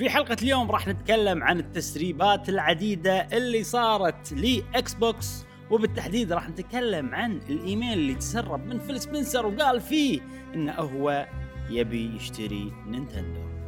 في 0.00 0.10
حلقة 0.10 0.36
اليوم 0.42 0.70
راح 0.70 0.88
نتكلم 0.88 1.42
عن 1.42 1.58
التسريبات 1.58 2.48
العديدة 2.48 3.18
اللي 3.32 3.64
صارت 3.64 4.32
ل 4.32 4.94
Xbox 4.94 5.44
وبالتحديد 5.70 6.32
راح 6.32 6.48
نتكلم 6.48 7.14
عن 7.14 7.40
الإيميل 7.48 7.92
اللي 7.92 8.14
تسرب 8.14 8.66
من 8.66 8.78
Phil 8.78 9.00
Spencer 9.00 9.46
وقال 9.46 9.80
فيه 9.80 10.20
إنه 10.54 10.72
هو 10.72 11.26
يبي 11.70 12.16
يشتري 12.16 12.72
Nintendo. 12.86 13.59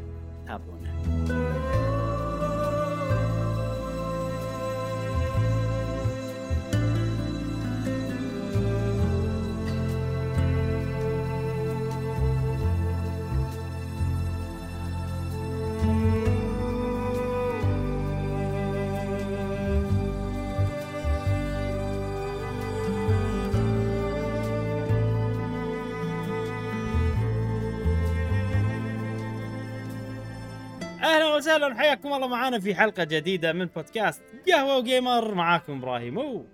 وسهلا 31.56 31.74
حياكم 31.74 32.12
الله 32.12 32.26
معانا 32.26 32.60
في 32.60 32.74
حلقة 32.74 33.04
جديدة 33.04 33.52
من 33.52 33.64
بودكاست 33.64 34.22
قهوة 34.48 34.78
وجيمر. 34.78 35.34
معاكم 35.34 35.72
إبراهيم 35.78 36.18
أوه. 36.18 36.46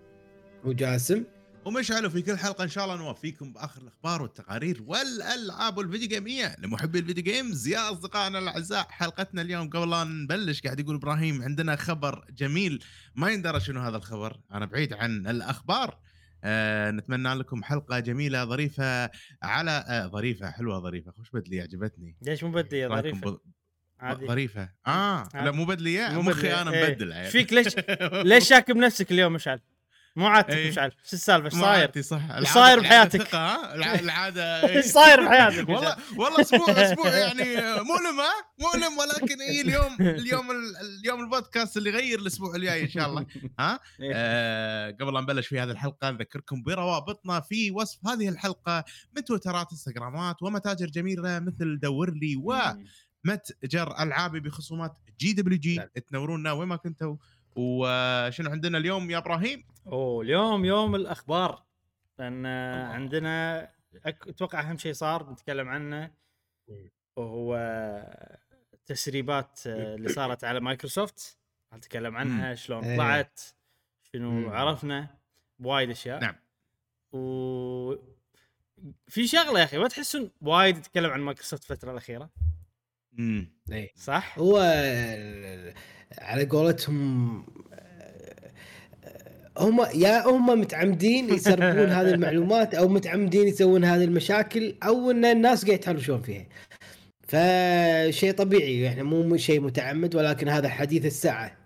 وجاسم. 0.65 1.25
ومشعل 1.65 2.11
في 2.11 2.23
كل 2.23 2.37
حلقة 2.37 2.65
إن 2.65 2.69
شاء 2.69 2.85
الله 2.85 2.97
نوفيكم 2.97 3.53
بآخر 3.53 3.83
الأخبار 3.83 4.23
والتقارير 4.23 4.83
والألعاب 4.87 5.79
والفيديو 5.79 6.09
جيميه 6.09 6.57
لمحبي 6.59 6.99
الفيديو 6.99 7.25
جيمز 7.25 7.69
يا 7.69 7.93
أصدقائنا 7.93 8.39
الأعزاء 8.39 8.87
حلقتنا 8.91 9.43
اليوم 9.43 9.71
قبل 9.71 9.91
لا 9.91 10.05
نبلش 10.05 10.61
قاعد 10.61 10.81
يقول 10.81 10.95
إبراهيم 10.95 11.43
عندنا 11.43 11.77
خبر 11.77 12.25
جميل. 12.31 12.85
ما 13.15 13.31
يندرى 13.31 13.61
شنو 13.61 13.81
هذا 13.81 13.97
الخبر 13.97 14.41
أنا 14.53 14.67
بعيد 14.67 14.93
عن 14.93 15.27
الأخبار. 15.27 15.99
آه 16.45 16.91
نتمنى 16.91 17.35
لكم 17.35 17.63
حلقة 17.63 17.99
جميلة 17.99 18.45
ظريفة 18.45 19.11
على 19.43 19.85
آه 19.89 20.07
ظريفة 20.07 20.51
حلوة 20.51 20.81
ظريفة. 20.81 21.13
خوش 21.13 21.31
بدلي 21.31 21.61
عجبتني. 21.61 22.17
ليش 22.23 22.45
مو 22.45 22.57
رأيكم 22.57 22.95
ظريفة؟ 22.95 23.41
عادي 24.01 24.27
ظريفه 24.27 24.69
آه 24.87 25.29
لا 25.35 25.41
عادي. 25.41 25.51
مو 25.57 25.65
بدليه 25.65 26.09
مو 26.09 26.23
مخي. 26.23 26.55
أنا 26.55 26.71
إيه. 26.73 26.91
مبدل 26.91 27.13
إيش 27.13 27.33
فيك 27.33 27.53
ليش 27.53 27.67
ليش 28.33 28.49
شاك 28.49 28.71
بنفسك 28.71 29.11
اليوم 29.13 29.33
مشعل 29.33 29.61
مو 30.17 30.27
عادتك 30.27 30.51
إيه. 30.55 30.71
مشعل 30.71 30.91
شو 31.05 31.17
السالفة 31.17 31.47
إيش 31.47 31.55
صاير 31.55 32.03
صح 32.03 32.53
صاير 32.55 32.81
بحياتك؟ 32.81 33.35
العادة 33.75 34.69
إيش 34.77 34.85
صاير 34.85 35.25
بحياتك 35.25 35.69
والله؟ 35.69 35.97
والله 36.17 36.41
أسبوع 36.41 36.71
أسبوع 36.85 37.09
يعني 37.09 37.45
مؤلم 37.83 38.21
ها 38.21 38.33
مؤلم 38.59 38.99
ولكن 38.99 39.41
اي 39.41 39.61
اليوم 39.61 39.97
اليوم 40.01 40.51
ال- 40.51 40.77
اليوم 41.01 41.21
البودكاست 41.21 41.77
اللي 41.77 41.91
يغير 41.91 42.19
الأسبوع 42.19 42.55
الجاي 42.57 42.83
إن 42.83 42.89
شاء 42.89 43.09
الله 43.09 43.27
ها 43.61 43.81
إيه. 44.01 44.13
آه 44.15 44.91
قبل 44.91 45.15
لا 45.15 45.21
نبلش 45.21 45.47
في 45.47 45.61
هذه 45.61 45.71
الحلقة 45.71 46.11
نذكركم 46.11 46.63
بروابطنا 46.63 47.41
في 47.41 47.71
وصف 47.71 48.07
هذه 48.07 48.29
الحلقة 48.29 48.85
من 49.17 49.25
تويترات 49.25 49.67
إنستغرامات 49.73 50.43
ومتاجر 50.43 50.87
جميلة 50.87 51.39
مثل 51.39 51.79
دور 51.83 52.11
لي 52.11 52.37
ومتجر 53.25 54.03
ألعابي 54.03 54.41
بخصومات 54.41 54.97
GWG. 55.21 55.79
تنورونا 56.07 56.53
وين 56.53 56.69
ما 56.69 56.77
كنتوا 56.77 57.17
وشنو 57.57 58.51
عندنا 58.51 58.79
اليوم 58.79 59.11
يا 59.11 59.19
إبراهيم؟ 59.19 59.65
أوه 59.87 60.23
اليوم 60.23 60.65
يوم 60.65 60.95
الأخبار 60.95 61.63
لأن 62.19 62.47
عندنا 62.93 63.67
أك- 63.95 64.29
أتوقع 64.29 64.61
أهم 64.61 64.79
شيء 64.79 64.93
صار 64.93 65.31
نتكلم 65.33 65.69
عنه. 65.69 66.11
وهو 67.17 67.57
التسريبات 68.75 69.61
اللي 69.67 70.09
صارت 70.09 70.45
على 70.45 70.61
مايكروسوفت 70.61 71.39
نتكلم 71.75 72.17
عنها 72.17 72.55
شلون 72.55 72.85
إيه. 72.85 72.97
طلعت 72.97 73.41
شنو. 74.13 74.51
عرفنا 74.51 75.19
بوايد 75.59 75.91
أشياء 75.91 76.21
نعم. 76.21 76.35
و 77.13 77.95
في 79.09 79.27
شغلة 79.27 79.59
يا 79.61 79.65
أخي 79.65 79.79
ما 79.79 79.89
تحسون 79.89 80.31
وايد 80.41 80.77
يتكلم 80.77 81.11
عن 81.11 81.21
مايكروسوفت 81.21 81.71
الفترة 81.71 81.93
الأخيرة 81.93 82.31
اي 83.73 83.93
صح؟ 83.97 84.39
هو 84.39 84.59
على 86.19 86.45
قولتهم 86.45 87.39
آه، 87.73 88.53
هم 89.59 89.81
يا 89.95 90.27
هم 90.27 90.61
متعمدين 90.61 91.35
يسربون 91.35 91.89
هذه 91.89 92.11
المعلومات 92.11 92.75
أو 92.75 92.89
متعمدين 92.89 93.49
يسوون 93.49 93.85
هذه 93.85 94.05
المشاكل 94.05 94.75
أو 94.83 95.11
إن 95.11 95.25
الناس 95.25 95.65
قاعد 95.65 95.79
يتهاوشون 95.79 96.23
فيها 96.23 96.47
فشيء 97.23 98.33
طبيعي 98.33 98.89
إحنا 98.89 99.03
مو 99.03 99.23
مو 99.23 99.37
شيء 99.37 99.61
متعمد 99.61 100.15
ولكن 100.15 100.49
هذا 100.49 100.69
حديث 100.69 101.07
الساعة 101.07 101.59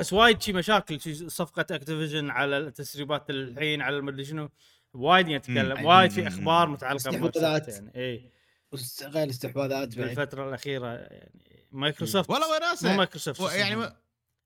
بس 0.00 0.12
وايد 0.12 0.42
شي 0.42 0.52
مشاكل 0.52 1.00
شي 1.00 1.14
صفقة 1.14 1.66
Activision 1.70 2.30
على 2.30 2.58
التسريبات 2.58 3.30
الحين 3.30 3.82
على 3.82 3.96
المدري 3.96 4.24
شنو 4.24 4.48
وايد 4.94 5.28
يتكلم. 5.28 5.84
وايد 5.84 6.10
في. 6.10 6.26
أخبار 6.26 6.68
متعلقة. 6.68 7.10
بمايكروسوفت 7.10 7.68
يعني 7.68 7.90
اي 7.96 8.30
غير 9.02 9.30
استحواذات 9.30 9.98
بعد 9.98 10.06
بالفترة 10.08 10.48
الأخيرة 10.48 10.86
يعني 10.86 11.66
مايكروسوفت 11.72 12.30
والله 12.30 12.46
مو 12.48 12.54
وناسه 12.54 12.96
مايكروسوفت 12.96 13.40
يعني 13.54 13.80
يعني 13.82 13.94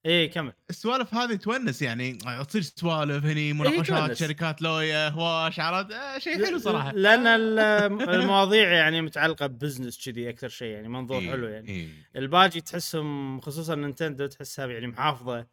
اي 0.07 0.29
كمل. 0.29 0.53
السوالف 0.71 1.15
هذه 1.15 1.35
تونس 1.35 1.83
يعني 1.83 2.19
تصير 2.49 2.63
سوالف 2.63 3.25
هني 3.25 3.53
مناقشات 3.53 3.87
تونس. 3.99 4.19
شركات 4.19 4.63
لويا 4.63 5.09
هواش 5.09 5.61
عرفت؟ 5.61 5.93
آه، 5.93 6.19
شيء 6.19 6.47
حلو 6.47 6.59
صراحة. 6.59 6.93
لأن 6.93 7.27
ال- 7.27 7.59
المواضيع 8.09 8.73
يعني 8.73 9.03
متعلقة 9.03 9.47
ب 9.47 9.53
business 9.53 10.05
كذي 10.09 10.29
أكثر 10.31 10.49
شيء 10.49 10.69
يعني 10.69 10.89
منظور 10.89 11.19
إيه، 11.21 11.31
حلو 11.31 11.49
يعني. 11.49 11.69
إيه. 11.69 11.89
الباجي 12.17 12.61
تحسهم 12.61 13.41
خصوصا 13.41 13.75
Nintendo 13.75 14.27
تحسها 14.27 14.67
يعني 14.67 14.87
محافظة 14.87 15.47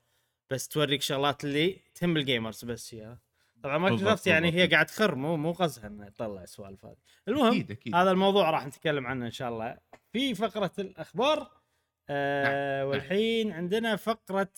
بس 0.49 0.67
توريك 0.67 1.01
شغلات 1.01 1.43
اللي 1.43 1.77
تهم 1.95 2.17
ال 2.17 2.24
gamers 2.24 2.65
بس 2.65 2.93
هي 2.93 3.17
طبعا 3.63 3.77
مايكروسوفت 3.77 4.09
بالضبط، 4.09 4.27
يعني 4.27 4.51
هي. 4.53 4.67
قاعد 4.67 4.85
تخر 4.85 5.15
مو 5.15 5.37
مو 5.37 5.51
قصدها 5.51 5.87
انها 5.87 6.09
تطلع 6.09 6.43
السوالف 6.43 6.85
هذه 6.85 6.95
المهم 7.27 7.47
أكيد 7.47 7.71
أكيد 7.71 7.95
هذا 7.95 8.11
الموضوع 8.11 8.49
راح 8.49 8.65
نتكلم 8.65 9.07
عنه 9.07 9.25
إن 9.25 9.31
شاء 9.31 9.49
الله 9.49 9.77
في 10.13 10.35
فقرة 10.35 10.71
الأخبار 10.79 11.51
آه 12.09 12.79
نعم. 12.79 12.89
والحين 12.89 13.51
عندنا 13.51 13.95
فقرة 13.95 14.53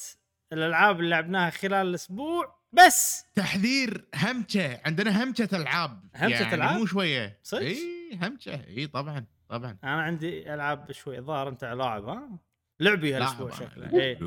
الألعاب 0.54 1.00
اللي 1.00 1.10
لعبناها 1.10 1.50
خلال 1.50 1.88
الأسبوع 1.88 2.56
بس 2.72 3.26
تحذير 3.36 4.06
همشة 4.16 4.80
عندنا 4.86 5.24
همشة 5.24 5.50
ألعاب 5.54 6.04
همشة 6.16 6.42
يعني 6.42 6.56
ألعاب؟ 6.56 6.78
مو 6.78 6.86
شوية 6.86 7.40
صدق؟ 7.44 7.62
إي 7.62 8.20
همشة 8.22 8.68
إي 8.68 8.88
طبعا 8.88 9.26
طبعا 9.50 9.78
أنا 9.84 10.02
عندي 10.02 10.54
ألعاب 10.54 10.92
شوي 10.92 11.18
الظاهر 11.18 11.50
أنت 11.50 11.66
لاعب 11.66 12.06
ها 12.06 12.40
لعبي 12.80 13.14
هالاسبوع. 13.14 13.52
شكله. 13.52 13.94
إيه. 13.94 14.20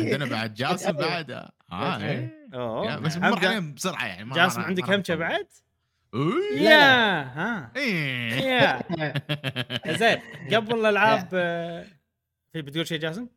عندنا 0.00 0.24
بعد 0.24 0.54
جاسم 0.60 0.92
بعد 0.92 1.30
آه 1.30 1.96
إيه. 2.02 2.96
بس 2.96 3.16
مر 3.16 3.38
عليهم 3.46 3.74
بسرعة 3.74 4.06
يعني 4.06 4.24
ما- 4.24 4.34
جاسم 4.36 4.60
ما- 4.60 4.66
عندك 4.66 4.88
ما- 4.88 4.96
همشة 4.96 5.14
بعد؟ 5.14 5.46
إيه. 6.14 6.60
يا 6.60 7.22
ها 7.22 7.72
إيه. 7.76 8.32
يا 8.32 9.92
زين 9.92 10.20
قبل 10.56 10.80
الألعاب 10.80 11.28
آه، 11.34 11.86
في 12.52 12.62
بتقول 12.62 12.86
شيء 12.86 12.98
جاسم؟ 13.00 13.28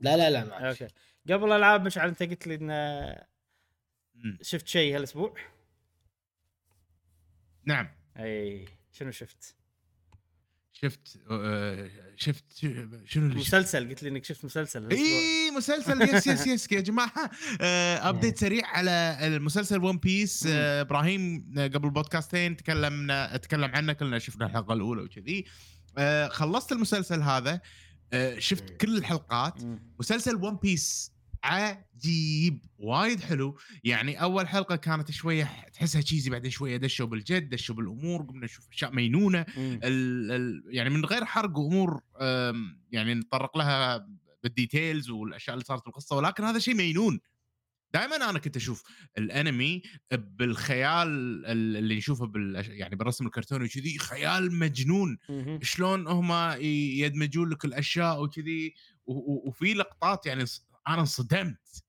لا 0.00 0.16
لا 0.16 0.30
لا 0.30 0.44
معك. 0.44 0.62
أوكي 0.62 0.88
قبل 1.30 1.44
الألعاب 1.46 1.84
مشعل 1.86 2.08
أنت 2.08 2.22
قلت 2.22 2.46
لي 2.46 2.54
إن 2.54 2.68
مم. 4.14 4.38
شفت 4.42 4.68
شيء 4.68 4.96
هالأسبوع؟ 4.96 5.34
نعم 7.64 7.88
اي 8.16 8.64
شنو 8.92 9.10
شفت؟ 9.10 9.56
شفت 10.82 11.18
آه، 11.30 11.90
شفت 12.16 12.44
شنو؟ 13.04 13.34
مسلسل 13.34 13.88
قلت 13.88 14.02
لي 14.02 14.08
إنك 14.08 14.24
شفت 14.24 14.44
مسلسل 14.44 14.90
اي 14.90 15.50
مسلسل. 15.56 16.02
yes 16.02 16.26
yes 16.26 16.46
يس 16.46 16.72
يا 16.72 16.80
جماعة. 16.80 17.30
آه 17.60 17.96
ابديت 18.08 18.38
سريع 18.38 18.66
على 18.66 19.18
المسلسل 19.22 19.84
One 19.84 19.98
Piece 19.98 20.44
آه 20.48 20.80
إبراهيم 20.80 21.52
قبل 21.58 21.90
بودكاستين 21.90 22.56
تكلمنا 22.56 23.36
تكلم 23.36 23.70
عنه 23.74 23.92
كلنا 23.92 24.18
شفنا 24.18 24.46
الحلقة 24.46 24.74
الأولى 24.74 25.02
وكذي. 25.02 25.44
آه 25.98 26.28
خلصت 26.28 26.72
المسلسل 26.72 27.22
هذا. 27.22 27.60
آه 28.12 28.38
شفت. 28.38 28.70
كل 28.80 28.96
الحلقات. 28.96 29.54
مسلسل 30.00 30.34
One 30.36 30.56
Piece 30.56 31.12
عجيب 31.46 32.64
وايد 32.78 33.20
حلو 33.20 33.58
يعني 33.84 34.22
أول 34.22 34.48
حلقة 34.48 34.76
كانت 34.76 35.10
شوية 35.10 35.50
تحسها 35.72 36.00
cheesy 36.02 36.30
بعدين 36.30 36.50
شوية 36.50 36.76
دشوا 36.76 37.06
بالجد 37.06 37.48
دشوا 37.50 37.74
بالأمور 37.74 38.22
قمنا 38.22 38.44
نشوف 38.44 38.68
أشياء 38.72 38.92
مينونة. 38.94 39.46
ال 39.58 40.32
ال 40.32 40.62
يعني 40.66 40.90
من 40.90 41.04
غير 41.04 41.24
حرق 41.24 41.58
وأمور 41.58 42.00
يعني 42.92 43.14
نتطرق 43.14 43.56
لها 43.58 44.08
بال 44.42 44.57
details 44.57 45.10
والأشياء 45.10 45.54
اللي 45.54 45.64
صارت 45.64 45.84
بالقصة 45.84 46.16
ولكن 46.16 46.44
هذا 46.44 46.58
شيء 46.58 46.74
مينون 46.74 47.20
دائما 47.94 48.16
أنا 48.30 48.38
كنت 48.38 48.56
أشوف 48.56 48.82
الأنمي 49.18 49.82
بالخيال 50.12 51.08
ال- 51.46 51.76
اللي 51.76 51.96
نشوفه 51.96 52.26
بال 52.26 52.64
يعني 52.68 52.96
بالرسم 52.96 53.26
الكرتوني 53.26 53.64
وكذي 53.64 53.98
خيال 53.98 54.52
مجنون. 54.54 55.18
شلون 55.62 56.06
هم 56.06 56.32
يدمجون 56.60 57.48
لك 57.50 57.64
الأشياء 57.64 58.22
وكذي 58.22 58.74
وفي 59.46 59.74
لقطات 59.74 60.26
يعني 60.26 60.44
أنا 60.88 61.00
انصدمت. 61.00 61.84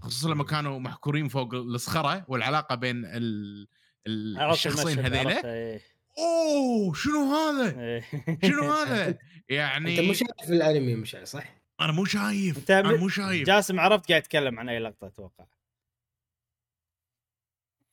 خصوصا 0.00 0.28
لما 0.28 0.44
كانوا 0.44 0.78
محكورين 0.78 1.28
فوق 1.28 1.54
الصخرة 1.54 2.24
والعلاقة 2.28 2.74
بين 2.74 3.04
ال 3.04 3.68
الشخصين 4.06 4.98
هذيلا 4.98 5.52
إيه. 5.54 5.80
أوه 6.18 6.94
شنو 6.94 7.34
هذا؟ 7.34 7.80
إيه. 7.80 8.04
شنو 8.42 8.72
هذا؟ 8.72 9.18
يعني 9.48 9.90
أنت 9.90 10.06
مو 10.06 10.12
شايف 10.12 10.50
الأنمي 10.50 10.94
مش 10.94 11.16
صح؟ 11.24 11.58
أنا 11.80 11.92
مو 11.92 12.04
شايف 12.04 12.58
أنت 12.58 12.70
أنا 12.70 12.96
مو 12.96 13.08
شايف 13.08 13.46
جاسم 13.46 13.80
عرفت 13.80 14.08
قاعد 14.08 14.22
يتكلم 14.22 14.58
عن 14.58 14.68
أي 14.68 14.78
لقطة 14.78 15.06
أتوقع 15.06 15.46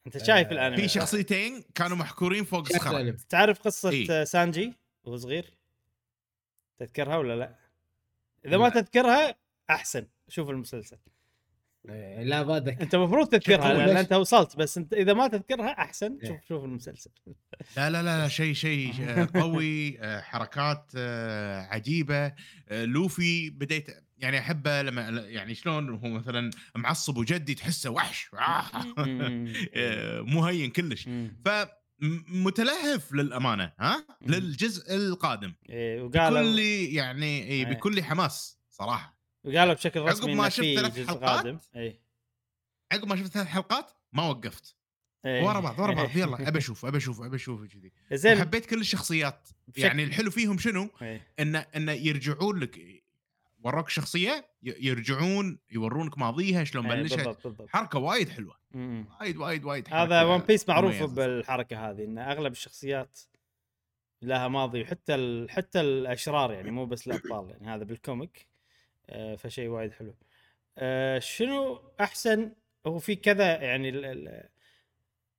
أنت 0.08 0.18
شايف 0.18 0.48
آه، 0.48 0.52
الأنمي 0.52 0.78
في 0.78 0.88
شخصيتين 0.88 1.64
كانوا 1.76 1.98
محكورين 1.98 2.44
فوق 2.44 2.68
شايف 2.68 2.82
صخره 2.82 2.92
الأنمي 2.92 3.18
تعرف 3.30 3.60
قصة 3.60 3.90
إيه. 3.90 4.24
سانجي 4.24 4.74
وهو 5.04 5.18
صغير 5.18 5.54
تذكرها 6.78 7.18
ولا 7.18 7.36
لا 7.36 7.56
إذا 8.46 8.58
ما. 8.58 8.70
تذكرها 8.70 9.36
أحسن 9.70 10.08
شوف 10.28 10.50
المسلسل 10.50 10.98
إيه، 11.90 12.24
لا 12.24 12.44
ما 12.44 12.58
أنت 12.58 12.96
المفروض 12.96 13.28
تذكرها. 13.28 13.74
لأن؟ 13.74 13.98
أنت 13.98 14.14
وصلت 14.14 14.56
بس 14.56 14.78
أنت 14.78 14.94
إذا 14.94 15.14
ما 15.14 15.28
تذكرها 15.28 15.70
أحسن 15.70 16.18
إيه. 16.24 16.30
شوف 16.30 16.48
شوف 16.48 16.64
المسلسل 16.64 17.12
لا 17.78 17.90
لا 17.90 18.04
لا 18.04 18.28
شيء 18.28 18.54
شيء 18.54 18.94
آه، 19.10 19.30
قوي 19.36 20.00
آه، 20.00 20.22
حركات 20.22 20.92
آه، 20.96 21.62
عجيبة 21.62 22.34
لوفي 22.72 23.50
بديت 23.50 23.88
يعني 24.18 24.40
أحبه 24.40 24.82
لما 24.82 25.02
يعني 25.10 25.56
شلون 25.56 25.90
هو 25.90 26.10
مثلا 26.10 26.52
معصب 26.76 27.18
وجدي 27.18 27.56
تحسه 27.56 27.90
وحش 27.90 28.30
مو 30.32 30.46
هين 30.46 30.70
كلش 30.70 31.08
مم. 31.08 31.38
فمتلهف 31.46 33.14
للأمانة 33.14 33.72
ها. 33.80 34.06
للجزء 34.22 34.96
القادم 34.96 35.54
إيه، 35.70 36.04
بكل 36.04 36.18
وقالوا 36.18 36.60
يعني 36.60 37.26
إيه، 37.26 37.66
إيه. 37.66 37.66
بكل 37.66 38.04
حماس 38.04 38.60
صراحة 38.70 39.15
وقالوا 39.46 39.74
بشكل 39.74 40.00
عقب 40.00 40.10
رسمي 40.10 40.36
ما 40.36 40.42
انه 40.42 40.50
شفت 40.50 40.64
ثلاث 40.64 41.08
حلقات، 41.08 41.24
قادم. 41.24 41.60
اي 41.76 42.00
عقب 42.92 43.08
ما 43.08 43.16
شفت 43.16 43.32
ثلاث 43.32 43.48
حلقات 43.48 43.92
ما 44.14 44.24
وقفت. 44.24 44.76
إيه. 45.26 45.44
ورا 45.44 45.60
بعض 45.60 45.80
ورا 45.80 45.94
بعض. 45.94 46.18
يلا 46.18 46.36
ابى 46.50 46.58
أشوف 46.58 46.86
ابى 46.86 46.98
أشوف 46.98 47.22
ابى 47.22 47.36
أشوف 47.36 47.66
كذي 47.66 47.92
زين. 48.12 48.38
وحبيت 48.38 48.66
كل 48.66 48.80
الشخصيات. 48.82 49.50
بشكل- 49.68 49.82
يعني 49.82 50.04
الحلو 50.04 50.32
فيهم 50.32 50.58
شنو؟ 50.58 50.90
إيه. 51.02 51.28
انه 51.40 51.60
انه 51.60 51.92
يرجعون 51.92 52.60
لك 52.60 53.04
وروك 53.64 53.90
شخصية 53.90 54.46
يرجعون 54.64 55.60
يورونك 55.72 56.18
ماضيها 56.18 56.64
شلون 56.64 56.92
إيه، 56.92 57.02
بلشت. 57.02 57.16
بالضبط 57.16 57.48
بالضبط. 57.48 57.70
حركة 57.70 58.00
وايد 58.00 58.30
حلوة. 58.30 58.56
مم. 58.72 59.08
وايد 59.20 59.38
وايد 59.38 59.64
وايد 59.66 59.94
هذا 59.94 60.24
One 60.24 60.40
Piece 60.40 60.70
معروف. 60.70 61.04
بالحركة 61.04 61.90
هذه 61.90 62.04
إن 62.04 62.18
أغلب 62.18 62.52
الشخصيات 62.52 63.20
لها 64.22 64.48
ماضي 64.48 64.82
وحتى 64.82 65.16
ال... 65.16 65.50
حتى 65.50 65.82
الأشرار 65.82 66.54
يعني 66.54 66.72
مو 66.72 66.86
بس 66.86 67.08
الأبطال 67.08 67.50
يعني. 67.50 67.68
هذا 67.68 67.84
بال 67.84 68.00
comic. 68.00 68.48
فشيء 69.38 69.70
وايد 69.70 69.94
حلو 69.94 70.16
آه 70.78 71.20
شنو 71.20 71.82
أحسن 72.02 72.52
هو 72.88 73.00
في 73.00 73.16
كذا 73.16 73.62
يعني 73.62 73.90
ال... 73.90 74.06
ال... 74.06 74.50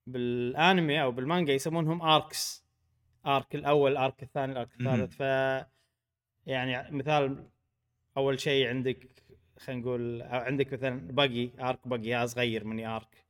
بالأنمي 0.07 1.03
أو 1.03 1.13
بالمانجا 1.13 1.53
يسمونهم 1.53 2.03
arcs 2.03 2.64
arc 3.26 3.55
الأول 3.55 3.97
arc 3.97 4.23
الثاني 4.23 4.53
ال 4.53 4.56
arc. 4.56 4.69
الثالث 4.81 5.15
ف 5.15 5.21
يعني 6.47 6.97
مثال 6.97 7.49
أول 8.17 8.41
شيء 8.41 8.69
عندك 8.69 9.09
خلينا 9.59 9.83
نقول 9.83 10.23
عندك 10.23 10.73
مثلا 10.73 11.09
باقي 11.13 11.51
arc 11.61 11.88
باقي 11.89 12.29
صغير 12.29 12.65
مني 12.65 12.87
arc 12.87 13.25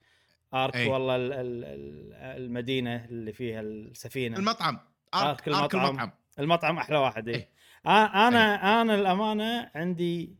arc 0.54 0.76
أي. 0.76 0.88
والله 0.88 1.16
ال 1.16 1.32
ال 1.32 1.64
ال 1.64 2.14
المدينة 2.14 3.04
اللي 3.04 3.32
فيها 3.32 3.60
السفينة 3.60 4.38
المطعم 4.38 4.78
arc 5.14 5.48
arc 5.48 5.48
المطعم. 5.48 5.62
arc 5.62 5.74
المطعم 5.74 6.10
المطعم 6.38 6.78
أحلى 6.78 6.98
واحد 6.98 7.28
اي 7.28 7.34
إيه. 7.34 7.40
آه 7.40 7.48
أنا 7.86 8.82
أنا 8.82 8.94
الأمانة 8.94 9.70
عندي 9.74 10.36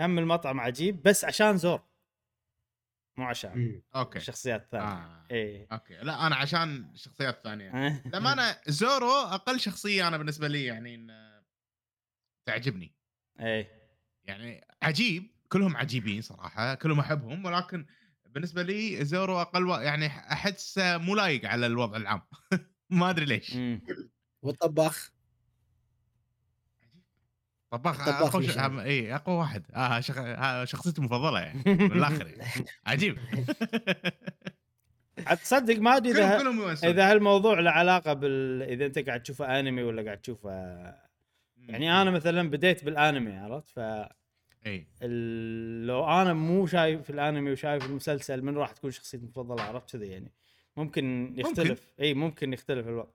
هم 0.00 0.18
المطعم 0.18 0.60
عجيب 0.60 1.02
بس 1.02 1.24
عشان 1.24 1.56
زورو. 1.56 1.80
مو 3.16 3.24
عشان. 3.24 3.82
أوكي. 3.96 4.18
الشخصيات 4.18 4.62
الثانية 4.62 4.86
آه. 4.86 5.26
اي 5.30 5.66
أوكي. 5.72 5.94
لا 5.94 6.26
أنا 6.26 6.36
عشان 6.36 6.90
الشخصيات 6.94 7.36
الثانية 7.36 7.70
آه. 7.86 8.02
لما 8.06 8.32
أنا 8.32 8.60
زورو 8.66 9.10
أقل 9.10 9.60
شخصية 9.60 10.08
أنا 10.08 10.16
بالنسبة 10.16 10.48
لي 10.48 10.64
يعني 10.64 10.94
إن 10.94 11.10
تعجبني. 12.46 12.94
اي 13.40 13.66
يعني 14.24 14.66
عجيب 14.82 15.30
كلهم 15.48 15.76
عجيبين 15.76 16.20
صراحة 16.22 16.74
كلهم 16.74 17.00
أحبهم 17.00 17.44
ولكن 17.44 17.86
بالنسبة 18.26 18.62
لي 18.62 19.04
زورو 19.04 19.40
أقل 19.40 19.66
و... 19.66 19.74
يعني 19.74 20.06
أحسه 20.06 20.98
مو 20.98 21.14
لايق 21.14 21.44
على 21.48 21.66
الوضع 21.66 21.96
العام. 21.96 22.22
ما 22.90 23.10
أدري 23.10 23.24
ليش. 23.24 23.58
والطباخ؟ 24.42 25.10
طباخ 27.72 28.06
طباخ 28.06 28.36
أقوى 28.36 28.48
ش... 28.48 28.58
اي 28.58 29.14
أقوى 29.14 29.36
واحد. 29.36 29.62
آه 29.74 30.00
شخ... 30.00 30.18
ها 30.18 30.64
شخصيتي 30.64 30.98
المفضلة 30.98 31.40
يعني 31.40 31.62
من 31.88 31.92
الآخر 31.92 32.26
يعني. 32.26 32.66
عجيب. 32.86 33.18
تصدق 35.42 35.78
ما 35.78 35.96
أدري 35.96 36.12
إذا. 36.12 36.90
إذا 36.90 37.10
هالموضوع 37.10 37.60
له 37.60 37.70
علاقة 37.70 38.12
بال 38.12 38.62
إذا 38.62 38.86
أنت 38.86 38.98
قاعد 38.98 39.22
تشوفه 39.22 39.60
أنمي 39.60 39.82
ولا 39.82 40.02
قاعد 40.02 40.18
تشوفه 40.18 40.50
يعني 41.56 42.02
أنا 42.02 42.10
مثلا 42.10 42.50
بديت 42.50 42.84
بالأنمي 42.84 43.36
عرفت؟ 43.36 43.68
ف 43.68 43.78
اي 44.66 44.86
لو 45.86 46.04
أنا 46.04 46.32
مو 46.32 46.66
شايف 46.66 47.10
الأنمي 47.10 47.52
وشايف 47.52 47.86
المسلسل 47.86 48.42
من 48.42 48.56
راح 48.56 48.72
تكون 48.72 48.90
شخصيتي 48.90 49.24
المفضلة؟ 49.24 49.62
عرفت 49.62 49.96
كذي 49.96 50.06
يعني. 50.06 50.32
ممكن 50.76 51.34
يختلف. 51.36 51.92
اي 52.00 52.14
ممكن 52.14 52.52
يختلف 52.52 52.88
الوضع 52.88 53.10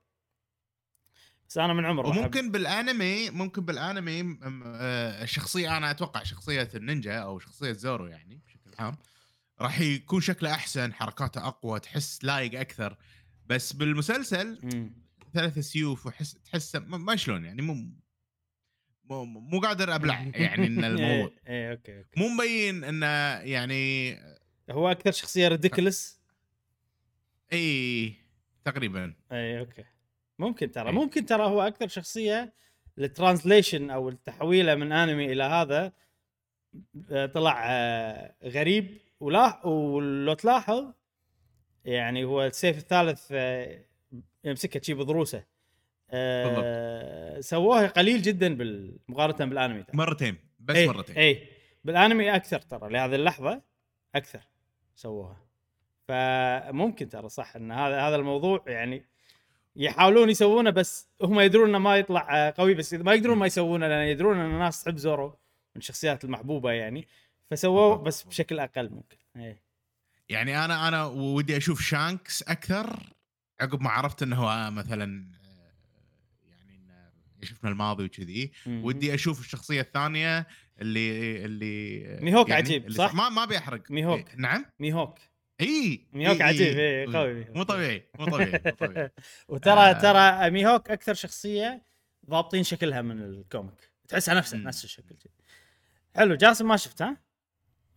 بس 1.50 1.58
أنا 1.58 1.74
من 1.74 1.86
عمر 1.86 2.04
أحب- 2.04 2.18
وممكن 2.18 2.52
بالأنمي 2.52 3.30
ممكن 3.30 3.66
بالأنمي 3.66 4.24
م- 4.24 4.64
آه، 4.66 5.24
الشخصيه 5.24 5.78
أنا 5.78 5.92
أتوقع 5.92 6.24
شخصية 6.24 6.70
النينجا 6.76 7.18
أو 7.20 7.40
شخصية 7.40 7.72
زورو 7.72 8.06
يعني 8.08 8.42
بشكل 8.46 8.72
عام 8.80 8.98
راح 9.62 9.80
يكون 9.80 10.22
شكله 10.22 10.52
أحسن 10.54 10.94
حركاته 10.94 11.48
أقوى 11.48 11.80
تحس 11.80 12.24
لايق 12.24 12.60
أكثر. 12.60 12.98
بس 13.46 13.74
بالمسلسل. 13.74 14.60
ثلاث 15.34 15.60
سيوف 15.60 16.06
وحس 16.06 16.34
تحس 16.34 16.76
ما 16.76 17.16
شلون 17.16 17.46
يعني 17.46 17.62
مو 17.62 17.74
مو, 19.04 19.26
مو 19.26 19.60
قادر 19.60 19.96
أبلع 19.96 20.20
يعني 20.36 20.68
إن 20.68 20.84
الموضوع. 20.84 21.32
اي 21.48 21.54
إيه، 21.54 21.72
أوكي 21.72 21.98
أوكي. 21.98 22.20
مو 22.20 22.28
مبين 22.28 22.84
انه 22.84 23.06
يعني 23.52 24.14
هو 24.72 24.92
أكثر 24.92 25.12
شخصية 25.12 25.48
ridiculous 25.48 26.20
اي 27.54 28.14
تقريبا. 28.66 29.14
اي 29.32 29.60
أوكي. 29.60 29.84
ممكن 30.40 30.72
ترى. 30.72 30.90
إي. 30.90 30.94
ممكن 30.94 31.26
ترى 31.26 31.44
هو 31.44 31.62
أكثر 31.62 31.88
شخصية 31.88 32.54
ال 32.98 33.05
translation 33.05 33.90
أو 33.90 34.10
التحويله 34.10 34.76
من 34.76 34.92
أنمي 34.92 35.32
إلى 35.32 35.44
هذا 35.44 35.92
طلع 37.34 37.66
آه، 37.70 38.36
غريب. 38.44 38.98
ولا 39.20 39.68
ولو 39.68 40.34
تلاحظ 40.34 40.94
يعني 41.86 42.24
هو 42.24 42.46
السيف 42.46 42.78
الثالث 42.78 43.28
آه، 43.32 43.82
يمسكه 44.44 44.82
شي 44.84 44.94
بضروسة. 44.94 45.44
آه، 46.12 47.40
سووه 47.40 47.88
قليل 47.88 48.22
جدا 48.22 48.50
مقارنة 49.08 49.50
بالأنمي 49.50 49.84
ترى. 49.84 49.98
مرتين 49.98 50.38
بس 50.60 50.76
إي، 50.76 50.88
مرتين. 50.88 51.16
اي 51.16 51.48
بالأنمي 51.84 52.36
أكثر 52.36 52.60
ترى 52.60 52.90
لهذه 52.90 53.16
اللحظة 53.16 53.62
أكثر 54.16 54.40
سووها. 54.96 55.48
فممكن 56.08 57.10
ترى 57.10 57.30
صح 57.30 57.56
إن 57.56 57.72
هذا 57.72 58.02
هذا 58.02 58.16
الموضوع 58.16 58.64
يعني 58.68 59.06
يحاولون 59.78 60.30
يسوونه 60.30 60.70
بس 60.70 61.10
هم 61.22 61.40
يدرون 61.40 61.70
إنه 61.70 61.78
ما 61.78 61.98
يطلع 61.98 62.48
آه، 62.48 62.54
قوي 62.58 62.74
بس 62.74 62.94
ما 62.94 63.14
يقدرون 63.14 63.38
ما 63.38 63.46
يسوونه 63.46 63.88
لأن 63.88 64.08
يدرون 64.08 64.38
إن 64.38 64.52
الناس 64.52 64.84
تحب 64.84 64.98
زورو 64.98 65.28
من 65.28 65.80
الشخصيات 65.82 66.24
المحبوبة 66.24 66.72
يعني 66.72 67.08
فسووه. 67.52 67.98
بس 67.98 68.24
بشكل 68.24 68.60
أقل 68.60 68.90
ممكن 68.90 69.18
إيه. 69.36 69.64
يعني 70.30 70.66
أنا 70.66 70.88
أنا 70.88 71.06
ودي 71.06 71.58
أشوف 71.58 71.82
شانكس 71.82 72.44
أكثر 72.44 73.14
عقب 73.62 73.82
ما 73.82 73.90
عرفت 73.90 74.24
إنه 74.24 74.36
هو 74.36 74.72
مثلا 74.72 75.32
آه، 75.36 76.50
يعني 76.50 76.76
إنه 76.76 77.46
شفنا 77.46 77.70
الماضي 77.70 78.06
وكذي. 78.06 78.52
ودي 78.68 79.14
أشوف 79.14 79.40
الشخصية 79.40 79.82
الثانية 79.82 80.48
اللي 80.82 81.46
اللي 81.46 82.04
ميهوك 82.22 82.50
يعني 82.50 82.62
عجيب، 82.62 82.86
اللي 82.86 82.98
صح؟ 82.98 83.14
ما 83.14 83.30
ما 83.30 83.46
بيحرق 83.46 83.92
ميهوك. 83.92 84.30
إيه، 84.30 84.36
نعم 84.36 84.66
ميهوك 84.80 85.20
إي 85.62 86.08
ميهوك 86.14 86.42
عجيب، 86.42 86.78
إيه، 86.78 87.18
قوي 87.18 87.34
ميهوك. 87.34 87.56
مو 87.56 87.64
طبيعي 87.64 88.10
مو 88.20 88.26
طبيعي 88.26 88.62
مو 88.66 88.72
طبيعي. 88.72 89.12
وترى 89.50 89.80
آه. 89.80 89.92
ترى 89.92 90.50
ميهوك 90.50 90.92
أكثر 90.92 91.14
شخصية 91.14 91.86
ضابطين 92.30 92.64
شكلها 92.64 93.02
من 93.02 93.22
ال 93.22 93.32
comic. 93.32 93.92
تحسها 94.08 94.34
نفسها. 94.36 94.60
نفس 94.60 94.84
الشكل. 94.84 95.16
حلو 96.16 96.36
جاسم 96.36 96.68
ما 96.68 96.78
شفت 96.78 97.02
ها؟ 97.02 97.18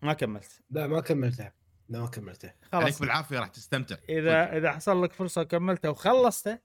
ما 0.03 0.13
كملت. 0.13 0.63
لا 0.71 0.87
ما 0.87 1.01
كملته. 1.01 1.53
لا 1.89 2.01
ما 2.01 2.07
كملته. 2.07 2.53
خلاص. 2.63 2.85
عليك 2.85 3.01
بالعافية 3.01 3.39
راح 3.39 3.49
تستمتع. 3.49 3.97
إذا 4.09 4.57
إذا 4.57 4.73
حصل 4.73 5.05
لك 5.05 5.13
فرصة 5.13 5.41
وكملته 5.41 5.91
وخلصته 5.91 6.59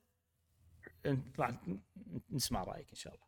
نطلع 1.05 1.61
نسمع 2.31 2.63
رأيك 2.63 2.89
إن 2.89 2.95
شاء 2.95 3.13
الله. 3.13 3.25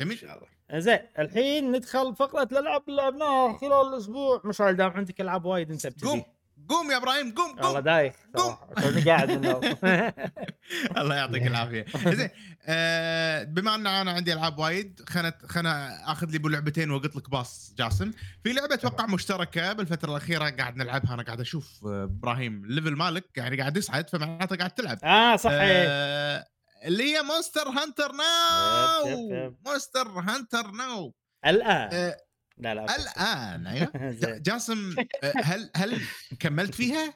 جميل. 0.00 0.18
شاء 0.18 0.38
الله. 0.38 0.80
زين 0.80 0.98
الحين 1.18 1.72
ندخل 1.72 2.14
فقرة 2.14 2.48
الألعاب 2.52 2.88
اللي 2.88 3.02
لعبناها 3.02 3.58
خلال 3.58 3.88
الأسبوع. 3.88 4.42
مشعل 4.44 4.76
دام 4.76 4.90
عندك 4.90 5.20
ألعاب 5.20 5.44
وايد 5.44 5.70
أنت 5.70 5.86
ابتدي 5.86 6.24
قوم 6.68 6.90
يا 6.90 6.96
إبراهيم 6.96 7.34
قوم 7.34 7.50
والله 7.50 7.68
قوم. 7.72 7.78
دايخ 7.80 8.14
صراحة. 8.36 8.66
توني 8.82 9.00
قاعد. 9.02 9.30
الله 10.98 11.14
يعطيك 11.16 11.46
العافية. 11.52 11.84
زين 12.06 12.28
آه، 12.68 13.42
بما 13.42 13.74
أن 13.74 13.86
أنا 13.86 14.10
عندي 14.10 14.32
ألعاب 14.32 14.58
وايد 14.58 15.00
خلنا 15.08 15.32
خلنا 15.48 16.02
آخذ 16.12 16.26
لي 16.30 16.38
بلعبتين 16.38 16.90
وأقط 16.90 17.16
لك 17.16 17.30
pass 17.30 17.74
جاسم. 17.78 18.12
في 18.44 18.52
لعبة 18.52 18.74
أتوقع 18.74 19.06
مشتركة 19.06 19.72
بالفترة 19.72 20.10
الأخيرة 20.10 20.50
قاعد 20.50 20.76
نلعبها. 20.76 21.14
أنا 21.14 21.22
قاعد 21.22 21.40
أشوف 21.40 21.80
آه، 21.86 22.04
إبراهيم 22.04 22.64
ال 22.64 22.69
level 22.69 22.92
مالك 22.96 23.24
يعني 23.36 23.56
قاعد 23.60 23.76
يصعد 23.76 24.10
فمعناته 24.10 24.56
قاعد 24.56 24.70
تلعب. 24.70 24.98
آه 25.04 25.36
صح 25.36 25.50
إيه. 25.50 25.86
آه، 25.88 26.44
اللي 26.84 27.04
هي 27.16 27.22
Monster 27.22 27.68
Hunter 27.68 28.12
Now. 28.12 29.54
Monster 29.66 30.08
Hunter 30.08 30.70
Now 30.70 31.14
الآن. 31.46 31.88
آه، 31.92 32.16
لا 32.58 32.74
لا 32.74 32.96
الآن 32.96 33.66
أيوه. 33.72 34.10
زين. 34.10 34.42
جاسم 34.42 34.96
آه، 35.24 35.32
هل 35.36 35.70
هل 35.76 36.00
كملت 36.40 36.74
فيها؟ 36.74 37.14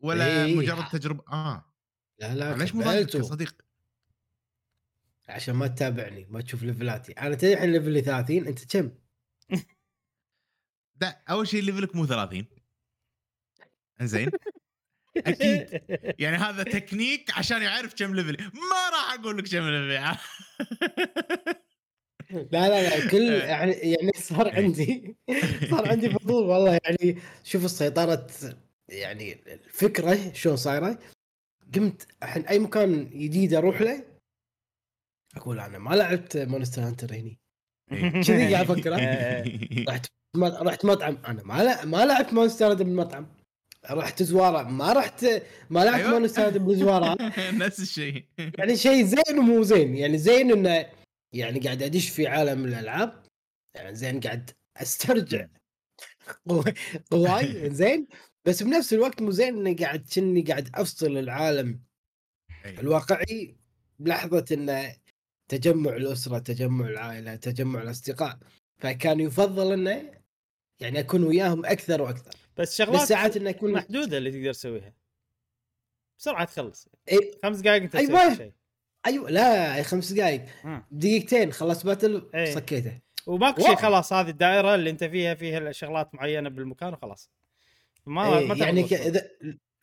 ولا 0.00 0.44
إيه. 0.44 0.56
مجرد 0.56 0.88
تجربة؟ 0.88 1.24
آه. 1.32 1.72
لا 2.18 2.34
لا 2.34 2.56
ليش 2.56 2.74
مو 2.74 2.82
يا. 2.90 3.06
صديق. 3.06 3.54
عشان 5.28 5.54
ما 5.54 5.66
تتابعني 5.66 6.26
ما 6.30 6.40
تشوف 6.40 6.62
level 6.62 6.93
اتي. 6.93 7.12
أنا 7.12 7.34
تدري 7.34 7.54
الحين 7.54 7.72
level 7.72 7.95
ي 7.95 8.00
30 8.00 8.46
أنت 8.46 8.76
كم؟ 8.76 8.90
لا 11.00 11.24
أول 11.30 11.48
شيء 11.48 11.62
level 11.62 11.90
ك 11.90 11.96
مو 11.96 12.06
30 12.06 12.46
إنزين. 14.00 14.30
أكيد. 15.16 15.80
يعني 16.18 16.36
هذا 16.36 16.62
تكنيك 16.62 17.38
عشان 17.38 17.62
يعرف 17.62 17.94
كم 17.94 18.14
level 18.14 18.35
ي. 18.35 18.44
ما 18.44 18.90
راح 18.92 19.12
أقول 19.12 19.38
لك 19.38 19.48
كم 19.48 19.68
level 19.68 20.02
ي. 20.02 20.16
لا 22.34 22.68
لا 22.68 22.88
لا 22.88 23.10
كل 23.10 23.32
يعني 23.32 23.72
يعني 23.72 24.10
صار 24.14 24.54
عندي 24.54 25.16
صار 25.70 25.88
عندي 25.88 26.08
فضول 26.10 26.44
والله. 26.44 26.80
يعني 26.84 27.18
شوف 27.44 27.64
السيطرة 27.64 28.26
يعني 28.88 29.32
الفكرة 29.46 30.32
شلون 30.32 30.56
صايرة. 30.56 30.98
قمت 31.74 32.06
الحين 32.22 32.46
أي 32.46 32.58
مكان 32.58 33.10
جديد 33.10 33.54
أروح 33.54 33.80
له 33.80 34.04
أقول 35.36 35.60
أنا 35.60 35.78
ما 35.78 35.94
لعبت 35.94 36.36
Monster 36.36 36.82
Hunter 36.82 37.14
هني. 37.14 37.38
كذي 38.22 38.54
قاعد 38.54 38.70
أفكر. 38.70 38.94
إيه. 38.96 39.84
رحت 39.88 40.06
رحت 40.42 40.84
مطعم. 40.84 41.18
أنا 41.26 41.42
ما 41.42 41.84
ما 41.84 42.04
لعبت 42.04 42.32
Monster 42.32 42.70
Hunter 42.70 42.84
بالمطعم. 42.84 43.26
رحت 43.90 44.22
زوارة. 44.22 44.62
ما 44.62 44.92
رحت 44.92 45.26
ما 45.70 45.84
لعبت 45.84 45.98
أيوة. 46.04 46.10
Monster 46.10 46.46
Hunter 46.46 46.58
بالزوارة. 46.58 47.16
نفس 47.62 47.80
الشيء. 47.80 48.24
يعني 48.58 48.76
شيء 48.76 49.04
زين 49.04 49.38
ومو 49.38 49.62
زين. 49.62 49.96
يعني 49.96 50.18
زين 50.18 50.52
إنه 50.52 50.86
يعني 51.34 51.60
قاعد 51.60 51.82
أدش 51.82 52.08
في 52.08 52.26
عالم 52.26 52.64
الألعاب 52.64 53.22
يعني 53.74 53.94
زين 53.94 54.20
قاعد 54.20 54.50
أسترجع. 54.76 55.46
قو- 56.48 56.72
قواي 57.10 57.70
زين. 57.70 58.06
بس 58.44 58.62
بنفس 58.62 58.92
الوقت 58.92 59.22
مو 59.22 59.30
زين 59.30 59.56
إني 59.58 59.74
قاعد 59.74 60.08
كني 60.14 60.42
قاعد 60.42 60.68
أفصل 60.74 61.16
العالم 61.18 61.80
أي. 62.64 62.80
الواقعي 62.80 63.56
بلحظة 63.98 64.44
انه 64.52 64.96
تجمع 65.48 65.96
الأسرة 65.96 66.38
تجمع 66.38 66.86
العائلة 66.88 67.36
تجمع 67.36 67.82
الأصدقاء. 67.82 68.38
فكان 68.78 69.20
يفضل 69.20 69.72
إنه 69.72 70.20
يعني 70.80 71.00
أكون 71.00 71.24
وياهم 71.24 71.66
أكثر 71.66 72.02
وأكثر. 72.02 72.30
بس 72.30 72.68
بس 72.68 72.76
شغلات 72.76 73.08
ساعات 73.08 73.36
إنه 73.36 73.50
يكون 73.50 73.72
محدودة 73.72 74.18
اللي 74.18 74.30
تقدر 74.30 74.52
تسويها. 74.52 74.92
بسرعة 76.18 76.44
تخلص. 76.44 76.88
إيه 77.08 77.30
خمس 77.42 77.58
دقائق 77.60 77.82
أنت 77.82 77.94
أيوة. 77.96 78.34
شيء. 78.36 78.52
أيوه 79.06 79.30
لا 79.30 79.82
خمس 79.82 80.12
دقائق. 80.12 80.42
دقيقتين 80.90 81.52
خلصت 81.52 81.86
باتل 81.86 82.22
إيه. 82.34 82.54
سكيته 82.54 82.92
وماكو. 83.26 83.62
شيء 83.62 83.74
خلاص 83.76 84.12
هذه 84.12 84.28
الدائرة 84.28 84.74
اللي 84.74 84.90
أنت 84.90 85.04
فيها 85.04 85.34
فيها 85.34 85.72
شغلات 85.72 86.14
معينة 86.14 86.48
بالمكان 86.48 86.92
وخلاص 86.92 87.30
ما 88.06 88.38
إيه 88.38 88.46
ما 88.46 88.54
يعني 88.54 88.82
ك... 88.82 88.92
إذا 88.92 89.28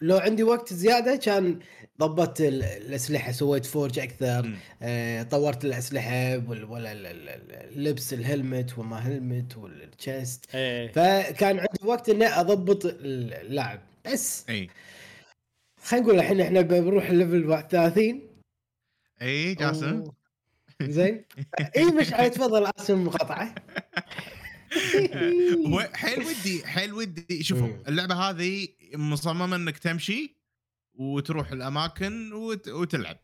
لو 0.02 0.18
عندي 0.18 0.44
وقت 0.44 0.74
زيادة 0.74 1.16
كان 1.16 1.60
ضبطت 2.00 2.42
ال- 2.42 2.64
الأسلحة 2.64 3.32
سويت 3.32 3.66
forge 3.66 4.00
أكثر. 4.00 4.52
آه، 4.82 5.24
طورت 5.24 5.66
الأسلحة. 5.66 6.38
ولا 6.48 6.92
ال- 6.92 7.08
اللبس 7.78 8.14
ال 8.14 8.23
helmet 8.23 8.78
وما 8.78 8.98
helmet 8.98 9.58
وال 9.58 9.86
chest 9.86 10.56
إيه 10.56 10.88
فكان 10.92 11.60
عندي 11.60 11.80
وقت 11.86 12.10
إني 12.10 12.26
أضبط 12.28 12.82
اللاعب 12.86 13.80
بس 14.06 14.46
اي 14.50 14.70
خلينا 15.84 16.06
نقول 16.06 16.20
الحين 16.20 16.42
إحنا 16.42 16.62
بنروح 16.62 17.10
ال 17.10 17.19
level 17.19 17.64
30 17.70 18.22
اي 19.22 19.56
جاسم؟ 19.56 20.04
زين. 20.82 21.26
اي 21.78 21.86
مش 21.86 22.08
تفضل 22.10 22.66
اسف 22.66 22.90
المقاطعة. 22.92 23.56
حيل 25.94 26.20
ودي 26.26 26.68
حيل 26.68 26.94
ودي 26.94 27.44
شوفوا. 27.44 27.68
اللعبة 27.88 28.16
هذه 28.16 28.68
مصممة 28.96 29.56
إنك 29.56 29.78
تمشي 29.78 30.38
وتروح 30.94 31.52
الأماكن 31.52 32.34
وت... 32.34 32.68
وتلعب. 32.68 33.18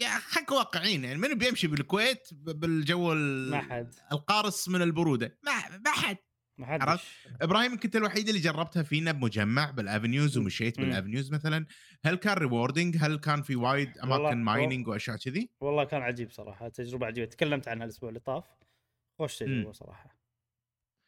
يعني 0.00 0.20
حق 0.20 0.52
واقعيين 0.52 1.04
يعني 1.04 1.18
من 1.18 1.34
بيمشي 1.34 1.66
بالكويت 1.66 2.28
بالجو 2.32 3.12
ال- 3.12 3.50
ما 3.50 3.60
حد. 3.60 3.94
القارص 4.12 4.68
من 4.68 4.82
البرودة؟ 4.82 5.38
ما 5.42 5.52
ما 5.84 5.90
حد. 5.90 6.16
ما 6.58 6.66
عرفت؟ 6.66 7.06
إبراهيم 7.40 7.78
كنت 7.78 7.96
الوحيد 7.96 8.28
اللي 8.28 8.40
جربتها 8.40 8.82
فينا 8.82 9.12
بمجمع 9.12 9.70
بالافنيوز 9.70 10.38
ومشيت. 10.38 10.80
بالافنيوز 10.80 11.32
مثلا. 11.32 11.66
هل 12.04 12.14
كان 12.14 12.34
rewarding 12.38 12.96
هل 13.00 13.18
كان 13.18 13.42
في 13.42 13.56
وايد 13.56 13.98
أماكن 13.98 14.38
mining 14.38 14.88
وأشياء 14.88 15.16
كذي؟ 15.16 15.50
والله 15.60 15.84
كان 15.84 16.02
عجيب 16.02 16.30
صراحة 16.30 16.68
تجربة 16.68 17.06
عجيبة. 17.06 17.26
تكلمت 17.26 17.68
عنها 17.68 17.84
الأسبوع 17.84 18.08
اللي 18.08 18.20
طاف. 18.20 18.44
خوش 19.18 19.38
تجربة. 19.38 19.72
صراحة. 19.72 20.18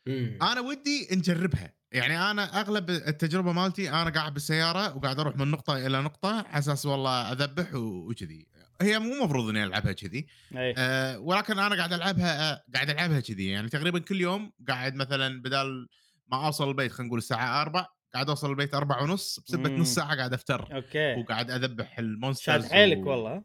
مم. 0.08 0.38
أنا 0.42 0.60
ودي 0.60 1.08
نجربها. 1.12 1.74
يعني 1.92 2.30
أنا 2.30 2.60
أغلب 2.60 2.90
التجربة 2.90 3.52
مالتي 3.52 3.90
أنا 3.90 4.10
قاعد 4.10 4.34
بالسيارة 4.34 4.96
وقاعد 4.96 5.20
أروح 5.20 5.36
من 5.36 5.50
نقطة 5.50 5.86
إلى 5.86 6.02
نقطة 6.02 6.34
على 6.34 6.58
أساس 6.58 6.86
والله 6.86 7.32
أذبح 7.32 7.74
وكذي. 7.74 8.46
هي 8.82 8.98
مو 8.98 9.24
مفروض 9.24 9.48
إني 9.48 9.64
ألعبها 9.64 9.92
كذي. 9.92 10.26
اي 10.56 10.74
أه 10.78 11.18
ولكن 11.18 11.58
أنا 11.58 11.76
قاعد 11.76 11.92
ألعبها 11.92 12.52
أه 12.52 12.62
قاعد 12.74 12.90
ألعبها 12.90 13.20
كذي. 13.20 13.48
يعني 13.48 13.68
تقريبا 13.68 13.98
كل 13.98 14.20
يوم 14.20 14.52
قاعد 14.68 14.94
مثلا 14.94 15.42
بدال 15.42 15.88
ما 16.32 16.46
أوصل 16.46 16.68
البيت 16.68 16.92
خلينا 16.92 17.06
نقول 17.08 17.18
الساعة 17.18 17.62
4 17.62 17.88
قاعد 18.14 18.28
أوصل 18.28 18.50
البيت 18.50 18.74
أربعة 18.74 19.02
ونص 19.02 19.40
بسبه. 19.46 19.70
نص 19.70 19.94
ساعة 19.94 20.16
قاعد 20.16 20.32
أفتر. 20.32 20.76
أوكي. 20.76 21.14
وقاعد 21.14 21.50
أذبح 21.50 21.98
ال 21.98 22.05
monsters 22.05 22.62
شاد 22.62 22.72
حيلك 22.72 23.06
و- 23.06 23.10
والله. 23.10 23.42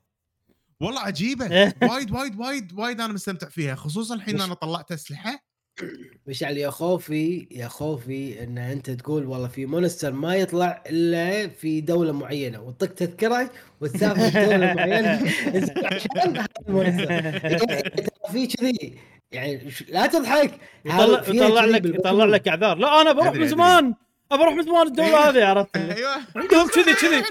والله 0.79 1.01
عجيبة. 1.01 1.45
وايد 1.91 2.11
وايد 2.11 2.39
وايد 2.39 2.73
وايد 2.73 3.01
أنا 3.01 3.13
مستمتع 3.13 3.49
فيها 3.49 3.75
خصوصا 3.75 4.15
الحين 4.15 4.41
أنا 4.41 4.53
طلعت 4.53 4.91
أسلحة 4.91 5.48
مشعل 6.27 6.57
يا 6.57 6.69
خوفي 6.69 7.47
يا 7.51 7.67
خوفي 7.67 8.43
إن 8.43 8.57
أنت 8.57 8.89
تقول 8.89 9.25
والله 9.25 9.47
في 9.47 9.65
مونستر 9.65 10.11
ما 10.11 10.35
يطلع 10.35 10.83
إلا 10.89 11.47
في 11.47 11.81
دولة 11.81 12.11
معينة 12.11 12.61
وتطق 12.61 12.93
تذكرة 12.93 13.49
وتسافر 13.81 14.29
في 14.31 14.45
دوله 14.45 14.73
معينه 14.73 15.31
يعني 16.13 16.43
ترى 17.95 18.31
في 18.31 18.47
كذي 18.47 18.97
يعني 19.31 19.69
لا 19.89 20.07
تضحك. 20.07 20.51
يطلع 20.85 21.21
يطلع 21.27 21.65
لك. 21.65 21.85
يطلع 21.85 22.25
لك 22.25 22.47
أعذار. 22.47 22.77
لا 22.77 23.01
أنا 23.01 23.11
بروح 23.11 23.33
من. 23.33 23.47
زمان. 23.47 23.93
ابى 24.31 24.43
أروح 24.43 24.53
من 24.53 24.63
زمان 24.63 24.87
الدولة 24.87 25.17
هذه 25.29 25.45
عرفت؟ 25.45 25.77
أيوه. 25.77 26.15
عندهم 26.35 26.67
كذي 26.67 26.93
كذي. 27.01 27.23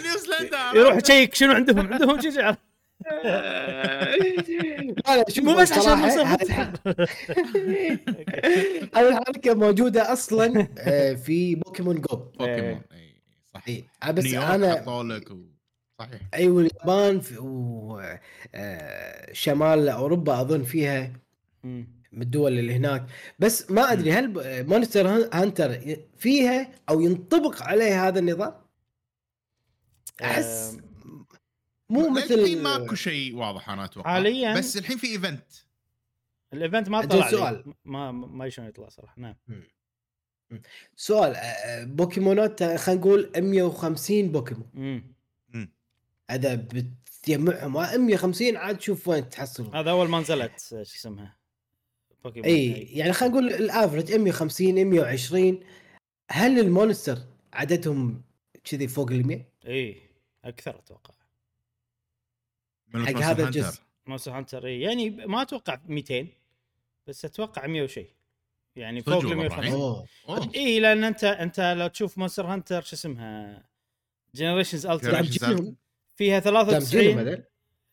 يروح 0.74 0.96
يشيك 0.96 1.34
شنو 1.34 1.52
عندهم؟ 1.52 1.92
عندهم 1.92 2.20
كذي 2.20 2.56
عرفت؟ 5.08 5.18
لا 5.18 5.22
لا 5.28 5.30
شوف 5.30 5.44
مو 5.44 5.54
بس 5.56 5.72
عشان 5.72 5.92
هذه- 5.92 6.22
هذه 8.94 9.08
الحركة 9.08 9.54
موجودة 9.54 10.12
أصلا 10.12 10.68
آه، 10.78 11.14
في 11.14 11.54
Pokemon 11.54 12.00
Go 12.00 12.16
Pokemon 12.16 12.80
اي 12.92 13.14
صح 13.54 13.62
إي، 13.68 13.84
بس 14.12 14.24
نيويورك 14.24 14.50
أنا 14.50 14.66
لك. 14.66 14.88
صحيح 15.98 16.20
اي 16.34 16.48
واليابان 16.48 17.20
في- 17.20 17.38
و 17.38 18.00
آه، 18.54 19.32
أوروبا 19.92 20.40
أظن 20.40 20.62
فيها. 20.62 21.12
من 22.12 22.22
الدول 22.22 22.58
اللي 22.58 22.74
هناك 22.74 23.06
بس 23.38 23.70
ما 23.70 23.92
أدري 23.92 24.12
هل 24.12 24.32
Monster 24.68 25.08
Hunter 25.32 25.80
فيها 26.18 26.70
أو 26.88 27.00
ينطبق 27.00 27.62
عليه 27.62 28.08
هذا 28.08 28.18
النظام؟ 28.18 28.52
أحس 30.24 30.78
مو 31.90 32.08
مثل 32.08 32.34
الحين 32.34 32.62
ماكو 32.62 32.94
شيء 32.94 33.36
واضح 33.36 33.70
أنا 33.70 33.84
أتوقع. 33.84 34.10
حالياً. 34.10 34.54
بس 34.54 34.76
الحين 34.76 34.96
في 34.96 35.06
event 35.06 35.52
ال 36.52 36.58
event 36.58 36.88
ما 36.88 37.04
طلع 37.04 37.30
سؤال. 37.30 37.74
ما 37.84 38.12
ما 38.12 38.48
شلون 38.48 38.68
يطلع 38.68 38.88
صراحة. 38.88 39.14
نعم. 39.16 39.36
سؤال 40.96 41.34
آه، 41.36 41.84
بوكيمونات 41.84 42.62
آه، 42.62 42.76
خلينا 42.76 43.00
نقول 43.00 43.32
150 43.36 44.32
بوكيمون. 44.32 45.14
اذا 46.30 46.54
بتجمعهم. 46.54 47.76
آه، 47.76 47.96
150 47.96 48.56
عاد 48.56 48.78
تشوف 48.78 49.08
وين 49.08 49.28
تحصلهم 49.28 49.76
هذا 49.76 49.90
أول 49.90 50.08
ما 50.08 50.20
نزلت 50.20 50.60
شو 50.68 50.80
اسمها؟ 50.80 51.36
بوكيمون. 52.24 52.48
إي 52.48 52.72
يعني 52.72 53.12
خلينا 53.12 53.34
نقول 53.34 53.52
ال 53.52 53.60
average 53.60 54.12
150 54.12 54.86
120 54.86 55.60
هل 56.30 56.58
ال 56.58 56.66
monster 56.66 57.18
عددهم 57.52 58.22
كذي 58.64 58.88
فوق 58.88 59.10
ال 59.10 59.26
100 59.26 59.48
إي 59.66 60.02
أكثر 60.44 60.78
أتوقع. 60.78 61.14
من 62.94 63.06
حق 63.06 63.12
Monster 63.12 63.22
هذا 63.22 63.44
Hunter. 63.44 63.46
الجزء. 63.46 63.80
Monster 64.06 64.30
Hunter 64.38 64.66
إي. 64.66 64.80
يعني 64.80 65.10
ما 65.10 65.42
أتوقع 65.42 65.78
200 65.88 66.26
بس 67.06 67.24
أتوقع 67.24 67.66
100 67.66 67.82
وشيء 67.82 68.10
يعني 68.76 69.02
فوق 69.02 69.14
ال 69.14 69.26
والله 69.26 69.34
150 69.34 69.58
إبراهيم؟ 69.58 69.74
أوه 69.74 70.06
أوه. 70.28 70.50
اي 70.54 70.80
لأن 70.80 71.04
أنت 71.04 71.24
أنت 71.24 71.60
لو 71.78 71.86
تشوف 71.86 72.18
Monster 72.18 72.46
Hunter 72.46 72.82
شو 72.82 72.96
اسمها 72.96 73.64
جنريشنز 74.34 74.86
الترا 74.86 75.22
فيها 75.22 75.22
دامجينهم 75.22 75.76
93 76.18 77.18
هذول 77.18 77.44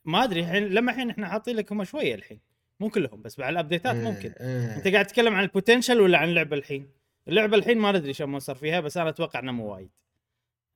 ما 0.06 0.24
أدري 0.24 0.40
الحين 0.40 0.64
لما 0.64 0.92
الحين 0.92 1.10
إحنا 1.10 1.30
حاطين 1.30 1.56
لك 1.56 1.72
هم 1.72 1.84
شوية 1.84 2.16
الحين 2.16 2.40
مو 2.80 2.90
كلهم 2.90 3.22
بس 3.22 3.40
بعد 3.40 3.52
ال 3.52 3.57
updateات 3.57 3.96
ممكن 3.96 4.34
آه، 4.38 4.76
أنت 4.78 4.88
قاعد 4.88 5.06
تتكلم 5.06 5.34
عن 5.34 5.44
ال 5.44 5.49
potential 5.49 6.02
ولا 6.02 6.18
عن 6.18 6.30
اللعبة 6.30 6.58
الحين؟ 6.58 6.90
اللعبة 7.28 7.58
الحين 7.58 7.78
ما 7.78 7.92
ندري 7.92 8.14
شو 8.14 8.40
صار 8.40 8.56
فيها 8.56 8.80
بس 8.80 8.98
أنا 8.98 9.10
أتوقع 9.10 9.40
انه 9.40 9.52
مو 9.52 9.74
وايد 9.74 9.90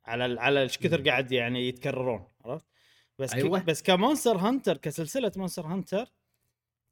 على 0.05 0.39
على 0.39 0.61
إيش 0.61 0.77
كثر. 0.77 1.09
قاعد 1.09 1.31
يعني 1.31 1.67
يتكررون؟ 1.67 2.27
بس 3.19 3.33
أيوة. 3.33 3.45
أيوة. 3.45 3.63
بس 3.63 3.83
ك 3.83 3.90
Monster 3.90 4.37
Hunter 4.37 4.77
كسلسلة 4.77 5.31
Monster 5.35 5.67
Hunter 5.67 6.11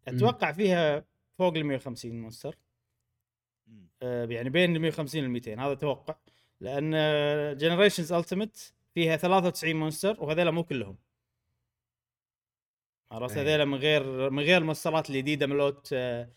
أتوقع 0.07 0.51
فيها 0.51 1.05
فوق 1.38 1.55
ال 1.55 1.65
150 1.65 2.22
monster. 2.22 2.58
آه، 4.01 4.25
يعني 4.25 4.50
بين 4.50 4.75
ال 4.75 4.81
150 4.81 5.24
وال 5.24 5.29
200 5.29 5.60
هذا 5.60 5.74
توقع 5.74 6.15
لأن 6.62 6.91
Generations 7.58 8.13
Ultimate 8.13 8.74
فيها 8.93 9.15
93 9.15 9.75
monster 9.75 10.24
وهذول 10.24 10.51
مو 10.51 10.63
كلهم 10.63 10.98
عرفت 13.12 13.38
أي. 13.38 13.55
هذول 13.55 13.65
من 13.65 13.77
غير 13.77 14.29
من 14.29 14.43
غير 14.43 14.57
ال 14.58 14.63
monsterات 14.63 15.10
الجديدة 15.10 15.48
مالوت 15.48 15.89
آه، 15.93 16.29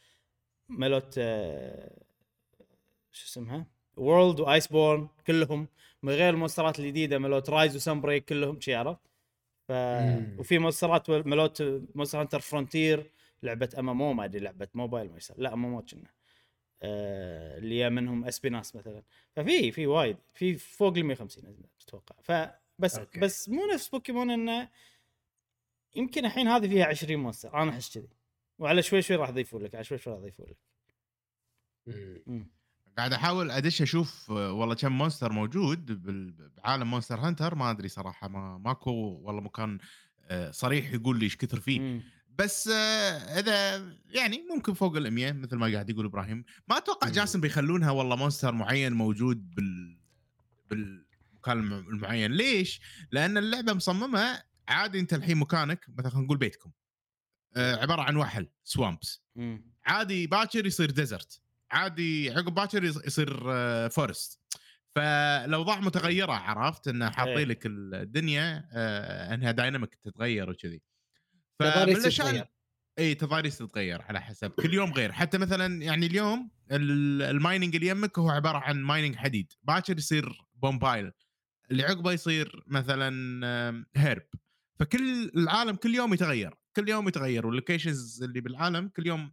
مالوت 0.68 1.14
آه، 1.18 2.02
شو 3.12 3.26
اسمها 3.26 3.66
World 3.96 4.40
و 4.40 4.66
Iceborne 4.66 5.08
كلهم 5.26 5.68
من 6.02 6.12
غير 6.12 6.34
ال 6.34 6.39
monsterات 6.39 6.78
الجديدة 6.78 7.18
مالوت 7.18 7.50
Rise 7.50 7.76
و 7.76 8.00
Sunbreak 8.00 8.24
كلهم 8.24 8.60
شي 8.60 8.74
عرفت 8.74 9.09
ف... 9.70 9.72
وفي 10.38 10.58
monsterات 10.58 11.10
مالوت 11.10 11.62
Monster 11.94 12.20
Hunter 12.20 12.40
Frontier 12.40 13.10
لعبة 13.42 13.68
MMO 13.78 14.12
ما 14.12 14.24
أدري 14.24 14.40
لعبة 14.40 14.68
موبايل 14.74 15.10
ما 15.10 15.16
يصير. 15.16 15.36
لا 15.38 15.52
MMO 15.52 15.82
كنا. 15.82 16.10
آه، 16.82 17.58
اللي 17.58 17.82
هي 17.82 17.90
منهم 17.90 18.24
إسبيناس 18.24 18.76
مثلا. 18.76 19.02
ففي 19.32 19.72
في 19.72 19.86
وايد. 19.86 20.16
في 20.34 20.54
فوق 20.54 20.96
ال 20.96 21.04
150 21.04 21.56
أتوقع. 21.82 22.16
فبس 22.22 22.98
أوكي. 22.98 23.20
بس 23.20 23.48
مو 23.48 23.66
نفس 23.74 23.88
بوكيمون 23.88 24.30
إنه 24.30 24.68
يمكن 25.96 26.24
الحين 26.24 26.48
هذه 26.48 26.68
فيها 26.68 26.86
20 26.86 27.16
monster 27.16 27.62
أنا 27.62 27.70
أحس 27.70 27.98
كذي. 27.98 28.08
وعلى 28.58 28.82
شوي 28.82 29.02
شوي 29.02 29.16
راح 29.16 29.28
يضيفوا 29.28 29.60
لك 29.60 29.74
على 29.74 29.84
شوي 29.84 29.98
شوي 29.98 30.12
راح 30.12 30.22
يضيفوا 30.22 30.46
لك. 30.46 30.56
قاعد 32.98 33.12
أحاول 33.12 33.50
أدش 33.50 33.82
أشوف 33.82 34.30
والله 34.30 34.74
كم 34.74 34.92
monster 34.92 35.32
موجود 35.32 36.02
بال- 36.02 36.50
بعالم 36.56 36.90
Monster 36.90 37.20
Hunter 37.20 37.54
ما 37.54 37.70
أدري 37.70 37.88
صراحة 37.88 38.28
ما 38.28 38.58
ماكو 38.58 38.90
والله 39.22 39.40
مكان 39.40 39.78
آه، 40.24 40.50
صريح 40.50 40.92
يقول 40.92 41.18
لي 41.18 41.24
إيش 41.24 41.36
كثر 41.36 41.60
فيه 41.60 41.80
مم. 41.80 42.02
بس 42.38 42.68
آه، 42.68 43.38
إذا 43.40 43.76
يعني 44.06 44.44
ممكن 44.54 44.74
فوق 44.74 44.96
ال 44.96 45.10
100 45.10 45.32
مثل 45.32 45.56
ما 45.56 45.72
قاعد 45.72 45.90
يقول 45.90 46.04
إبراهيم 46.06 46.44
ما 46.68 46.76
أتوقع 46.76 47.06
مم. 47.08 47.12
جاسم 47.12 47.40
بيخلونها 47.40 47.90
والله 47.90 48.16
monster 48.16 48.52
معين 48.52 48.92
موجود 48.92 49.50
بال 49.54 49.98
بالمكان 50.70 51.58
الم- 51.58 51.88
المعين 51.88 52.32
ليش؟ 52.32 52.80
لأن 53.12 53.38
اللعبة 53.38 53.72
مصممة 53.72 54.42
عادي 54.68 55.00
أنت 55.00 55.14
الحين 55.14 55.36
مكانك 55.38 55.86
مثلا 55.88 56.10
خلينا 56.10 56.24
نقول 56.26 56.38
بيتكم 56.38 56.70
آه، 57.56 57.76
عبارة 57.76 58.02
عن 58.02 58.16
وحل 58.16 58.48
swamps 58.64 59.22
مم. 59.36 59.70
عادي 59.86 60.26
باكر 60.26 60.66
يصير 60.66 60.90
desert 60.90 61.40
عادي 61.72 62.30
عقب 62.30 62.54
باكر 62.54 62.84
يص- 62.84 63.06
يصير 63.06 63.42
آه، 63.52 63.88
forest 63.88 64.40
فالاوضاع 64.94 65.80
متغيرة 65.80 66.32
عرفت؟ 66.32 66.88
إنه 66.88 67.10
حاطين 67.10 67.36
إيه. 67.36 67.44
لك 67.44 67.62
الدنيا 67.66 68.68
آه، 68.72 69.34
إنها 69.34 69.50
dynamic 69.50 69.94
تتغير 69.94 70.50
وكذي. 70.50 70.82
فمن. 71.58 72.44
اي 72.98 73.14
تضاريس 73.14 73.58
تتغير 73.58 74.02
على 74.02 74.20
حسب. 74.20 74.50
كل 74.50 74.74
يوم 74.74 74.92
غير. 74.92 75.12
حتى 75.12 75.38
مثلا 75.38 75.82
يعني 75.82 76.06
اليوم 76.06 76.50
ال- 76.72 77.22
ال 77.22 77.30
mining 77.30 77.74
اللي 77.76 77.86
يمك 77.88 78.18
هو 78.18 78.30
عبارة 78.30 78.58
عن 78.58 78.82
mining 78.82 79.16
حديد. 79.16 79.52
باكر 79.62 79.98
يصير 79.98 80.38
بومبايل 80.54 81.12
اللي 81.70 81.82
عقبه 81.82 82.12
يصير 82.12 82.64
مثلا 82.66 83.84
herb 83.96 84.22
فكل 84.80 85.30
العالم 85.36 85.76
كل 85.76 85.94
يوم 85.94 86.14
يتغير. 86.14 86.54
كل 86.76 86.88
يوم 86.88 87.08
يتغير. 87.08 87.46
وال 87.46 87.60
locations 87.60 88.22
اللي 88.22 88.40
بالعالم 88.40 88.88
كل 88.88 89.06
يوم 89.06 89.32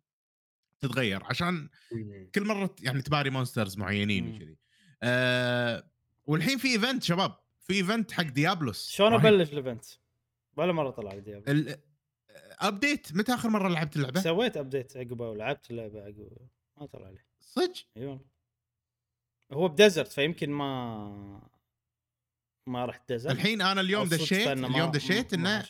تتغير 0.80 1.24
عشان 1.24 1.70
مم. 1.92 2.30
كل 2.36 2.46
مرة 2.46 2.76
يعني 2.82 3.02
تباري 3.02 3.30
monsters 3.30 3.78
معينين 3.78 4.26
مم. 4.26 4.36
وكذي 4.36 4.58
آه 5.04 5.90
والحين 6.26 6.58
في 6.58 6.68
event 6.68 7.04
شباب 7.04 7.36
في 7.60 7.74
event 7.74 8.12
حق 8.12 8.24
ديابلوس 8.24 8.90
شلون. 8.90 9.14
أبلش 9.14 9.50
ال 9.50 9.55
event؟ 9.55 9.86
ولا 10.58 10.72
مرة 10.72 10.90
طلع 10.90 11.14
لي 11.14 11.22
ديابلو 11.22 11.52
ال- 11.54 11.80
update 12.60 13.14
متى 13.16 13.34
آخر 13.34 13.50
مرة 13.50 13.68
لعبت 13.70 13.96
اللعبة؟ 13.96 14.22
سويت 14.22 14.58
update 14.58 14.98
عقبه 14.98 15.30
ولعبت 15.30 15.72
اللعبة 15.72 16.02
عقبه 16.04 16.30
ما 16.78 16.86
طلع 16.86 17.10
لي 17.10 17.20
صدق 17.40 17.74
إي 17.98 18.06
والله 18.06 18.26
هو 19.54 19.68
ب 19.68 19.74
desert 19.74 20.12
فيمكن 20.12 20.50
ما 20.50 21.50
ما 22.68 22.86
رحت 22.86 23.12
desert 23.12 23.34
الحين 23.36 23.62
أنا 23.62 23.82
اليوم 23.82 24.08
دشيت 24.10 24.48
اليوم 24.48 24.92
دشيت 24.92 25.34
إنه 25.34 25.66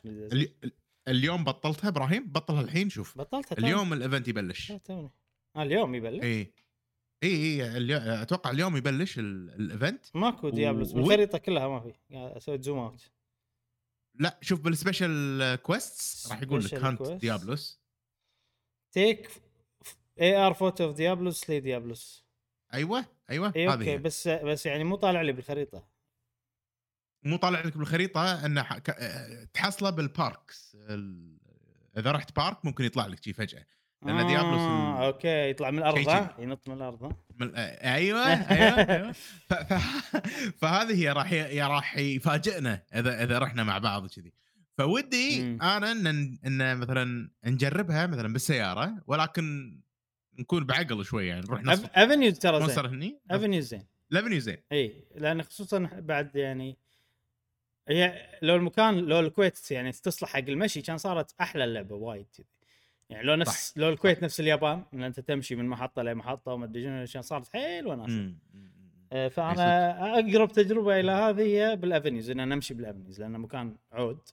اليوم 1.08 1.44
بطلتها 1.44 1.88
إبراهيم؟ 1.88 2.28
بطلها 2.32 2.62
الحين 2.62 2.90
شوف. 2.90 3.18
بطلتها 3.18 3.56
توني. 3.56 3.68
اليوم 3.68 3.94
ال 3.94 3.99
event 3.99 4.28
يبلش. 4.28 4.72
توني 4.72 5.12
آه 5.56 5.64
اليوم 5.64 5.96
يبلش. 5.96 6.24
اي 6.24 6.54
اي 7.24 7.30
اي 7.64 7.78
اليو- 7.78 7.98
أتوقع 7.98 8.52
اليوم 8.52 8.78
يبلش 8.78 9.20
ال- 9.20 9.50
ال 9.60 9.67
event 9.67 10.06
ماكو 10.16 10.50
ديابلوس. 10.50 10.92
و- 10.92 10.96
بالخريطه 10.96 11.38
كلها 11.38 11.68
ما 11.68 11.80
في. 11.80 11.94
أسوي 12.12 12.62
zoom 12.62 12.80
out 12.80 13.12
لا 14.20 14.40
شوف 14.42 14.62
بال 14.62 14.83
special 14.83 15.56
quests 15.56 16.32
راح 16.32 16.42
يقول 16.42 16.64
لك 16.66 16.74
hunt. 16.74 17.02
ديابلوس. 17.12 17.82
take 18.92 19.30
AR 20.22 20.54
photo 20.54 20.84
of 20.84 20.96
ديابلوس 20.96 21.40
سلي 21.42 21.60
ديابلوس 21.60 22.26
أيوه 22.74 23.06
أيوه 23.30 23.54
اي 23.56 23.68
okay. 23.74 23.98
بس 23.98 24.28
بس 24.28 24.66
يعني 24.66 24.84
مو 24.84 24.96
طالع 24.96 25.22
لي 25.22 25.32
بالخريطه 25.32 25.88
مو 27.28 27.38
طالع 27.38 27.62
لك 27.62 27.78
بالخريطة 27.78 28.46
إنه 28.46 28.62
تحصله 29.54 29.90
بال 29.90 30.15
parks 30.15 30.78
ال- 30.90 31.38
إذا 31.98 32.12
رحت 32.12 32.36
park 32.36 32.66
ممكن 32.66 32.84
يطلع 32.84 33.06
لك 33.06 33.24
شي 33.24 33.34
فجأة. 33.34 33.66
ديابلوس 34.04 34.62
ال- 34.62 34.68
آه 34.68 35.06
okay 35.08 35.50
يطلع 35.50 35.72
من 35.72 35.78
الأرض؟ 35.78 36.30
ينط 36.40 36.70
من 36.70 36.76
الأرض؟ 36.76 37.14
من... 37.40 37.56
آه، 37.56 37.94
أيوه 37.96 38.26
أيوه, 38.28 38.80
أيوة. 38.96 39.12
ف... 39.12 39.54
ف... 39.54 39.74
فهذه 40.62 40.96
هي 41.04 41.12
راح 41.12 41.32
ي... 41.34 41.62
راح 41.62 41.98
يفاجئنا 41.98 42.84
اذا 42.96 43.24
إذا 43.24 43.40
رحنا 43.40 43.64
مع 43.64 43.78
بعض 43.78 44.08
كذي 44.08 44.34
فودي 44.78 45.42
مم. 45.44 45.62
أنا 45.62 45.92
ان 45.92 46.38
ان 46.46 46.78
مثلا 46.78 47.30
نجربها 47.46 48.08
مثلا 48.08 48.34
بالسيارة 48.34 49.04
ولكن 49.08 49.78
نكون 50.40 50.66
بعقل 50.66 51.06
شوي 51.06 51.28
يعني 51.28 51.42
نروح 51.42 51.64
نص 51.64 51.84
افنيو 51.96 52.32
ترى 52.32 52.60
زين. 52.60 52.68
مصر 52.68 52.88
هني؟ 52.88 53.20
افنيو 53.32 53.62
زين. 53.62 53.84
لافنيو 54.10 54.40
زين. 54.40 54.58
إي 54.72 55.08
لأن 55.16 55.44
خصوصا 55.44 55.90
بعد 55.94 56.36
يعني 56.36 56.78
هي 57.90 58.30
لو 58.42 58.56
المكان 58.56 58.98
لو 58.98 59.20
الكويت 59.20 59.72
يعني 59.72 59.92
تصلح 59.92 60.30
حق 60.30 60.40
المشي 60.40 60.82
كان 60.82 60.98
صارت 60.98 61.36
أحلى 61.42 61.64
اللعبة 61.64 61.96
وايد 61.96 62.26
كذي 62.38 62.46
يعني 63.10 63.24
لو 63.24 63.36
نفس 63.36 63.72
صح. 63.72 63.78
لو 63.78 63.90
الكويت 63.90 64.24
نفس 64.24 64.40
اليابان 64.40 64.84
إن 64.94 65.04
أنت 65.04 65.20
تمشي 65.20 65.56
من 65.56 65.66
محطة 65.66 66.02
لمحطه 66.02 66.54
وما 66.54 66.66
أدري 66.66 66.84
شنو 66.84 67.06
كان 67.14 67.22
صارت 67.22 67.48
حيل 67.48 67.88
وناسة. 67.88 68.34
آه، 69.12 69.28
فأنا 69.28 70.20
أقرب 70.20 70.52
تجربة 70.52 71.00
إلى 71.00 71.12
هذه 71.12 71.42
هي 71.42 71.76
بالافنيوز 71.76 72.30
إن 72.30 72.50
نمشي 72.50 72.74
بالافنيوز 72.74 73.22
لأنه 73.22 73.38
مكان 73.38 73.76
عود 73.92 74.30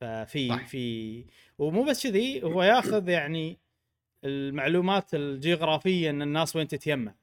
ففي 0.00 0.48
صح. 0.48 0.66
في 0.66 1.24
ومو 1.58 1.84
بس 1.84 2.06
كذي 2.06 2.42
هو 2.42 2.62
ياخذ 2.62 3.08
يعني 3.08 3.58
المعلومات 4.24 5.14
الجغرافية 5.14 6.10
إن 6.10 6.22
الناس 6.22 6.56
وين 6.56 6.68
تتجمع 6.68 7.14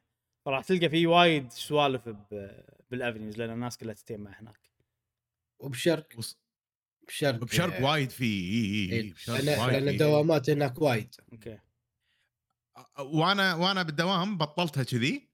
فراح 0.46 0.64
تلقى 0.64 0.90
في 0.90 1.08
وايد 1.08 1.52
سوالف 1.52 2.10
بالافنيوز 2.92 3.38
لأن 3.38 3.50
الناس 3.50 3.78
كلها 3.78 3.94
تتجمع 3.94 4.40
هناك 4.40 4.60
وبشرق 5.66 6.08
وص- 6.18 6.38
بشرق 7.08 7.36
بشرق 7.44 7.82
وايد 7.82 8.10
في 8.10 8.24
إي 8.24 8.30
إي 8.30 8.92
إي 8.92 9.00
إيه، 9.02 9.14
بشرق 9.14 9.40
لأن. 9.40 9.88
الدوامات 9.88 10.50
هناك 10.50 10.82
وايد 10.82 11.16
okay 11.34 11.60
وأنا 13.00 13.54
وأنا 13.56 13.84
بالدوام 13.84 14.38
بطلتها 14.38 14.84
كذي. 14.84 15.30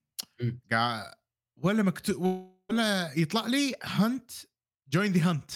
قاعد 0.72 1.14
ولا 1.58 1.84
مكتوب 1.84 2.22
ولا 2.70 3.14
يطلع 3.18 3.48
لي 3.48 3.74
hunt 3.84 4.32
join 4.90 5.12
the 5.12 5.30
hunt. 5.30 5.52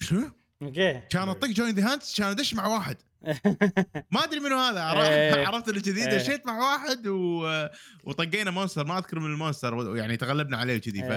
شنو؟ 0.00 0.30
okay 0.62 1.00
كان 1.10 1.28
اطق 1.28 1.48
join 1.48 1.74
the 1.74 1.92
hunt 1.92 2.02
كان 2.16 2.26
أدش 2.28 2.54
مع 2.54 2.66
واحد 2.66 2.96
ما 4.12 4.24
أدري 4.24 4.40
منو 4.40 4.56
هذا 4.58 4.80
إيه. 5.08 5.46
عرفت 5.46 5.68
اللي 5.68 5.80
كذي 5.80 6.08
إيه. 6.08 6.16
دشيت 6.18 6.46
مع 6.46 6.58
واحد 6.58 7.06
و... 7.06 7.46
وطقينا 8.04 8.50
monster 8.50 8.86
ما 8.86 8.98
أذكر 8.98 9.18
من 9.18 9.26
ال 9.32 9.40
monster 9.40 9.96
يعني 9.96 10.16
تغلبنا 10.16 10.56
عليه 10.56 10.78
كذي 10.78 11.02
ف 11.02 11.12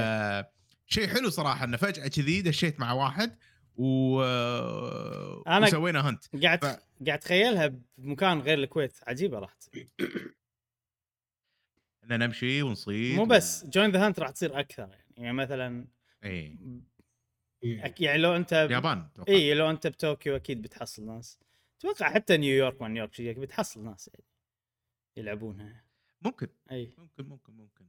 شيء 0.91 1.07
حلو 1.07 1.29
صراحة 1.29 1.65
إنه 1.65 1.77
فجأة 1.77 2.07
كذي 2.07 2.41
دشيت 2.41 2.79
مع 2.79 2.93
واحد 2.93 3.37
و 3.75 4.21
أنا- 5.43 5.63
وسوينا 5.63 6.07
hunt 6.07 6.43
قاعد 6.43 6.59
ف- 6.59 6.65
قاعد 6.65 6.81
اتخيلها 7.09 7.73
بمكان 7.97 8.39
غير 8.39 8.57
الكويت 8.59 8.93
عجيبة 9.07 9.39
راح 9.39 9.53
تصير 9.53 9.89
ان 12.03 12.19
نمشي 12.19 12.61
ونصيد 12.61 13.15
مو 13.17 13.25
بس 13.25 13.65
join 13.65 13.91
the 13.91 14.05
hunt 14.05 14.19
راح 14.19 14.29
تصير 14.29 14.59
أكثر 14.59 14.81
يعني, 14.89 15.03
يعني 15.17 15.33
مثلا 15.33 15.87
إي. 16.23 16.57
أك- 17.65 18.01
يعني 18.01 18.17
لو 18.17 18.35
أنت 18.35 18.53
اليابان 18.53 18.97
أتوقع. 19.13 19.33
إي 19.33 19.53
لو 19.53 19.69
أنت 19.69 19.87
بطوكيو 19.87 20.35
أكيد 20.35 20.61
بتحصل 20.61 21.05
ناس. 21.05 21.39
أتوقع 21.79 22.13
حتى 22.13 22.37
نيويورك 22.37 22.81
ما 22.81 22.87
نيويورك 22.87 23.13
شيء 23.13 23.39
بتحصل 23.39 23.83
ناس 23.83 24.09
يعني 24.13 24.25
يلعبونها. 25.17 25.83
ممكن. 26.21 26.47
إي. 26.71 26.93
ممكن 26.97 27.23
ممكن 27.29 27.53
ممكن. 27.53 27.85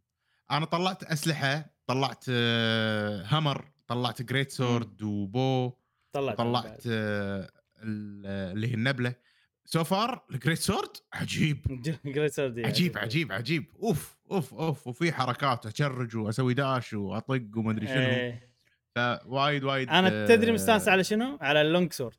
أنا 0.51 0.65
طلعت 0.67 1.05
أسلحة 1.05 1.65
طلعت 1.87 2.25
آه، 2.31 3.25
hammer 3.27 3.71
طلعت 3.87 4.23
great 4.23 4.51
sword 4.51 5.03
و 5.03 5.20
bow 5.20 5.73
طلعت 6.13 6.39
طلعت 6.39 6.83
آه، 6.87 7.51
ال- 7.83 8.23
آه، 8.27 8.53
اللي 8.53 8.69
هي 8.69 8.75
النبلة 8.75 9.15
so 9.65 9.85
far 9.85 10.25
ال 10.31 10.36
great 10.36 10.59
sword 10.59 10.91
عجيب 11.13 11.67
great 12.05 12.33
sword 12.33 12.59
عجيب 12.59 12.99
عجيب 12.99 13.33
عجيب 13.33 13.65
أوف 13.83 14.19
أوف 14.31 14.55
أوف 14.55 14.87
وفي 14.87 15.13
حركات 15.13 15.67
أشرج 15.67 16.17
وأسوي 16.17 16.55
dash 16.55 16.93
وأطق 16.93 17.43
وما 17.57 17.71
ادري 17.73 17.87
شنو 17.87 17.97
إيه. 17.97 18.51
فوايد 18.97 19.65
وايد 19.65 19.89
أنا 19.89 20.27
تدري 20.27 20.53
مستانس 20.53 20.89
على 20.89 21.05
شنو؟ 21.05 21.39
على 21.41 21.61
ال 21.61 21.67
long 21.67 21.93
sword 21.93 22.17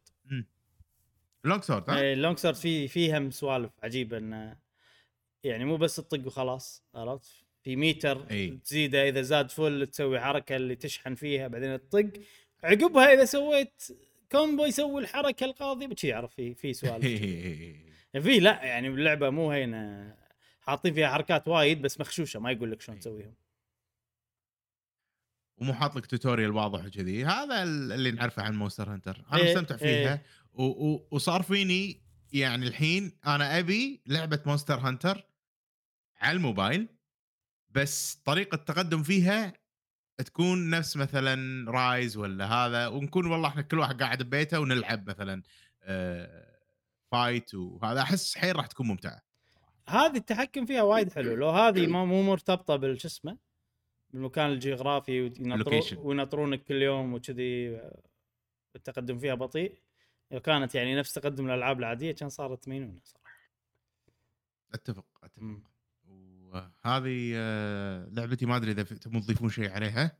long 1.43 1.63
sword 1.63 1.89
ها؟ 1.89 1.99
إيه، 1.99 2.13
ال 2.13 2.18
long 2.18 2.37
sword 2.37 2.55
في 2.55 2.87
فيها 2.87 3.29
سوالف 3.29 3.71
عجيبة 3.83 4.17
انه 4.17 4.57
يعني 5.43 5.65
مو 5.65 5.77
بس 5.77 5.95
تطق 5.95 6.27
وخلاص 6.27 6.83
عرفت؟ 6.95 7.45
في 7.63 7.75
ميتر 7.75 8.27
إي. 8.31 8.49
تزيده 8.65 9.09
إذا 9.09 9.21
زاد 9.21 9.51
full 9.51 9.87
تسوي 9.87 10.19
حركة 10.19 10.55
اللي 10.55 10.75
تشحن 10.75 11.15
فيها 11.15 11.47
بعدين 11.47 11.89
تطق. 11.89 12.11
عقبها 12.63 13.13
إذا 13.13 13.25
سويت 13.25 13.83
combo 14.31 14.65
يسوي 14.65 15.01
الحركة 15.01 15.45
القاضيه 15.45 15.87
بشي 15.87 16.13
عرف 16.13 16.33
في 16.35 16.53
في 16.55 16.73
سوالف. 16.79 17.05
في 18.23 18.39
لا 18.39 18.63
يعني 18.63 18.87
اللعبة 18.87 19.29
مو 19.29 19.51
هينة. 19.51 20.15
حاطين 20.61 20.93
فيها 20.93 21.07
حركات 21.09 21.47
وايد 21.47 21.81
بس 21.81 21.99
مخشوشة 21.99 22.39
ما 22.39 22.51
يقول 22.51 22.71
لك 22.71 22.81
شلون. 22.81 22.99
تسويهم. 22.99 23.33
ومو 25.57 25.73
حاط 25.73 25.95
لك 25.95 26.05
tutorial 26.05 26.51
واضح 26.51 26.85
وكذي. 26.85 27.25
هذا 27.25 27.63
اللي 27.63 28.11
نعرفه 28.11 28.43
عن 28.43 28.55
مونستر 28.55 28.93
هانتر 28.93 29.23
أنا 29.31 29.41
إيه، 29.41 29.49
مستمتع 29.51 29.75
إيه. 29.75 29.79
فيها. 29.79 30.21
و- 30.53 30.63
و- 30.93 31.07
وصار 31.11 31.41
فيني 31.43 32.01
يعني 32.33 32.67
الحين 32.67 33.11
أنا 33.27 33.59
أبي 33.59 34.01
لعبة 34.07 34.39
مونستر 34.45 34.75
هانتر 34.79 35.23
على 36.21 36.35
الموبايل. 36.37 36.87
بس 37.75 38.15
طريقة 38.25 38.55
التقدم 38.55 39.03
فيها 39.03 39.53
تكون 40.17 40.69
نفس 40.69 40.97
مثلا 40.97 41.71
رايز 41.71 42.17
ولا 42.17 42.45
هذا 42.45 42.87
ونكون 42.87 43.25
والله 43.25 43.49
إحنا 43.49 43.61
كل 43.61 43.79
واحد 43.79 44.03
قاعد 44.03 44.23
ببيته 44.23 44.59
ونلعب 44.59 45.09
مثلا 45.09 45.43
آه 45.83 46.61
fight 47.11 47.53
وهذا. 47.55 48.01
أحس 48.01 48.37
حيل 48.37 48.55
راح 48.55 48.67
تكون 48.67 48.87
ممتعة. 48.87 49.21
هذه 49.89 50.17
التحكم 50.17 50.65
فيها 50.65 50.81
وايد 50.81 51.11
حلو. 51.15 51.35
لو 51.35 51.49
هذه 51.49 51.87
ما 51.87 52.05
مو 52.05 52.23
مرتبطة 52.23 52.75
بالش 52.75 53.05
اسمه 53.05 53.37
بالمكان 54.09 54.51
الجغرافي. 54.51 55.31
وينطرونك 55.97 56.63
كل 56.63 56.81
يوم 56.81 57.13
وكذي 57.13 57.75
آه، 57.75 58.01
التقدم 58.75 59.19
فيها 59.19 59.33
بطيء. 59.33 59.81
لو 60.31 60.39
كانت 60.39 60.75
يعني 60.75 60.95
نفس 60.95 61.13
تقدم 61.13 61.45
الألعاب 61.45 61.79
العادية 61.79 62.11
كان 62.11 62.29
صارت 62.29 62.67
مينونه 62.67 62.99
صراحة. 63.03 63.31
أتفق 64.73 65.05
أتفق. 65.23 65.70
وهذه 66.51 67.31
آه 67.35 68.09
لعبتي 68.11 68.45
ما 68.45 68.55
أدري 68.55 68.71
إذا 68.71 68.83
تبون 68.83 69.21
تضيفون 69.21 69.49
شيء 69.49 69.69
عليها؟ 69.71 70.17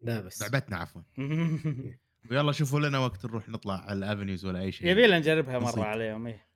لا 0.00 0.20
بس. 0.20 0.42
لعبتنا 0.42 0.76
عفوا. 0.76 1.02
ويلا 2.30 2.52
شوفوا 2.52 2.80
لنا 2.80 2.98
وقت 2.98 3.26
نروح 3.26 3.48
نطلع 3.48 3.74
على 3.74 3.98
الافنيوز 3.98 4.44
ولا 4.44 4.60
أي 4.60 4.72
شيء. 4.72 4.88
يبي 4.88 5.06
لنا 5.06 5.18
نجربها 5.18 5.58
مرة. 5.58 5.84
عليهم 5.84 6.26
إيه. 6.26 6.46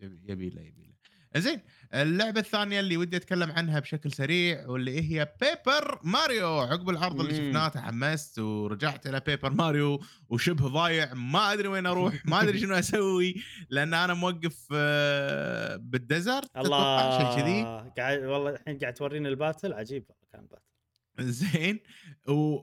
يبي 0.00 0.32
يبي 0.32 0.46
يبي 0.46 0.89
زين 1.36 1.60
اللعبة 1.94 2.40
الثانية 2.40 2.80
اللي 2.80 2.96
ودي 2.96 3.16
أتكلم 3.16 3.50
عنها 3.50 3.80
بشكل 3.80 4.12
سريع 4.12 4.66
واللي 4.66 5.02
هي 5.02 5.34
بيبر 5.40 6.00
ماريو 6.04 6.58
عقب 6.58 6.90
العرض 6.90 7.20
اللي. 7.20 7.34
شفناه 7.34 7.68
تحمست 7.68 8.38
ورجعت 8.38 9.06
إلى 9.06 9.20
بيبر 9.26 9.50
ماريو 9.50 10.02
وشبه 10.28 10.68
ضايع 10.68 11.14
ما 11.14 11.52
أدري 11.52 11.68
وين 11.68 11.86
أروح 11.86 12.26
ما 12.26 12.42
أدري 12.42 12.58
شنو 12.60 12.74
أسوي 12.74 13.34
لأن 13.70 13.94
أنا 13.94 14.14
موقف 14.14 14.68
آه، 14.74 15.76
بال 15.76 15.94
desert 15.94 16.50
الله 16.56 17.18
شيء 17.18 17.42
كذي. 17.42 17.62
قاعد 17.98 18.18
والله 18.18 18.50
الحين 18.50 18.78
قاعد 18.78 18.94
تورينا 18.94 19.28
ال 19.28 19.34
battle 19.34 19.72
عجيب 19.72 20.04
كان 20.32 20.46
battle. 20.46 21.32
زين 21.32 21.80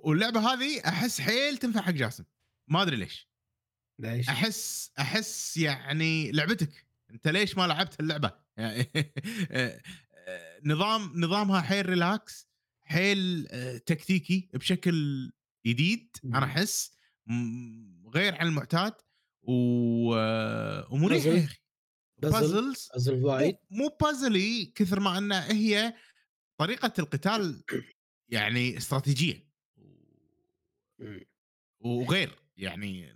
واللعبة 0.04 0.54
هذه 0.54 0.82
أحس 0.88 1.22
حيل 1.22 1.58
تنفع 1.58 1.82
حق 1.82 1.92
جاسم. 1.92 2.24
ما 2.68 2.82
أدري 2.82 2.96
ليش. 2.96 3.30
ليش؟ 4.00 4.30
أحس 4.30 4.92
أحس 5.00 5.58
يعني 5.58 6.32
لعبتك. 6.32 6.88
أنت 7.12 7.28
ليش 7.28 7.58
ما 7.58 7.68
لعبت 7.68 8.00
اللعبة؟ 8.00 8.47
يعني 8.58 8.90
نظام 10.66 11.12
نظامها 11.16 11.62
حيل 11.62 11.90
relax 11.90 12.48
حيل 12.84 13.48
آه، 13.52 13.78
تكتيكي 13.78 14.50
بشكل 14.54 15.32
جديد 15.66 16.18
أنا. 16.26 16.44
أحس 16.44 16.98
غير 18.16 18.36
عن 18.36 18.48
المعتاد 18.48 18.94
و... 19.42 20.16
آه، 20.16 20.88
ومريح؟ 20.94 21.26
يا 21.26 21.46
أخي 21.46 21.58
بازل 22.18 22.40
بازلز 22.40 22.90
بازل 22.94 23.24
وايد 23.26 23.58
مو 23.70 23.98
بازلي 24.02 24.66
كثر 24.76 25.00
ما 25.00 25.18
انها 25.18 25.52
هي 25.52 25.94
طريقة 26.58 26.94
القتال 27.00 27.64
يعني 28.30 28.78
استراتيجية 28.78 29.48
مم. 31.00 31.26
وغير 31.80 32.36
يعني 32.58 33.14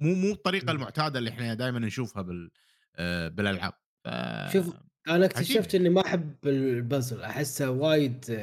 مو 0.00 0.14
مو 0.14 0.32
الطريقة 0.32 0.64
مم. 0.64 0.70
المعتادة 0.70 1.18
اللي 1.18 1.30
إحنا 1.30 1.54
دائما 1.54 1.78
نشوفها 1.78 2.22
بال 2.22 2.50
آه، 2.96 3.28
بالألعاب 3.28 3.72
ف... 4.06 4.52
شوف 4.52 4.74
أنا 5.08 5.26
اكتشفت. 5.26 5.74
إني 5.74 5.88
ما 5.88 6.06
أحب 6.06 6.34
البازل 6.46 7.22
أحسه 7.22 7.70
وايد 7.70 8.38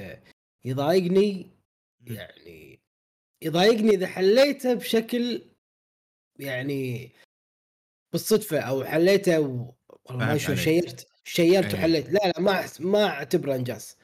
يضايقني 0.66 1.52
يعني 2.08 2.80
يضايقني 3.44 3.90
إذا 3.90 4.08
حليته 4.08 4.74
بشكل 4.74 5.42
يعني 6.40 7.12
بالصدفة 8.12 8.60
أو 8.60 8.84
حليته 8.84 9.40
و... 9.40 9.74
والله 10.06 10.26
ما 10.26 10.38
شو. 10.38 10.56
شيرت 10.56 11.08
شيرت 11.24 11.74
إيه. 11.74 11.80
وحليت 11.80 12.10
لا 12.10 12.20
لا 12.28 12.40
ما 12.40 12.66
ما 12.80 13.06
أعتبره 13.06 13.56
إنجاز 13.56 13.98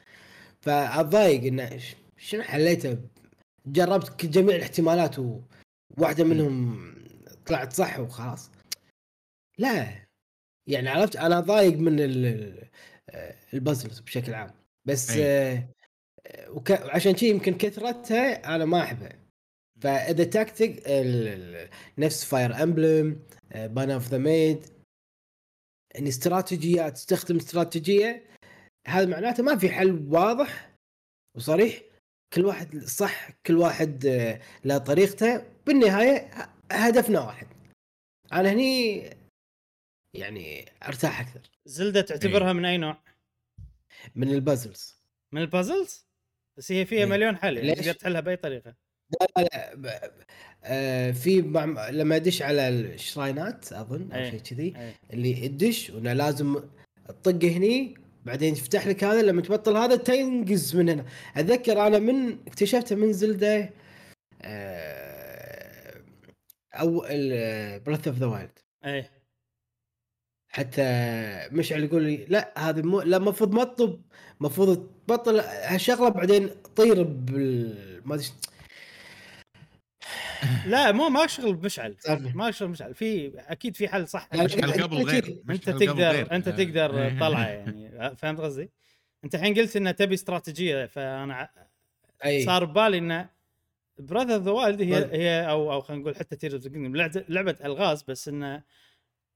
فأتضايق 0.60 1.42
إنه 1.44 1.80
شنو 2.16 2.42
حليته 2.42 2.98
جربت 3.66 4.26
جميع 4.26 4.56
الاحتمالات 4.56 5.16
وواحده 5.18 6.24
منهم 6.24 6.94
طلعت 7.46 7.72
صح 7.72 8.00
وخلاص 8.00 8.50
لا 9.58 10.09
يعني 10.70 10.88
عرفت 10.88 11.16
أنا 11.16 11.40
ضايق 11.40 11.78
من 11.78 12.00
ال- 12.00 12.26
ال- 12.26 12.68
البازلز 13.54 14.00
بشكل 14.00 14.34
عام. 14.34 14.50
بس 14.84 15.10
أي. 15.10 15.24
آه، 15.24 15.68
وك... 16.50 16.70
وعشان 16.70 17.16
شيء 17.16 17.30
يمكن 17.30 17.54
كثرتها 17.58 18.54
أنا 18.56 18.64
ما 18.64 18.82
أحبها. 18.82 19.12
فإذا 19.80 20.24
ال- 20.88 21.68
نفس 21.98 22.24
فاير 22.24 22.62
امبلم 22.62 23.22
بان 23.54 23.90
اوف 23.90 24.08
ذا 24.08 24.18
ميد 24.18 24.64
ان 25.98 26.06
استراتيجيات 26.06 26.92
تستخدم 26.94 27.36
استراتيجية 27.36 28.24
هذا 28.86 29.06
معناته 29.06 29.42
ما 29.42 29.56
في 29.56 29.68
حل 29.68 30.06
واضح 30.08 30.70
وصريح. 31.36 31.80
كل 32.34 32.44
واحد 32.46 32.76
صح 32.84 33.30
كل 33.46 33.56
واحد 33.56 34.06
آه، 34.06 34.40
له 34.64 34.78
طريقته. 34.78 35.42
بالنهاية 35.66 36.30
هدفنا 36.72 37.20
واحد. 37.20 37.46
أنا 38.32 38.52
هني 38.52 39.10
يعني 40.14 40.72
أرتاح 40.86 41.20
أكثر 41.20 41.40
Zelda 41.64 42.00
تعتبرها 42.00 42.52
من 42.52 42.64
أي 42.64 42.76
نوع؟ 42.78 42.96
من 44.14 44.28
البازلز 44.30 44.96
من 45.32 45.40
البازلز؟ 45.40 46.06
بس 46.56 46.72
هي 46.72 46.86
فيها 46.86 46.98
إيه. 46.98 47.06
مليون 47.06 47.36
حل 47.36 47.56
يعني؟ 47.56 47.74
تقدر 47.74 47.92
تحلها 47.92 48.20
بأي 48.20 48.36
طريقة 48.36 48.74
لا 49.20 49.74
ب- 49.74 50.10
آه، 50.64 51.10
في 51.10 51.42
مع... 51.42 51.90
لما 51.90 52.16
أدش 52.16 52.42
على 52.42 52.68
ال 52.68 52.81
shrineات 52.81 53.72
أظن 53.72 54.12
أو 54.12 54.18
إيه. 54.18 54.30
شيء 54.30 54.40
كذي 54.40 54.76
أي. 54.76 54.94
اللي 55.12 55.46
ادش 55.46 55.90
وأنه 55.90 56.12
لازم 56.12 56.62
تطق 57.08 57.44
هني 57.44 57.94
بعدين 58.24 58.52
يفتح 58.52 58.86
لك 58.86 59.04
هذا 59.04 59.22
لما 59.22 59.42
تبطل 59.42 59.76
هذا 59.76 59.96
تنقز 59.96 60.76
من 60.76 60.88
هنا 60.88 61.04
أتذكر 61.36 61.86
أنا 61.86 61.98
من 61.98 62.38
اكتشفته 62.46 62.96
من 62.96 63.12
Zelda 63.12 63.70
آه، 64.42 66.02
أو 66.74 67.00
Breath 67.84 68.08
of 68.08 68.18
the 68.18 68.26
Wild 68.26 68.58
إيه 68.84 69.19
حتى 70.50 70.82
مشعل 71.52 71.84
يقول 71.84 72.02
لي 72.02 72.26
لا 72.28 72.52
هذه 72.58 72.82
مو 72.82 73.00
لا 73.00 73.16
المفروض 73.16 73.54
ما 73.54 73.64
تطب 73.64 74.00
المفروض 74.40 74.90
تبطل 75.08 75.40
هالشغلة 75.40 76.08
بعدين 76.08 76.50
طير 76.76 77.02
بال 77.02 78.02
ما 78.04 78.14
أدري 78.14 78.26
لا 80.66 80.92
مو 80.92 81.08
ما 81.08 81.26
شغل 81.26 81.54
بمشعل 81.54 81.96
ما 82.34 82.50
شغل 82.50 82.68
مشعل 82.68 82.94
في 82.94 83.32
أكيد 83.36 83.76
في 83.76 83.88
حل 83.88 84.08
صح 84.08 84.28
مشعل 84.34 84.72
أنت- 84.72 84.82
قبل 84.82 84.96
غير. 84.96 85.42
أنت 85.50 85.68
قبل 85.70 85.86
تقدر 85.86 86.10
غير. 86.10 86.32
أنت 86.32 86.48
آه. 86.48 86.56
تقدر 86.56 86.90
تطلعه 87.16 87.46
يعني 87.48 88.16
فهمت 88.16 88.40
قصدي؟ 88.40 88.70
أنت 89.24 89.34
الحين 89.34 89.54
قلت 89.54 89.76
إنه 89.76 89.90
تبي 89.90 90.14
استراتيجية 90.14 90.86
فأنا 90.86 91.48
أي 92.24 92.44
صار 92.44 92.64
ببالي 92.64 92.98
إنه 92.98 93.28
Breath 93.98 94.27
of 94.27 94.36
the 94.36 94.50
Wild 94.50 94.82
هي. 94.82 95.10
هي 95.12 95.50
أو 95.50 95.72
أو 95.72 95.80
خلينا 95.80 96.02
نقول 96.02 96.16
حتى 96.16 96.36
Tears 96.36 96.68
لعبة 97.28 97.56
ألغاز 97.64 98.02
بس 98.02 98.28
إنه 98.28 98.62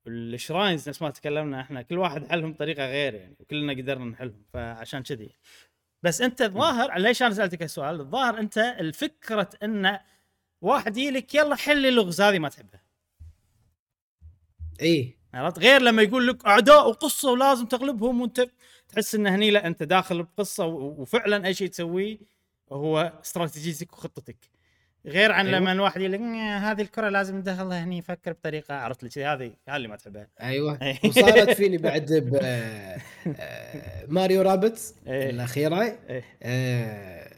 ال 0.06 0.16
shrines 0.17 0.88
نفس 0.88 1.02
ما 1.02 1.10
تكلمنا 1.10 1.60
إحنا 1.60 1.82
كل 1.82 1.98
واحد 1.98 2.26
حلهم 2.26 2.52
بطريقه 2.52 2.86
غير 2.86 3.14
يعني 3.14 3.36
وكلنا 3.40 3.72
قدرنا 3.72 4.04
نحلهم 4.04 4.42
فعشان 4.52 5.02
كذي. 5.02 5.30
بس 6.02 6.20
انت 6.20 6.42
الظاهر 6.42 6.98
ليش 6.98 7.22
أنا 7.22 7.34
سألتك 7.34 7.62
السؤال 7.62 8.00
الظاهر 8.00 8.38
انت 8.38 8.58
الفكرة 8.58 9.50
انه 9.62 10.00
واحد 10.60 10.96
يجي 10.96 11.10
لك 11.10 11.34
يلا 11.34 11.56
حل 11.56 11.82
لي 11.82 11.88
اللغز 11.88 12.20
هذه 12.20 12.38
ما 12.38 12.48
تحبها. 12.48 12.82
اي 14.82 15.16
عرفت؟ 15.34 15.58
غير 15.58 15.82
لما 15.82 16.02
يقول 16.02 16.26
لك 16.26 16.46
أعداء 16.46 16.88
وقصة 16.88 17.30
ولازم 17.32 17.66
تغلبهم 17.66 18.20
وانت 18.20 18.50
تحس 18.88 19.14
إن 19.14 19.26
هني 19.26 19.50
لا 19.50 19.66
انت 19.66 19.82
داخل 19.82 20.22
بقصة 20.22 20.66
وفعلا 20.66 21.46
أي 21.46 21.54
شيء 21.54 21.68
تسويه 21.68 22.18
هو 22.72 23.12
استراتيجيتك 23.22 23.92
وخطتك. 23.92 24.53
غير 25.06 25.32
عن 25.32 25.46
أيوة. 25.46 25.58
لما 25.58 25.72
الواحد 25.72 26.00
يقول 26.00 26.12
لك 26.12 26.20
"نيا، 26.20 26.58
هذه 26.58 26.82
الكرة 26.82 27.08
لازم 27.08 27.36
ندخلها 27.36 27.84
هني 27.84 28.02
فكر 28.02 28.32
بطريقة 28.32 28.74
عرفت 28.74 29.16
لي 29.16 29.24
هذه 29.24 29.52
هذه 29.68 29.76
اللي 29.76 29.88
ما 29.88 29.96
تحبها 29.96 30.26
أيوه 30.42 30.78
إيه. 30.82 30.98
وصارت 31.04 31.50
فيني 31.50 31.78
بعد 31.78 32.12
ب 32.12 32.34
آه، 32.42 34.04
ماريو 34.08 34.42
رابتس 34.42 34.94
إيه. 35.06 35.30
الأخيرة 35.30 35.82
إيه. 35.82 36.24
آه، 36.42 37.30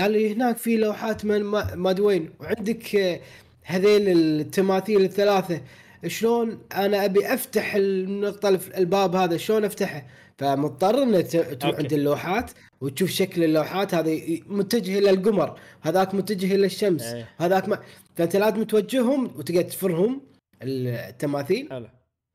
قال 0.00 0.12
لي 0.12 0.34
هناك 0.34 0.56
في 0.56 0.76
لوحات 0.76 1.24
من 1.24 1.42
ما 1.42 1.74
ما 1.74 1.90
أدري 1.90 2.02
وين 2.02 2.30
وعندك 2.40 2.96
آه، 2.96 3.20
هذيل 3.64 4.08
التماثيل 4.08 5.00
الثلاثة 5.00 5.60
شلون 6.06 6.62
أنا 6.74 7.04
أبي 7.04 7.34
أفتح 7.34 7.74
النقطة 7.74 8.48
الباب 8.78 9.16
هذا 9.16 9.36
شلون 9.36 9.64
أفتحه 9.64 10.02
فمضطر 10.38 11.02
انك 11.02 11.26
تروح. 11.60 11.76
عند 11.78 11.92
اللوحات 11.92 12.50
وتشوف 12.80 13.10
شكل 13.10 13.44
اللوحات. 13.44 13.94
هذا 13.94 14.10
ي- 14.10 14.44
متجه 14.46 14.98
إلى 14.98 15.10
القمر 15.10 15.60
هذاك 15.82 16.14
متجه 16.14 16.54
إلى 16.54 16.66
الشمس 16.66 17.02
إيه. 17.02 17.28
هذاك 17.38 17.68
ما 17.68 17.78
فأنت 18.16 18.36
لازم 18.36 18.62
توجههم 18.64 19.24
وتقعد 19.36 19.66
تفرهم 19.66 20.22
التماثيل 20.62 21.68
حلو. 21.70 21.88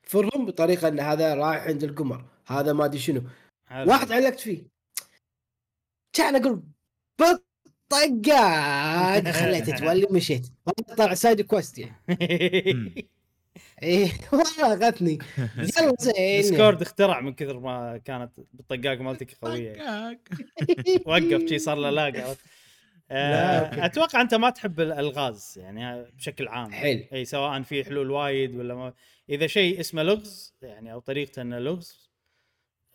تفرهم 0.07 0.45
بطريقة 0.45 0.87
إن 0.87 0.99
هذا 0.99 1.33
رايح 1.35 1.63
عند 1.63 1.83
القمر 1.83 2.25
هذا 2.47 2.73
ما 2.73 2.85
أدري 2.85 2.99
شنو. 2.99 3.21
حلو. 3.67 3.89
واحد 3.91 4.11
علقت 4.11 4.39
فيه. 4.39 4.63
كان 6.13 6.35
أقول 6.35 6.63
بالطقاق 7.19 9.31
خليته 9.41 9.75
تولي 9.75 10.05
ومشيت 10.09 10.47
طلع 10.97 11.13
side 11.13 11.41
quest 11.41 11.77
يعني. 11.79 11.95
إيه 13.83 14.11
والله 14.33 14.73
اغثني 14.73 15.19
يلا 15.57 15.93
زين 15.99 16.13
Discord 16.15 16.81
اخترع 16.81 17.21
من 17.21 17.33
كثر 17.33 17.59
ما 17.59 17.97
كانت 17.97 18.31
بالطقاق 18.53 19.01
مالتك 19.01 19.37
قوية. 19.41 19.75
وقف 21.07 21.49
شي 21.49 21.59
صار 21.59 21.77
له 21.77 21.89
lag 21.89 22.37
آه،. 23.11 23.85
أتوقع 23.85 24.21
أنت 24.21 24.33
ما 24.33 24.49
تحب 24.49 24.79
الألغاز 24.79 25.53
يعني 25.57 26.05
بشكل 26.17 26.47
عام 26.47 26.71
حلو. 26.71 27.03
إي 27.13 27.25
سواء 27.25 27.61
في 27.61 27.83
حلول 27.83 28.11
وايد 28.11 28.55
ولا 28.55 28.75
ما 28.75 28.93
إذا 29.29 29.47
شيء 29.47 29.79
اسمه 29.79 30.03
لغز 30.03 30.55
يعني 30.61 30.93
أو 30.93 30.99
طريقته 30.99 31.41
إنه 31.41 31.59
لغز 31.59 32.11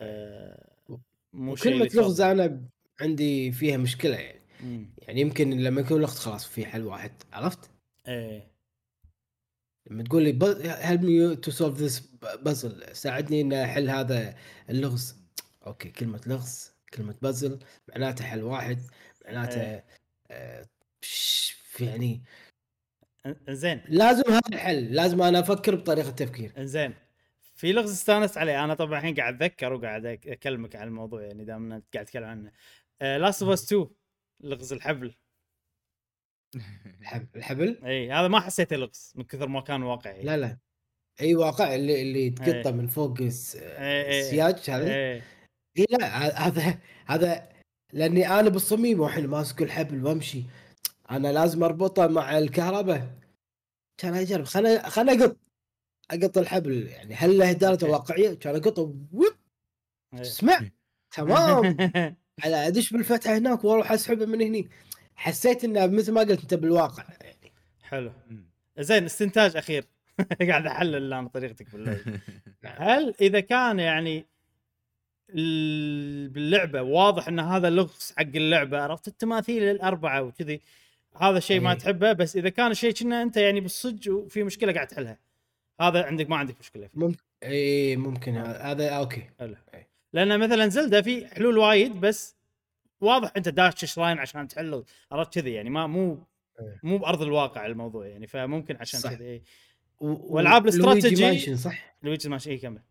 آه، 0.01 0.69
مو 1.33 1.57
شيء 1.57 1.73
كلمة 1.73 1.85
اللي 1.87 2.03
لغز. 2.03 2.21
أنا 2.21 2.61
عندي 3.01 3.53
فيها 3.53 3.77
مشكلة 3.77 4.17
يعني 4.17 4.43
مم. 4.61 4.95
يعني 4.99 5.21
يمكن 5.21 5.51
لما 5.51 5.81
يكون 5.81 6.01
لغز 6.01 6.19
خلاص 6.19 6.47
في 6.47 6.67
حل 6.67 6.85
واحد 6.85 7.13
عرفت؟ 7.33 7.71
إيه 8.09 8.52
لما 9.91 10.03
تقول 10.03 10.23
لي 10.23 10.33
help 10.83 11.01
me 11.01 11.41
to 11.47 11.55
solve 11.55 11.79
this 11.79 12.03
puzzle. 12.45 12.93
ساعدني 12.93 13.41
ان 13.41 13.53
أحل 13.53 13.91
هذا 13.91 14.35
اللغز. 14.71 15.17
okay 15.67 15.91
كلمة 15.91 16.21
لغز 16.27 16.73
كلمة 16.95 17.15
بازل 17.23 17.59
معناته 17.89 18.25
حل 18.25 18.43
واحد 18.43 18.79
معناته 19.25 19.61
إيه. 19.61 19.85
آه 20.31 20.67
يعني؟ 21.81 22.23
زين 23.49 23.83
لازم 23.89 24.23
هذا 24.29 24.41
الحل 24.53 24.95
لازم 24.95 25.23
أنا 25.23 25.41
أفكر 25.41 25.75
بطريقة 25.75 26.11
تفكير 26.11 26.53
زين 26.59 26.95
في 27.55 27.73
لغز 27.73 27.93
استانست 27.93 28.39
عليه. 28.39 28.65
أنا 28.65 28.75
طبعا 28.75 28.99
الحين 28.99 29.15
قاعد 29.15 29.43
أتذكر 29.43 29.73
وقاعد 29.73 30.07
أكلمك 30.07 30.77
عن 30.77 30.89
الموضوع 30.89 31.23
يعني 31.23 31.45
دام 31.45 31.73
أنت 31.73 31.85
قاعد 31.95 32.07
تتكلم 32.07 32.25
عنه. 32.25 32.53
Last 33.01 33.43
of 33.43 33.53
Us 33.53 33.65
2 33.73 33.87
لغز 34.41 34.73
الحبل. 34.73 35.15
الحبل, 37.01 37.27
الحبل؟ 37.37 37.79
إي 37.85 38.13
هذا 38.13 38.29
ما 38.29 38.41
حسيته 38.41 38.77
لغز 38.77 39.13
من 39.17 39.25
كثر 39.25 39.49
ما 39.49 39.61
كان 39.61 39.83
واقعي. 39.83 40.23
لا 40.23 40.37
لا. 40.37 40.59
أي 41.21 41.35
واقع 41.35 41.75
اللي 41.75 42.03
اللي. 42.03 42.31
تقطه 42.31 42.71
من 42.71 42.87
فوق 42.87 43.21
الس-. 43.21 43.57
السياج 43.57 44.71
هذا؟ 44.71 44.95
إي. 44.95 45.23
لا 45.91 46.07
هذا 46.49 46.79
هذا 47.07 47.49
لأني 47.93 48.41
أنا 48.41 48.49
بالصميم 48.49 49.01
والحين 49.01 49.27
ماسك 49.27 49.63
الحبل 49.63 50.07
وأمشي 50.07 50.43
أنا 51.11 51.33
لازم 51.33 51.63
أربطه 51.65 52.07
مع 52.07 52.39
الكهرباء. 52.39 53.11
كان 53.99 54.15
اجرب 54.15 54.45
خلنا 54.45 54.89
خلنا 54.89 55.13
اقط 55.13 55.37
أقط 56.11 56.39
الحبل 56.39 56.87
يعني 56.89 57.15
هل 57.15 57.39
له 57.39 57.53
داله 57.53 57.91
واقعية؟ 57.91 58.35
كان 58.35 58.57
اقطه 58.57 58.95
إيه. 59.15 59.37
اسمع 60.21 60.61
تمام. 61.17 61.77
على 62.45 62.67
أدش 62.67 62.93
بالفتحة 62.93 63.39
هناك 63.39 63.65
وأروح 63.65 63.93
أسحبه 63.93 64.27
من 64.27 64.43
هني. 64.43 64.69
حسيت 65.17 65.65
إنه 65.65 65.87
مثل 65.87 66.13
ما 66.13 66.21
قلت 66.21 66.41
أنت 66.43 66.55
بالواقع 66.55 67.05
يعني. 67.21 67.53
حلو. 67.83 68.13
زين 68.79 69.05
استنتاج 69.05 69.57
أخير. 69.57 69.85
قاعد 70.49 70.67
أحلل 70.67 71.13
أنا 71.13 71.29
طريقتك 71.29 71.73
باللعب. 71.73 71.99
هل 72.65 73.15
إذا 73.21 73.41
كان 73.41 73.79
يعني 73.79 74.25
ال- 75.31 76.29
باللعبة 76.29 76.83
واضح 76.83 77.29
إن 77.29 77.41
هذا 77.41 77.71
لغز 77.71 78.13
حق 78.17 78.23
اللعبة 78.23 78.81
عرفت؟ 78.83 79.09
التماثيل 79.09 79.63
الأربعة 79.63 80.23
وكذي 80.23 80.61
هذا 81.21 81.39
الشيء 81.39 81.61
ما 81.61 81.73
إيه. 81.73 81.79
تحبه 81.79 82.13
بس 82.13 82.37
إذا 82.37 82.49
كان 82.49 82.71
الشيء 82.71 82.93
كنا 82.93 83.23
أنت 83.23 83.37
يعني 83.37 83.61
بالصج 83.61 84.09
وفي 84.11 84.43
مشكلة 84.43 84.73
قاعد 84.73 84.87
تحلها. 84.87 85.19
هذا 85.81 86.05
عندك 86.05 86.31
ما 86.31 86.37
عندك 86.37 86.55
مشكلة 86.61 86.87
فيه. 86.87 86.99
ممكن 87.01 87.23
اي 87.43 87.97
ممكن. 87.97 88.37
هذا 88.37 88.59
هذا 88.63 88.89
okay. 88.91 89.23
حلو. 89.41 89.57
إيه. 89.75 89.89
لأن 90.13 90.39
مثلا 90.41 90.69
Zelda 90.69 91.03
في 91.03 91.27
حلول 91.27 91.59
وايد 91.59 92.01
بس 92.01 92.37
واضح 93.03 93.33
انت 93.37 93.49
داش 93.49 93.85
shrine 93.85 94.19
عشان 94.19 94.49
تحله 94.49 94.85
عرفت 95.13 95.35
كذي 95.35 95.53
يعني 95.53 95.71
ما 95.71 95.87
مو 95.87 96.27
إيه. 96.61 96.81
مو 96.83 96.99
بأرض 96.99 97.23
الواقع 97.23 97.67
الموضوع 97.67 98.07
يعني 98.07 98.27
فممكن 98.27 98.77
عشان. 98.77 99.01
كذي 99.01 99.25
إيه. 99.25 99.43
و- 100.01 100.37
وألعاب 100.37 100.63
ولويجي 100.67 100.79
الاستراتيجي- 101.09 101.23
Mansion 101.23 101.57
صح؟ 101.57 101.97
لويجي 102.03 102.29
ماشي 102.29 102.51
اي 102.51 102.59
كمل 102.59 102.83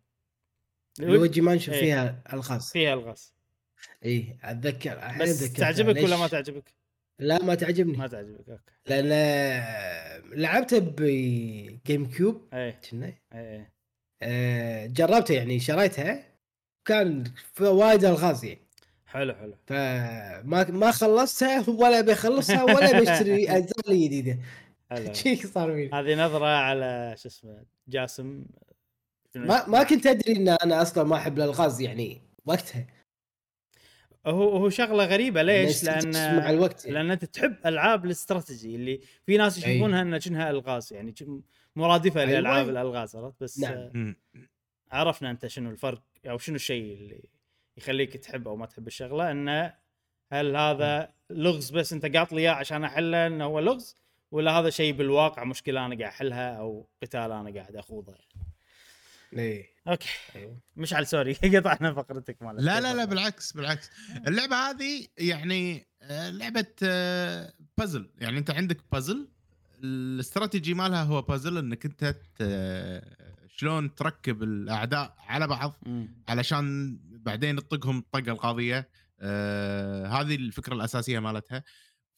لويجي 0.98 1.40
مانشن 1.40 1.72
إيه. 1.72 1.80
فيها 1.80 2.22
الغاز 2.32 2.70
فيها 2.72 2.94
الغاز 2.94 3.34
اي 4.04 4.36
أتذكر 4.44 5.00
بس 5.20 5.28
ذكرتها. 5.42 5.58
تعجبك 5.72 6.02
ولا؟ 6.04 6.16
ما 6.16 6.26
تعجبك؟ 6.28 6.64
لا 7.18 7.42
ما 7.44 7.54
تعجبني 7.54 7.96
ما 7.96 8.06
تعجبك 8.06 8.48
okay 8.48 8.62
لأن 8.86 9.08
لعبته 10.40 10.78
بجيم 10.78 12.06
كيوب 12.10 12.48
إيه 12.54 12.80
كنا 12.90 13.12
إيه 13.34 13.72
آه، 14.22 14.86
جربته 14.86 15.34
يعني 15.34 15.60
شريتها 15.60 16.24
كان 16.84 17.24
وايد 17.60 18.04
الغاز 18.04 18.44
يعني 18.44 18.60
حلو 19.12 19.34
حلو. 19.34 19.54
فما 19.66 20.70
ما 20.70 20.90
خلصتها 20.90 21.70
ولا 21.70 22.00
بخلصها 22.00 22.64
ولا 22.64 22.92
بشتري 23.00 23.48
أجزاء 23.48 24.04
جديدة. 24.04 24.38
شيء 25.12 25.46
صار 25.46 25.72
فيني 25.72 25.90
هذه 25.92 26.24
نظرة 26.24 26.46
على 26.46 27.14
شو 27.18 27.28
اسمه 27.28 27.64
جاسم. 27.88 28.44
ما 29.34 29.68
ما 29.68 29.82
كنت 29.82 30.06
أدري 30.06 30.36
إن 30.36 30.48
أنا 30.48 30.82
أصلا 30.82 31.04
ما 31.04 31.16
أحب 31.16 31.38
الألغاز 31.38 31.80
يعني 31.80 32.22
وقتها. 32.44 32.86
هو 34.26 34.56
هو 34.56 34.68
شغلة 34.68 35.04
غريبة 35.04 35.42
ليش؟ 35.42 35.84
لأن 35.84 36.36
مع 36.36 36.50
الوقت 36.50 36.84
يعني. 36.84 36.96
لأن 36.96 37.10
أنت 37.10 37.24
تحب 37.24 37.56
ألعاب 37.66 38.04
الاستراتيجي 38.04 38.76
اللي 38.76 39.00
في 39.26 39.36
ناس 39.36 39.58
يشوفونها 39.58 40.02
إنها 40.02 40.18
كأنها 40.18 40.50
ألغاز 40.50 40.92
يعني 40.92 41.14
مرادفة 41.76 42.20
أيوة. 42.20 42.32
لألعاب 42.32 42.68
الألغاز 42.68 43.16
عرفت؟ 43.16 43.42
بس 43.42 43.60
نعم. 43.60 44.16
عرفنا 44.92 45.30
أنت 45.30 45.46
شنو 45.46 45.70
الفرق 45.70 46.02
أو 46.26 46.38
شنو 46.38 46.56
الشيء 46.56 46.94
اللي 46.94 47.28
يخليك 47.76 48.16
تحب 48.16 48.48
أو 48.48 48.56
ما 48.56 48.66
تحب 48.66 48.86
الشغلة 48.86 49.30
انه 49.30 49.74
هل 50.32 50.56
هذا 50.56 51.12
لغز 51.30 51.70
بس 51.70 51.92
أنت 51.92 52.16
قاط 52.16 52.32
لي 52.32 52.40
إياه 52.40 52.50
عشان 52.52 52.84
أحله 52.84 53.26
انه 53.26 53.44
هو 53.44 53.60
لغز 53.60 53.96
ولا 54.30 54.50
هذا 54.60 54.70
شيء 54.70 54.92
بالواقع 54.92 55.44
مشكلة 55.44 55.86
أنا 55.86 55.94
قاعد 55.98 56.12
أحلها 56.12 56.56
أو 56.58 56.88
قتال 57.02 57.32
أنا 57.32 57.54
قاعد 57.60 57.76
أخوضه؟ 57.76 58.14
إيه 59.32 59.66
okay. 59.88 60.08
أيوه. 60.36 60.58
مشعل 60.76 61.06
sorry. 61.06 61.32
قطعنا 61.56 61.92
فقرتك 61.94 62.42
مالت. 62.42 62.60
لا 62.60 62.80
لا 62.80 62.94
لا 62.94 63.04
بالعكس 63.04 63.52
بالعكس. 63.52 63.90
اللعبة 64.26 64.56
هذه 64.56 65.06
يعني 65.18 65.86
آه، 66.02 66.30
لعبة 66.30 66.66
آه، 66.82 67.52
بازل 67.78 68.10
يعني 68.18 68.38
أنت 68.38 68.50
عندك 68.50 68.78
بازل 68.92 69.28
الاستراتيجي 69.84 70.74
مالها 70.74 71.02
هو 71.02 71.22
بازل 71.22 71.58
إنك 71.58 71.84
أنت 71.84 72.04
ت- 72.38 73.02
شلون 73.56 73.94
تركب 73.94 74.42
الأعداء 74.42 75.14
على 75.18 75.46
بعض. 75.46 75.74
علشان 76.28 76.98
بعدين 77.22 77.56
تطقهم 77.56 77.98
الطقة 77.98 78.32
القاضية. 78.32 78.88
آه 79.20 80.06
هذه 80.06 80.34
الفكرة 80.34 80.74
الأساسية 80.74 81.18
مالتها. 81.18 81.64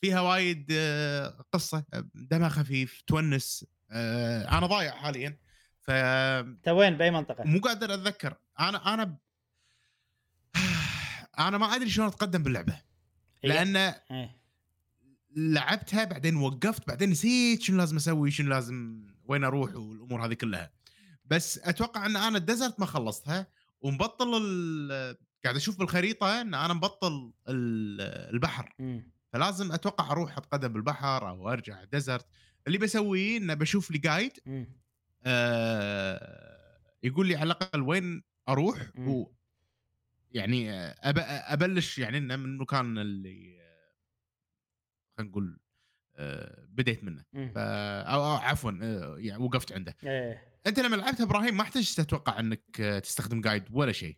فيها 0.01 0.21
وايد 0.21 0.67
آه 0.73 1.45
قصة 1.53 1.85
آه، 1.95 2.09
دمها 2.15 2.49
خفيف 2.49 3.03
تونس. 3.07 3.67
آه 3.91 4.59
أنا 4.59 4.67
ضايع 4.67 4.97
حاليا. 4.97 5.39
ف 5.81 5.91
انت 5.91 6.69
وين؟ 6.69 6.97
بأي 6.97 7.11
منطقة؟ 7.11 7.45
مو 7.45 7.61
قادر 7.61 7.95
أتذكر. 7.95 8.35
أنا 8.61 8.95
أنا 8.95 9.05
ب... 9.05 9.17
أنا 11.39 11.59
ما 11.59 11.67
أدري 11.67 11.91
شلون 11.91 12.07
أتقدم 12.07 12.43
باللعبة. 12.43 12.81
لأن 13.43 13.77
إيه. 13.77 14.45
لعبتها 15.37 16.05
بعدين 16.05 16.37
وقفت 16.37 16.89
بعدين 16.89 17.11
نسيت 17.11 17.63
شنو 17.63 17.77
لازم 17.77 17.97
أسوي 17.97 18.31
شنو 18.31 18.51
لازم 18.51 19.07
وين 19.25 19.45
أروح 19.45 19.75
والأمور 19.75 20.27
هذه 20.27 20.35
كلها. 20.35 20.71
بس 21.25 21.59
أتوقع 21.59 22.07
أن 22.07 22.17
أنا 22.17 22.39
ال 22.39 22.45
desert 22.45 22.81
ما 22.81 22.87
خلصتها. 22.87 23.47
ومبطل 23.85 24.43
ال... 24.43 25.17
قاعد 25.45 25.57
أشوف 25.57 25.79
بالخريطة 25.79 26.41
إن 26.41 26.55
أنا 26.55 26.75
مبطل 26.75 27.33
ال- 27.49 28.01
البحر 28.35 28.75
مم. 28.79 29.13
فلازم 29.33 29.73
أتوقع 29.73 30.11
أروح 30.13 30.37
اتقدم 30.39 30.73
بالبحر 30.73 31.29
أو 31.29 31.51
أرجع 31.53 31.85
desert 31.85 32.27
اللي 32.67 32.79
بسويه 32.79 33.37
إنه 33.37 33.55
بشوف 33.55 33.91
لي 33.91 33.99
guide 33.99 34.33
مم. 34.47 34.67
آه 35.25 36.79
يقول 37.03 37.27
لي 37.29 37.37
على 37.37 37.47
الأقل 37.47 37.81
وين 37.83 38.23
أروح. 38.49 38.93
و 38.99 39.27
يعني 40.33 40.73
آه، 40.73 40.95
أب... 41.03 41.15
أبلش 41.29 41.99
يعني 41.99 42.19
إنه 42.19 42.37
من 42.37 42.45
المكان 42.45 42.99
اللي 42.99 43.59
خلينا 45.19 45.31
نقول 45.31 45.59
آه، 46.17 46.65
بديت 46.69 47.05
منه 47.05 47.25
أو 48.15 48.23
عفوا 48.25 48.71
آه، 48.83 49.17
يعني 49.19 49.43
وقفت 49.43 49.73
عنده 49.73 49.97
إيه 50.05 50.54
أنت 50.67 50.81
لما 50.81 50.97
لعبتها 50.97 51.25
إبراهيم 51.25 51.57
ما 51.57 51.63
احتجت 51.63 52.01
تتوقع 52.01 52.41
إنك 52.41 52.81
آه، 52.81 52.99
تستخدم 52.99 53.41
جايد 53.41 53.65
ولا 53.73 53.93
شيء 53.93 54.17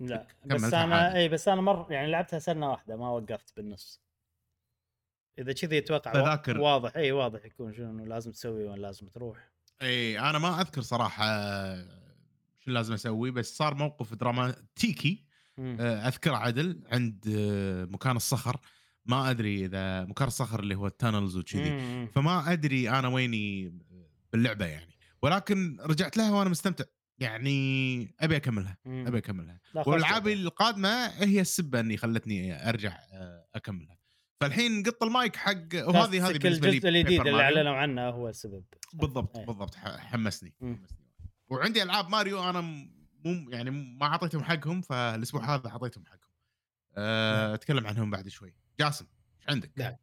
لا 0.00 0.26
كملتها 0.48 0.66
بس 0.68 0.74
أنا. 0.74 1.16
اي 1.16 1.28
بس 1.28 1.48
أنا 1.48 1.60
مر 1.60 1.86
يعني 1.90 2.10
لعبتها 2.10 2.38
سنة 2.38 2.70
واحدة 2.70 2.96
ما 2.96 3.10
وقفت 3.10 3.56
بالنص 3.56 4.02
إذا 5.38 5.52
كذي 5.52 5.78
أتوقع 5.78 6.12
تذاكر. 6.12 6.60
واضح 6.60 6.96
اي 6.96 7.12
واضح 7.12 7.44
يكون 7.44 7.74
شنو 7.74 8.04
لازم 8.04 8.30
تسوي 8.30 8.64
وين 8.64 8.78
لازم 8.78 9.08
تروح 9.08 9.50
اي 9.82 10.18
أنا 10.18 10.38
ما 10.38 10.60
أذكر 10.60 10.80
صراحة 10.82 11.24
شو 12.58 12.70
لازم 12.70 12.94
أسوي 12.94 13.30
بس 13.30 13.56
صار 13.56 13.74
موقف 13.74 14.14
دراماتيكي. 14.14 15.26
آه، 15.58 16.08
أذكر 16.08 16.34
عدل 16.34 16.82
عند 16.92 17.24
آه، 17.36 17.84
مكان 17.84 18.16
الصخر 18.16 18.60
ما 19.06 19.30
أدري 19.30 19.64
إذا 19.64 20.04
مكان 20.04 20.28
الصخر 20.28 20.60
اللي 20.60 20.74
هو 20.74 20.86
ال 20.86 20.92
tunnels 20.92 21.36
وكذي. 21.36 22.06
فما 22.06 22.52
أدري 22.52 22.90
أنا 22.90 23.08
ويني 23.08 23.74
باللعبة 24.32 24.66
يعني 24.66 24.95
ولكن 25.26 25.76
رجعت 25.80 26.16
لها 26.16 26.30
وأنا 26.30 26.50
مستمتع 26.50 26.84
يعني 27.18 28.14
أبي 28.20 28.36
أكملها 28.36 28.76
مم. 28.84 29.06
أبي 29.06 29.18
أكملها 29.18 29.60
والألعاب. 29.74 30.28
القادمة 30.28 31.06
هي 31.06 31.40
السبة 31.40 31.80
اني 31.80 31.96
خلتني 31.96 32.68
أرجع 32.68 32.98
آه، 33.12 33.46
أكملها 33.54 33.98
فالحين 34.40 34.82
قط 34.82 35.02
المايك 35.02 35.36
حق 35.36 35.74
وهذه 35.74 36.28
هذه 36.28 36.38
بالنسبة 36.38 36.70
لي 36.70 36.76
الجزء 36.76 36.88
الجديد 36.88 37.26
اللي. 37.26 37.42
أعلنوا 37.42 37.74
عنه 37.74 38.08
هو 38.08 38.28
السبب 38.28 38.64
بالضبط 38.92 39.36
إيه. 39.36 39.46
بالضبط 39.46 39.74
حمسني 39.74 40.54
مم. 40.60 40.76
حمسني. 40.76 40.98
وعندي 41.48 41.82
ألعاب 41.82 42.08
ماريو 42.08 42.50
أنا 42.50 42.60
مو 42.60 43.50
يعني 43.50 43.70
ما 43.70 44.06
أعطيتهم 44.06 44.44
حقهم 44.44 44.80
فالأسبوع 44.80 45.54
هذا 45.54 45.68
أعطيتهم 45.68 46.04
حقهم 46.06 46.32
أه 46.96 47.54
أتكلم 47.54 47.86
عنهم 47.86 48.10
بعد 48.10 48.28
شوي 48.28 48.54
جاسم 48.80 49.06
إيش 49.40 49.48
عندك؟ 49.48 49.72
نعم. 49.76 49.96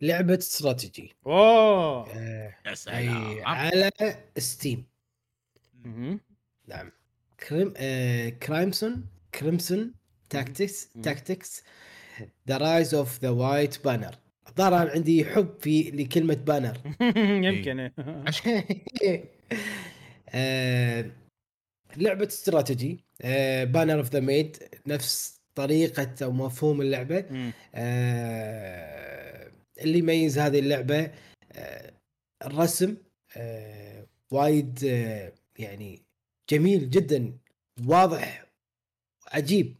لعبة 0.00 0.38
استراتيجي. 0.38 1.14
أوه. 1.26 2.10
آه، 2.16 2.54
يا 2.66 2.74
سلام. 2.74 3.44
على 3.44 3.90
ستيم. 4.38 4.84
نعم. 6.68 6.92
كريم 7.48 7.74
آه 7.76 8.28
Crimson 8.28 9.06
Crimson 9.34 9.94
Tactics. 10.30 10.88
Tactics 11.02 11.62
The 12.48 12.56
Rise 12.56 12.94
of 12.94 13.20
The 13.22 13.30
White 13.30 13.84
Banner 13.84 14.14
الظاهر 14.48 14.90
عندي 14.90 15.24
حب 15.24 15.54
في 15.60 15.90
لكلمة 15.90 16.34
banner 16.34 16.78
يمكن. 17.46 17.90
آه، 20.34 21.10
لعبة 21.96 22.26
استراتيجي. 22.26 23.04
Banner 23.64 23.98
of 23.98 24.10
the 24.12 24.20
Maid 24.20 24.56
نفس 24.86 25.40
طريقة 25.54 26.14
أو 26.22 26.32
مفهوم 26.32 26.80
اللعبة. 26.80 27.24
آه، 27.74 29.25
اللي 29.80 29.98
يميز 29.98 30.38
هذه 30.38 30.58
اللعبة 30.58 31.10
آه، 31.52 31.92
الرسم 32.46 32.96
آه، 33.36 34.06
وايد 34.30 34.78
آه، 34.84 35.32
يعني 35.58 36.02
جميل 36.50 36.90
جدا 36.90 37.32
واضح 37.86 38.46
عجيب 39.32 39.74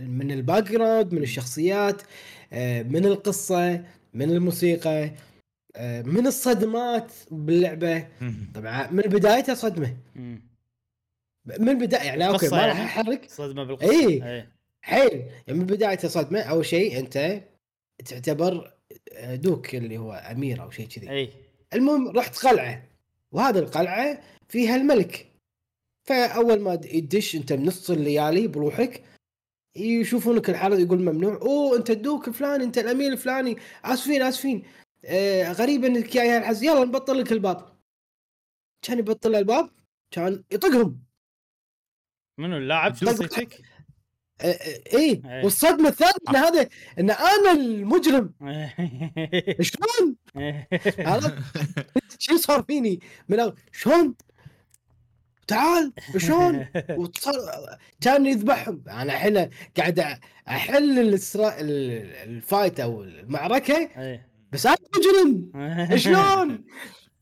من 0.00 0.30
ال 0.30 0.62
background 0.72 1.12
من 1.14 1.22
الشخصيات 1.22 2.02
من 2.84 3.06
القصة 3.06 3.84
من 4.14 4.30
الموسيقى 4.30 5.10
من 5.80 6.26
الصدمات 6.26 7.12
باللعبة. 7.30 8.08
طبعا 8.54 8.90
من 8.90 9.02
بدايتها 9.02 9.54
صدمة. 9.54 9.96
من 11.44 11.68
البدايه 11.68 12.02
يعني 12.02 12.28
okay 12.28 12.48
ما 12.48 12.66
راح 12.66 12.76
يعني؟ 12.76 12.88
احرك 12.88 13.30
صدمة 13.30 13.64
بالقصة 13.64 13.90
إيه. 13.90 14.24
إيه. 14.24 14.52
حيل 14.82 15.12
يعني 15.46 15.58
من 15.58 15.66
بدايتها 15.66 16.08
صدمة 16.08 16.40
أول 16.40 16.66
شيء 16.66 16.98
أنت 16.98 17.42
تعتبر 18.04 18.77
duke 19.22 19.74
اللي 19.74 19.98
هو 19.98 20.12
أمير 20.12 20.62
أو 20.62 20.70
شيء 20.70 20.88
كذي. 20.88 21.10
إي. 21.10 21.32
المهم 21.74 22.08
رحت 22.08 22.46
قلعة 22.46 22.88
وهذه 23.32 23.58
القلعة 23.58 24.22
فيها 24.48 24.76
الملك. 24.76 25.32
فأول 26.08 26.60
ما 26.60 26.80
يدش 26.84 27.36
أنت 27.36 27.52
بنص 27.52 27.90
الليالي 27.90 28.48
بروحك 28.48 29.04
يشوفونك 29.76 30.50
الحرس 30.50 30.78
يقول 30.78 30.98
ممنوع. 30.98 31.34
أوه 31.34 31.76
أنت 31.76 31.90
الدوك 31.90 32.28
الفلاني 32.28 32.64
أنت 32.64 32.78
الأمير 32.78 33.12
الفلاني. 33.12 33.56
آسفين 33.84 34.22
آسفين. 34.22 34.62
آه 35.04 35.52
غريب 35.52 35.84
إنك 35.84 36.12
جاي 36.12 36.28
هالحز 36.28 36.62
يلا 36.62 36.84
نبطل 36.84 37.20
لك 37.20 37.32
الباب. 37.32 37.78
كان 38.82 38.98
يبطل 38.98 39.34
الباب 39.34 39.70
كان 40.10 40.44
يطقهم. 40.52 41.04
منو 42.38 42.56
اللاعب؟ 42.56 42.94
شخصيتك؟ 42.94 43.62
آه 44.40 44.44
إيه 44.46 45.22
إيه. 45.24 45.44
والصدمة 45.44 45.88
الثانية 45.88 46.12
إن 46.30 46.36
هذا 46.36 46.68
إن 46.98 47.10
أنا 47.10 47.52
المجرم. 47.52 48.32
شلون؟ 49.60 50.16
شو 52.18 52.36
صار 52.36 52.62
فيني؟ 52.62 53.00
من 53.28 53.52
شلون؟ 53.72 54.14
تعال 55.46 55.92
شلون؟ 56.16 56.66
كان 58.00 58.26
يذبحهم. 58.26 58.82
أنا 58.88 59.02
الحين 59.02 59.50
قاعد 59.76 60.18
أحل 60.48 60.98
الإسرا... 60.98 61.60
ال- 61.60 62.14
الفايت 62.28 62.80
أو 62.80 63.02
المعركة 63.02 63.76
إيه. 63.76 64.28
بس 64.52 64.66
أنا 64.66 64.76
مجرم. 64.96 65.50
شلون؟ 66.04 66.64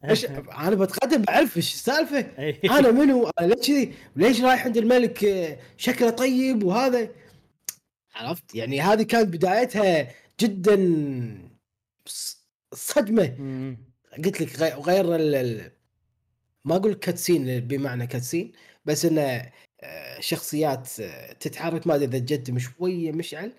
إيش 0.04 0.24
أنا 0.24 0.74
بتقدم 0.74 1.22
بعرف 1.22 1.56
إيش 1.56 1.74
السالفة. 1.74 2.18
إيه. 2.38 2.78
أنا 2.78 2.90
منو؟ 2.90 3.28
أنا 3.28 3.54
ليش 3.54 3.66
كذي؟ 3.66 3.94
ليش 4.16 4.40
رايح 4.40 4.64
عند 4.64 4.76
الملك؟ 4.76 5.20
شكله 5.76 6.10
طيب 6.10 6.64
وهذا. 6.64 7.08
عرفت؟ 8.14 8.54
يعني 8.54 8.80
هذه 8.80 9.02
كانت 9.02 9.28
بدايتها 9.28 10.08
جدا 10.40 10.76
صدمة. 12.74 13.26
قلت 14.24 14.40
لك 14.40 14.60
غير, 14.60 15.16
ال... 15.16 15.70
ما 16.64 16.76
أقول 16.76 16.94
cutscene 16.94 17.60
بمعنى 17.60 18.06
cutscene 18.06 18.52
بس 18.84 19.04
إنه 19.04 19.52
آه، 19.80 20.20
شخصيات 20.20 21.00
آه، 21.00 21.32
تتحرك 21.32 21.86
ما 21.86 21.94
أدري 21.94 22.06
إذا 22.06 22.36
تقدم 22.36 22.58
شوية 22.58 23.12
مشعل 23.12 23.52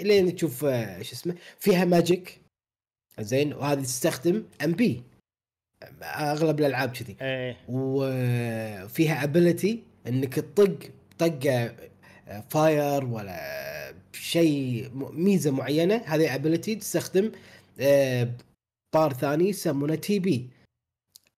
إلين 0.00 0.36
تشوف 0.36 0.64
آه، 0.64 1.02
شو 1.02 1.12
اسمه 1.12 1.34
فيها 1.58 1.84
magic 1.84 2.40
زين؟ 3.20 3.52
وهذه 3.52 3.80
تستخدم 3.80 4.44
MP 4.64 5.02
أغلب 6.02 6.60
الألعاب 6.60 6.88
كذي. 6.88 7.16
إيه. 7.22 7.56
وفيها 7.68 9.24
ability 9.24 9.82
إنك 10.06 10.34
تطق 10.34 10.78
طقه 11.18 11.74
fire 12.50 13.04
ولا 13.04 13.94
شيء 14.12 14.90
ميزة 14.94 15.50
معينة. 15.50 15.96
هذه 16.06 16.34
ability 16.34 16.74
تستخدم 16.74 17.32
آه، 17.80 18.28
بار 18.94 19.12
ثاني 19.12 19.48
يسمونه 19.48 19.94
TP 19.94 20.50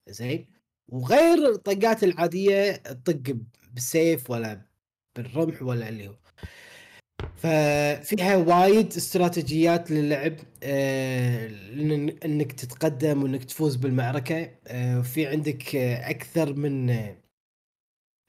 زين؟ 0.08 0.46
وغير 0.88 1.48
الطقات 1.48 2.04
العادية 2.04 2.72
تطق 2.76 3.36
بالسيف 3.72 4.30
ولا 4.30 4.60
بالرمح 5.16 5.62
ولا 5.62 5.88
اللي 5.88 6.08
هو. 6.08 6.14
ففيها 7.36 8.36
وايد 8.36 8.86
استراتيجيات 8.86 9.90
للعب 9.90 10.36
آه، 10.62 11.50
إنك 12.24 12.52
تتقدم 12.52 13.22
وإنك 13.22 13.44
تفوز 13.44 13.76
بالمعركة 13.76 14.50
آه، 14.66 15.00
في 15.00 15.26
عندك 15.26 15.76
آه، 15.76 16.10
أكثر 16.10 16.54
من 16.54 16.90
آه، 16.90 17.16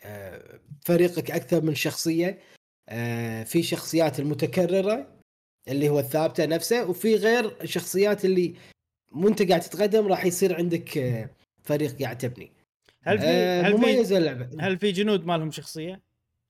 آه، 0.04 0.60
فريقك 0.86 1.32
أكثر 1.32 1.62
من 1.62 1.76
شخصية 1.76 2.40
آه، 2.90 3.44
في 3.44 3.64
شخصيات 3.64 4.20
المتكررة 4.20 5.08
اللي 5.68 5.90
هو 5.90 6.00
الثابتة 6.00 6.46
نفسه 6.46 6.90
وفي 6.90 7.16
غير 7.16 7.62
الشخصيات 7.62 8.26
اللي 8.26 8.54
وانت 9.12 9.42
قاعد 9.50 9.62
تتقدم 9.62 10.08
راح 10.08 10.26
يصير 10.26 10.56
عندك 10.58 10.98
آه، 10.98 11.30
فريق 11.64 12.02
قاعد 12.02 12.18
تبني 12.18 12.52
هل 13.04 13.20
في 13.20 13.26
آه، 13.26 13.62
هل 13.62 14.06
في 14.06 14.18
اللعبة 14.18 14.50
هل 14.60 14.78
في 14.80 14.92
جنود 14.92 15.26
ما 15.26 15.38
لهم 15.38 15.52
شخصية؟ 15.52 16.02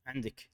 عندك 0.05 0.50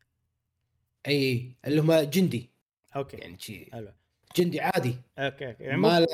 أي 1.07 1.51
اللي 1.65 1.81
هم 1.81 1.93
جندي. 1.93 2.49
okay. 2.95 3.17
يعني 3.17 3.39
شي 3.39 3.69
حلو. 3.71 3.91
جندي 4.37 4.61
عادي. 4.61 4.95
okay 5.17 5.47
okay. 5.47 5.63
يعني 5.63 5.77
ما 5.77 5.99
له 5.99 6.07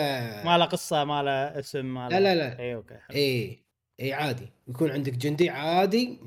ما 0.46 0.58
له 0.58 0.66
قصة 0.66 1.04
ما 1.04 1.24
له 1.24 1.32
اسم 1.60 1.86
ما 1.94 2.10
له 2.10 2.20
لا 2.20 2.36
لا 2.36 2.36
لا. 2.36 2.60
إي 2.60 2.76
okay 2.76 2.94
حلو. 2.98 3.18
إي 3.18 3.64
إي 4.00 4.14
عادي. 4.14 4.50
يكون 4.68 4.92
عندك 4.92 5.14
جندي 5.14 5.50
عادي 5.50 6.20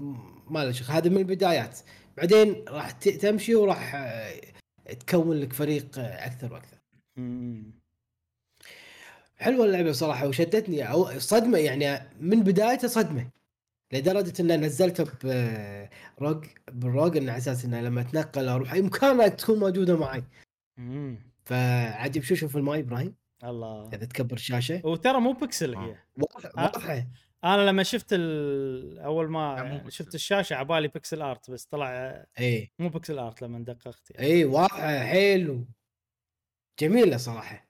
ما 0.50 0.64
له 0.64 0.72
شغل 0.72 0.90
هذا 0.90 1.08
من 1.08 1.16
البدايات. 1.16 1.78
بعدين 2.16 2.64
راح 2.68 2.90
تمشي 2.90 3.54
وراح 3.54 3.94
آه، 3.94 4.40
تكون 5.06 5.40
لك 5.40 5.52
فريق 5.52 5.98
آه، 5.98 6.26
أكثر 6.26 6.52
وأكثر. 6.52 6.78
مم. 7.16 7.72
حلوة 9.36 9.66
اللعبة 9.66 9.92
صراحة 9.92 10.28
وشدتني 10.28 10.90
أو 10.90 11.18
صدمة 11.18 11.58
يعني 11.58 12.08
من 12.20 12.42
بدايتها 12.42 12.88
صدمة. 12.88 13.28
لدرجة 13.92 14.42
إن 14.42 14.60
نزلتها 14.60 15.06
بروج 16.18 16.46
بالروج 16.72 17.16
انه 17.16 17.32
على 17.32 17.38
أساس 17.38 17.64
انه 17.64 17.80
لما 17.80 18.00
أتنقل 18.00 18.48
أروح 18.48 18.72
أي 18.72 18.82
مكان 18.82 19.36
تكون 19.36 19.58
موجودة 19.58 19.96
معي 19.96 20.24
مم. 20.76 21.32
فعجب 21.44 22.22
شو 22.22 22.34
شوف 22.34 22.56
الماي 22.56 22.80
إبراهيم. 22.80 23.14
الله. 23.44 23.88
إذا 23.88 24.04
تكبر 24.04 24.36
الشاشه 24.36 24.80
وترى 24.84 25.20
مو 25.20 25.32
بكسل 25.32 25.74
آه. 25.74 25.86
هي. 25.86 25.96
واضحة 26.16 26.62
واضحة. 26.62 27.06
أنا 27.44 27.70
لما 27.70 27.82
شفت 27.82 28.08
ال... 28.12 28.98
أول 28.98 29.30
ما. 29.30 29.84
شفت 29.88 30.14
الشاشة 30.14 30.56
عبالي 30.56 30.88
pixel 30.88 31.22
art 31.22 31.50
بس 31.50 31.64
طلع 31.64 31.90
اي 32.38 32.72
مو 32.78 32.88
pixel 32.88 33.18
art 33.18 33.42
لما 33.42 33.58
دققت 33.58 34.10
يعني. 34.10 34.26
اي 34.26 34.44
واضحة 34.44 34.98
حيل 34.98 35.64
جميلة 36.80 37.16
صراحة. 37.16 37.68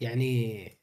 يعني 0.00 0.77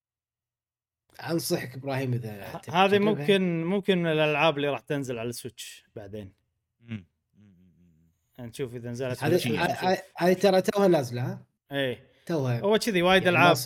انصحك 1.21 1.75
إبراهيم 1.75 2.13
إذا 2.13 2.61
هذه. 2.69 2.99
ممكن 2.99 3.63
ممكن 3.63 3.97
من 3.97 4.11
الألعاب 4.11 4.57
اللي 4.57 4.69
راح 4.69 4.79
تنزل 4.79 5.19
على 5.19 5.29
ال 5.29 5.37
Switch 5.37 5.85
بعدين. 5.95 6.33
مم. 6.79 7.07
مم. 7.37 8.45
نشوف 8.45 8.75
إذا 8.75 8.89
نزلت 8.89 9.23
هذه 9.23 9.59
على 9.59 9.73
هذه- 9.73 10.01
هذه 10.17 10.33
ترى 10.33 10.61
توها 10.61 10.87
نازلة 10.87 11.21
ها؟ 11.21 11.45
اي 11.71 11.99
توها. 12.25 12.59
هو 12.59 12.77
كذي 12.77 13.01
وايد 13.01 13.23
يعني 13.23 13.37
ألعاب 13.37 13.57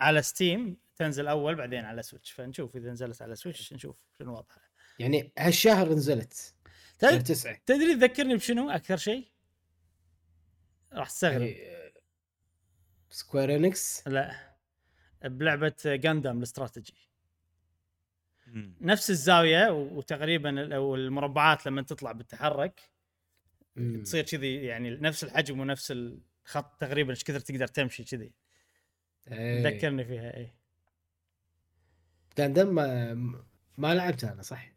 على 0.00 0.22
Steam 0.22 0.76
تنزل 0.96 1.28
أول 1.28 1.54
بعدين 1.54 1.84
على 1.84 2.02
Switch. 2.02 2.30
فنشوف 2.30 2.76
إذا 2.76 2.90
نزلت 2.90 3.22
على 3.22 3.34
Switch 3.36 3.72
نشوف 3.72 3.96
شنو 4.18 4.32
وضعها. 4.32 4.62
يعني 4.98 5.32
هالشهر 5.38 5.88
نزلت. 5.92 6.54
تسعة. 6.98 7.58
تدري 7.66 7.94
تذكرني 7.94 8.36
بشنو 8.36 8.70
أكثر 8.70 8.96
شيء؟ 8.96 9.28
راح 10.92 11.08
تستغرب. 11.08 11.42
يعني 11.42 11.82
Square 13.10 13.56
Enix 13.56 14.08
لا. 14.08 14.51
بلعبة 15.24 15.74
Gundam 15.86 16.38
ال 16.38 16.44
strategy. 16.44 16.94
نفس 18.80 19.10
الزاوية 19.10 19.70
وتقريبا 19.70 20.50
المربعات 20.94 21.66
لما 21.66 21.82
تطلع 21.82 22.12
بالتحرك 22.12 22.80
تصير 24.04 24.24
كذي 24.24 24.54
يعني 24.54 24.90
نفس 24.90 25.24
الحجم 25.24 25.60
ونفس 25.60 25.90
الخط 25.92 26.80
تقريبا 26.80 27.10
إيش 27.10 27.24
كثر 27.24 27.40
تقدر 27.40 27.66
تمشي 27.66 28.04
كذي 28.04 28.32
إيه. 29.28 29.66
ذكرني 29.66 30.04
فيها 30.04 30.36
اي 30.36 30.52
جاندم 32.38 32.74
ما 32.74 33.14
ما 33.78 33.94
لعبت 33.94 34.24
أنا 34.24 34.42
صح؟ 34.42 34.72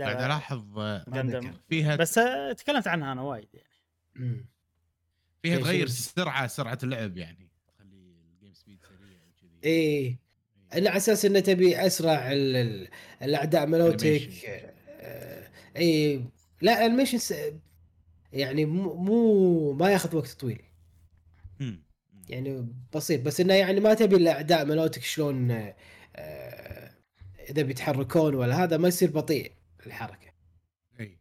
قاعد 0.00 0.16
ألاحظ 0.16 0.78
آه،. 0.78 1.54
فيها 1.68 1.96
بس 1.96 2.18
آه، 2.18 2.52
تكلمت 2.52 2.88
عنها 2.88 3.12
أنا 3.12 3.22
وايد 3.22 3.48
يعني 3.54 3.68
مم. 4.14 4.46
فيها 5.42 5.56
إيش 5.56 5.64
تغير؟ 5.64 5.86
سرعة 5.86 6.46
سرعة 6.46 6.78
اللعب 6.82 7.16
يعني 7.16 7.47
وكذي 9.58 9.70
إيه. 9.70 10.18
على 10.72 10.96
أساس 10.96 11.24
إنه 11.24 11.40
تبي 11.40 11.86
أسرع 11.86 12.32
ال- 12.32 12.56
ال- 12.56 12.88
الأعداء 13.22 13.66
ملوتك. 13.66 14.30
آه، 14.88 15.48
اي 15.76 16.24
لا 16.62 16.86
animation 16.86 17.18
س- 17.18 17.34
يعني 18.32 18.64
مو 18.64 19.72
ما 19.72 19.90
ياخذ 19.90 20.16
وقت 20.16 20.28
طويل. 20.30 20.62
يعني 22.28 22.68
بسيط. 22.94 23.20
بس 23.20 23.40
إنه 23.40 23.54
يعني 23.54 23.80
ما 23.80 23.94
تبي 23.94 24.16
الأعداء 24.16 24.64
ملوتك 24.64 25.02
شلون 25.02 25.50
آه، 26.16 26.90
إذا 27.50 27.62
بيتحركون 27.62 28.34
ولا 28.34 28.64
هذا 28.64 28.76
ما 28.76 28.88
يصير 28.88 29.10
بطيء 29.10 29.52
الحركة. 29.86 30.28
اي 31.00 31.18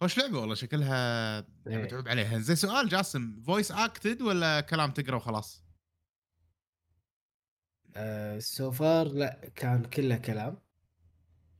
خوش 0.00 0.18
لعبة 0.18 0.38
والله 0.40 0.54
شكلها 0.54 0.96
يعني 1.66 1.78
إيه. 1.78 1.84
متعوب 1.84 2.08
عليها. 2.08 2.38
زين 2.38 2.56
سؤال 2.56 2.88
جاسم. 2.88 3.42
voice 3.46 3.72
acted 3.72 4.22
ولا 4.22 4.60
كلام 4.60 4.90
تقرأ 4.90 5.16
وخلاص؟ 5.16 5.62
So 8.38 8.70
far 8.70 9.06
آه، 9.06 9.12
لا 9.12 9.50
كان 9.54 9.84
كله 9.84 10.16
كلام. 10.16 10.58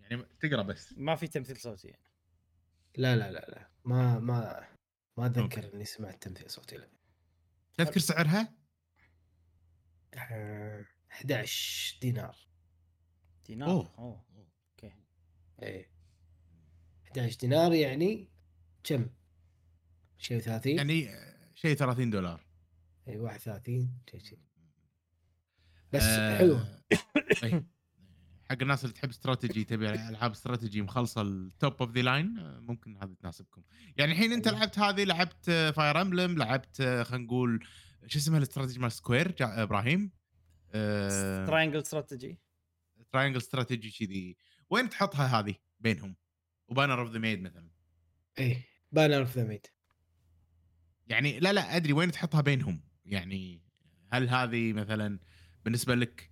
يعني 0.01 0.23
تقرأ 0.41 0.63
بس. 0.63 0.95
ما 0.97 1.17
في 1.17 1.27
تمثيل 1.27 1.57
صوتي 1.57 1.89
يعني. 1.89 2.03
لا 2.97 3.17
لا 3.17 3.31
لا 3.31 3.47
لا. 3.49 3.71
ما 3.85 4.19
ما 4.19 4.69
ما 5.17 5.27
أتذكر. 5.27 5.75
إني 5.75 5.85
سمعت 5.85 6.23
تمثيل 6.23 6.51
صوتي 6.51 6.77
لا. 6.77 6.89
تذكر 7.79 8.01
سعرها؟ 8.01 8.55
آه، 10.15 10.85
11 11.11 11.99
دينار. 12.01 12.37
دينار؟ 13.47 13.71
أوه. 13.71 13.95
أوه. 13.99 14.25
okay. 14.71 14.95
إيه. 15.63 15.91
11 17.07 17.39
دينار 17.39 17.73
يعني 17.73 18.29
كم؟ 18.85 19.11
شيء 20.19 20.39
30 20.39 20.77
يعني 20.77 21.09
شيء 21.55 21.75
30 21.75 22.11
دولار. 22.11 22.47
اي 23.09 23.19
31 23.19 23.99
شيء 24.11 24.21
شيء 24.21 24.39
بس 25.93 26.03
آه، 26.03 26.39
حلو. 26.39 26.59
إي. 27.45 27.65
حق 28.51 28.57
الناس 28.63 28.85
اللي 28.85 28.95
تحب 28.95 29.09
استراتيجي 29.09 29.65
تبي 29.65 29.91
ألعاب 29.91 30.31
استراتيجي 30.31 30.83
مخلصة 30.83 31.23
ال 31.23 31.36
top 31.36 31.75
of 31.83 31.91
the 31.91 32.01
line 32.03 32.35
ممكن 32.61 32.97
هذه 32.97 33.15
تناسبكم. 33.21 33.63
يعني 33.97 34.13
الحين 34.13 34.33
أنت 34.33 34.47
أيوة. 34.47 34.59
لعبت 34.59 34.79
هذه 34.79 35.05
لعبت 35.05 35.51
Fire 35.77 36.01
Emblem 36.01 36.39
لعبت 36.39 36.81
آه، 36.81 37.03
خلينا 37.03 37.25
نقول 37.25 37.67
شو 38.07 38.19
اسمها 38.19 38.39
الاستراتيجي 38.39 38.79
مال 38.79 38.93
Square 38.93 39.33
جا- 39.33 39.63
إبراهيم؟ 39.63 40.13
Triangle 41.47 41.79
Strategy 41.79 42.39
Triangle 43.13 43.37
Strategy 43.39 43.91
كذي. 43.91 44.37
وين 44.71 44.89
تحطها 44.89 45.27
هذه 45.41 45.55
بينهم؟ 45.81 46.17
و 46.69 46.73
Banner 46.73 47.01
of 47.01 47.11
the 47.11 47.19
Maid 47.19 47.43
مثلا. 47.43 47.71
إيه 48.39 48.67
Banner 48.93 49.21
of 49.21 49.37
the 49.37 49.45
Maid 49.45 49.67
يعني 51.07 51.41
لا 51.41 51.53
لا 51.53 51.77
أدري 51.77 51.93
وين 51.93 52.11
تحطها 52.13 52.41
بينهم. 52.41 52.83
يعني 53.05 53.63
هل 54.13 54.29
هذه 54.29 54.73
مثلا 54.73 55.19
بالنسبة 55.65 55.95
لك 55.95 56.31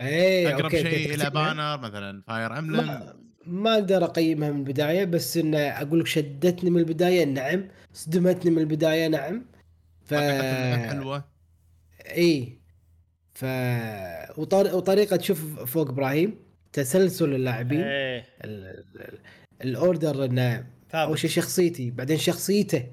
آه، 0.00 0.06
إيه 0.06 0.54
أقرب 0.54 0.70
شيء 0.70 1.14
إلى؟ 1.14 1.30
Banner 1.30 1.78
مثلا 1.78 2.22
Fire 2.26 2.58
Emblem 2.58 2.86
ما, 2.86 3.14
ما 3.46 3.74
أقدر 3.74 4.04
أقيمها 4.04 4.50
من 4.50 4.58
البداية 4.58 5.04
بس 5.04 5.36
إنه 5.36 5.58
أقول 5.58 6.00
لك 6.00 6.06
شدتني 6.06 6.70
من 6.70 6.80
البداية 6.80 7.24
نعم. 7.24 7.68
صدمتني 7.92 8.50
من 8.50 8.58
البداية 8.58 9.08
نعم. 9.08 9.46
ف 10.04 10.14
حلوة؟ 10.14 11.24
إي. 12.06 12.58
ف 13.34 13.44
وطر... 14.38 14.76
وطريقة 14.76 15.16
تشوف 15.16 15.60
فوق 15.60 15.88
إبراهيم 15.88 16.38
تسلسل 16.72 17.34
اللاعبين. 17.34 17.80
إيه. 17.80 18.26
ال... 18.44 18.82
ال... 18.96 19.18
ال 19.64 19.74
order 19.74 20.24
إنه 20.24 20.66
أول 20.94 21.18
شيء 21.18 21.30
شخصيتي 21.30 21.90
بعدين 21.90 22.18
شخصيته. 22.18 22.84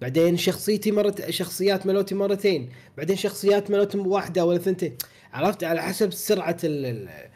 بعدين 0.00 0.36
شخصيتي 0.36 0.90
مرت 0.90 1.30
شخصيات 1.30 1.86
ملوتي 1.86 2.14
مرتين 2.14 2.72
بعدين 2.96 3.16
شخصيات 3.16 3.70
ملوتي 3.70 3.98
واحدة 3.98 4.44
ولا 4.44 4.58
ثنتين. 4.58 4.98
عرفت؟ 5.32 5.64
على 5.64 5.82
حسب 5.82 6.12
سرعة 6.12 6.56
ال... 6.64 6.86
ال... 6.86 7.30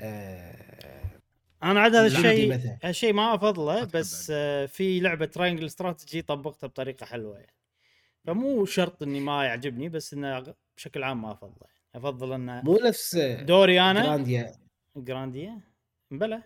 آه... 0.00 0.56
أنا 1.62 1.80
عاد 1.80 1.94
هذا 1.94 2.06
الشيء. 2.06 2.78
هالشيء 2.84 3.12
ما 3.12 3.34
أفضله 3.34 3.84
بس 3.84 4.32
آه، 4.34 4.66
في 4.66 5.00
لعبة 5.00 5.26
Triangle 5.26 5.66
Strategy 5.66 6.22
طبقتها 6.22 6.66
بطريقة 6.66 7.06
حلوة. 7.06 7.38
يعني 7.38 7.54
فمو 8.26 8.64
شرط 8.64 9.02
إني 9.02 9.20
ما 9.20 9.44
يعجبني 9.44 9.88
بس 9.88 10.14
إنه 10.14 10.54
بشكل 10.76 11.02
عام 11.02 11.22
ما 11.22 11.32
أفضله. 11.32 11.56
يعني. 11.62 11.76
أفضل 11.94 12.32
إنه 12.32 12.62
مو 12.62 12.78
نفس 12.84 13.16
دوري 13.40 13.80
أنا؟ 13.80 14.02
Grandia. 14.02 14.52
Grandia؟ 14.96 15.60
بلى. 16.10 16.42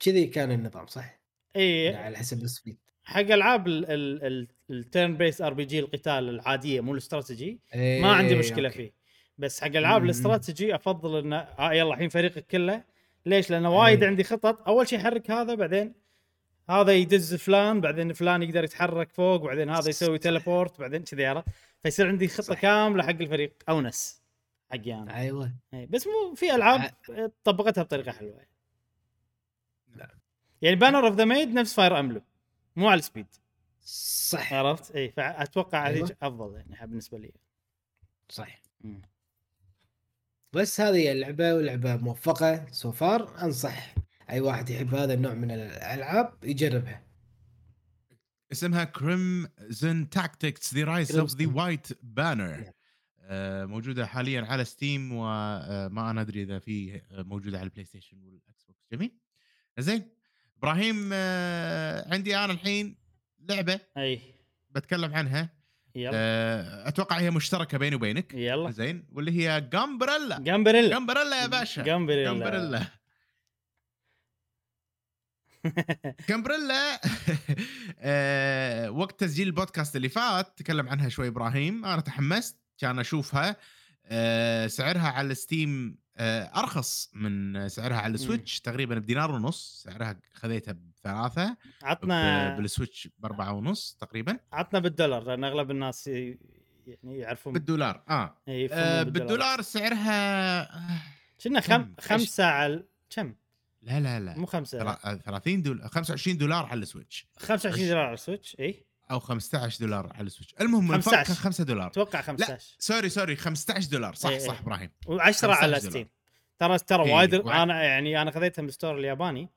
كذي 0.00 0.26
كان 0.26 0.52
النظام 0.52 0.86
صح؟ 0.86 1.20
اي 1.56 1.96
على 1.96 2.18
حسب 2.18 2.42
ال 2.42 2.47
speed. 2.47 2.78
حق 3.04 3.20
ألعاب 3.20 3.64
ال 4.70 4.74
turn-based 4.74 5.16
RPG 5.16 5.78
القتال 5.78 6.28
العادية 6.28 6.80
مو 6.80 6.92
الاستراتيجي 6.92 7.58
إيه 7.74 8.02
ما 8.02 8.12
عندي 8.12 8.34
مشكلة 8.34 8.68
okay. 8.68 8.78
فيه 8.78 8.92
بس 9.38 9.60
حق 9.60 9.66
ألعاب. 9.66 10.04
الاستراتيجي 10.04 10.74
أفضل 10.74 11.18
انه 11.18 11.36
آه 11.36 11.72
يلا 11.72 11.94
الحين 11.94 12.08
فريقك 12.08 12.46
كله 12.46 12.84
ليش؟ 13.26 13.50
لأنه 13.50 13.78
وايد 13.78 14.02
أي. 14.02 14.08
عندي 14.08 14.24
خطط 14.24 14.68
أول 14.68 14.88
شيء 14.88 14.98
يحرك 14.98 15.30
هذا 15.30 15.54
بعدين 15.54 15.94
هذا 16.70 16.92
يدز 16.92 17.34
فلان 17.34 17.80
بعدين 17.80 18.12
فلان 18.12 18.42
يقدر 18.42 18.64
يتحرك 18.64 19.12
فوق 19.12 19.42
بعدين 19.42 19.70
هذا 19.70 19.88
يسوي. 19.88 20.18
teleport 20.18 20.80
بعدين 20.80 21.02
كذي 21.02 21.26
عرفت 21.26 21.48
فيصير 21.82 22.08
عندي 22.08 22.28
خطة 22.28 22.42
صح. 22.42 22.60
كاملة 22.60 23.02
حق 23.02 23.08
الفريق 23.10 23.52
أونس 23.68 24.22
حقي 24.70 24.94
أنا 24.94 25.16
أيوه 25.16 25.52
بس 25.72 26.06
مو 26.06 26.34
في 26.34 26.54
ألعاب 26.54 26.90
طبقتها 27.44 27.82
بطريقة 27.82 28.12
حلوة 28.12 28.40
لا. 29.96 30.14
يعني 30.62 30.76
Banner 30.76 31.06
of 31.06 31.14
the 31.16 31.24
Maid 31.24 31.54
نفس 31.54 31.74
Fire 31.74 32.00
Emblem 32.00 32.22
مو 32.76 32.88
على 32.88 32.98
ال 32.98 33.03
speed 33.03 33.26
صح 34.30 34.52
عرفت؟ 34.52 34.96
إي 34.96 35.10
فأتوقع 35.10 35.86
أيوة. 35.86 36.06
هذه 36.06 36.16
أفضل 36.22 36.54
يعني 36.54 36.86
بالنسبة 36.86 37.18
لي 37.18 37.32
صح 38.28 38.62
مم. 38.80 39.02
بس 40.52 40.80
هذه 40.80 41.12
اللعبة 41.12 41.54
ولعبة 41.54 41.96
موفقة 41.96 42.66
so 42.70 42.92
far 42.92 43.42
أنصح 43.42 43.94
أي 44.30 44.40
واحد 44.40 44.70
يحب 44.70 44.94
هذا 44.94 45.14
النوع 45.14 45.34
من 45.34 45.50
الألعاب 45.50 46.44
يجربها 46.44 47.04
اسمها 48.52 48.84
Crimson 48.84 50.10
Tactics 50.10 50.74
The 50.74 50.84
Rise 50.84 51.16
of 51.16 51.34
the. 51.34 51.52
White 51.54 51.86
Banner. 52.02 52.72
موجودة 53.66 54.06
حاليا 54.06 54.42
على 54.42 54.64
Steam 54.64 55.12
وما 55.12 56.10
أنا 56.10 56.20
أدري 56.20 56.42
إذا 56.42 56.58
في 56.58 57.00
آه، 57.10 57.22
موجودة 57.22 57.58
على 57.58 57.64
ال 57.64 57.84
PlayStation 57.84 58.22
وال 58.22 58.64
Xbox 58.64 58.86
جميل 58.92 59.18
زين 59.78 60.13
إبراهيم 60.64 61.10
آه، 61.12 62.14
عندي 62.14 62.36
أنا 62.36 62.52
الحين 62.52 62.96
لعبة 63.48 63.80
أي. 63.96 64.20
بتكلم 64.70 65.14
عنها. 65.14 65.48
يلا. 65.94 66.10
آه، 66.14 66.88
أتوقع 66.88 67.18
هي 67.18 67.30
مشتركة 67.30 67.78
بيني 67.78 67.96
وبينك. 67.96 68.34
يلا. 68.34 68.70
زين 68.70 69.04
واللي 69.12 69.30
هي 69.30 69.60
Gunbrella 69.72 70.38
Gunbrella 70.40 70.88
Gunbrella 70.88 71.42
يا 71.42 71.46
باشا. 71.46 71.82
Gunbrella 71.82 72.24
Gunbrella 72.32 72.86
Gunbrella 76.28 77.00
وقت 78.88 79.20
تسجيل 79.20 79.46
البودكاست 79.46 79.96
اللي 79.96 80.08
فات 80.08 80.58
تكلم 80.58 80.88
عنها 80.88 81.08
شوي 81.08 81.28
إبراهيم. 81.28 81.84
أنا 81.84 82.00
تحمست 82.00 82.58
كان 82.78 82.98
أشوفها 82.98 83.56
آه، 84.06 84.66
سعرها 84.66 85.08
على 85.08 85.32
ال 85.32 85.43
Steam 85.43 85.98
أرخص 86.18 87.10
من 87.14 87.68
سعرها 87.68 87.96
على 87.96 88.14
ال 88.14 88.21
Switch 88.21 88.60
تقريبا 88.60 88.98
بدينار 88.98 89.30
ونص 89.30 89.82
سعرها 89.84 90.16
خذيتها 90.34 90.72
بثلاثة 90.72 91.56
عطنا 91.82 92.56
بال 92.56 92.69
Switch 92.69 93.08
بأربعة 93.18 93.52
ونص 93.52 93.96
تقريبا. 94.00 94.38
عطنا 94.52 94.80
بالدولار 94.80 95.22
لأن 95.24 95.44
أغلب 95.44 95.70
الناس 95.70 96.06
يعني 96.06 96.38
يعرفون. 97.04 97.52
بالدولار 97.52 98.02
آه, 98.08 98.36
آه 98.48 99.02
بالدولار. 99.02 99.62
سعرها 99.62 100.60
آه، 100.62 101.02
كنا؟ 101.44 101.60
خم... 101.60 101.94
خمسة 102.00 102.44
على 102.44 102.84
كم؟ 103.10 103.34
لا 103.82 104.00
لا 104.00 104.20
لا. 104.20 104.38
مو 104.38 104.46
خمسة. 104.46 104.78
ترى- 104.94 105.22
30 105.22 105.62
دولار 105.62 105.88
25 105.88 106.38
دولار 106.38 106.66
على 106.66 106.80
ال 106.80 106.86
Switch. 106.86 107.26
25 107.38 107.84
عش- 107.84 107.88
دولار 107.90 108.04
على 108.04 108.14
ال 108.14 108.19
Switch؟ 108.19 108.56
إي. 108.60 108.84
أو 109.10 109.20
15 109.20 109.80
دولار 109.86 110.12
على 110.14 110.26
ال 110.26 110.30
Switch 110.30 110.54
المهم 110.60 110.94
الفرق 110.94 111.14
15. 111.14 111.34
كان 111.34 111.36
5 111.36 111.64
دولار 111.64 111.86
أتوقع 111.86 112.18
لا 112.18 112.24
15 112.24 112.76
sorry 112.78 113.08
sorry 113.08 113.36
15 113.36 113.90
دولار 113.90 114.14
صح 114.14 114.30
إيه، 114.30 114.38
صح. 114.38 114.60
إبراهيم 114.60 114.90
و10 115.06 115.20
15 115.20 115.52
على. 115.52 115.80
Steam 115.80 116.08
ترى 116.58 116.78
ترى 116.78 117.04
إيه، 117.04 117.14
وايد 117.14 117.34
أنا 117.34 117.82
يعني 117.82 118.22
أنا 118.22 118.30
خذيتها 118.30 118.62
من 118.62 118.68
ال 118.68 118.73
store 118.73 118.98
الياباني 118.98 119.50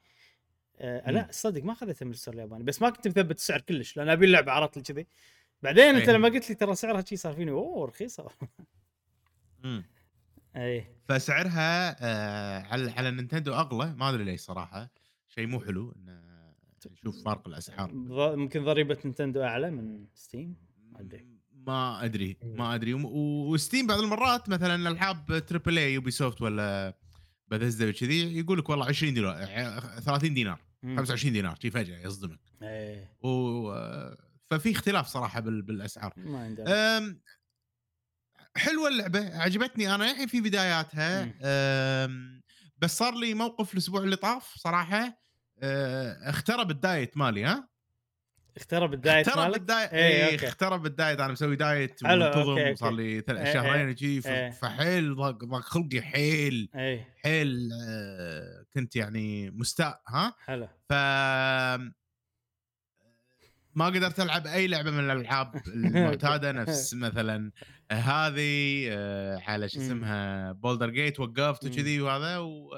آه 0.80 1.12
لا. 1.12 1.28
صدق 1.32 1.64
ما 1.64 1.74
خذيتها 1.74 2.06
من 2.06 2.12
ال 2.12 2.15
store 2.15 2.34
الياباني 2.34 2.64
بس 2.64 2.82
ما 2.82 2.90
كنت 2.90 3.08
مثبت 3.08 3.38
السعر 3.38 3.62
كلش 3.62 3.98
لأن 3.98 4.10
أبي 4.10 4.26
اللعبة 4.26 4.52
عرفت 4.52 4.78
لي 4.78 4.84
كذي 4.84 5.08
بعدين 5.64 5.96
أنت 5.96 6.10
إيه. 6.10 6.16
لما 6.16 6.28
قلت 6.28 6.50
لي 6.50 6.56
ترى 6.56 6.76
سعرها 6.76 7.02
شي 7.02 7.16
صار 7.16 7.34
فيني 7.34 7.52
أوه 7.52 7.88
رخيصة 7.88 8.30
مم. 9.64 9.86
اي 10.56 10.86
فسعرها 11.10 11.96
آه 12.00 12.62
على 12.62 12.92
على 12.92 13.12
Nintendo 13.12 13.54
أغلى 13.54 13.94
ما 13.98 14.10
أدري 14.10 14.24
ليش 14.24 14.42
صراحة 14.42 14.90
شيء 15.28 15.48
مو 15.48 15.60
حلو 15.60 15.96
إنه 15.96 16.27
نشوف 16.86 17.24
فرق 17.26 17.48
الأسعار. 17.48 17.92
ممكن 18.36 18.64
ضريبة 18.66 18.98
Nintendo 19.06 19.44
أعلى 19.44 19.72
من 19.72 20.08
Steam؟ 20.14 20.56
ما 20.92 21.00
أدري. 21.00 21.28
ما 21.54 22.06
أدري 22.06 22.38
ما 22.44 22.76
أدري. 22.76 22.94
و 22.94 23.09
Steam 23.09 23.88
بعض 23.88 24.00
المرات 24.00 24.50
مثلا 24.50 24.90
العاب 24.90 25.46
triple 25.48 25.78
A 25.78 25.94
Ubisoft 25.94 26.42
ولا 26.42 26.98
بثزدا 27.48 27.90
وكذي 27.90 28.38
يقول 28.40 28.60
لك 28.60 28.70
والله 28.70 28.86
20 28.86 29.14
دولار 29.14 29.36
ع- 29.36 30.00
30 30.00 30.34
دينار 30.34 30.60
مم. 30.84 30.98
25 30.98 31.34
دينار 31.34 31.58
شي 31.62 31.72
فجأة 31.72 32.00
يصدمك. 32.08 32.40
إيه. 32.62 33.18
و 33.24 33.72
ففي 34.50 34.72
اختلاف 34.72 35.08
صراحة 35.08 35.40
بال- 35.40 35.62
بالأسعار. 35.62 36.14
ما 36.18 36.56
أم، 36.98 37.22
حلوة 38.58 38.88
اللعبة 38.88 39.38
عجبتني 39.38 39.96
أنا 39.96 40.12
الحين 40.12 40.28
في 40.28 40.42
بداياتها. 40.42 41.26
بس 42.78 42.98
صار 42.98 43.16
لي 43.16 43.34
موقف 43.34 43.74
الأسبوع 43.74 44.02
اللي 44.04 44.16
طاف 44.16 44.54
صراحة. 44.58 44.98
أه، 45.06 45.18
اخترب 45.62 46.72
ال 46.72 46.81
diet 46.81 47.18
مالي 47.18 47.44
ها 47.44 47.70
اخترب 48.58 48.94
ال 48.94 49.00
diet 49.00 49.28
اخترب 49.28 49.44
مالك 49.44 49.58
ال 49.58 49.65
diet 49.65 49.94
إيه، 49.94 50.26
اي 50.28 50.34
okay. 50.34 50.48
اخترب 50.48 50.86
ال 50.86 50.92
diet 50.92 51.20
أنا 51.20 51.32
مسوي 51.32 51.56
diet 51.56 52.04
منتظم 52.04 52.76
صار. 52.76 52.92
لي 52.94 53.04
إيه، 53.04 53.54
شهرين 53.54 53.96
إيه، 54.02 54.20
ف- 54.20 54.28
إيه. 54.28 54.50
فحيل 54.52 55.16
ضاق 55.16 55.46
ضاق 55.46 55.62
خلقي 55.62 56.02
حيل 56.02 56.70
اي 56.76 57.06
حيل 57.24 57.70
أه، 57.90 58.66
كنت 58.74 58.96
يعني 58.96 59.52
مستاء 59.52 60.02
ها 60.08 60.34
حلو 60.46 60.68
ف 60.90 60.94
ما 63.76 63.86
قدرت 63.86 64.20
ألعب 64.20 64.48
أي 64.48 64.68
لعبة 64.68 64.92
من 64.92 65.00
الألعاب 65.12 65.62
المعتادة 65.68 66.52
نفس 66.62 66.94
مثلا 66.94 67.52
هذه 67.92 68.86
آه، 68.92 69.42
على 69.48 69.70
شو. 69.70 69.80
اسمها 69.80 70.52
بولدر 70.52 70.90
جيت 70.90 71.20
وقفت. 71.20 71.66
وكذي 71.66 72.02
وهذا 72.02 72.38
و... 72.38 72.70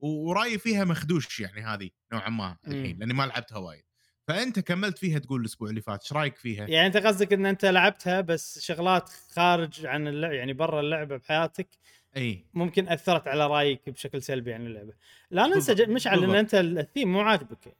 ورأيي 0.00 0.58
فيها 0.58 0.84
مخدوش 0.84 1.40
يعني 1.40 1.60
هذه 1.60 1.90
نوعا 2.12 2.28
ما. 2.28 2.56
الحين 2.66 2.98
لأني 2.98 3.14
ما 3.14 3.22
لعبتها 3.22 3.58
وايد 3.58 3.84
فأنت 4.28 4.60
كملت 4.60 4.98
فيها 4.98 5.18
تقول 5.18 5.40
الأسبوع 5.40 5.68
اللي 5.70 5.80
فات 5.80 6.02
إيش 6.02 6.12
رأيك 6.12 6.36
فيها؟ 6.36 6.66
يعني 6.66 6.86
أنت 6.86 6.96
قصدك 6.96 7.32
إن 7.32 7.46
أنت 7.46 7.64
لعبتها 7.64 8.20
بس 8.20 8.58
شغلات 8.58 9.10
خارج 9.34 9.86
عن 9.86 10.08
اللعبه 10.08 10.34
يعني 10.34 10.52
برا 10.52 10.80
اللعبة 10.80 11.16
بحياتك 11.16 11.68
إي 12.16 12.44
ممكن 12.54 12.88
أثرت 12.88 13.28
على 13.28 13.46
رأيك 13.46 13.90
بشكل 13.90 14.22
سلبي 14.22 14.54
عن 14.54 14.66
اللعبة 14.66 14.92
لا 15.30 15.46
ننسى 15.46 15.86
مشعل 15.86 16.24
إن. 16.24 16.30
أنت 16.30 16.54
الثيم 16.54 17.12
مو 17.12 17.20
عاجبك 17.20 17.76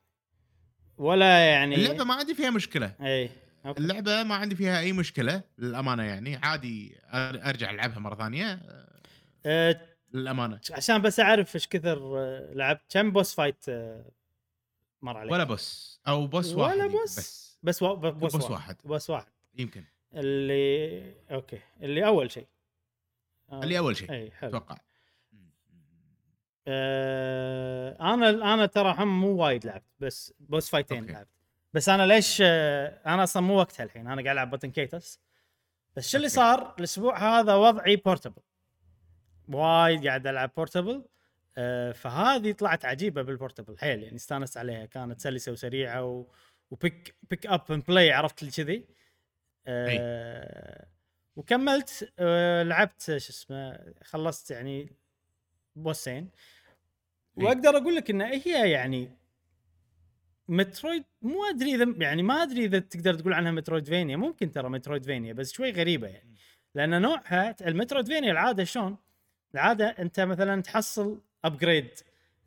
ولا 0.98 1.50
يعني 1.50 1.74
اللعبة 1.74 2.04
ما 2.04 2.14
عندي 2.14 2.34
فيها 2.34 2.50
مشكلة 2.50 2.94
إي 3.00 3.30
okay. 3.66 3.80
اللعبة 3.80 4.22
ما 4.22 4.34
عندي 4.34 4.56
فيها 4.56 4.80
أي 4.80 4.92
مشكلة 4.92 5.42
للأمانة 5.58 6.02
يعني 6.02 6.36
عادي 6.36 6.96
أرجع 7.14 7.70
ألعبها 7.70 7.98
مرة 7.98 8.14
ثانية 8.14 8.60
أه 9.46 9.95
للأمانة. 10.12 10.60
عشان 10.70 11.02
بس 11.02 11.20
أعرف 11.20 11.54
إيش 11.54 11.68
كثر 11.68 12.18
آه، 12.18 12.52
لعبت. 12.54 12.82
كم 12.88 13.10
boss 13.10 13.34
fight 13.34 13.64
مر 15.02 15.16
عليك. 15.16 15.32
ولا 15.32 15.44
boss 15.44 16.00
أو 16.08 16.26
boss 16.26 16.52
ولا 16.52 16.62
واحد 16.62 16.76
يمكن 16.76 16.98
boss؟ 16.98 17.18
بس. 17.18 17.58
بس 17.62 17.82
و... 17.82 17.96
boss, 17.96 18.32
boss 18.32 18.34
واحد. 18.34 18.50
واحد. 18.52 18.76
boss 18.84 19.10
واحد. 19.10 19.32
يمكن. 19.58 19.84
اللي 20.14 21.14
okay. 21.30 21.60
اللي 21.82 22.06
أول 22.06 22.30
شيء. 22.30 22.46
آه، 23.52 23.62
اللي 23.62 23.78
أول 23.78 23.96
شيء. 23.96 24.12
إي 24.12 24.30
حلو. 24.30 24.50
أتوقع. 24.50 24.76
آه 26.68 28.14
أنا 28.14 28.54
أنا 28.54 28.66
ترى 28.66 28.94
هم 28.98 29.20
مو 29.20 29.36
وايد 29.36 29.66
لعبت 29.66 29.84
بس 30.00 30.34
boss 30.40 30.70
fight 30.70 30.90
ين 30.90 30.98
okay. 31.00 31.12
لعبت. 31.12 31.28
بس 31.74 31.88
أنا 31.88 32.06
ليش 32.06 32.42
آه 32.44 33.00
أنا 33.06 33.22
أصلا 33.22 33.42
مو 33.42 33.58
وقتها 33.58 33.84
الحين. 33.84 34.06
أنا 34.06 34.22
قاعد 34.22 34.28
ألعب 34.28 34.50
Baten 34.50 34.70
Kaitos 34.70 35.20
بس 35.96 36.08
شو 36.10 36.16
اللي. 36.16 36.28
صار؟ 36.28 36.74
الأسبوع 36.78 37.40
هذا 37.40 37.54
وضعي 37.54 37.96
portable 37.96 38.42
وايد 39.48 40.06
قاعد 40.06 40.26
ألعب 40.26 40.50
portable 40.56 41.04
آه 41.58 41.92
فهذه 41.92 42.52
طلعت 42.52 42.84
عجيبة 42.84 43.22
بال 43.22 43.34
portable 43.34 43.78
حيل 43.78 44.02
يعني 44.02 44.16
استانست 44.16 44.56
عليها. 44.56 44.86
كانت 44.86 45.20
سلسه 45.20 45.52
وسريعه 45.52 46.04
و... 46.04 46.26
و 46.70 46.79
pick 46.79 47.14
pick 47.30 47.46
up 47.46 47.72
and 47.72 47.84
play 47.88 48.12
عرفت 48.12 48.42
لي 48.42 48.50
كذي. 48.50 48.86
آه 49.66 50.86
وكملت. 51.36 52.12
آه 52.18 52.62
لعبت 52.62 53.02
شو 53.02 53.16
اسمه 53.16 53.94
خلصت 54.02 54.50
يعني 54.50 54.96
boss 55.76 56.07
ين. 56.07 56.30
وأقدر 57.36 57.76
أقول 57.76 57.94
لك 57.94 58.10
إن 58.10 58.20
هي 58.20 58.70
يعني 58.70 59.16
Metroid 60.48 61.04
مو 61.22 61.44
أدري 61.44 61.74
إذا 61.74 61.94
يعني 61.98 62.22
ما 62.22 62.42
أدري 62.42 62.64
إذا 62.64 62.78
تقدر 62.78 63.14
تقول 63.14 63.32
عنها 63.32 63.50
Metroidvania 63.52 64.16
ممكن 64.16 64.50
ترى 64.52 64.68
Metroidvania 64.68 65.32
بس 65.32 65.52
شوي 65.52 65.70
غريبة 65.70 66.08
يعني. 66.08 66.34
لأن 66.74 67.02
نوعها 67.02 67.56
ال 67.60 68.06
Metroidvania 68.06 68.32
العادة 68.32 68.64
شلون؟ 68.64 68.96
العادة 69.54 69.86
أنت 69.88 70.20
مثلا 70.20 70.62
تحصل 70.62 71.20
upgrade 71.44 71.90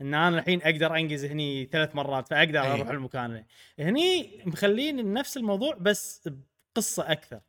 إن 0.01 0.13
أنا 0.13 0.39
الحين 0.39 0.61
أقدر 0.61 0.95
أنقز 0.95 1.25
هني 1.25 1.65
ثلاث 1.65 1.95
مرات 1.95 2.27
فأقدر 2.27 2.61
أي. 2.61 2.71
أروح 2.71 2.89
المكان. 2.89 3.45
هني 3.79 4.41
مخلين 4.45 5.13
نفس 5.13 5.37
الموضوع 5.37 5.75
بس 5.75 6.29
بقصة 6.75 7.11
أكثر. 7.11 7.41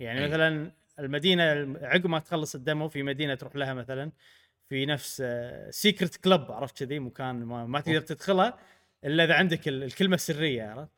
يعني 0.00 0.20
أي. 0.20 0.28
مثلا 0.28 0.72
المدينة 0.98 1.42
عقب 1.82 2.06
ما 2.06 2.18
تخلص 2.18 2.54
ال 2.54 2.61
demo 2.61 2.88
في 2.88 3.02
مدينة 3.02 3.34
تروح 3.34 3.56
لها 3.56 3.74
مثلا 3.74 4.12
في 4.68 4.86
نفس 4.86 5.22
secret 5.70 6.16
club 6.16 6.52
عرفت 6.52 6.78
كذي؟ 6.84 6.98
مكان 6.98 7.44
ما, 7.44 7.66
ما 7.66 7.80
تقدر 7.80 8.00
تدخله 8.00 8.54
إلا 9.04 9.24
إذا 9.24 9.34
عندك 9.34 9.68
ال- 9.68 9.82
الكلمة 9.82 10.14
السرية 10.14 10.62
عرفت؟ 10.64 10.90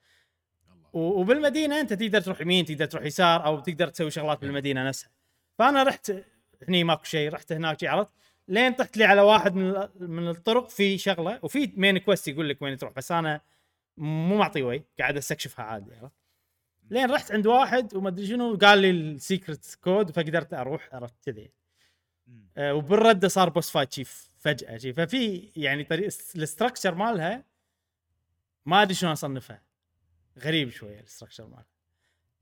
وبالمدينة 0.92 1.80
أنت 1.80 1.92
تقدر 1.92 2.20
تروح 2.20 2.40
يمين 2.40 2.64
تقدر 2.64 2.86
تروح 2.86 3.04
يسار 3.04 3.44
أو 3.46 3.60
تقدر 3.60 3.88
تسوي 3.88 4.10
شغلات 4.10 4.40
بالمدينة 4.40 4.88
نفسها. 4.88 5.10
فأنا 5.58 5.82
رحت 5.82 6.12
هني 6.68 6.84
ماكو 6.84 7.04
شيء 7.04 7.32
رحت 7.32 7.52
هناك 7.52 7.80
شي 7.80 7.88
عرفت؟ 7.88 8.12
لين 8.48 8.72
طحت 8.72 8.96
لي 8.96 9.04
على 9.04 9.20
واحد 9.20 9.54
من 9.54 9.88
من 10.00 10.28
الطرق 10.28 10.68
في 10.68 10.98
شغلة 10.98 11.38
وفي 11.42 11.72
main 11.76 11.98
quest 11.98 12.28
يقول 12.28 12.48
لك 12.48 12.62
وين 12.62 12.76
تروح 12.76 12.92
بس 12.92 13.12
أنا 13.12 13.40
مو 13.96 14.36
معطي 14.36 14.62
ويه 14.62 14.84
قاعد 14.98 15.16
أستكشفها 15.16 15.64
عادي 15.64 15.94
عرفت؟ 15.94 16.16
لين 16.90 17.10
رحت 17.10 17.32
عند 17.32 17.46
واحد 17.46 17.94
وما 17.94 18.08
أدري 18.08 18.26
شنو 18.26 18.56
قال 18.56 18.78
لي 18.78 18.90
ال 18.90 19.03
secret 19.03 19.78
code 19.80 20.10
فقدرت 20.10 20.54
أروح 20.54 20.88
عرفت؟ 20.92 21.14
كذي. 21.24 21.50
آه، 22.56 22.74
وبالردة 22.74 23.28
صار 23.28 23.48
boss 23.48 23.70
fight 23.70 23.92
شي 23.92 24.04
فجأة 24.38 24.76
شي. 24.76 24.92
ففي 24.92 25.50
يعني 25.56 25.84
طريق 25.84 26.08
ال 26.36 26.42
structure 26.42 26.94
مالها 26.94 27.44
ما 28.66 28.82
أدري 28.82 28.94
شلون 28.94 29.12
أصنفها. 29.12 29.62
غريب 30.38 30.70
شوية 30.70 31.00
ال 31.00 31.05
structure 31.05 31.46
مالها. 31.46 31.66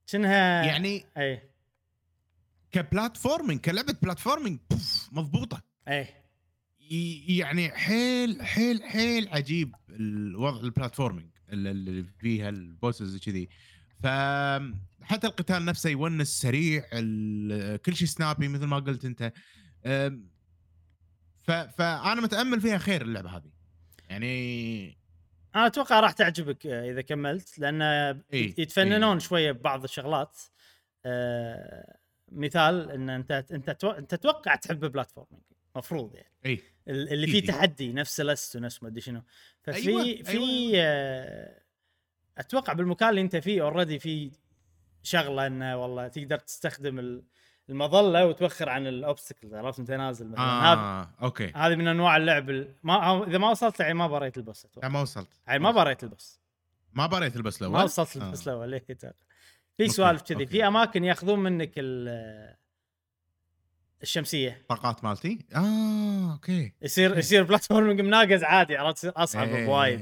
شنها 0.07 0.65
يعني 0.65 1.05
اي 1.17 1.54
ك 2.75 2.82
platforming 2.82 3.61
كلعبة 3.61 3.95
platforming 4.03 4.59
بوف 4.70 5.09
مضبوطة. 5.12 5.62
اي 5.89 6.07
ي- 6.91 7.37
يعني 7.39 7.70
حيل 7.70 8.43
حيل 8.43 8.83
حيل 8.85 9.29
عجيب 9.29 9.75
الوضع 9.91 10.61
ال 10.61 10.66
platforming 10.66 11.31
اللي- 11.51 12.05
فيها 12.20 12.49
ال 12.49 12.58
bosses 12.58 13.16
كذي 13.18 13.49
ف 14.03 14.07
حتى 15.03 15.27
القتال 15.27 15.64
نفسه 15.64 15.91
يونس 15.91 16.29
سريع 16.29 16.81
كل 17.77 17.97
شيء 17.97 18.09
snappy 18.09 18.49
مثل 18.49 18.64
ما 18.64 18.79
قلت 18.79 19.05
أنت. 19.05 19.33
ف... 21.45 21.51
فأنا 21.51 22.20
متأمل 22.20 22.61
فيها 22.61 22.79
خير 22.79 23.03
اللعبة 23.03 23.37
هذه. 23.37 23.51
يعني 24.09 24.99
أنا 25.57 25.66
أتوقع 25.66 26.01
راح 26.01 26.12
تعجبك 26.12 26.66
إذا 26.66 27.01
كملت 27.01 27.59
لأن 27.59 27.83
إي، 27.83 28.55
يتفننون 28.59 29.20
شوية 29.20 29.53
ببعض 29.53 29.85
الشغلات. 29.85 30.39
آه، 31.07 31.97
مثال 32.33 32.91
إن 32.91 33.11
أنت 33.11 33.31
أنت 33.53 33.85
أنت 33.85 34.14
تتوقع 34.14 34.55
تحب 34.55 34.85
platforming 34.85 35.43
مفروض 35.77 36.14
يعني. 36.14 36.31
إي. 36.47 36.62
ال- 36.89 37.12
اللي 37.12 37.27
فيه. 37.27 37.47
تحدي 37.47 37.93
نفس 37.93 38.20
Celeste 38.20 38.57
ونفس 38.57 38.83
ما 38.83 38.89
أدري 38.89 39.01
شنو. 39.01 39.22
ففي 39.62 39.89
أيوة، 39.89 40.03
في 40.22 40.39
أيوة. 40.39 40.72
آه، 40.77 41.61
أتوقع 42.39 42.72
بالمكان 42.72 43.09
اللي 43.09 43.20
أنت 43.20 43.37
فيه 43.37 43.62
already 43.62 43.99
في 43.99 44.31
شغلة 45.03 45.47
انه 45.47 45.77
والله 45.77 46.09
تقدر 46.09 46.39
تستخدم 46.39 46.99
ال- 46.99 47.25
المظلة 47.70 48.27
وتوخر 48.27 48.68
عن 48.68 48.87
ال 48.87 48.93
obstacles 48.93 49.55
عرفت؟ 49.55 49.79
أنت 49.79 49.91
نازل 49.91 50.29
مثلا. 50.29 50.43
هذا 50.72 50.81
آه 50.81 51.11
okay. 51.22 51.53
هذه 51.57 51.75
من 51.75 51.89
أنواع 51.89 52.16
اللعب 52.16 52.51
ال- 52.51 52.75
ما 52.83 53.25
إذا 53.29 53.39
ما 53.39 53.51
وصلت 53.51 53.81
يعني 53.81 53.95
ما 53.95 54.07
بريت 54.07 54.37
ال 54.37 54.42
boss 54.42 54.64
لا 54.64 54.70
أتوقع 54.70 54.89
ما 54.89 55.01
وصلت. 55.01 55.29
يعني 55.47 55.59
ما 55.59 55.70
بريت 55.70 56.05
ال 56.05 56.11
boss. 56.11 56.41
ما 56.93 57.07
بريت 57.07 57.37
ال 57.37 57.42
boss 57.42 57.62
الأول؟ 57.62 57.75
ما 57.75 57.83
وصلت 57.85 58.16
آه. 58.16 58.25
ال 58.25 58.29
boss 58.29 58.49
الأول 58.49 58.75
أتوقع. 58.75 59.12
في 59.77 59.89
سوالف 59.89 60.22
كذي. 60.22 60.47
في 60.47 60.66
أماكن 60.66 61.05
يأخذون 61.05 61.39
منك 61.39 61.72
ال- 61.77 62.55
الشمسية. 64.03 64.62
طاقات 64.68 65.05
مالتي؟ 65.05 65.39
آه 65.55 66.33
أوكي. 66.33 66.72
يصير 66.83 67.18
يصير 67.18 67.43
platforming 67.43 68.01
مناقز 68.01 68.45
عادي 68.45 68.77
عرفت؟ 68.77 69.05
أصعب 69.05 69.49
إيه. 69.49 69.66
بوايد. 69.66 70.01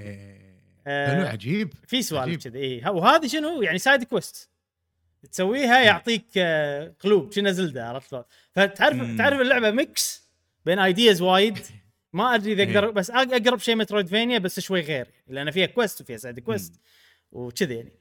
آه، 0.87 1.17
حلو 1.17 1.27
عجيب. 1.27 1.75
في. 1.87 2.03
سوالف 2.03 2.45
كذي 2.45 2.59
اي 2.59 2.91
وهذه 2.91 3.27
شنو؟ 3.27 3.63
يعني 3.63 3.79
side 3.79 4.03
quest 4.05 4.51
تسويها 5.33 5.81
يعطيك 5.81 6.25
آه، 6.37 6.95
قلوب 7.01 7.35
كأنها 7.35 7.53
Zelda 7.53 7.89
عرفت؟ 7.89 8.11
شلون؟ 8.11 8.23
فتعرف 8.53 8.97
مم. 8.97 9.19
تعرف 9.19 9.41
اللعبة 9.41 9.71
mix 9.71 10.29
بين 10.65 10.79
ideas 10.79 11.23
وايد؟ 11.23 11.59
ما 12.13 12.35
أدري 12.35 12.53
إذا 12.53 12.63
أقدر 12.63 12.85
إيه. 12.87 12.91
بس 12.93 13.11
أق- 13.11 13.15
أقرب 13.17 13.59
شيء 13.59 13.77
Metroidvania 13.77 14.39
بس 14.39 14.61
شوي 14.61 14.81
غير. 14.81 15.07
لأن 15.29 15.51
فيها 15.51 15.67
quest 15.67 16.01
وفيها 16.01 16.17
side 16.17 16.41
quest 16.41 16.81
وكذي 17.33 17.75
يعني. 17.75 17.93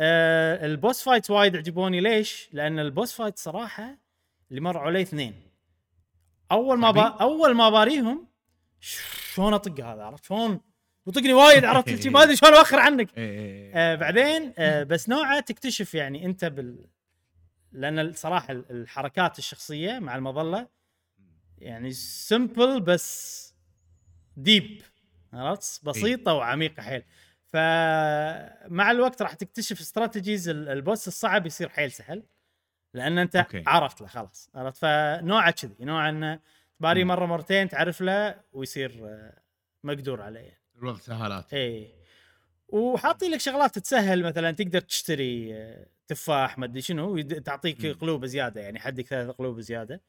آه 0.00 0.66
ال 0.66 0.73
boss 0.73 1.02
fight 1.02 1.30
وايد 1.30 1.56
عجبوني 1.56 2.00
ليش؟ 2.00 2.48
لأن 2.52 2.78
ال 2.78 2.85
boss 2.85 3.12
fight 3.14 3.38
صراحة 3.38 3.98
اللي 4.50 4.60
مروا 4.60 4.82
علي 4.82 5.02
اثنين. 5.02 5.42
أول 6.52 6.78
ما 6.78 6.90
با... 6.90 7.02
أول 7.02 7.54
ما 7.54 7.70
باريهم 7.70 8.26
شلون 8.80 9.54
أطق 9.54 9.80
هذا؟ 9.84 10.02
عرفت 10.02 10.24
شلون؟ 10.24 10.60
يطقني 11.06 11.32
وايد 11.32 11.64
عرفت؟ 11.64 12.06
ما 12.06 12.22
أدري 12.22 12.36
شلون 12.36 12.54
أوخر 12.54 12.78
عنك. 12.78 13.18
إيه. 13.18 13.72
آه 13.74 13.94
بعدين 13.94 14.52
آه 14.58 14.82
بس 14.82 15.08
نوعه 15.08 15.40
تكتشف 15.40 15.94
يعني 15.94 16.24
أنت 16.26 16.44
بال 16.44 16.86
لأن 17.72 17.98
الصراحه 17.98 18.52
ال- 18.52 18.64
الحركات 18.70 19.38
الشخصية 19.38 19.98
مع 19.98 20.16
المظلة 20.16 20.68
يعني 21.58 21.92
simple 21.92 22.80
بس 22.80 23.46
deep 24.36 24.82
عرفت؟ 25.32 25.80
بسيطة 25.84 26.32
وعميقة 26.34 26.82
حيل. 26.82 27.02
فمع 27.56 28.90
الوقت 28.90 29.22
راح 29.22 29.34
تكتشف 29.34 29.80
strategies 29.80 30.48
ال- 30.48 30.68
ال 30.68 30.76
boss 30.76 31.08
الصعب 31.08 31.46
يصير 31.46 31.68
حيل 31.68 31.92
سهل 31.92 32.22
لأن 32.94 33.18
أنت 33.18 33.36
أوكي. 33.36 33.62
عرفت 33.66 34.00
له 34.00 34.06
خلاص 34.06 34.50
عرفت؟ 34.54 34.76
فنوعه 34.78 35.50
كذي 35.50 35.74
نوع 35.84 36.08
انه 36.08 36.40
تباري 36.78 37.04
مم. 37.04 37.08
مرة 37.08 37.26
مرتين 37.26 37.68
تعرف 37.68 38.00
له 38.00 38.34
ويصير 38.52 39.00
آه، 39.04 39.38
مقدور 39.84 40.22
عليه. 40.22 40.58
الوضع 40.76 40.98
سهالات. 40.98 41.54
اي 41.54 41.94
وحاطين 42.68 43.30
لك 43.30 43.40
شغلات 43.40 43.78
تسهل 43.78 44.22
مثلا 44.22 44.50
تقدر 44.50 44.80
تشتري 44.80 45.54
آه، 45.54 45.86
تفاح 46.06 46.58
ما 46.58 46.64
أدري 46.64 46.80
شنو 46.80 47.20
تعطيك. 47.20 47.86
قلوب 47.86 48.26
زيادة 48.26 48.60
يعني 48.60 48.78
حدك 48.80 49.06
ثلاث 49.06 49.30
قلوب 49.30 49.60
زيادة. 49.60 50.00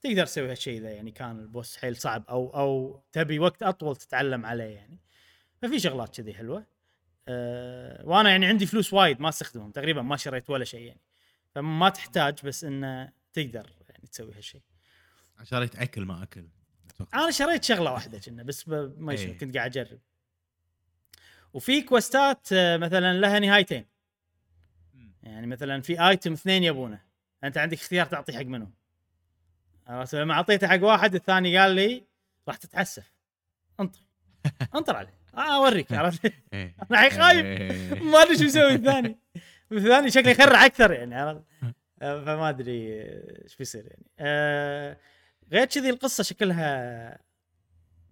تقدر 0.00 0.26
تسوي 0.26 0.50
هالشيء 0.50 0.78
إذا 0.78 0.90
يعني 0.90 1.10
كان 1.10 1.38
ال 1.40 1.47
boss 1.47 1.76
حيل 1.76 1.96
صعب 1.96 2.24
أو 2.28 2.50
أو 2.54 3.02
تبي 3.12 3.38
وقت 3.38 3.62
أطول 3.62 3.96
تتعلم 3.96 4.46
عليه 4.46 4.64
يعني. 4.74 4.98
ففي 5.62 5.78
شغلات 5.78 6.16
كذي 6.20 6.34
حلوة. 6.34 6.64
أه 7.30 8.06
وأنا 8.06 8.30
يعني 8.30 8.46
عندي 8.46 8.66
فلوس 8.66 8.92
وايد 8.92 9.20
ما 9.20 9.28
أستخدمهم 9.28 9.70
تقريبا 9.70 10.02
ما 10.02 10.16
شريت 10.16 10.50
ولا 10.50 10.64
شيء 10.64 10.80
يعني. 10.80 11.00
فما 11.54 11.88
تحتاج 11.88 12.38
بس 12.44 12.64
إنه 12.64 13.12
تقدر 13.32 13.70
يعني 13.88 14.06
تسوي 14.06 14.34
هالشيء. 14.34 14.62
شريت 15.42 15.76
أكل 15.76 16.04
ما 16.04 16.22
أكل. 16.22 16.44
أنا 17.14 17.30
شريت 17.30 17.64
شغلة 17.64 17.92
واحدة 17.92 18.18
كنا 18.18 18.42
بس 18.42 18.68
ما 18.68 19.12
يشوف 19.12 19.26
إيه. 19.26 19.38
كنت 19.38 19.56
قاعد 19.56 19.78
أجرب. 19.78 20.00
وفي 21.52 21.82
كوستات 21.82 22.48
آه، 22.52 22.76
مثلا 22.76 23.12
لها 23.12 23.38
نهايتين. 23.38 23.86
يعني 25.22 25.46
مثلا 25.46 25.82
في 25.82 26.08
ايتم 26.08 26.32
اثنين 26.32 26.64
يبونه. 26.64 27.02
أنت 27.44 27.58
عندك 27.58 27.78
اختيار 27.78 28.06
تعطيه 28.06 28.32
حق 28.32 28.42
منهم 28.42 28.74
عرفت؟ 29.86 30.14
لما 30.14 30.34
أعطيته 30.34 30.68
حق 30.68 30.82
واحد 30.82 31.14
الثاني 31.14 31.58
قال 31.58 31.70
لي 31.70 32.04
راح 32.48 32.56
تتحسف. 32.56 33.12
انطر. 33.80 34.00
انطر 34.76 34.96
عليه. 34.96 35.19
آه 35.34 35.56
أوريك 35.56 35.92
عرفت؟ 35.98 36.32
إيه. 36.52 36.74
أنا 36.90 37.10
خايف. 37.10 37.46
إيه. 37.46 38.02
ما 38.02 38.22
أدري 38.22 38.38
شو 38.38 38.44
يسوي 38.44 38.74
الثاني. 38.74 39.18
الثاني 39.72 40.10
شكله 40.10 40.30
يخرع 40.30 40.66
أكثر 40.66 40.92
يعني 40.92 41.14
عرفت؟ 41.14 41.42
آه، 42.02 42.24
فما 42.24 42.48
أدري 42.48 43.02
إيش 43.44 43.56
بيصير 43.56 43.86
يعني. 43.86 44.06
آه، 44.18 44.96
غير 45.52 45.64
كذي 45.64 45.90
القصة 45.90 46.22
شكلها 46.24 47.18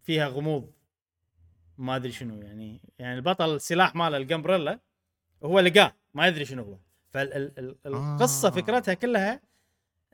فيها 0.02 0.28
غموض. 0.28 0.72
ما 1.78 1.96
أدري 1.96 2.12
شنو 2.12 2.42
يعني. 2.42 2.80
يعني 2.98 3.14
البطل 3.16 3.54
السلاح 3.54 3.94
ماله 3.94 4.16
الجمبريلا 4.16 4.80
هو 5.44 5.60
لقاه 5.60 5.92
ما 6.14 6.26
يدري 6.26 6.44
شنو 6.44 6.62
هو. 6.62 6.78
فالقصة 7.10 8.48
آه. 8.48 8.50
فكرتها 8.50 8.94
كلها 8.94 9.40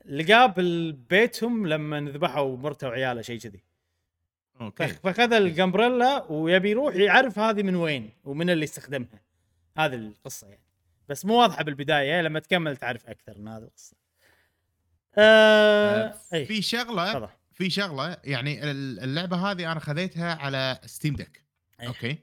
لقاه 0.06 0.46
بالبيتهم 0.46 1.66
لما 1.66 2.00
ذبحوا 2.00 2.56
مرته 2.56 2.88
وعياله 2.88 3.22
شيء 3.22 3.38
كذي. 3.40 3.64
أوكي. 4.60 4.88
فخ- 4.88 5.00
فخذ 5.00 5.32
الجمبريلا 5.32 6.24
ويبي 6.32 6.70
يروح 6.70 6.94
يعرف 6.94 7.38
هذه 7.38 7.62
من 7.62 7.74
وين 7.76 8.10
ومن 8.24 8.50
اللي 8.50 8.64
استخدمها 8.64 9.20
هذه 9.78 9.94
القصة 9.94 10.46
يعني. 10.46 10.64
بس 11.08 11.24
مو 11.24 11.34
واضحة 11.40 11.64
بالبداية 11.64 12.22
لما 12.22 12.40
تكمل 12.40 12.76
تعرف 12.76 13.06
أكثر 13.06 13.38
من 13.38 13.48
هذه 13.48 13.62
القصة. 13.62 13.96
آه... 15.18 16.14
اي 16.34 16.46
في 16.46 16.62
شغلة 16.62 17.12
تفضل. 17.12 17.28
في 17.52 17.70
شغلة 17.70 18.16
يعني 18.24 18.70
ال- 18.70 19.00
اللعبة 19.00 19.36
هذه 19.50 19.72
أنا 19.72 19.80
خذيتها 19.80 20.34
على 20.34 20.78
Steam 20.86 21.14
Deck 21.16 21.44
أي. 21.80 21.86
أوكي. 21.86 22.18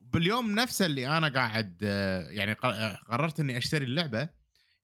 باليوم 0.00 0.54
نفسه 0.54 0.86
اللي 0.86 1.08
أنا 1.18 1.28
قاعد 1.28 1.78
آه، 1.84 2.28
يعني 2.30 2.56
آه، 2.64 2.96
قررت 2.96 3.40
إني 3.40 3.58
أشتري 3.58 3.84
اللعبة. 3.84 4.28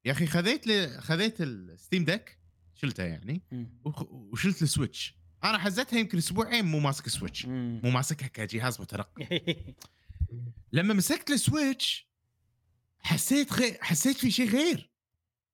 يا 0.05 0.13
أخي 0.13 0.27
خذيت 0.27 0.67
لي 0.67 0.89
خذيت 1.01 1.41
ال 1.41 1.51
Steam 1.51 2.05
Deck 2.05 2.39
شلته 2.75 3.03
يعني 3.05 3.43
وشلت 4.11 4.63
ال 4.63 4.71
Switch 4.71 5.18
أنا 5.45 5.59
حزتها 5.59 5.99
يمكن 5.99 6.19
أسبوعين 6.19 6.65
مو 6.65 6.79
ماسك 6.79 7.09
Switch. 7.09 7.47
مو 7.47 7.91
ماسكها 7.91 8.29
كجهاز 8.29 8.81
متنقل 8.81 9.57
لما 10.73 10.95
مسكت 10.95 11.31
ال 11.31 11.42
Switch 11.42 12.09
حسيت 13.01 13.53
غير 13.53 13.79
حسيت 13.81 14.17
في 14.17 14.31
شيء 14.31 14.49
غير. 14.49 14.91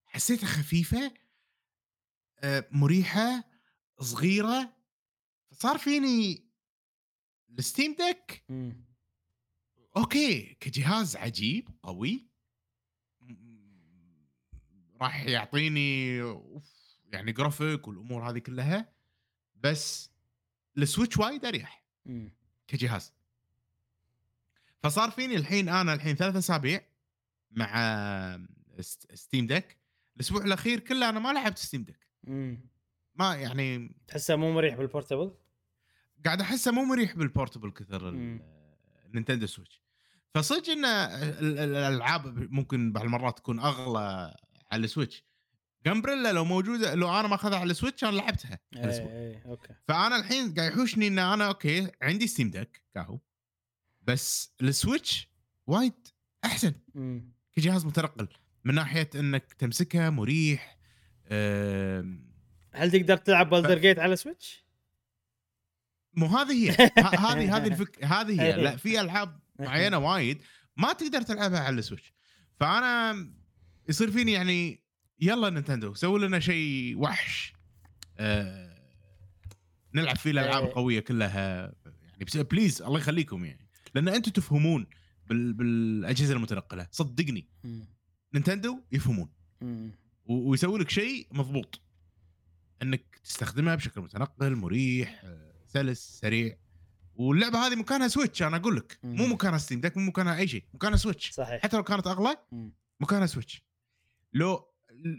حسيتها 0.07 0.47
خفيفة 0.47 1.14
آه، 2.39 2.68
مريحة 2.70 3.45
صغيرة. 4.01 4.76
صار 5.53 5.78
فيني 5.78 6.49
ال 7.59 7.65
Steam 7.65 7.97
Deck. 7.99 8.45
أوكي 9.97 10.55
كجهاز 10.61 11.16
عجيب 11.16 11.68
قوي. 11.82 12.28
راح 15.01 15.24
يعطيني 15.24 16.16
يعني 17.12 17.32
جرافيك 17.32 17.89
والأمور 17.89 18.30
هذه 18.30 18.39
كلها. 18.39 18.93
بس 19.65 20.11
ال 20.78 20.84
Switch 20.84 21.16
وايد 21.19 21.45
أريح 21.45 21.85
مم. 22.07 22.33
كجهاز 22.69 23.12
فصار 24.83 25.11
فيني 25.11 25.37
الحين 25.37 25.69
أنا 25.69 25.95
الحين 25.95 26.17
ثلاث 26.17 26.37
أسابيع 26.37 26.81
مع 27.51 27.69
Steam- 28.80 29.14
Steam 29.14 29.47
Deck 29.47 29.78
الأسبوع 30.17 30.45
الأخير 30.45 30.81
كله 30.81 31.09
أنا 31.09 31.21
ما 31.21 31.33
لعبت 31.33 31.59
Steam 31.59 31.85
Deck. 31.85 32.07
ما 33.15 33.35
يعني 33.35 33.97
تحسه 34.09 34.37
مو 34.37 34.53
مريح 34.53 34.75
بال 34.76 34.88
portable 34.88 35.35
قاعد 36.25 36.41
أحسه 36.41 36.73
مو 36.73 36.85
مريح 36.85 37.17
بال 37.16 37.27
portable 37.27 37.70
كثر. 37.71 38.09
ال 38.09 38.24
Nintendo 38.24 39.47
Switch 39.47 39.80
فصدق 40.35 40.69
إن 40.71 40.85
ال- 40.85 41.59
ال- 41.59 41.59
الألعاب 41.59 42.53
ممكن 42.53 42.93
بعض 42.93 43.05
المرات 43.05 43.39
تكون 43.39 43.61
أغلى 43.61 44.37
على 44.73 44.85
ال 44.85 44.90
Switch 44.90 45.24
Gunbrella 45.85 46.32
لو 46.32 46.45
موجودة 46.45 46.95
لو 46.95 47.20
أنا 47.20 47.28
ماخذها 47.28 47.59
على 47.59 47.70
ال 47.70 47.75
Switch 47.75 48.05
أنا 48.05 48.11
لعبتها. 48.16 48.59
اي 48.76 48.85
اي 48.85 49.43
أوكي 49.47 49.74
فأنا 49.89 50.16
الحين 50.16 50.55
قاعد 50.55 50.72
يحوشني 50.72 51.07
إن 51.09 51.18
أنا 51.18 51.47
أوكي 51.49 51.91
عندي 52.03 52.26
Steam 52.26 52.51
Deck 52.51 52.82
كاهو 52.95 53.18
بس 54.03 54.55
ال 54.62 54.72
Switch 54.72 55.28
وايد 55.66 56.09
أحسن. 56.45 56.72
كجهاز 57.53 57.87
متنقل 57.87 58.28
من 58.64 58.74
ناحية 58.74 59.11
إنك 59.14 59.53
تمسكها 59.53 60.11
مريح 60.11 60.78
أم، 61.28 62.35
هل 62.72 62.91
تقدر 62.91 63.16
تلعب 63.16 63.51
Baldur's 63.51 63.78
Gate 63.78 63.99
على 63.99 64.16
Switch؟ 64.16 64.64
مو 66.14 66.26
هذه 66.26 66.70
هي 66.70 66.70
هذه 66.99 67.57
هذه 67.57 67.66
الفك 67.66 68.05
هذه 68.05 68.43
هي 68.43 68.55
إيه. 68.55 68.62
لا 68.62 68.76
في 68.76 69.01
ألعاب 69.01 69.41
معينة 69.59 69.99
وايد 69.99 70.43
ما 70.76 70.93
تقدر 70.93 71.22
تلعبها 71.22 71.61
على 71.61 71.78
ال 71.78 71.83
Switch 71.83 72.12
فأنا 72.61 73.14
يصير 73.89 74.11
فيني 74.11 74.32
يعني 74.32 74.84
يلا 75.21 75.51
Nintendo 75.51 75.95
سووا 75.95 76.19
لنا 76.19 76.41
شيء 76.41 76.99
وحش. 76.99 77.53
آه 78.19 78.75
نلعب 79.95 80.17
فيه 80.17 80.31
الألعاب 80.31 80.62
إيه. 80.62 80.69
القوية 80.69 81.01
كلها. 81.01 81.75
يعني 81.85 82.25
بس 82.25 82.37
please 82.37 82.82
الله 82.83 82.99
يخليكم 82.99 83.45
يعني. 83.45 83.69
لأن 83.95 84.09
أنتم 84.09 84.31
تفهمون 84.31 84.87
بال 85.29 85.53
بالأجهزة 85.53 86.35
المتنقلة. 86.35 86.89
صدقني. 86.91 87.49
Nintendo 88.35 88.80
يفهمون. 88.93 89.31
ويسوي 90.27 90.79
لك 90.79 90.91
شيء 90.91 91.27
مضبوط. 91.33 91.81
إنك 92.83 93.21
تستخدمها 93.25 93.75
بشكل 93.75 94.01
متنقل 94.01 94.57
مريح 94.57 95.21
آه، 95.25 95.55
سلس 95.67 96.19
سريع. 96.21 96.57
واللعبة 97.15 97.67
هذه 97.67 97.77
مكانها 97.77 98.09
Switch 98.09 98.43
أنا 98.43 98.57
أقول 98.57 98.77
لك. 98.77 98.99
مو. 99.03 99.27
مكانها 99.27 99.59
Steam 99.59 99.80
Deck 99.80 99.97
مو 99.97 100.07
مكانها 100.07 100.37
أي 100.37 100.49
شيء. 100.49 100.65
مكانها 100.75 100.97
Switch 100.97 101.30
صحيح. 101.31 101.62
حتى 101.62 101.77
لو 101.77 101.83
كانت 101.83 102.07
أغلى. 102.07 102.37
مكانها 103.01 103.27
Switch 103.26 103.62
لو 104.33 104.74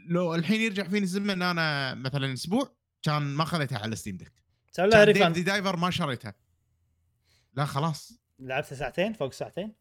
لو 0.07 0.35
الحين 0.35 0.61
يرجع 0.61 0.83
فيني 0.83 1.03
الزمن 1.03 1.41
أنا 1.41 1.93
مثلا 1.93 2.33
أسبوع 2.33 2.75
كان 3.01 3.21
ما 3.21 3.45
خذيتها 3.45 3.79
على 3.79 3.95
Steam 3.95 4.17
Deck 4.17 4.33
سوي 4.71 4.87
لها 4.87 5.05
Dave 5.05 5.13
the 5.13 5.19
refund 5.19 5.39
Diver 5.39 5.75
ما 5.75 5.89
شريتها. 5.89 6.33
لا 7.53 7.65
خلاص. 7.65 8.21
لعبتها 8.39 8.75
ساعتين؟ 8.75 9.13
فوق 9.13 9.33
ساعتين؟ 9.33 9.75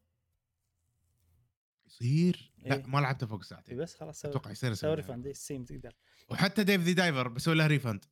يصير؟ 1.86 2.52
لا 2.58 2.74
إيه. 2.76 2.86
ما 2.86 2.98
لعبتها 2.98 3.26
فوق 3.26 3.42
ساعتين. 3.42 3.78
بس 3.78 3.94
خلاص 3.94 4.20
سوي 4.20 4.30
أتوقع 4.30 4.50
يصير 4.50 4.74
سوي 4.74 4.90
أسوي 4.90 4.94
refund 4.94 5.32
Steam 5.32 5.64
تقدر. 5.64 5.94
وحتى 6.28 6.64
Dave 6.64 6.82
the 6.82 6.94
Diver 6.94 7.28
بسوي 7.28 7.54
لها 7.54 7.66
refund 7.66 8.04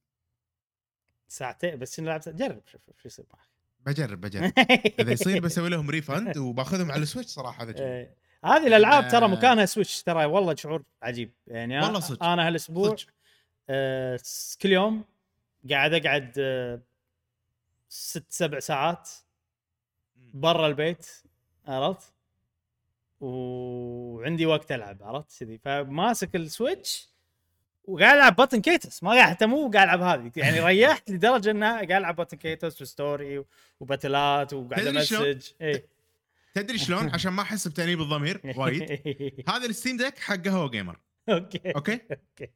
ساعتين 1.28 1.78
بس 1.78 1.96
شنو 1.96 2.06
لعبت 2.06 2.28
جرب 2.28 2.62
شوف 2.66 2.80
شو 2.96 3.08
يصير 3.08 3.26
معك. 3.34 3.48
بجرب 3.80 4.20
بجرب. 4.20 4.52
إذا 5.00 5.12
يصير 5.12 5.40
بسوي 5.40 5.68
لهم 5.68 5.90
refund 5.90 6.38
وباخذهم 6.38 6.92
على 6.92 7.02
ال 7.02 7.06
Switch 7.06 7.30
صراحة 7.30 7.62
هذا. 7.62 7.78
إيه. 7.78 8.21
هذه 8.44 8.66
الألعاب 8.66 9.08
ترى 9.08 9.24
آه. 9.24 9.28
مكانها 9.28 9.66
Switch 9.66 10.02
ترى 10.02 10.24
والله 10.24 10.54
شعور 10.54 10.82
عجيب 11.02 11.32
يعني 11.46 11.80
والله 11.80 12.00
صدق. 12.00 12.24
أنا 12.24 12.48
هالأسبوع. 12.48 12.96
آه، 13.70 14.20
كل 14.62 14.72
يوم 14.72 15.04
قاعد 15.70 15.94
أقعد 15.94 16.34
آه، 16.38 16.80
ست 17.88 18.24
سبع 18.28 18.58
ساعات 18.58 19.10
برا 20.34 20.66
البيت 20.66 21.06
عرفت؟ 21.66 22.12
وعندي 23.20 24.46
وقت 24.46 24.72
ألعب 24.72 25.02
عرفت 25.02 25.40
كذي 25.40 25.58
فماسك 25.58 26.36
ال 26.36 26.47
Switch 26.47 27.08
وقاعد 27.84 28.16
ألعب 28.16 28.36
Baten 28.36 28.60
Kaitos 28.60 29.02
ما 29.02 29.10
قاعد 29.10 29.30
حتى 29.30 29.46
مو 29.46 29.70
قاعد 29.70 29.88
ألعب 29.88 30.02
هذه 30.02 30.32
يعني 30.36 30.60
ريحت 30.66 31.10
لدرجة 31.10 31.50
انها 31.50 31.72
قاعد 31.72 31.92
ألعب 31.92 32.16
Baten 32.16 32.36
Kaitos 32.36 32.82
و 32.82 32.93
story 32.93 33.44
و 33.80 33.89
battle 33.89 34.43
ات 34.43 34.52
وقاعد؟ 34.52 34.86
امسج 34.86 35.50
اي 35.62 35.84
تدري 36.54 36.78
شلون؟ 36.78 37.08
عشان 37.14 37.32
ما 37.32 37.42
أحس 37.42 37.68
بتأنيب 37.68 38.00
الضمير 38.00 38.40
وايد. 38.56 38.82
هذا 39.50 39.66
ال 39.66 39.71
Steam 39.71 39.96
Deck 39.96 40.18
حق 40.18 40.36
قهوة 40.48 40.70
قيمر 40.70 41.00
أوكي. 41.28 41.72
أوكي؟ 41.76 41.92
أوكي. 41.92 42.52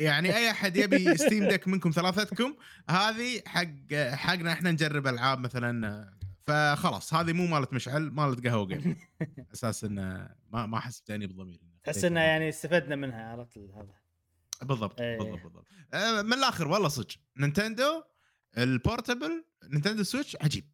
يعني 0.00 0.36
أي 0.36 0.50
أحد 0.50 0.76
يبي 0.76 1.16
Steam 1.16 1.48
Deck 1.48 1.68
منكم 1.68 1.90
ثلاثتكم 1.90 2.54
هذه 2.90 3.42
حق 3.46 3.94
حقنا 3.94 4.52
إحنا 4.52 4.70
نجرب 4.70 5.06
ألعاب 5.06 5.38
مثلا 5.38 6.12
فخلاص 6.42 7.14
هذه 7.14 7.32
مو 7.32 7.46
مالت 7.46 7.72
مشعل 7.72 8.02
مالت 8.02 8.46
قهوة 8.46 8.66
قيمر 8.66 8.96
أساس 9.54 9.84
انه 9.84 10.28
ما 10.50 10.66
ما 10.66 10.78
أحس 10.78 11.00
بتأنيب 11.00 11.30
الضمير. 11.30 11.60
تحس 11.84 12.04
إنه 12.04 12.20
يعني 12.20 12.48
استفدنا 12.48 12.96
منها 12.96 13.32
عرفت 13.32 13.58
هذا. 13.58 13.94
بالضبط 14.62 15.00
إيه. 15.00 15.18
بالضبط 15.18 15.42
بالضبط. 15.42 15.66
آه، 15.94 16.22
من 16.22 16.32
الآخر 16.32 16.68
والله 16.68 16.88
صدق. 16.88 17.14
Nintendo 17.36 18.02
ال 18.58 18.68
portable 18.68 19.44
Nintendo 19.70 20.02
Switch 20.02 20.36
عجيب. 20.40 20.71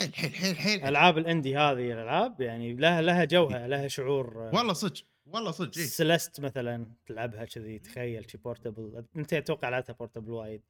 حيل 0.00 0.14
حيل 0.14 0.34
حيل 0.34 0.56
حيل. 0.56 0.84
ألعاب 0.84 1.18
ال 1.18 1.24
indie 1.24 1.56
هذه 1.56 1.92
الألعاب 1.92 2.40
يعني 2.40 2.74
لها 2.74 3.02
لها 3.02 3.24
جوها 3.24 3.68
لها 3.68 3.88
شعور 3.88 4.36
والله 4.36 4.72
صدق 4.72 5.02
والله 5.26 5.50
صدق 5.50 5.78
إيه. 5.78 5.86
Celeste 5.86 6.40
مثلا 6.40 6.86
تلعبها 7.06 7.44
كذي 7.44 7.78
تخيل 7.78 8.30
شي 8.30 8.38
portable 8.38 9.04
أنت 9.16 9.32
أتوقع 9.32 9.68
لعبتها 9.68 9.92
portable 9.92 10.30
وايد. 10.30 10.62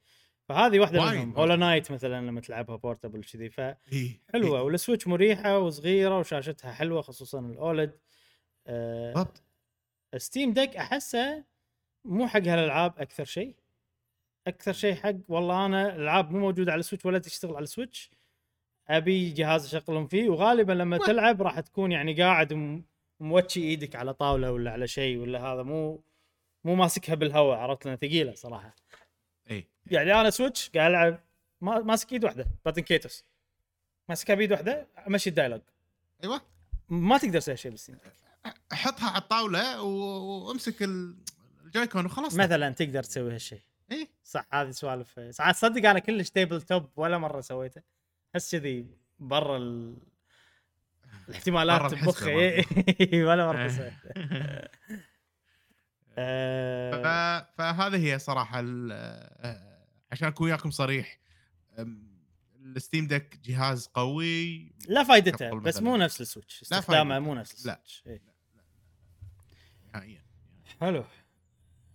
فهذه 0.48 0.80
واحدة 0.80 1.00
وايد. 1.00 1.12
منهم 1.12 1.36
Hollow 1.36 1.56
Knight 1.56 1.92
مثلا 1.92 2.26
لما 2.26 2.40
تلعبها 2.40 2.76
portable 2.76 3.24
كذي 3.24 3.50
فحلوه 3.50 3.76
إيه. 4.34 4.64
وال 4.64 4.75
Switch 4.75 5.06
مريحة 5.06 5.58
وصغيرة 5.58 6.18
وشاشتها 6.18 6.72
حلوة 6.72 7.02
خصوصا 7.02 7.40
ال 7.40 7.50
OLED. 7.50 7.98
بالضبط. 8.66 9.42
Steam 10.16 10.52
Deck 10.52 10.76
أحسه 10.76 11.44
مو 12.04 12.28
حق 12.28 12.42
هالألعاب 12.46 12.94
أكثر 12.98 13.24
شيء. 13.24 13.56
أكثر 14.46 14.72
شيء 14.72 14.94
حق 14.94 15.14
والله 15.28 15.66
أنا 15.66 15.94
الألعاب 15.94 16.30
مو 16.30 16.38
موجودة 16.38 16.72
على 16.72 16.80
ال 16.80 16.84
Switch 16.84 17.06
ولا 17.06 17.18
تشتغل 17.18 17.56
على 17.56 17.62
ال 17.62 17.69
Switch 17.69 18.10
أبي 18.88 19.30
جهاز 19.30 19.74
أشغلهم 19.74 20.06
فيه 20.06 20.28
وغالبا 20.28 20.72
لما 20.72 20.96
و- 20.96 21.04
تلعب 21.06 21.42
راح 21.42 21.60
تكون 21.60 21.92
يعني 21.92 22.22
قاعد 22.22 22.82
متچي 23.20 23.60
إيدك 23.62 23.96
على 23.96 24.14
طاولة 24.14 24.52
ولا 24.52 24.70
على 24.72 24.86
شيء 24.88 25.18
ولا 25.18 25.40
هذا 25.44 25.62
مو 25.62 26.00
مو 26.64 26.74
ماسكها 26.74 27.14
بالهواء 27.14 27.58
عرفت؟ 27.58 27.84
لأنها 27.84 27.96
ثقيلة 27.96 28.34
صراحة. 28.34 28.74
اي 29.50 29.64
يعني 29.86 30.20
أنا 30.20 30.30
Switch 30.30 30.70
قاعد 30.70 30.90
ألعب 30.90 31.20
ما- 31.60 31.78
ماسك 31.80 32.12
إيد 32.12 32.24
واحدة 32.24 32.46
Baten 32.64 32.82
Kaitos. 32.82 33.24
ماسكها 34.08 34.34
بيد 34.34 34.52
واحدة 34.52 34.86
امشي 35.08 35.30
ال 35.30 35.33
dialogue. 35.33 35.60
أيوه. 36.24 36.40
ما 36.88 37.18
تقدر 37.18 37.40
تسوي 37.40 37.56
شيء 37.56 37.70
بال 37.70 37.78
Steam 37.78 37.98
حطها 38.72 39.10
على 39.10 39.18
الطاولة 39.22 39.82
وامسك 39.82 40.82
ال- 40.82 41.16
Joy-Con 41.64 42.06
وخلاص. 42.06 42.34
مثلا 42.36 42.70
تقدر 42.70 43.02
تسوي 43.02 43.34
هالشيء. 43.34 43.60
اي 43.92 44.08
صح 44.24 44.46
هذه 44.54 44.70
سوالف. 44.70 45.20
ساعات 45.34 45.56
صدق 45.56 45.90
أنا 45.90 45.98
كلش 45.98 46.30
tabletop 46.30 46.88
ولا 46.96 47.18
مرة 47.18 47.40
سويته. 47.40 47.82
احس 48.36 48.54
كذي 48.56 48.86
برا 49.18 49.56
ال... 49.56 49.96
الاحتمالات 51.28 51.94
بمخي 51.94 52.64
إي، 53.12 53.24
ولا 53.24 53.46
مره 53.46 53.62
إيه. 53.62 53.68
سويته 53.68 53.96
ف... 56.16 56.18
آه، 56.18 57.48
فهذه 57.58 57.96
هي 58.14 58.18
صراحة 58.18 58.60
ال- 58.60 58.88
آه، 58.92 59.86
عشان 60.12 60.28
أكون 60.28 60.46
وياكم 60.46 60.70
صريح 60.70 61.18
ال 62.76 62.81
Steam 62.81 63.06
Deck 63.06 63.36
جهاز 63.44 63.86
قوي 63.86 64.72
لا 64.88 65.04
فائدته 65.04 65.60
بس. 65.60 65.82
مو 65.82 65.96
نفس 65.96 66.20
ال 66.20 66.27
Switch 66.27 66.70
لا 66.70 66.78
استخدامه. 66.78 67.18
مو 67.18 67.34
نفس 67.34 67.66
لا. 67.66 67.80
ال 67.84 67.87
Switch 67.87 68.04
إي. 68.06 68.22
نهائيا 69.94 70.22
حلو 70.80 71.04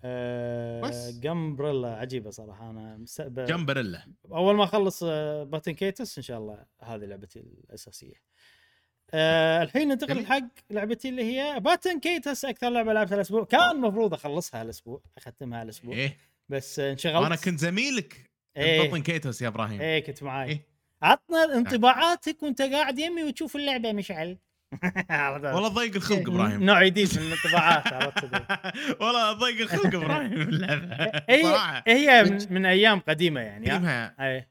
آه 0.04 0.82
بس. 0.82 1.20
جمبريلا 1.20 1.96
عجيبة 1.96 2.30
صراحة 2.30 2.70
أنا 2.70 2.98
مستقبل 2.98 3.46
جمبريلا 3.46 4.08
أول 4.32 4.56
ما 4.56 4.64
أخلص 4.64 5.04
آه، 5.04 5.44
Baten 5.44 5.72
Kaitos 5.72 6.18
إن 6.18 6.24
شاء 6.24 6.38
الله 6.38 6.66
هذه 6.82 7.06
لعبتي 7.06 7.40
الأساسية 7.40 8.14
آه 9.14 9.64
الحين 9.64 9.88
ننتقل. 9.88 10.26
حق 10.26 10.48
لعبتي 10.70 11.10
اللي 11.10 11.24
هي 11.24 11.60
Baten 11.60 12.00
Kaitos 12.00 12.46
أكثر 12.46 12.70
لعبة 12.70 12.94
لعبتها 12.94 13.16
الأسبوع 13.16 13.44
كان 13.46 13.72
المفروض 13.72 14.14
أخلصها 14.14 14.62
الأسبوع 14.62 15.02
اختمها 15.18 15.64
الأسبوع 15.64 15.94
إيه 15.96 16.18
بس 16.50 16.80
آه، 16.80 16.92
انشغلت 16.92 17.26
أنا 17.26 17.36
كنت 17.36 17.60
زميلك 17.60 18.32
إيه. 18.58 18.88
Baten 18.90 19.02
Kaitos 19.02 19.42
يا 19.42 19.48
إبراهيم 19.48 19.82
إيه 19.82 20.00
كنت 20.04 20.24
معاي 20.24 20.50
إيه. 20.50 20.66
عطنا 21.02 21.44
انطباعاتك 21.58 22.44
وأنت 22.44 22.62
قاعد 22.62 23.00
يمي 23.00 23.24
وتشوف 23.24 23.56
اللعبة 23.56 23.92
مشعل؟ 23.92 24.38
والله 25.54 25.68
ضيق 25.68 25.96
الخلق 25.96 26.30
إبراهيم. 26.30 26.64
نوع 26.64 26.86
جديد 26.86 27.20
من 27.20 27.26
الانطباعات 27.28 27.88
عرفت. 27.94 28.24
والله 29.02 29.32
ضيق 29.34 29.62
الخلق 29.62 29.96
إبراهيم 29.96 30.34
اللعبة. 30.42 31.24
هي 31.30 31.44
صراحة. 31.44 31.84
هي 31.88 32.24
من, 32.24 32.54
من 32.54 32.66
أيام 32.66 33.00
قديمة 33.00 33.42
يعني 33.42 33.70
قديمها 33.72 34.16
اي 34.20 34.48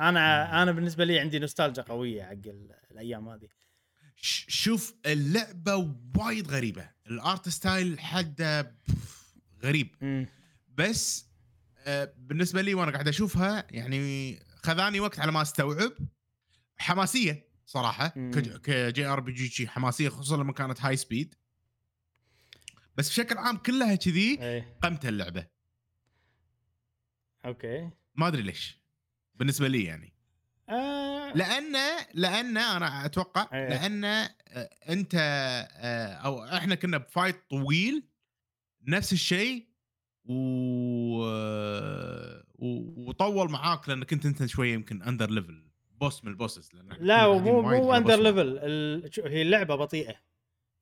أنا 0.00 0.62
أنا 0.62 0.72
بالنسبة 0.72 1.04
لي 1.04 1.18
عندي 1.20 1.38
نوستالجيا 1.38 1.82
قوية 1.82 2.22
حق 2.22 2.30
ال- 2.32 2.74
الأيام 2.90 3.28
هذه. 3.28 3.48
ش- 4.16 4.44
شوف 4.48 4.94
اللعبة 5.06 5.94
وايد 6.16 6.48
غريبة. 6.48 6.88
ال 7.10 7.20
art 7.20 7.48
style 7.48 8.00
حده 8.00 8.74
غريب. 9.64 9.88
بس 10.68 11.28
آه، 11.86 12.12
بالنسبة 12.18 12.62
لي 12.62 12.74
وأنا 12.74 12.92
قاعد 12.92 13.08
أشوفها 13.08 13.66
يعني 13.70 14.38
خذاني 14.62 15.00
وقت 15.00 15.20
على 15.20 15.32
ما 15.32 15.42
أستوعب. 15.42 15.92
حماسية. 16.78 17.47
صراحة 17.68 18.08
ك 18.62 19.06
JRPG 19.06 19.68
حماسية 19.68 20.08
خصوصا 20.08 20.36
لما 20.36 20.52
كانت 20.52 20.80
high 20.80 20.96
speed 20.96 21.34
بس 22.96 23.08
بشكل 23.08 23.38
عام 23.38 23.56
كلها 23.56 23.94
كذي 23.94 24.42
اي 24.42 24.76
قمت 24.82 25.06
اللعبة. 25.06 25.46
أوكي. 27.44 27.90
ما 28.14 28.28
أدري 28.28 28.42
ليش. 28.42 28.82
بالنسبة 29.34 29.68
لي 29.68 29.84
يعني. 29.84 30.12
آه. 30.68 31.32
لأن 31.34 31.76
لأن 32.14 32.56
أنا 32.56 33.04
أتوقع 33.04 33.48
إيه. 33.52 33.68
لأن 33.68 34.04
آه، 34.04 34.30
أنت 34.88 35.14
آه، 35.14 36.12
أو 36.12 36.44
إحنا 36.44 36.74
كنا 36.74 36.98
ب 36.98 37.07
fight 37.07 37.50
طويل 37.50 38.08
نفس 38.82 39.12
الشيء 39.12 39.68
و... 40.24 40.34
وطول 42.58 43.50
معاك 43.50 43.88
لأن 43.88 44.04
كنت 44.04 44.26
أنت 44.26 44.46
شوية 44.46 44.74
يمكن 44.74 45.02
under 45.02 45.30
level 45.30 45.67
boss 46.00 46.24
من 46.24 46.30
ال 46.30 46.36
bosses 46.36 46.70
لا 47.00 47.28
مو 47.28 47.62
مو 47.62 47.94
under. 47.94 48.16
level 48.16 48.58
ال- 48.58 49.10
هي 49.24 49.42
اللعبة 49.42 49.74
بطيئة. 49.74 50.14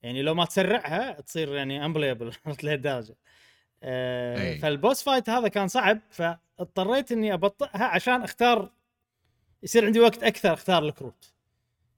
يعني 0.03 0.23
لو 0.23 0.35
ما 0.35 0.45
تسرعها 0.45 1.21
تصير 1.21 1.55
يعني 1.55 1.85
unplayable 1.85 2.33
لهالدرجه 2.63 3.17
آه 3.83 4.41
أي. 4.41 4.59
فال 4.59 4.74
boss 4.74 5.03
fight 5.03 5.31
هذا 5.31 5.49
كان 5.49 5.69
صعب 5.69 6.01
فاضطريت 6.11 7.13
إني 7.13 7.35
أبطئها 7.35 7.85
عشان 7.85 8.23
أختار 8.23 8.73
يصير 9.63 9.85
عندي 9.87 10.01
وقت 10.01 10.23
أكثر 10.23 10.53
أختار 10.53 10.85
الكروت. 10.85 11.33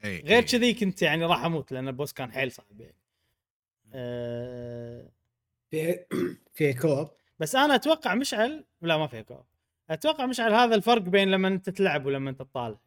إي، 0.04 0.20
غير 0.20 0.38
إي. 0.38 0.42
كذي 0.42 0.74
كنت 0.74 1.02
يعني 1.02 1.24
راح 1.24 1.44
أموت 1.44 1.72
لأن 1.72 1.88
ال 1.88 1.93
boss 1.93 2.12
كان 2.12 2.32
حيل 2.32 2.52
صعب 2.52 2.80
يعني. 2.80 2.96
آه 3.92 5.08
في 5.70 6.04
في 6.54 6.72
co-op 6.72 7.08
بس 7.38 7.54
أنا 7.56 7.74
أتوقع 7.74 8.14
مشعل 8.14 8.64
لا 8.82 8.96
ما 8.96 9.06
فيها 9.06 9.22
co-op 9.22 9.44
أتوقع 9.90 10.26
مشعل 10.26 10.52
هذا 10.54 10.74
الفرق 10.74 11.02
بين 11.02 11.30
لما 11.30 11.48
أنت 11.48 11.70
تلعب 11.70 12.06
ولما 12.06 12.30
أنت 12.30 12.38
تطالع. 12.42 12.78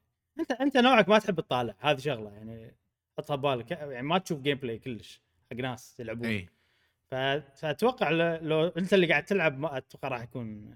انت 0.42 0.52
انت 0.52 0.78
نوعك 0.78 1.10
ما 1.10 1.20
تحب 1.20 1.40
تطالع 1.40 1.76
هذه 1.80 1.98
شغلة 2.00 2.32
يعني 2.32 2.76
حطها 3.18 3.36
ببالك 3.36 3.72
يعني 3.72 4.02
ما 4.08 4.18
تشوف 4.18 4.42
gameplay 4.42 4.78
كلش 4.80 5.22
حق 5.52 5.58
ناس 5.58 6.00
يلعبون 6.00 6.28
إي. 6.28 6.50
فأتوقع 7.56 8.10
لو, 8.42 8.68
أنت 8.68 8.94
اللي 8.94 9.08
قاعد 9.08 9.26
تلعب 9.26 9.60
ما 9.60 9.78
أتوقع 9.78 10.08
راح 10.08 10.22
يكون 10.24 10.76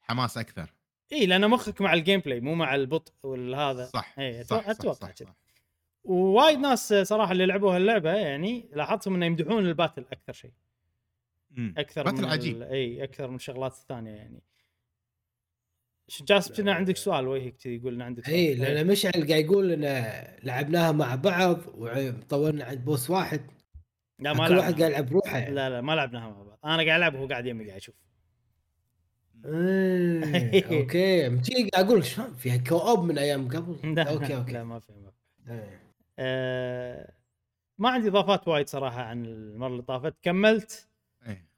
حماس 0.00 0.38
أكثر 0.38 0.72
إي 1.12 1.26
لأن 1.26 1.50
مخك 1.50 1.80
مع 1.80 1.94
ال 1.94 2.20
gameplay 2.20 2.40
مو 2.40 2.54
مع 2.54 2.74
البطء 2.74 3.12
والهذا 3.22 3.84
صح 3.86 4.14
أتو- 4.16 4.42
صح، 4.42 4.72
صح، 4.92 5.10
كذا. 5.10 5.26
صح. 5.28 5.34
ووايد 6.04 6.58
ناس 6.58 6.94
صراحة 6.94 7.32
اللي 7.32 7.46
لعبوا 7.46 7.76
هاللعبه 7.76 8.14
يعني 8.14 8.68
لاحظتهم 8.72 9.14
إنه 9.14 9.26
يمدحون 9.26 9.66
ال 9.66 9.71
battle 9.71 10.04
أكثر 10.12 10.32
شيء. 10.32 10.52
أكثر 11.58 12.02
battle 12.04 12.22
من 12.22 12.24
عجيب. 12.28 12.62
إي 12.62 13.04
أكثر 13.04 13.28
من 13.28 13.36
الشغلات 13.36 13.72
الثانية 13.72 14.10
يعني 14.10 14.42
جاسم 16.22 16.54
كنا 16.54 16.72
عندك 16.72 16.96
سؤال 16.96 17.28
وجهك 17.28 17.56
كذي 17.56 17.76
يقول 17.76 17.94
ان 17.94 18.02
عندك 18.02 18.24
سؤال. 18.24 18.34
اي 18.34 18.54
لأن 18.54 18.86
مشعل 18.86 19.12
قاعد 19.12 19.44
يقول 19.44 19.84
ان 19.84 20.12
لعبناها 20.42 20.92
مع 20.92 21.14
بعض 21.14 21.58
وطولنا 21.74 22.64
عند 22.64 22.84
boss 22.84 23.10
واحد. 23.10 23.40
لا 24.18 24.32
ما 24.32 24.48
كل 24.48 24.56
واحد 24.56 24.78
قاعد 24.80 24.90
يلعب 24.92 25.06
بروحه 25.06 25.38
يعني. 25.38 25.54
لا 25.54 25.70
لا 25.70 25.80
ما 25.80 25.92
لعبناها 25.92 26.30
مع 26.30 26.42
بعض. 26.42 26.58
أنا 26.64 26.72
قاعد 26.82 26.88
ألعب 26.88 27.14
وهو 27.14 27.26
قاعد 27.26 27.46
يمي 27.46 27.64
قاعد 27.64 27.78
يشوف. 27.78 27.94
إيه، 29.44 30.64
أوكي. 30.80 31.28
مشعل 31.28 31.68
قاعد 31.68 31.86
أقول 31.86 32.04
شلون 32.04 32.34
فيها 32.34 32.56
co-op 32.56 33.04
من 33.04 33.18
أيام 33.18 33.48
قبل؟ 33.48 33.76
لا 33.96 34.10
أوكي 34.10 34.32
لا 34.32 34.38
أوكي 34.38 34.62
ما 34.62 34.78
في 34.80 34.92
ما 34.92 35.10
في. 35.10 35.52
إيه. 35.52 35.80
آه 36.18 37.12
ما 37.78 37.90
عندي 37.90 38.08
إضافات 38.08 38.48
وايد 38.48 38.68
صراحة 38.68 39.02
عن 39.02 39.26
المرة 39.26 39.68
اللي 39.68 39.82
طافت. 39.82 40.14
كملت 40.22 40.72
إيه. 40.72 40.89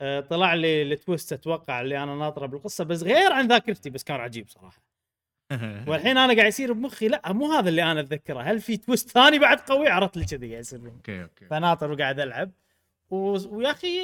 آه 0.01 0.21
طلع 0.21 0.55
لي 0.55 0.83
ال 0.83 0.91
twist 0.91 1.33
أتوقع 1.33 1.81
اللي 1.81 2.03
أنا 2.03 2.15
ناطره 2.15 2.47
بالقصة 2.47 2.85
بس 2.85 3.03
غير 3.03 3.33
عن 3.33 3.49
ذاكرتي 3.49 3.91
بس 3.91 4.05
كان 4.05 4.21
عجيب 4.21 4.49
صراحة. 4.49 4.83
والحين 5.89 6.19
أنا 6.19 6.35
قاعد 6.35 6.49
يصير 6.49 6.73
بمخي 6.73 7.09
لا 7.09 7.33
مو 7.33 7.53
هذا 7.53 7.69
اللي 7.69 7.83
أنا 7.83 8.01
أتذكره. 8.01 8.41
هل 8.41 8.61
في 8.61 8.77
twist 8.77 9.11
ثاني 9.11 9.39
بعد 9.39 9.61
قوي؟ 9.61 9.89
عرفت 9.89 10.17
لي 10.17 10.25
كذي 10.25 10.51
قاعد 10.51 10.61
يصير. 10.61 10.81
أوكي 10.87 11.23
أوكي. 11.23 11.47
فناطر 11.47 11.93
وقاعد 11.93 12.21
ألعب. 12.21 12.51
و... 13.11 13.39
ويا 13.57 13.71
أخي 13.71 14.01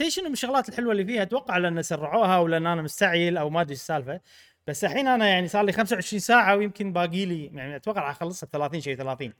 آه، 0.00 0.08
شنو 0.08 0.26
من 0.26 0.32
الشغلات 0.32 0.68
الحلوة 0.68 0.92
اللي 0.92 1.04
فيها؟ 1.04 1.22
أتوقع 1.22 1.58
لأن 1.58 1.82
سرعوها 1.82 2.38
ولا 2.38 2.56
أنا 2.56 2.82
مستعجل 2.82 3.36
أو 3.36 3.50
ما 3.50 3.60
أدري 3.60 3.74
السالفة. 3.74 4.20
بس 4.66 4.84
الحين 4.84 5.08
أنا 5.08 5.28
يعني 5.28 5.48
صار 5.48 5.64
لي 5.64 5.72
25 5.72 6.20
ساعة 6.20 6.56
ويمكن 6.56 6.92
باقي 6.92 7.24
لي 7.24 7.44
يعني 7.46 7.76
أتوقع 7.76 8.00
راح 8.00 8.10
أخلصها 8.10 8.48
30 8.52 8.80
شيء 8.80 8.96
30 8.96 9.32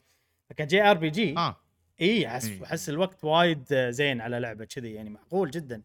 فك 0.51 0.83
JRPG. 0.83 1.35
آه. 1.39 1.57
اي 2.01 2.27
احس. 2.27 2.63
احس 2.63 2.89
الوقت 2.89 3.25
وايد 3.25 3.65
آه، 3.73 3.91
زين 3.91 4.21
على 4.21 4.41
لعبة 4.41 4.65
كذي 4.65 4.93
يعني 4.93 5.11
معقول 5.11 5.51
جدا. 5.51 5.83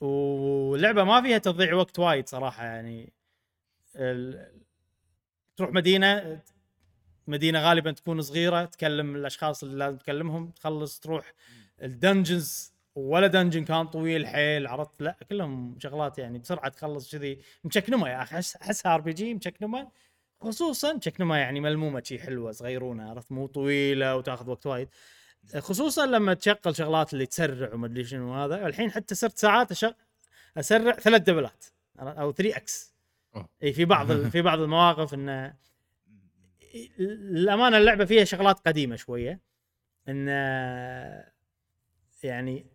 واللعبه 0.00 1.04
ما 1.04 1.22
فيها 1.22 1.38
تضييع 1.38 1.74
وقت 1.74 1.98
وايد 1.98 2.28
صراحة 2.28 2.64
يعني. 2.64 3.12
ال... 3.96 4.48
تروح 5.56 5.70
مدينة 5.72 6.40
مدينة 7.26 7.60
غالبا 7.60 7.92
تكون 7.92 8.22
صغيرة 8.22 8.64
تكلم 8.64 9.16
الأشخاص 9.16 9.62
اللي 9.62 9.76
لازم 9.76 9.96
تكلمهم 9.96 10.50
تخلص 10.50 11.00
تروح 11.00 11.32
ال 11.82 11.92
dungeons 11.92 12.74
ولا 12.94 13.26
dungeon 13.26 13.64
كان 13.64 13.86
طويل 13.86 14.26
حيل 14.26 14.66
عرفت؟ 14.66 15.02
لا 15.02 15.16
كلهم 15.30 15.78
شغلات 15.78 16.18
يعني 16.18 16.38
بسرعة 16.38 16.68
تخلص 16.68 17.12
كذي. 17.12 17.38
مشكنمه 17.64 18.08
يا 18.08 18.22
أخي 18.22 18.36
أحسها 18.36 18.94
RPG 18.94 19.34
مشكنمه 19.34 19.88
خصوصا 20.40 20.92
مشكنمه 20.92 21.36
يعني 21.36 21.60
ملمومة 21.60 22.02
شي 22.02 22.18
حلوة 22.18 22.52
صغيرونة 22.52 23.10
عرفت؟ 23.10 23.32
مو 23.32 23.46
طويلة 23.46 24.16
وتاخذ 24.16 24.50
وقت 24.50 24.66
وايد. 24.66 24.88
خصوصا 25.58 26.06
لما 26.06 26.34
تشغل 26.34 26.76
شغلات 26.76 27.12
اللي 27.12 27.26
تسرع 27.26 27.74
وما 27.74 27.86
أدري 27.86 28.04
شنو 28.04 28.34
هذا. 28.34 28.66
الحين 28.66 28.90
حتى 28.90 29.14
صرت 29.14 29.38
ساعات 29.38 29.70
أشغ... 29.70 29.92
أسرع 30.56 30.92
ثلاث 30.92 31.22
دبلات 31.22 31.64
أو 31.98 32.32
3 32.32 32.56
X. 32.56 32.94
إي 33.62 33.72
في 33.72 33.84
بعض 33.84 34.10
ال- 34.10 34.30
في 34.30 34.42
بعض 34.42 34.60
المواقف 34.60 35.14
انه 35.14 35.54
الأمانة 37.00 37.76
اللعبة 37.78 38.04
فيها 38.04 38.24
شغلات 38.24 38.58
قديمة 38.58 38.96
شوية. 38.96 39.40
إن 40.08 40.28
يعني 42.22 42.66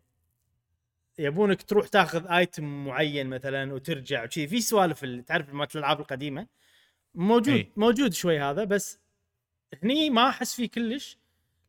يبونك 1.20 1.62
تروح 1.62 1.88
تاخذ 1.88 2.28
item 2.28 2.86
معين 2.86 3.28
مثلا 3.28 3.74
وترجع 3.74 4.24
وشي. 4.24 4.48
في 4.48 4.62
سوالف 4.62 5.06
تعرف 5.06 5.54
مالت 5.54 5.76
الألعاب 5.76 6.00
القديمة؟ 6.00 6.48
موجود 7.20 7.54
أي. 7.54 7.72
موجود 7.78 8.14
شوي 8.14 8.40
هذا 8.40 8.64
بس 8.64 9.00
هني 9.84 10.10
ما 10.10 10.30
أحس 10.30 10.56
فيه 10.56 10.70
كلش 10.70 11.18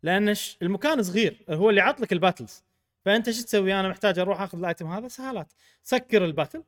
لأن 0.03 0.35
المكان 0.63 1.03
صغير 1.03 1.45
هو 1.51 1.71
اللي 1.71 1.81
عطلك 1.81 2.13
ال 2.13 2.19
battles. 2.19 2.65
فأنت 3.05 3.31
شو 3.31 3.43
تسوي؟ 3.43 3.75
أنا 3.81 3.89
محتاج 3.89 4.19
أروح 4.19 4.41
أخذ 4.41 4.59
ال 4.59 4.64
item 4.64 4.87
هذا 4.87 5.09
سهالات. 5.09 5.53
سكر 5.83 6.25
ال 6.25 6.31
battle 6.31 6.65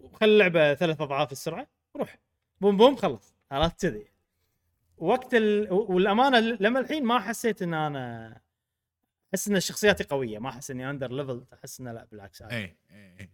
وخلي 0.00 0.32
اللعبه 0.32 0.74
ثلاث 0.74 1.00
أضعاف 1.00 1.32
السرعة 1.32 1.66
روح. 1.96 2.18
بوم 2.60 2.76
بوم 2.76 2.96
خلص. 2.96 3.34
عرفت 3.50 3.82
كذي. 3.82 4.06
وقت 4.98 5.34
ال... 5.34 5.72
والأمانة 5.72 6.38
لما 6.38 6.80
الحين 6.80 7.04
ما 7.04 7.18
حسيت 7.18 7.62
إن 7.62 7.74
أنا 7.74 8.40
أحس 9.34 9.48
إن 9.48 9.60
شخصياتي 9.60 10.04
قوية. 10.04 10.38
ما 10.38 10.48
أحس 10.48 10.70
إني 10.70 10.90
under 10.90 11.12
level 11.12 11.44
أحس 11.54 11.80
إنه 11.80 11.92
لا 11.92 12.06
بالعكس. 12.10 12.42
اي 12.42 12.56
اي 12.56 12.76
إي. 13.20 13.30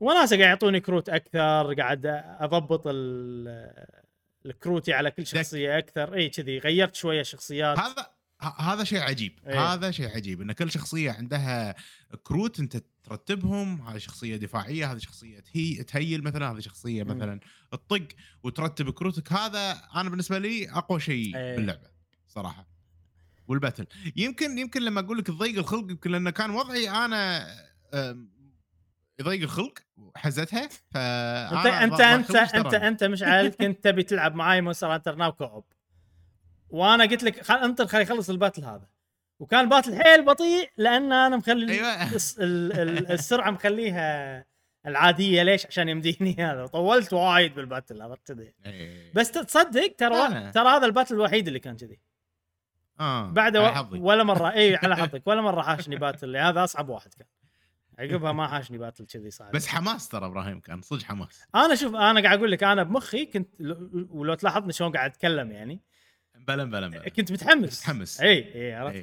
وناسة 0.00 0.36
قاعد 0.36 0.48
يعطوني 0.48 0.80
كروت 0.80 1.08
أكثر 1.08 1.74
قاعد 1.74 2.06
أضبط 2.40 2.82
ال- 2.86 4.03
الكروتي 4.46 4.92
على 4.92 5.10
كل 5.10 5.26
شخصية 5.26 5.78
أكثر. 5.78 6.14
إي 6.14 6.28
كذي 6.28 6.58
غيرت 6.58 6.94
شوية 6.94 7.22
شخصيات 7.22 7.78
هذا 7.78 8.06
هذا 8.58 8.84
شيء 8.84 8.98
عجيب. 8.98 9.38
إيه. 9.46 9.72
هذا 9.72 9.90
شيء 9.90 10.08
عجيب 10.08 10.40
إن 10.40 10.52
كل 10.52 10.70
شخصية 10.70 11.12
عندها 11.12 11.74
كروت 12.22 12.60
أنت 12.60 12.82
ترتبهم. 13.04 13.80
هذه 13.80 13.98
شخصية 13.98 14.36
دفاعية 14.36 14.92
هذه 14.92 14.98
شخصية 14.98 15.40
ت 15.40 15.74
heal 15.74 15.96
ت 15.96 16.02
heal 16.02 16.24
مثلا 16.24 16.52
هذه 16.52 16.60
شخصية. 16.60 17.02
مثلا 17.02 17.40
تطق 17.70 18.08
وترتب 18.42 18.90
كروتك. 18.90 19.32
هذا 19.32 19.82
أنا 19.94 20.10
بالنسبة 20.10 20.38
لي 20.38 20.70
أقوى 20.70 21.00
شيء 21.00 21.36
إيه. 21.36 21.56
باللعبة 21.56 21.90
صراحة. 22.28 22.66
وال 23.48 23.56
battle. 23.56 23.86
يمكن 24.16 24.58
يمكن 24.58 24.82
لما 24.82 25.00
أقول 25.00 25.18
لك 25.18 25.26
تضيق 25.26 25.58
الخلق 25.58 25.90
يمكن 25.90 26.10
لأنه 26.10 26.30
كان 26.30 26.50
وضعي 26.50 26.90
أنا 26.90 27.46
يضيق 29.20 29.42
الخلق 29.42 29.78
وحزتها 29.96 30.68
ف 30.68 30.96
انت 30.96 31.66
انت 31.66 32.00
انت 32.00 32.54
أنت 32.54 32.74
انت 32.74 33.04
مشعل 33.04 33.48
كنت 33.48 33.84
تبي 33.84 34.02
تلعب 34.02 34.34
معاي 34.34 34.60
مونستر 34.60 34.94
هانتر 34.94 35.14
ناو 35.14 35.32
co-op. 35.32 35.64
وأنا 36.68 37.04
قلت 37.04 37.22
لك 37.22 37.42
خل 37.42 37.54
انطر 37.54 37.86
خلي 37.86 38.02
يخلص 38.02 38.30
ال 38.30 38.35
battle 38.35 38.64
هذا. 38.64 38.88
وكان 39.38 39.60
ال 39.60 39.66
battle 39.66 40.02
حيل 40.02 40.24
بطيء 40.24 40.70
لأن 40.76 41.12
أنا 41.12 41.36
مخلي 41.36 41.72
أيوة. 41.72 42.14
الس- 42.14 42.38
ال- 42.38 42.72
ال- 42.80 43.12
السرعة 43.12 43.50
مخليها 43.50 44.44
العادية. 44.86 45.42
ليش؟ 45.42 45.66
عشان 45.66 45.88
يمديني 45.88 46.36
هذا. 46.38 46.66
طولت 46.66 47.12
وايد 47.12 47.54
بال 47.54 47.66
battle 47.66 48.02
عرفت 48.02 48.32
كذي. 48.32 48.54
إيه. 48.66 49.12
بس 49.14 49.30
تصدق 49.30 49.94
ترى. 49.98 50.52
ترى 50.52 50.68
هذا 50.68 50.86
ال 50.86 50.90
battle 50.90 51.14
الوحيد 51.14 51.46
اللي 51.46 51.58
كان 51.58 51.76
كذي. 51.76 52.00
آه 53.00 53.30
بعد 53.30 53.56
و... 53.56 53.70
ولا 53.92 54.24
مرة. 54.24 54.52
اي 54.52 54.76
على 54.76 54.96
حظك. 54.96 55.22
ولا 55.26 55.40
مرة 55.40 55.62
حاشني 55.62 55.96
battle 55.96 56.36
هذا 56.36 56.64
أصعب 56.64 56.88
واحد 56.88 57.14
كان. 57.14 57.26
عقبها 57.98 58.32
ما 58.32 58.48
حاشني 58.48 58.78
battle 58.78 59.06
كذي 59.06 59.30
صعب. 59.30 59.52
بس 59.52 59.66
حماس 59.66 60.08
ترى 60.08 60.26
إبراهيم 60.26 60.60
كان 60.60 60.82
صدق 60.82 61.02
حماس. 61.02 61.44
أنا 61.54 61.74
شوف 61.74 61.94
أنا 61.94 62.22
قاعد 62.22 62.38
أقول 62.38 62.52
لك 62.52 62.64
أنا 62.64 62.82
بمخي 62.82 63.26
كنت 63.26 63.48
ولو 64.10 64.34
تلاحظني 64.34 64.72
شلون 64.72 64.92
قاعد 64.92 65.10
أتكلم 65.10 65.52
يعني. 65.52 65.80
بلا 66.34 66.64
بلا 66.64 66.88
بلا. 66.88 67.08
كنت 67.08 67.32
متحمس. 67.32 67.80
متحمس. 67.80 68.20
إي 68.20 68.54
إي 68.54 68.74
عرفت. 68.74 68.96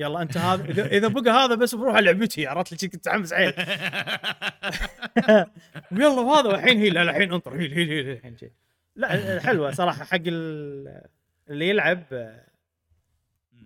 يلا 0.00 0.22
أنت 0.22 0.36
هذا 0.36 0.64
إذا- 0.74 0.92
إذا 0.92 1.08
بقى 1.08 1.30
هذا 1.44 1.54
بس 1.54 1.74
بروح 1.74 1.96
لعبتي 1.96 2.46
عرفت؟ 2.46 2.82
لي 2.82 2.88
كنت 2.88 3.08
متحمس 3.08 3.32
عيل. 3.32 3.52
ويلا 5.92 6.08
وهذا 6.20 6.48
والحين 6.48 6.78
هي 6.78 6.90
لا 6.90 7.02
الحين 7.02 7.32
انطر. 7.32 7.54
heal 7.54 7.72
heal 7.72 7.88
heal 7.90 8.10
الحين. 8.10 8.36
لا 8.96 9.40
حلوة 9.40 9.70
صراحة 9.70 10.04
حق 10.04 10.18
ال- 10.26 11.02
اللي 11.50 11.68
يلعب 11.68 12.02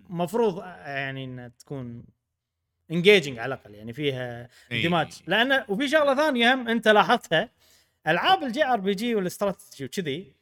مفروض 0.09 0.57
يعني 0.85 1.23
انها 1.25 1.47
تكون 1.47 2.03
engaging 2.91 3.39
على 3.39 3.53
الأقل 3.53 3.75
يعني 3.75 3.93
فيها 3.93 4.49
إي. 4.71 4.77
اندماج 4.77 5.21
لأن 5.27 5.63
وفي 5.67 5.87
شغلة 5.87 6.15
ثانية 6.15 6.53
هم 6.53 6.67
أنت 6.67 6.87
لاحظتها 6.87 7.49
ألعاب 8.07 8.43
ال 8.43 8.65
JRPG 8.65 9.15
وال 9.15 9.29
strategy 9.29 9.85
وكذي 9.85 10.33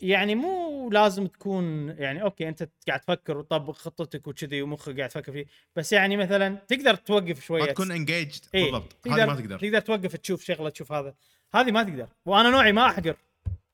يعني 0.00 0.34
مو 0.34 0.90
لازم 0.90 1.26
تكون 1.26 1.88
يعني 1.88 2.22
أوكي 2.22 2.48
أنت 2.48 2.68
قاعد 2.88 3.00
تفكر 3.00 3.36
وتطبق 3.36 3.74
خطتك 3.74 4.26
وكذي 4.26 4.62
ومخك 4.62 4.96
قاعد 4.96 5.08
تفكر 5.08 5.32
فيه 5.32 5.46
بس 5.76 5.92
يعني 5.92 6.16
مثلا 6.16 6.58
تقدر 6.68 6.94
توقف 6.94 7.44
شوية. 7.44 7.62
ما 7.62 7.72
تكون 7.72 7.90
engaged 7.90 8.44
إيه، 8.54 8.64
بالضبط 8.64 9.06
هذه 9.06 9.26
ما 9.26 9.34
تقدر. 9.34 9.58
تقدر 9.58 9.80
توقف 9.80 10.16
تشوف 10.16 10.44
شغلة 10.44 10.70
تشوف 10.70 10.92
هذا. 10.92 11.14
هذه 11.54 11.70
ما 11.70 11.82
تقدر 11.82 12.08
وأنا 12.26 12.50
نوعي 12.50 12.72
ما 12.72 12.86
أحقر. 12.86 13.16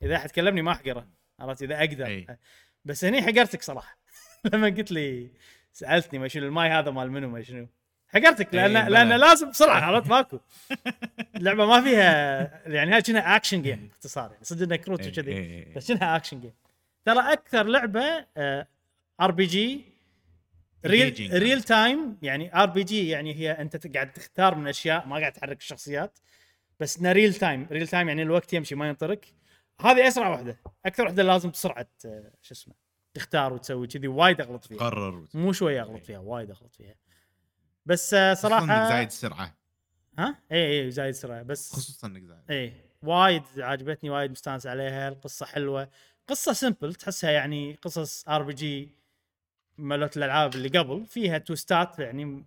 إذا 0.03 0.16
أحد 0.16 0.30
كلمني 0.30 0.62
ما 0.62 0.72
أحقره 0.72 1.07
عرفت؟ 1.40 1.62
إذا 1.62 1.78
أقدر. 1.78 2.07
أي. 2.07 2.26
بس 2.84 3.05
هني 3.05 3.22
حقرتك 3.22 3.62
صراحة. 3.62 3.98
لما 4.53 4.66
قلت 4.66 4.92
لي 4.92 5.30
سألتني 5.72 6.18
ما 6.18 6.28
شنو 6.28 6.46
الماي 6.46 6.68
هذا 6.68 6.90
مال 6.90 7.10
منو 7.10 7.28
ما 7.28 7.42
شنو. 7.42 7.68
حقرتك 8.08 8.54
لأن 8.54 8.76
أي، 8.76 8.90
لأن. 8.90 9.08
لازم 9.08 9.50
بسرعة 9.50 9.80
عرفت؟ 9.80 10.10
ماكو. 10.10 10.38
اللعبة 11.36 11.66
ما 11.66 11.80
فيها 11.80 12.68
يعني 12.68 12.94
هاي 12.94 13.02
كأنها 13.02 13.36
action 13.36 13.62
game 13.62 13.88
باختصار 13.88 14.30
يعني. 14.32 14.44
صدق 14.44 14.62
إنها 14.62 14.76
كروت 14.76 15.00
إي، 15.00 15.08
وكذي 15.08 15.32
إي، 15.32 15.66
إي. 15.66 15.74
بس 15.76 15.88
كأنها 15.88 16.16
action 16.16 16.40
game 16.40 16.53
ترى 17.04 17.32
أكثر 17.32 17.66
لعبة 17.66 18.26
RPG 19.20 19.84
real. 20.86 21.30
real 21.32 21.62
time 21.62 22.16
يعني 22.22 22.62
RPG 22.62 23.09
يعني 23.08 23.34
هي 23.34 23.50
أنت 23.52 23.94
قاعد 23.96 24.12
تختار 24.12 24.54
من 24.54 24.68
أشياء 24.68 25.06
ما 25.06 25.16
قاعد 25.18 25.32
تحرك 25.32 25.58
الشخصيات 25.58 26.18
بس 26.80 26.98
إنها 26.98 27.12
real 27.12 27.34
time 27.34 27.66
real 27.70 27.88
time 27.88 28.09
يعني 28.08 28.22
الوقت 28.22 28.52
يمشي 28.52 28.74
ما 28.74 28.88
ينطرك. 28.88 29.26
هذه 29.80 30.08
أسرع 30.08 30.28
واحدة 30.28 30.56
أكثر 30.86 31.04
واحدة 31.04 31.22
لازم 31.22 31.50
بسرعة 31.50 31.86
آه، 32.04 32.30
شو 32.42 32.54
اسمه 32.54 32.74
تختار 33.14 33.52
وتسوي 33.52 33.86
كذي 33.86 34.08
وايد 34.08 34.40
أغلط 34.40 34.64
فيها. 34.64 34.78
قرر 34.78 35.26
مو 35.34 35.52
شوية 35.52 35.82
أغلط 35.82 36.04
فيها 36.04 36.18
وايد 36.18 36.50
أغلط 36.50 36.74
فيها. 36.74 36.94
بس 37.86 38.14
آه، 38.14 38.34
صراحة 38.34 38.66
صراحة 38.66 38.88
زايد 38.88 39.06
السرعه 39.06 39.56
ها؟ 40.18 40.38
اي 40.52 40.80
اي 40.84 40.90
زايد 40.90 41.14
سرعة 41.14 41.42
بس 41.42 41.72
خصوصا 41.72 42.06
إنك 42.06 42.22
زايد. 42.22 42.50
اي 42.50 42.72
وايد 43.02 43.42
عجبتني 43.58 44.11
وايد 44.11 44.30
مستانس 44.30 44.66
عليها 44.66 45.08
القصة 45.08 45.46
حلوة. 45.46 45.88
قصة 46.28 46.52
simple 46.53 46.94
تحسها 46.94 47.30
يعني 47.30 47.74
قصص 47.82 48.28
RPG 48.28 48.94
مالت 49.78 50.16
الألعاب 50.16 50.54
اللي 50.54 50.68
قبل 50.78 51.06
فيها 51.06 51.38
twistات 51.38 51.98
يعني 51.98 52.44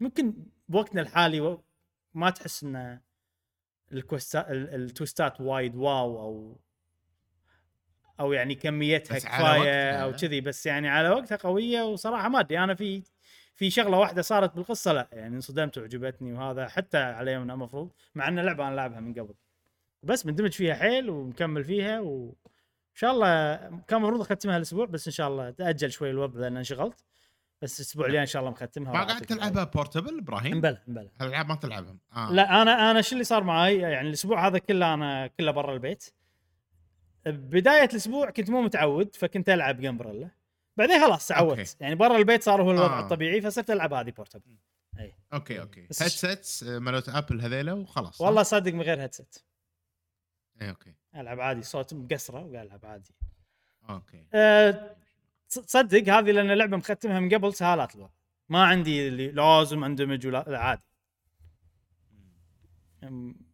ممكن 0.00 0.34
بوقتنا 0.68 1.00
الحالي 1.02 1.58
ما 2.14 2.30
تحس 2.30 2.64
إن 2.64 3.00
ال 3.92 4.00
twistات 4.00 4.50
ال- 4.50 4.74
ال 4.74 4.83
twistات 4.83 5.40
وايد 5.40 5.76
wow 5.76 6.20
أو 6.20 6.60
أو 8.20 8.32
يعني 8.32 8.54
كميتها 8.54 9.18
كفاية. 9.18 9.92
أو 9.92 10.12
كذي 10.12 10.40
بس 10.40 10.66
يعني 10.66 10.88
على 10.88 11.08
وقتها 11.08 11.36
قوية 11.36 11.82
وصراحة 11.82 12.28
ما 12.28 12.40
أدري. 12.40 12.58
أنا 12.58 12.74
في 12.74 13.02
في 13.54 13.70
شغلة 13.70 13.98
واحدة 13.98 14.22
صارت 14.22 14.56
بالقصة 14.56 14.92
لا 14.92 15.08
يعني 15.12 15.36
انصدمت 15.36 15.78
وعجبتني 15.78 16.32
وهذا 16.32 16.68
حتى 16.68 16.98
على 16.98 17.32
يومنا 17.32 17.54
المفروض 17.54 17.90
مع 18.14 18.28
ان 18.28 18.38
لعبة 18.38 18.68
أنا 18.68 18.74
لعبها 18.74 19.00
من 19.00 19.12
قبل. 19.12 19.34
بس 20.02 20.26
مندمج 20.26 20.52
فيها 20.52 20.74
حيل 20.74 21.10
ومكمل 21.10 21.64
فيها 21.64 22.00
وان 22.00 22.34
شاء 22.94 23.10
الله 23.10 23.56
كان 23.88 23.98
المفروض 23.98 24.20
أختمها 24.20 24.56
الأسبوع 24.56 24.86
بس 24.86 25.06
إن 25.06 25.12
شاء 25.12 25.28
الله 25.28 25.50
تأجل 25.50 25.92
شوي 25.92 26.10
الوضع 26.10 26.40
لأن 26.40 26.56
انشغلت. 26.56 27.04
بس 27.62 27.80
الأسبوع 27.80 28.06
الجاي 28.06 28.20
إن 28.20 28.26
شاء 28.26 28.40
الله 28.40 28.50
مختمها 28.52 28.92
ما 28.92 29.04
قاعد 29.04 29.20
تلعبها 29.20 29.64
portable 29.64 30.18
إبراهيم؟ 30.18 30.52
امبلا 30.52 30.82
امبلا. 30.88 31.10
الألعاب 31.20 31.48
ما 31.48 31.54
تلعبهم 31.54 31.98
آه. 32.16 32.32
لا 32.32 32.62
أنا 32.62 32.90
أنا 32.90 33.00
شو 33.00 33.12
اللي 33.12 33.24
صار 33.24 33.44
معي 33.44 33.78
يعني 33.78 34.08
الأسبوع 34.08 34.46
هذا 34.46 34.58
كله 34.58 34.94
أنا 34.94 35.26
كله 35.26 35.50
برا 35.50 35.74
البيت. 35.74 36.04
بداية 37.26 37.84
الأسبوع 37.84 38.30
كنت 38.30 38.50
مو 38.50 38.62
متعود 38.62 39.16
فكنت 39.16 39.48
ألعب 39.48 39.80
جم 39.80 40.00
امبلا 40.00 40.30
بعدين 40.76 41.00
خلاص 41.00 41.28
تعودت. 41.28 41.76
يعني 41.80 41.94
برا 41.94 42.16
البيت 42.16 42.42
صار 42.42 42.62
هو 42.62 42.70
الوضع 42.70 42.98
آه. 42.98 43.02
الطبيعي 43.02 43.40
فصرت 43.40 43.70
ألعب 43.70 43.92
هذه 43.92 44.10
بورتبل 44.10 44.56
أي. 44.98 45.14
أوكي 45.32 45.60
أوكي. 45.60 45.80
هيدسيتس 45.80 46.62
آه، 46.64 46.78
مالوت 46.78 47.08
ابل 47.08 47.40
هذيلا 47.40 47.72
وخلاص؟ 47.72 48.20
والله 48.20 48.42
صدق 48.42 48.72
من 48.72 48.82
غير 48.82 49.00
هيدسет 49.08 49.44
اي 50.62 50.68
أوكي. 50.70 50.94
ألعب 51.16 51.40
عادي 51.40 51.62
صوت 51.62 51.94
مقصرة 51.94 52.44
وقاعد 52.46 52.66
ألعب 52.66 52.86
عادي. 52.86 53.14
أوكي. 53.90 54.24
أه 54.34 54.96
تص- 55.48 55.60
تصدق 55.66 56.08
هذه 56.14 56.30
لأن 56.30 56.50
لعبة 56.52 56.76
مختمها 56.76 57.20
من 57.20 57.34
قبل 57.34 57.54
سهالات 57.54 57.94
الوضع. 57.94 58.12
ما 58.48 58.64
عندي 58.64 59.08
اللي 59.08 59.28
لازم 59.30 59.84
اندمج 59.84 60.26
ولا 60.26 60.44
لا 60.48 60.58
عادي. 60.58 60.82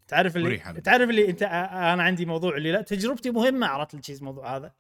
تعرف 0.08 0.36
اللي. 0.36 0.56
تعرف 0.58 1.10
اللي 1.10 1.30
أنت 1.30 1.42
آه، 1.42 1.92
أنا 1.92 2.02
عندي 2.02 2.26
موضوع 2.26 2.56
اللي 2.56 2.72
لا 2.72 2.82
تجربتي 2.82 3.30
مهمة 3.30 3.66
عرفت 3.66 3.94
الشيء 3.94 4.16
الموضوع 4.16 4.56
هذا 4.56 4.72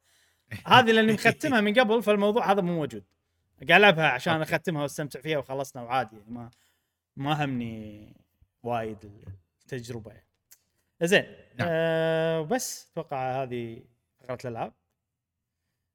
هذه 0.66 0.92
لأني 0.92 1.12
مختمها 1.12 1.60
من 1.60 1.74
قبل 1.74 2.02
فالموضوع 2.02 2.52
هذا 2.52 2.60
مو 2.60 2.74
موجود 2.74 3.04
قاعد 3.68 3.80
ألعبها 3.80 4.06
عشان 4.06 4.32
أوكي. 4.32 4.56
أختمها 4.56 4.82
وأستمتع 4.82 5.20
فيها 5.20 5.38
وخلصنا 5.38 5.82
وعادي 5.82 6.16
يعني 6.16 6.30
ما 6.30 6.50
ما 7.16 7.44
همني 7.44 8.16
وايد 8.62 8.98
التجربة 9.62 10.10
يعني. 10.10 10.26
زين 11.02 11.24
نعم. 11.58 11.68
أه 11.70 12.40
وبس 12.40 12.88
أتوقع 12.92 13.42
هذه 13.42 13.82
فقرة 14.20 14.38
الألعاب 14.44 14.72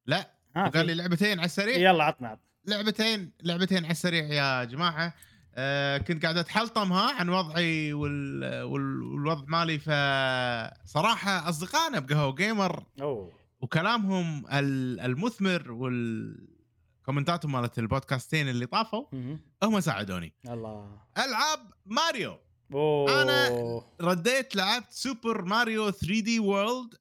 لا 0.06 0.32
ها 0.56 0.68
قال 0.68 0.86
لي 0.86 0.94
لعبتين 0.94 1.40
على 1.40 1.46
السريع 1.46 1.78
يلا 1.78 2.04
عطنا 2.04 2.28
عطنا 2.28 2.44
لعبتين 2.66 3.32
لعبتين 3.44 3.84
على 3.84 3.92
السريع 3.92 4.24
يا 4.24 4.64
جماعة 4.64 5.14
آه 5.56 5.98
كنت 5.98 6.24
قاعد 6.24 6.38
اتحلطم 6.38 6.94
ها 6.94 7.12
عن 7.20 7.30
وضعي 7.30 7.94
وال... 7.94 8.44
وال... 8.64 9.02
والوضع 9.04 9.44
مالي 9.48 9.80
فصراحة 9.80 11.50
أصدقائنا 11.50 12.00
بقهوة 12.00 12.36
قيمر 12.36 12.84
أوه. 13.02 13.32
وكلامهم 13.62 14.46
ال- 14.54 15.00
المثمر 15.00 15.72
وال 15.72 16.02
commentاتهم 16.02 17.52
مالت 17.52 17.80
البودكاستين 17.80 18.50
اللي 18.50 18.66
طافوا. 18.66 19.06
هم 19.64 19.80
ساعدوني. 19.80 20.34
الله. 20.50 21.00
ألعاب 21.18 21.60
ماريو. 21.86 22.38
أوه 22.74 23.24
أنا- 23.26 23.84
رديت 24.02 24.56
لعبت 24.56 24.92
سوبر 24.92 25.42
ماريو 25.46 25.92
3 25.92 26.20
دي 26.22 26.40
وورلد 26.40 26.94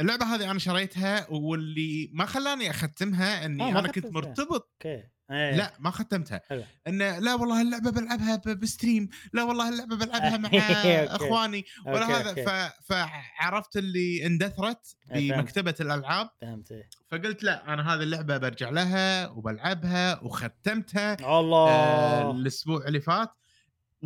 اللعبة 0.00 0.24
هذه 0.34 0.50
أنا 0.50 0.58
شريتها 0.58 1.26
واللي 1.30 2.10
ما 2.12 2.26
خلاني 2.26 2.70
أختمها 2.70 3.44
إني 3.46 3.78
أنا 3.78 3.88
كنت. 3.88 4.06
مرتبط 4.06 4.70
أوكي 4.72 5.02
إيه. 5.30 5.56
لا 5.56 5.72
ما 5.78 5.90
ختمتها 5.90 6.40
حلو. 6.48 6.62
انه 6.86 7.18
لا 7.18 7.34
والله 7.34 7.62
اللعبه 7.62 7.90
بلعبها 7.90 8.36
ب 8.36 8.46
stream 8.46 9.08
لا 9.32 9.42
والله 9.42 9.68
اللعبه 9.68 9.96
بلعبها 9.96 10.36
مع. 10.36 10.48
إخواني 11.16 11.64
ولا 11.86 12.02
أوكي، 12.02 12.12
هذا 12.12 12.30
أوكي. 12.30 12.44
ف... 12.44 12.50
فعرفت 12.92 13.76
اللي 13.76 14.26
اندثرت 14.26 14.96
إيه،. 15.14 15.32
بمكتبة 15.32 15.74
الألعاب 15.80 16.30
فهمت 16.40 16.72
إيه. 16.72 16.88
فقلت 17.10 17.42
لا 17.42 17.74
أنا 17.74 17.94
هذه 17.94 18.02
اللعبة 18.02 18.36
برجع 18.36 18.70
لها 18.70 19.28
وبلعبها 19.28 20.20
وختمتها. 20.22 21.14
الله 21.40 21.68
آه 21.70 22.30
الأسبوع 22.30 22.86
اللي 22.86 23.00
فات 23.00 23.30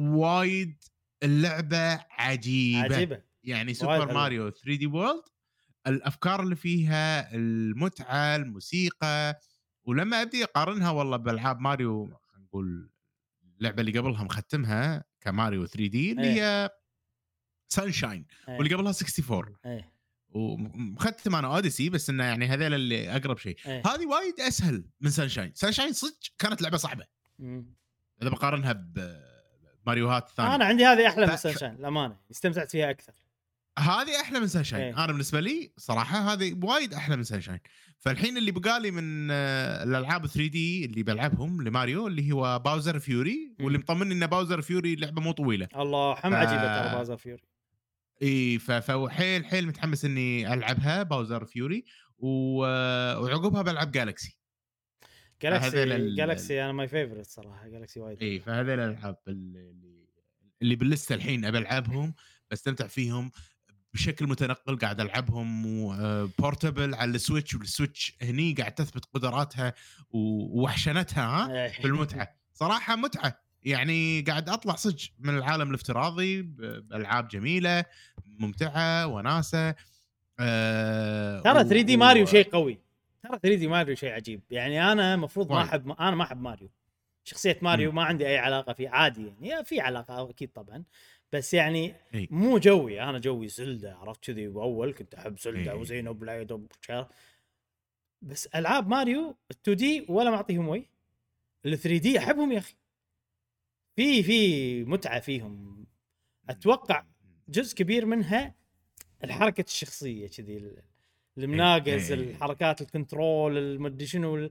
وايد 0.09 0.83
اللعبة 1.23 2.05
عجيبة, 2.11 2.95
عجيبة 2.97 3.23
يعني 3.45 3.75
سوبر. 3.75 4.13
ماريو 4.13 4.51
3 4.51 4.75
دي 4.75 4.87
وورلد 4.87 5.23
الأفكار 5.87 6.43
اللي 6.43 6.57
فيها 6.57 7.35
المتعة 7.35 8.37
الموسيقى 8.37 9.41
ولما 9.85 10.23
أبدي 10.23 10.45
أقارنها 10.45 10.91
والله 10.91 11.17
بألعاب 11.17 11.61
ماريو 11.61 12.05
خلينا 12.07 12.47
نقول 12.47 12.91
اللعبة 13.59 13.81
اللي 13.81 13.99
قبلها 13.99 14.25
مختمها 14.25 15.05
كماريو 15.21 15.67
3 15.67 15.87
دي 15.87 16.13
اللي 16.13 16.23
إيه. 16.23 16.65
هي 16.65 16.71
سانشاين 17.69 18.27
إيه. 18.49 18.59
واللي 18.59 18.75
قبلها 18.75 18.93
64 18.93 19.57
إيه 19.67 19.93
ومختم 20.29 21.37
أنا 21.37 21.55
Odyssey 21.55 21.91
بس 21.91 22.11
إنه 22.11 22.25
يعني 22.25 22.47
هذول 22.47 22.75
اللي 22.75 23.17
أقرب 23.17 23.39
شيء 23.39 23.57
إيه 23.67 23.83
هذه 23.87 24.07
وايد 24.07 24.41
أسهل 24.41 24.85
من 25.01 25.11
سانشاين 25.11 25.53
سانشاين 25.55 25.93
صدق 25.93 26.19
كانت 26.39 26.63
لعبة 26.63 26.77
صعبة 26.77 27.07
مم. 27.39 27.75
إذا 28.23 28.31
بقارنها 28.31 28.73
بماريوهات 29.85 30.29
ثانية 30.37 30.55
أنا 30.55 30.65
عندي 30.65 30.85
هذه 30.87 31.07
أحلى 31.09 31.27
من 31.27 31.37
ف- 31.37 31.39
سانشاين 31.41 31.73
الامانه 31.75 32.17
استمتعت 32.31 32.71
فيها 32.71 32.91
أكثر. 32.91 33.13
هذه 33.79 34.21
أحلى 34.21 34.41
من 34.41 34.47
سانشاين 34.47 34.83
إيه. 34.83 35.05
أنا 35.05 35.07
بالنسبة 35.13 35.41
لي 35.41 35.73
صراحة 35.77 36.33
هذه 36.33 36.57
وايد 36.63 36.95
أحلى 36.95 37.17
من 37.17 37.25
سانشاين 37.25 37.61
فالحين 37.99 38.37
اللي 38.39 38.51
بقالي 38.51 38.91
من 38.91 39.29
آه، 39.31 39.83
الألعاب 39.83 40.27
3D 40.27 40.85
اللي 40.85 41.03
بلعبهم 41.03 41.63
لماريو 41.63 42.07
اللي 42.07 42.33
هو 42.33 42.59
Bowser's 42.59 42.99
Fury 42.99 43.55
واللي. 43.61 43.79
مطمني 43.79 44.15
إن 44.15 44.27
Bowser's 44.27 44.63
Fury 44.63 44.97
لعبة 44.97 45.23
مو 45.23 45.33
طويلة. 45.33 45.69
الله 45.77 46.15
حم 46.15 46.31
ف- 46.31 46.35
عجيبه 46.35 46.83
ترى 46.89 46.99
Bowser's 46.99 47.17
Fury 47.17 47.43
إي 48.23 48.59
فحيل 48.59 49.45
حيل 49.45 49.67
متحمس 49.67 50.05
إني 50.05 50.55
ألعبها 50.55 51.03
Bowser's 51.03 51.45
Fury 51.45 51.85
و... 52.19 52.29
وعقبها 53.23 53.63
بلعب 53.63 53.91
Galaxy 53.93 54.40
Galaxy 55.43 56.15
Galaxy 56.17 56.65
أنا 56.65 56.73
my 56.73 56.89
favorite 56.89 57.27
صراحة 57.27 57.69
Galaxy 57.69 58.01
وايد. 58.01 58.23
اي 58.23 58.41
فهذول 58.41 58.81
الالعاب 58.81 59.17
اللي 59.29 59.75
اللي 60.63 60.75
بال 60.77 60.90
list 60.90 61.15
الحين 61.15 61.45
أبي 61.45 61.59
ألعبهم 61.59 62.15
بستمتع 62.51 62.87
فيهم 62.87 63.31
بشكل 63.95 64.27
متنقل 64.27 64.79
قاعد 64.79 65.01
ألعبهم 65.01 65.63
portable 66.39 66.95
على 66.95 67.11
السويتش 67.11 67.55
والسويتش 67.55 68.17
هني 68.23 68.53
قاعد 68.53 68.75
تثبت 68.75 69.05
قدراتها 69.15 69.75
ووحشنتها 70.11 71.25
ها؟ 71.25 71.65
إيه. 71.67 71.83
بالمتعة. 71.83 72.37
صراحة 72.55 72.97
متعة. 72.97 73.41
يعني 73.63 74.21
قاعد 74.21 74.49
أطلع 74.49 74.75
صدق 74.75 75.01
من 75.19 75.37
العالم 75.39 75.69
الافتراضي 75.69 76.43
بألعاب 76.43 77.29
جميلة 77.29 77.85
ممتعة 78.27 79.07
وناسة 79.07 79.75
آه 80.41 81.41
ترى 81.41 81.61
و- 81.61 81.63
3D 81.69 81.97
ماريو 81.97 82.27
شيء 82.27 82.51
قوي. 82.51 82.81
ترى 83.23 83.39
3D 83.43 83.69
ماريو 83.69 83.95
شيء 83.95 84.13
عجيب. 84.13 84.43
يعني 84.51 84.93
أنا 84.93 85.15
المفروض 85.15 85.53
ما. 85.53 85.63
أحب 85.63 85.91
أنا 85.91 86.11
ما 86.17 86.25
أحب 86.25 86.41
ماريو. 86.41 86.71
شخصية 87.25 87.59
ماريو. 87.63 87.93
ما 87.93 88.05
عندي 88.05 88.27
أي 88.27 88.39
علاقة 88.39 88.73
فيه 88.73 88.89
عادي 88.89 89.27
يعني. 89.27 89.65
في 89.65 89.81
علاقة 89.81 90.31
أكيد 90.31 90.53
طبعا. 90.53 90.85
بس 91.33 91.55
يعني. 91.55 91.95
مو 92.31 92.59
جوي. 92.59 93.03
أنا 93.03 93.19
جوي 93.19 93.49
زلدة 93.49 93.97
عرفت 93.97 94.25
كذي 94.25 94.49
واول 94.49 94.93
كنت 94.95 95.15
أحب 95.15 95.39
زلدة. 95.39 95.77
و 95.77 96.15
Xenoblade 96.15 96.67
بس 98.23 98.47
ألعاب 98.47 98.89
ماريو 98.89 99.37
ال 99.51 99.57
2D 99.63 100.07
ولا 100.09 100.31
معطيهم 100.31 100.69
وي 100.69 100.91
ال 101.67 101.79
3D 101.79 102.19
أحبهم 102.19 102.53
يا 102.53 102.59
أخي. 102.59 102.75
في 103.97 104.23
في 104.23 104.85
متعة 104.85 105.21
فيهم. 105.21 105.87
أتوقع 106.49 107.05
جزء 107.49 107.77
كبير 107.77 108.07
منها 108.07 108.55
الحركة 109.25 109.65
الشخصية 109.69 110.29
كذي 110.29 110.77
المناقز 111.39 112.13
إيه، 112.13 112.21
إيه. 112.21 112.31
الحركات 112.31 112.81
الكنترول 112.81 113.59
المدري 113.59 114.07
شنو 114.07 114.51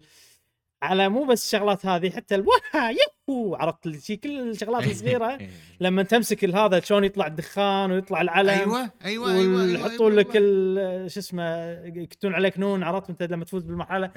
على 0.83 1.09
مو 1.09 1.23
بس 1.23 1.45
الشغلات 1.45 1.85
هذه 1.85 2.09
حتى 2.09 2.35
الوها 2.35 2.91
يهو! 3.29 3.55
عرفت 3.55 3.85
اللي 3.85 4.01
شي 4.01 4.15
كل 4.15 4.49
الشغلات 4.49 4.87
الصغيرة 4.87 5.37
لما 5.81 6.03
تمسك 6.03 6.45
هذا 6.45 6.79
شلون 6.79 7.03
يطلع 7.03 7.27
الدخان 7.27 7.91
ويطلع 7.91 8.21
العلم 8.21 8.49
أيوه 8.49 8.91
أيوه 9.05 9.31
أيوه 9.33 9.55
ويحطون 9.63 10.15
لك 10.15 10.27
ال- 10.35 11.11
شو 11.11 11.19
اسمه 11.19 11.69
يكتون 11.85 12.33
عليك 12.35 12.59
نون 12.59 12.83
عرفت؟ 12.83 13.09
أنت 13.09 13.23
لما 13.23 13.45
تفوز 13.45 13.63
بالمرحلة. 13.63 14.11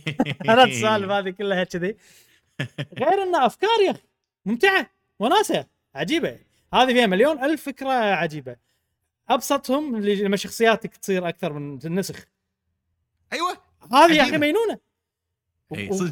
أنا 0.50 0.64
السالفة 0.64 1.18
هذه 1.18 1.30
كلها 1.30 1.64
كذي. 1.64 1.96
غير 2.98 3.22
انه 3.22 3.46
أفكار 3.46 3.80
يا 3.86 3.90
أخي 3.90 4.02
ممتعة 4.46 4.90
وناسة 5.18 5.66
عجيبة. 5.94 6.38
هذه 6.74 6.92
فيها 6.92 7.06
مليون 7.06 7.44
ألف 7.44 7.62
فكرة 7.62 7.92
عجيبة. 7.92 8.56
أبسطهم 9.28 9.96
اللي 9.96 10.14
لما 10.14 10.36
شخصياتك 10.36 10.96
تصير 10.96 11.28
أكثر 11.28 11.52
من 11.52 11.78
النسخ 11.84 12.24
أيوه 13.32 13.56
هذه 13.92 14.12
يا 14.12 14.22
أخي. 14.22 14.38
مينونه 14.38 14.78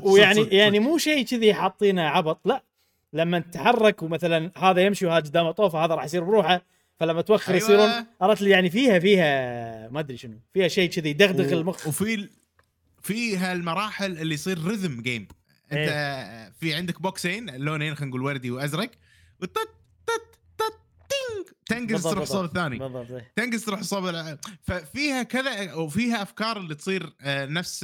ويعني. 0.03 0.41
يعني 0.45 0.79
مو 0.79 0.99
شيء 0.99 1.25
كذي 1.27 1.55
حاطينه 1.55 2.03
عبط 2.03 2.41
لا 2.47 2.65
لما 3.13 3.39
تتحرك 3.39 4.03
ومثلا 4.03 4.51
هذا 4.57 4.81
يمشي 4.83 5.07
وهذا 5.07 5.29
قدامه 5.29 5.51
طوفة 5.51 5.85
هذا 5.85 5.95
راح 5.95 6.05
يصير 6.05 6.25
بروحه 6.25 6.63
فلما 7.01 7.23
توخر 7.23 7.53
أيوة. 7.55 7.65
يصيرون 7.65 7.91
عرفت 8.21 8.43
لي 8.43 8.51
يعني 8.51 8.71
فيها 8.71 8.99
فيها 8.99 9.89
ما 9.89 10.01
أدري 10.01 10.17
شنو 10.17 10.39
فيها 10.55 10.69
شيء 10.69 10.91
كذي 10.91 11.11
يدغدغ 11.11 11.55
و- 11.57 11.61
المخ 11.61 11.87
وفي 11.87 12.15
ال- 12.15 12.31
في 13.03 13.37
هالمراحل 13.37 14.19
اللي 14.19 14.35
يصير 14.35 14.65
rhythm 14.67 15.03
game 15.03 15.29
أنت 15.73 16.51
في 16.61 16.75
عندك 16.75 17.03
box 17.03 17.31
ين 17.31 17.51
لونين 17.57 17.95
خلينا 17.95 18.11
نقول 18.11 18.23
وردي 18.23 18.51
وأزرق 18.51 18.91
تينج 19.41 19.67
تنقز 21.73 22.03
تروح 22.03 22.23
الصوب 22.23 22.39
بالضبط. 22.39 22.57
الثاني 22.57 22.79
بالضبط 22.79 23.11
إيه. 23.11 23.33
تنقز 23.37 23.65
تروح 23.65 23.81
الصوب 23.81 24.07
الع- 24.09 24.37
ففيها 24.63 25.23
كذا 25.23 25.75
وفيها 25.75 26.23
أفكار 26.23 26.57
اللي 26.57 26.75
تصير 26.75 27.13
آه، 27.21 27.47
نفس 27.47 27.81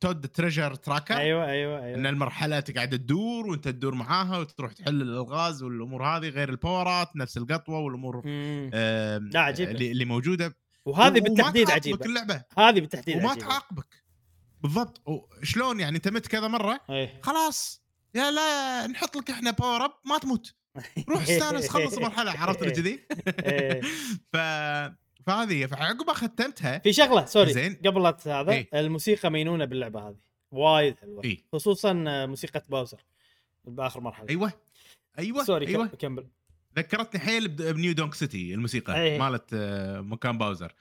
Toad 0.00 0.28
Treasure 0.28 0.74
Tracker 0.74 1.16
أيوه 1.16 1.46
أيوه 1.50 1.78
إن 1.78 1.84
أيوه 1.84 2.08
المرحلة 2.08 2.60
تقعد 2.60 2.90
تدور 2.90 3.46
وأنت 3.46 3.64
تدور 3.68 3.94
معاها 3.94 4.38
وتروح 4.38 4.72
تحل 4.72 5.02
الألغاز 5.02 5.62
والأمور 5.62 6.04
هذه 6.06 6.28
غير 6.28 6.48
ال 6.48 6.58
power 6.58 7.06
ات 7.06 7.16
نفس 7.16 7.36
القطوة 7.36 7.78
والأمور 7.78 8.26
لا، 8.26 9.40
عجيبة. 9.40 9.70
اللي, 9.70 10.04
موجودة. 10.04 10.56
وهذه 10.84 11.20
بالتحديد 11.20 11.70
عجيبة. 11.70 12.06
اللعبة. 12.06 12.42
هذه 12.58 12.80
بالتحديد 12.80 13.16
وما 13.16 13.30
عجيبة. 13.30 13.46
تعاقبك. 13.46 14.02
بالضبط. 14.62 15.00
شلون 15.42 15.80
يعني؟ 15.80 15.96
أنت 15.96 16.08
مت 16.08 16.26
كذا 16.26 16.48
مرة 16.48 16.80
إيه. 16.90 17.20
خلاص. 17.22 17.82
يا 18.14 18.30
لا 18.30 18.86
نحط 18.86 19.16
لك 19.16 19.30
إحنا 19.30 19.50
power 19.50 19.84
up 19.84 19.90
ما 20.06 20.18
تموت. 20.18 20.54
روح 21.08 21.22
استانس 21.22 21.68
خلص 21.68 21.96
المرحلة 21.96 22.30
عرفت 22.30 22.64
كذي. 22.64 23.00
ف 24.32 24.36
فهذه 25.26 25.66
فعقب 25.66 26.06
ما 26.06 26.12
ختمتها 26.12 26.78
في 26.78 26.92
شغلة 26.92 27.24
sorry 27.24 27.52
زين. 27.52 27.74
قبل 27.86 28.14
هذا 28.26 28.52
إيه. 28.52 28.68
الموسيقى 28.74 29.30
مينونة 29.30 29.64
باللعبة 29.64 30.08
هذه 30.08 30.16
وايد 30.50 30.96
حلوة 30.96 31.24
اي 31.24 31.44
خصوصا 31.52 31.92
موسيقى 32.26 32.64
باوزر 32.68 33.04
بآخر 33.64 34.00
مرحلة 34.00 34.28
أيوه 34.30 34.52
أيوه 35.18 35.44
sorry 35.44 35.66
أيوه 35.66 35.84
أيوة. 35.84 35.96
كمل 35.96 36.26
ذكرتني 36.78 37.20
حيل 37.20 37.48
ب 37.48 37.59
New 37.59 37.92
Donk 37.92 38.14
City 38.14 38.54
الموسيقى 38.54 39.02
أي. 39.02 39.18
مالت 39.18 39.50
آه، 39.54 40.00
مكان 40.00 40.38
باوزر 40.38 40.74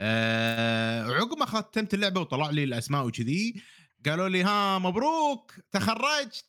آه، 0.00 1.02
عقب 1.02 1.38
ما 1.38 1.46
ختمت 1.46 1.94
اللعبة 1.94 2.20
وطلع 2.20 2.50
لي 2.50 2.64
الأسماء 2.64 3.06
وكذي 3.06 3.62
قالوا 4.08 4.28
لي 4.28 4.42
ها 4.42 4.78
مبروك 4.78 5.54
تخرجت. 5.70 6.46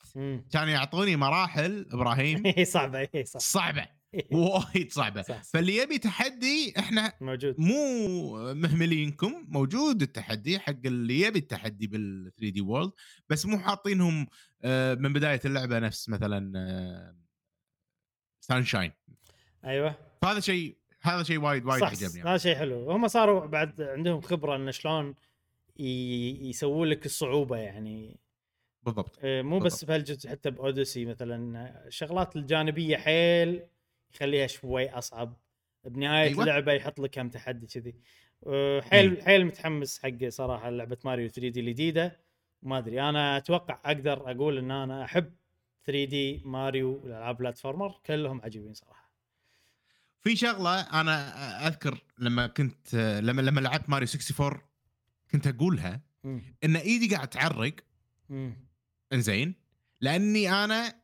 كانوا 0.51 0.69
يعطوني 0.69 1.15
مراحل 1.15 1.85
إبراهيم. 1.91 2.45
إيه، 2.45 2.63
صعبة 2.63 3.07
اي 3.15 3.25
صح 3.25 3.39
صعبة 3.39 3.87
وايد 4.31 4.91
صعبة. 4.91 5.21
صح،. 5.21 5.43
فاللي 5.43 5.77
يبي 5.77 5.97
تحدي 5.97 6.73
إحنا 6.79 7.13
موجود. 7.21 7.55
مو 7.57 8.53
مهملينكم 8.53 9.45
موجود 9.47 10.01
التحدي 10.01 10.59
حق 10.59 10.75
اللي 10.85 11.21
يبي 11.21 11.39
التحدي 11.39 11.87
بال 11.87 12.31
3D 12.37 12.61
World 12.61 12.91
بس 13.29 13.45
مو 13.45 13.59
حاطينهم 13.59 14.27
آه، 14.61 14.93
من 14.93 15.13
بداية 15.13 15.41
اللعبة 15.45 15.79
نفس 15.79 16.09
مثلا 16.09 17.13
سانشاين 18.39 18.91
أيوه. 19.65 19.95
فهذا 20.21 20.39
شيء 20.39 20.77
هذا 21.01 21.23
شيء 21.23 21.39
وايد 21.39 21.65
وايد 21.65 21.83
عجبني. 21.83 22.23
هذا 22.23 22.37
شيء 22.37 22.55
حلو. 22.55 22.91
هم 22.91 23.07
صاروا 23.07 23.45
بعد 23.45 23.81
عندهم 23.81 24.21
خبرة 24.21 24.55
انه 24.55 24.71
شلون 24.71 25.15
يسوون 25.79 26.87
لك 26.87 27.05
الصعوبة 27.05 27.57
يعني. 27.57 28.19
بالضبط 28.83 29.19
آه، 29.23 29.41
مو 29.41 29.59
بس 29.59 29.71
بالضبط. 29.71 29.85
بهالجزء 29.89 30.29
حتى 30.29 30.51
بأوديسي 30.51 31.05
مثلا 31.05 31.87
الشغلات 31.87 32.35
الجانبية 32.35 32.97
حيل 32.97 33.61
يخليها 34.13 34.47
شوي 34.47 34.89
أصعب. 34.89 35.37
بنهاية 35.85 36.27
أيوة. 36.29 36.41
اللعبة 36.43 36.71
يحط 36.73 36.99
لك 36.99 37.09
كم 37.09 37.29
تحدي 37.29 37.67
كذي. 37.67 37.95
آه، 38.47 38.81
حيل 38.81 39.21
حيل 39.21 39.45
متحمس 39.45 39.99
حق 39.99 40.27
صراحة 40.27 40.69
لعبة 40.69 40.97
ماريو 41.05 41.27
3 41.29 41.49
دي 41.49 41.59
الجديدة. 41.59 42.19
ما 42.61 42.77
أدري 42.77 43.01
أنا 43.01 43.37
أتوقع 43.37 43.79
أقدر 43.85 44.31
أقول 44.31 44.57
إن 44.57 44.71
أنا 44.71 45.03
أحب 45.03 45.33
3 45.85 46.03
دي 46.05 46.41
ماريو 46.45 46.99
والالعاب 47.03 47.37
بلاتفورمر 47.37 47.99
كلهم 48.05 48.41
عجيبين 48.41 48.73
صراحة. 48.73 49.11
في 50.19 50.35
شغلة 50.35 50.81
أنا 50.81 51.67
أذكر 51.67 52.03
لما 52.19 52.47
كنت 52.47 52.95
لما 52.95 53.41
لما 53.41 53.59
لعبت 53.61 53.89
ماريو 53.89 54.07
64 54.07 54.61
كنت 55.33 55.47
أقولها 55.47 56.01
مم. 56.23 56.41
إن 56.63 56.75
إيدي 56.75 57.15
قاعد 57.15 57.27
تعرق. 57.27 57.75
إنزين 59.13 59.55
لأني 60.01 60.63
أنا 60.63 61.01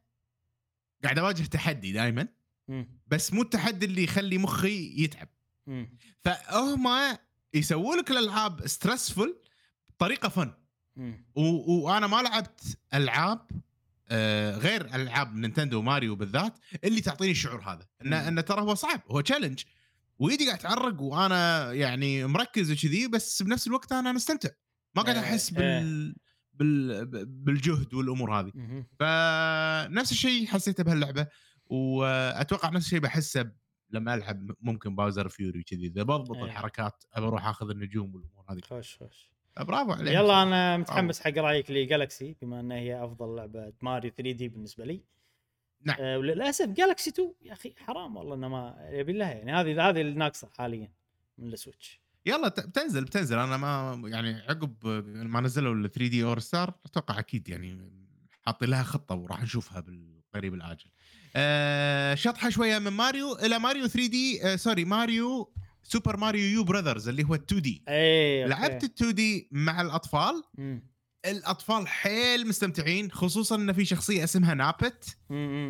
قاعد 1.03 1.19
أواجه 1.19 1.43
تحدي 1.43 1.91
دائما. 1.91 2.27
بس 3.07 3.33
مو 3.33 3.41
التحدي 3.41 3.85
اللي 3.85 4.03
يخلي 4.03 4.37
مخي 4.37 5.03
يتعب. 5.03 5.27
فهم 6.23 7.17
يسووا 7.53 7.95
لك 7.95 8.11
الألعاب 8.11 8.67
stressful 8.67 9.29
بطريقة 9.89 10.29
fun 10.29 10.53
وأنا 11.35 12.07
ما 12.07 12.21
لعبت 12.21 12.77
ألعاب 12.93 13.47
آه، 14.11 14.57
غير 14.57 14.95
ألعاب 14.95 15.35
نينتندو 15.35 15.79
وماريو 15.79 16.15
بالذات 16.15 16.59
اللي 16.83 17.01
تعطيني 17.01 17.31
الشعور 17.31 17.61
هذا. 17.61 17.87
انه 18.01 18.27
انه 18.27 18.41
ترى 18.41 18.61
هو 18.61 18.75
صعب 18.75 19.01
هو 19.07 19.21
challenge 19.21 19.63
وايدي 20.19 20.45
قاعد 20.45 20.57
تعرق 20.57 21.01
وأنا 21.01 21.73
يعني 21.73 22.25
مركز 22.25 22.71
وكذي 22.71 23.07
بس 23.07 23.43
بنفس 23.43 23.67
الوقت 23.67 23.91
أنا 23.91 24.11
مستمتع. 24.11 24.49
ما 24.95 25.01
قاعد 25.01 25.17
آه، 25.17 25.21
أحس 25.21 25.53
آه. 25.53 25.57
بال 25.57 26.15
بال 26.53 27.25
بالجهد 27.25 27.93
والأمور 27.93 28.39
هذه. 28.39 28.51
فنفس 28.99 30.11
الشيء 30.11 30.47
حسيته 30.47 30.83
بهاللعبة 30.83 31.27
وأتوقع 31.65 32.69
نفس 32.69 32.85
الشيء 32.85 32.99
بحسه 32.99 33.51
لما 33.89 34.13
ألعب 34.13 34.51
ممكن 34.61 34.95
Bowser's 34.95 35.29
Fury 35.29 35.63
كذي 35.63 35.87
إذا 35.87 36.03
بضبط 36.03 36.35
إيه. 36.37 36.43
الحركات 36.43 37.03
ابى 37.13 37.25
أروح 37.25 37.47
أخذ 37.47 37.69
النجوم 37.69 38.15
والأمور 38.15 38.45
هذه. 38.49 38.61
خوش 38.61 38.97
خوش. 38.97 39.31
برافو 39.59 39.91
عليك. 39.91 40.13
يلا 40.13 40.43
أنا 40.43 40.77
متحمس 40.77 41.19
حق 41.19 41.37
رأيك 41.37 41.71
ل 41.71 41.80
Galaxy 41.80 42.35
بما 42.41 42.59
انها 42.59 42.77
هي 42.77 43.03
أفضل 43.03 43.35
لعبة 43.35 43.73
ماريو 43.81 44.11
3D 44.11 44.47
بالنسبة 44.47 44.85
لي. 44.85 45.03
نعم. 45.83 45.97
آه 45.99 46.17
وللأسف 46.17 46.67
Galaxy 46.67 47.09
2 47.09 47.33
يا 47.41 47.53
أخي 47.53 47.73
حرام 47.77 48.17
والله 48.17 48.35
إنه 48.35 48.47
ما 48.47 48.89
يبي 48.91 49.13
لها 49.13 49.31
يعني 49.31 49.51
هذه 49.51 49.89
هذه 49.89 50.01
الناقصه 50.01 50.49
حاليا 50.57 50.91
من 51.37 51.53
السويتش 51.53 52.01
يلا 52.25 52.47
بتنزل 52.47 53.03
بتنزل 53.05 53.37
أنا 53.37 53.57
ما 53.57 54.01
يعني 54.09 54.33
عقب 54.33 54.87
ما 55.15 55.41
نزلوا 55.41 55.75
ال 55.75 55.91
3D 55.91 56.23
All 56.23 56.39
Stars 56.39 56.73
أتوقع 56.85 57.19
أكيد 57.19 57.49
يعني 57.49 57.91
حاطين 58.41 58.69
لها 58.69 58.83
خطة 58.83 59.15
وراح 59.15 59.43
نشوفها 59.43 59.79
بالقريب 59.79 60.53
الآجل. 60.53 60.85
أه 61.35 62.15
شطحة 62.15 62.49
شوية 62.49 62.79
من 62.79 62.91
ماريو 62.91 63.35
إلى 63.35 63.59
ماريو 63.59 63.87
3D 63.87 64.43
أه 64.43 64.55
sorry 64.55 64.85
ماريو 64.85 65.53
Super 65.83 66.17
Mario 66.17 66.43
U 66.43 66.63
Bros 66.63 67.09
اللي 67.09 67.23
هو 67.23 67.35
2D. 67.35 67.83
لعبت 68.47 68.83
ال 68.83 68.89
2D 68.89 69.49
مع 69.51 69.81
الأطفال 69.81 70.43
مم. 70.57 70.88
الأطفال 71.25 71.87
حيل 71.87 72.47
مستمتعين 72.47 73.11
خصوصا 73.11 73.55
إن 73.55 73.73
في 73.73 73.85
شخصية 73.85 74.23
اسمها 74.23 74.53
Nabbit. 74.53 75.17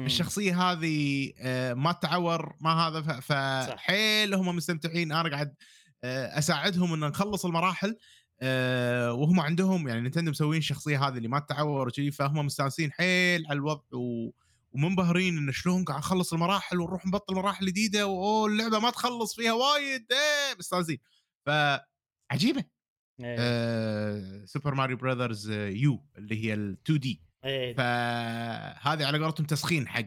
الشخصية 0.05 0.61
هذه 0.61 1.31
آه، 1.39 1.73
ما 1.73 1.91
تعور 1.91 2.55
ما 2.61 2.73
هذا 2.73 3.19
فحيل 3.19 4.33
هم 4.33 4.55
مستمتعين. 4.55 5.11
أنا 5.11 5.29
قاعد 5.29 5.55
آه، 6.03 6.37
أساعدهم 6.39 6.93
إن 6.93 6.99
نخلص 6.99 7.45
المراحل 7.45 7.97
آه، 8.41 9.13
وهم 9.13 9.39
عندهم 9.39 9.87
يعني 9.87 10.01
نينتندو 10.01 10.31
مسوين 10.31 10.57
الشخصية 10.59 11.07
هذه 11.07 11.17
اللي 11.17 11.27
ما 11.27 11.39
تتعور 11.39 11.87
وشي 11.87 12.11
فهم 12.11 12.45
مستانسين 12.45 12.91
حيل 12.91 13.45
على 13.47 13.57
الوضع 13.57 13.83
و... 13.93 14.31
ومنبهرين 14.71 15.37
انه 15.37 15.51
شلون 15.51 15.83
قاعد 15.83 15.99
نخلص 15.99 16.33
المراحل 16.33 16.79
ونروح 16.79 17.05
نبطل 17.05 17.35
مراحل 17.35 17.65
جديدة 17.65 18.07
وأوه 18.07 18.47
اللعبة 18.47 18.79
ما 18.79 18.89
تخلص 18.89 19.35
فيها 19.35 19.53
وايد. 19.53 20.05
إيه 20.11 20.57
مستانسين. 20.59 20.97
فعجيبه. 21.45 22.78
آه 23.21 24.45
Super 24.45 24.73
Mario 24.75 24.97
Bros 24.97 25.49
U 25.51 26.03
اللي 26.17 26.45
هي 26.45 26.53
ال 26.53 26.77
2D 26.85 27.21
إيه. 27.45 27.73
فهذه 27.73 29.05
على 29.05 29.17
قولتهم 29.23 29.45
تسخين 29.45 29.87
حق. 29.87 30.05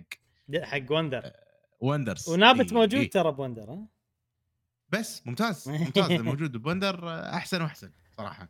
حق 0.63 0.93
Wonder 0.93 1.31
Wonders 1.81 2.29
و 2.29 2.35
Nabbit 2.35 2.71
إي- 2.71 2.73
موجود 2.73 3.01
إي. 3.01 3.07
ترى 3.07 3.33
ب 3.33 3.38
Wonder 3.38 3.71
ها؟ 3.73 3.87
بس 4.89 5.27
ممتاز 5.27 5.69
ممتاز 5.69 6.11
الموجود 6.11 6.57
ب 6.57 6.64
Wonder 6.64 7.09
آه، 7.09 7.35
أحسن 7.37 7.63
وأحسن 7.63 7.91
صراحة. 8.17 8.49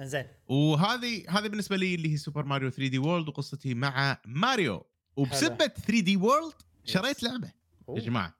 زين. 0.00 0.26
وهذه 0.48 1.24
هذه 1.28 1.48
بالنسبة 1.48 1.76
لي 1.76 1.94
اللي 1.94 2.12
هي 2.12 2.16
Super 2.16 2.44
Mario 2.44 2.70
3D 2.70 2.98
World 2.98 3.28
وقصتي 3.28 3.74
مع 3.74 4.18
ماريو 4.26 4.86
وبسبة 5.16 5.66
3D 5.66 6.16
World 6.16 6.54
شريت 6.84 7.22
لعبة 7.22 7.52
يا 7.88 8.00
جماعة. 8.00 8.34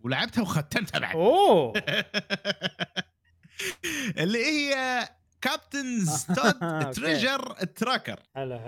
ولعبتها 0.00 0.42
وختمتها 0.42 0.98
بعد. 0.98 1.16
أوه. 1.16 1.72
اللي 4.22 4.38
هي 4.44 5.08
Captain 5.40 6.24
Toad 6.24 6.38
okay. 6.62 7.00
Treasure 7.00 7.52
Tracker 7.52 8.22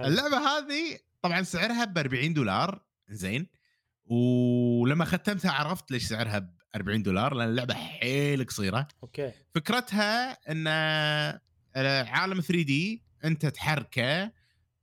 اللعبة 0.06 0.36
هذه 0.38 0.98
طبعا 1.22 1.42
سعرها 1.42 1.84
ب 1.84 1.98
40 1.98 2.34
دولار. 2.34 2.84
زين. 3.08 3.46
ولما 4.06 5.04
ختمتها 5.04 5.50
عرفت 5.50 5.90
ليش 5.90 6.04
سعرها 6.04 6.38
ب 6.38 6.54
40 6.74 7.02
دولار 7.02 7.34
لأن 7.34 7.48
اللعبة 7.48 7.74
حيل 7.74 8.44
قصيرة. 8.46 8.88
أوكي. 9.02 9.32
فكرتها 9.54 10.30
إن 10.52 10.64
آه، 10.66 11.40
عالم 12.04 12.40
3 12.40 12.62
دي 12.62 13.02
أنت 13.24 13.46
تحركه 13.46 14.32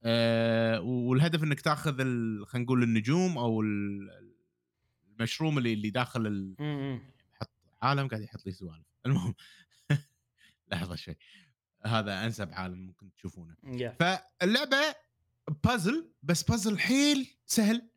آه، 0.04 0.80
والهدف 0.82 1.44
إنك 1.44 1.62
تأخذ 1.62 1.98
خلينا 2.46 2.46
نقول 2.66 2.84
النجوم 2.84 3.38
أو 3.38 3.62
ال- 3.62 4.34
المشروم 5.20 5.58
اللي 5.58 5.74
اللي 5.74 5.90
داخل 5.90 6.28
ال- 6.28 7.00
عالم 7.82 8.08
قاعد 8.08 8.22
يحط 8.22 8.46
لي 8.46 8.52
سوالف. 8.52 8.86
المهم 9.06 9.34
لحظة 10.72 10.96
شوي. 10.96 11.16
هذا 11.86 12.26
أنسب 12.26 12.50
عالم 12.54 12.80
ممكن 12.80 13.12
تشوفونه. 13.16 13.56
Yeah. 13.64 13.98
فاللعبة 14.00 14.96
بازل 15.64 16.12
بس 16.24 16.44
بازل 16.44 16.80
حيل 16.80 17.38
سهل. 17.46 17.90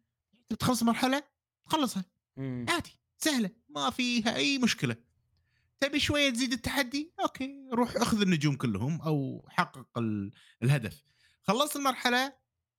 تخلص 0.58 0.82
مرحلة؟ 0.82 1.22
تخلصها. 1.66 2.04
مم. 2.36 2.66
عادي 2.68 2.98
سهلة 3.18 3.50
ما 3.68 3.90
فيها 3.90 4.36
أي 4.36 4.58
مشكلة. 4.58 4.96
تبي 5.80 6.00
شوية 6.00 6.30
تزيد 6.30 6.52
التحدي؟ 6.52 7.12
okay 7.20 7.68
روح 7.72 7.96
أخذ 7.96 8.20
النجوم 8.20 8.56
كلهم 8.56 9.00
أو 9.00 9.46
حقق 9.50 9.98
ال- 9.98 10.32
الهدف. 10.62 11.02
خلصت 11.42 11.76
المرحلة؟ 11.76 12.32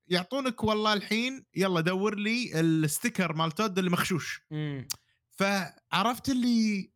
يعطونك 0.07 0.63
والله 0.63 0.93
الحين 0.93 1.45
يلا 1.55 1.81
دور 1.81 2.15
لي 2.15 2.59
ال 2.59 2.68
sticker 2.69 3.33
مال 3.33 3.51
تود 3.51 3.77
اللي 3.77 3.89
مخشوش 3.89 4.41
مم. 4.51 4.87
فعرفت 5.31 6.29
اللي 6.29 6.91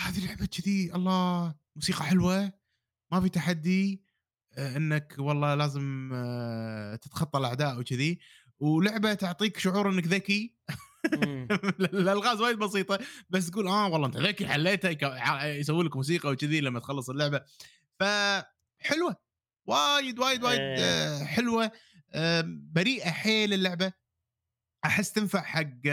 هذه 0.00 0.26
لعبة 0.26 0.46
كذي 0.46 0.94
الله 0.94 1.54
موسيقى 1.80 2.04
حلوة 2.04 2.52
ما 3.12 3.20
في 3.20 3.28
تحدي 3.28 4.02
آه، 4.58 4.76
إنك 4.76 5.14
والله 5.18 5.54
لازم 5.54 6.10
آه، 6.14 6.96
تتخطى 6.96 7.38
الأعداء 7.38 7.78
وكذي 7.78 8.18
ولعبة 8.58 9.14
تعطيك 9.14 9.58
شعور 9.58 9.90
إنك 9.90 10.06
ذكي. 10.06 10.56
الألغاز 11.80 12.40
وايد 12.40 12.58
بسيطة 12.58 12.98
بس 13.30 13.50
تقول 13.50 13.68
آه 13.68 13.88
والله 13.88 14.06
أنت 14.06 14.16
ذكي 14.16 14.46
حليتها 14.46 15.46
يسوي 15.46 15.84
لك 15.84 15.96
موسيقى 15.96 16.30
وكذي 16.30 16.60
لما 16.60 16.80
تخلص 16.80 17.10
اللعبة 17.10 17.40
فحلوه 18.00 19.16
وايد 19.66 20.18
وايد 20.18 20.44
وايد 20.44 20.60
إيه. 20.60 20.78
آه، 20.78 21.24
حلوة 21.24 21.72
بريئة 22.46 23.10
حيل 23.10 23.52
اللعبة 23.52 23.92
أحس 24.84 25.12
تنفع 25.12 25.42
حق 25.42 25.86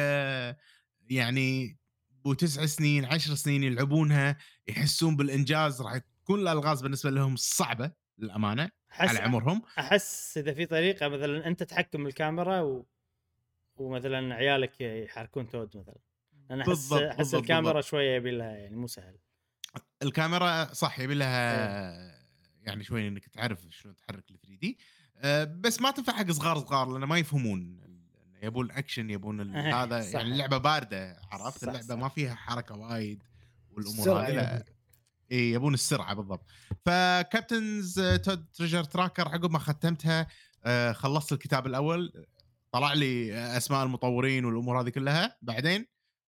يعني 1.10 1.78
ابو 2.19 2.34
تسع 2.34 2.65
سنين 2.65 3.06
عشر 3.06 3.35
سنين 3.35 3.64
يلعبونها 3.64 4.38
يحسون 4.68 5.15
بالإنجاز 5.15 5.81
راح 5.81 5.98
تكون 5.98 6.39
الألغاز 6.39 6.81
بالنسبة 6.81 7.10
لهم 7.10 7.35
صعبة 7.35 7.91
للأمانة 8.18 8.69
أحس 8.91 9.10
على 9.10 9.19
عمرهم. 9.19 9.61
أحس 9.80 10.38
إذا 10.38 10.53
في 10.53 10.65
طريقة 10.65 11.07
مثلا 11.07 11.48
أنت 11.48 11.64
تحكم 11.64 12.07
الكاميرا 12.07 12.61
و... 12.61 12.85
ومثلا 13.76 14.35
عيالك 14.35 14.81
يحركون 14.81 15.49
تود 15.49 15.77
مثلا. 15.77 15.98
أنا 16.52 16.61
أحس 16.61 16.69
بالضبط، 16.69 17.02
أحس 17.02 17.18
بالضبط، 17.18 17.41
الكاميرا 17.41 17.73
بالضبط. 17.73 17.91
شوية 17.91 18.15
يبي 18.15 18.31
لها 18.31 18.52
يعني 18.52 18.76
مو 18.76 18.88
سهل. 18.88 19.18
الكاميرا 20.03 20.73
صح 20.73 20.99
يبي 20.99 21.14
لها 21.14 22.18
يعني 22.61 22.84
شوي 22.84 23.07
إنك 23.07 23.27
تعرف 23.27 23.65
شلون 23.69 23.95
تحرك 23.95 24.31
ال 24.31 24.39
3 24.39 24.56
دي 24.56 24.77
بس 25.61 25.81
ما 25.81 25.91
تنفع 25.91 26.14
حق 26.14 26.31
صغار 26.31 26.60
صغار 26.60 26.89
لأن 26.91 27.03
ما 27.03 27.18
يفهمون 27.18 27.80
يبون 28.44 28.72
اكشن 28.72 29.10
يبون 29.10 29.56
إيه، 29.56 29.84
هذا 29.84 30.02
صح. 30.02 30.14
يعني 30.14 30.32
اللعبة 30.32 30.58
باردة 30.58 31.22
عرفت؟ 31.32 31.62
صح، 31.62 31.68
اللعبة 31.68 31.88
صح. 31.88 31.96
ما 31.96 32.10
فيها 32.10 32.36
حركة 32.36 32.76
وايد 32.76 33.24
والأمور 33.72 34.20
هذه 34.20 34.32
يعني. 34.32 34.66
اي 35.32 35.52
يبون 35.52 35.74
السرعة 35.74 36.14
بالضبط. 36.14 36.46
ف 36.86 37.00
Captain 37.00 37.99
Toad 37.99 38.45
Treasure 38.54 38.84
Tracker 38.84 39.28
عقب 39.28 39.52
ما 39.52 39.60
ختمتها 39.60 40.28
آه، 40.66 40.92
خلصت 40.92 41.32
الكتاب 41.32 41.68
الأول. 41.68 42.26
طلع 42.72 42.94
لي 42.94 43.34
أسماء 43.58 43.84
المطورين 43.84 44.46
والأمور 44.46 44.82
هذه 44.82 44.90
كلها. 44.90 45.38
بعدين 45.42 45.86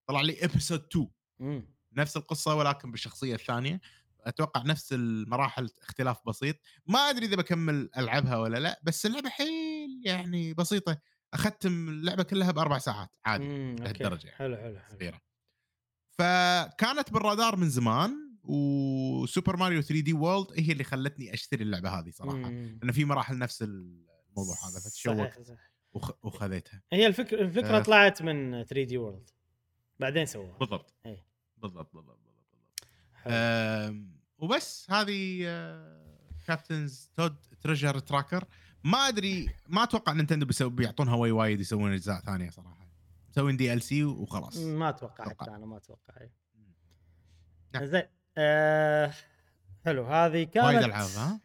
طلع 0.07 0.21
لي 0.21 0.45
episode 0.45 0.85
2 0.91 1.07
مم. 1.39 1.65
نفس 1.93 2.17
القصة 2.17 2.55
ولكن 2.55 2.91
بالشخصية 2.91 3.35
الثانية. 3.35 3.81
أتوقع 4.21 4.63
نفس 4.63 4.93
المراحل 4.93 5.69
اختلاف 5.81 6.17
بسيط. 6.27 6.55
ما 6.87 6.99
أدري 6.99 7.25
إذا 7.25 7.35
بكمل 7.35 7.89
ألعبها 7.97 8.37
ولا 8.37 8.57
لا 8.57 8.79
بس 8.83 9.05
اللعبة 9.05 9.29
حيل 9.29 10.01
يعني 10.05 10.53
بسيطة. 10.53 10.97
اختم 11.33 11.89
اللعبة 11.89 12.23
كلها 12.23 12.51
بأربع 12.51 12.77
ساعات 12.77 13.09
عادي. 13.25 13.75
لهالدرجة 13.75 14.25
يعني. 14.25 14.37
حلو 14.37 14.57
حلو 14.57 14.79
حلو 14.79 14.97
صغيرة 14.97 15.21
فكانت 16.17 17.13
بالرادار 17.13 17.55
من 17.55 17.69
زمان 17.69 18.29
وسوبر 18.43 19.57
ماريو 19.57 19.81
3 19.81 20.03
دي 20.03 20.13
وورلد 20.13 20.47
هي 20.57 20.71
اللي 20.71 20.83
خلتني 20.83 21.33
أشتري 21.33 21.63
اللعبة 21.63 21.89
هذه 21.89 22.09
صراحة 22.09 22.37
مم. 22.37 22.79
لأن 22.81 22.91
في 22.91 23.05
مراحل 23.05 23.37
نفس 23.37 23.61
الموضوع 23.61 24.55
هذا 24.69 24.79
فتشوقت 24.79 25.57
وخ... 25.93 26.11
وخذيتها 26.25 26.81
هي 26.93 27.07
الفكرة 27.07 27.41
الفكرة 27.41 27.77
آه. 27.77 27.81
طلعت 27.81 28.21
من 28.21 28.51
3 28.63 28.83
دي 28.83 28.97
وورلد 28.97 29.29
بعدين 29.99 30.25
سووها 30.25 30.57
بالضبط 30.57 30.93
إيه. 31.05 31.25
بالضبط 31.57 31.93
بالضبط 31.95 32.19
بالضبط, 32.19 32.35
بالضبط. 32.53 32.87
أم، 33.27 34.19
وبس 34.37 34.87
هذه 34.91 35.43
Captain 36.47 37.11
Toad 37.15 37.35
Treasure 37.61 37.99
Tracker 37.99 38.45
ما 38.83 38.97
أدري 39.07 39.49
ما 39.67 39.83
أتوقع 39.83 40.13
نينتندو 40.13 40.45
بيسوي 40.45 40.69
بيعطون 40.69 41.07
هواي 41.07 41.31
وايد 41.31 41.59
يسوون 41.59 41.93
أجزاء 41.93 42.19
ثانية 42.19 42.49
صراحة. 42.49 42.89
مسوين 43.29 43.57
DLC 43.57 44.03
وخلاص. 44.03 44.57
ما 44.57 44.89
أتوقع. 44.89 45.29
حتى 45.29 45.51
أنا 45.51 45.65
ما 45.65 45.77
أتوقع. 45.77 46.21
إيه. 46.21 46.31
نعم. 47.73 47.85
زين 47.85 48.03
آه 48.37 49.13
حلو. 49.85 50.05
هذه 50.05 50.43
كانت 50.43 50.65
وايد 50.65 50.83
ألعاب 50.83 51.09
ها؟ 51.17 51.39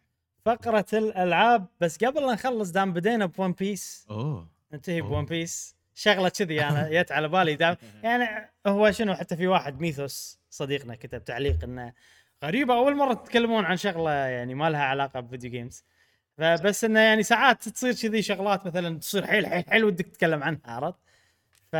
فقرة 0.45 0.85
الألعاب. 0.93 1.67
بس 1.81 2.03
قبل 2.03 2.21
لا 2.27 2.33
نخلص 2.33 2.69
دام 2.71 2.93
بدينا 2.93 3.25
ب 3.25 3.31
One 3.31 3.51
Piece. 3.51 4.05
أوه. 4.09 4.49
ننتهي. 4.73 5.01
ب 5.01 5.07
One 5.07 5.25
Piece. 5.25 5.75
شغلة 5.93 6.29
كذي 6.29 6.63
أنا 6.63 6.89
جت 7.01 7.11
على 7.11 7.27
بالي. 7.27 7.55
دام 7.55 7.75
يعني 8.03 8.51
هو 8.67 8.91
شنو 8.91 9.13
حتى 9.15 9.37
في 9.37 9.47
واحد 9.47 9.79
ميثوس 9.81 10.39
صديقنا 10.49 10.95
كتب 10.95 11.23
تعليق 11.23 11.63
إنه 11.63 11.93
غريبة. 12.43 12.73
أول 12.77 12.95
مرة 12.95 13.13
تتكلمون 13.13 13.65
عن 13.65 13.77
شغلة 13.77 14.11
يعني 14.11 14.55
ما 14.55 14.69
لها 14.69 14.83
علاقة 14.83 15.19
ب 15.19 15.24
video 15.24 15.51
games 15.51 15.83
فبس 16.37 16.83
إنه 16.83 16.99
يعني 16.99 17.23
ساعات 17.23 17.69
تصير 17.69 17.93
كذي 17.93 18.21
شغلات 18.21 18.65
مثلا 18.65 18.99
تصير 18.99 19.27
حيل 19.27 19.47
حيل 19.47 19.63
حيل 19.69 19.83
ودك 19.83 20.05
تتكلم 20.05 20.43
عنها 20.43 20.61
عرفت؟ 20.65 20.99
ف 21.71 21.75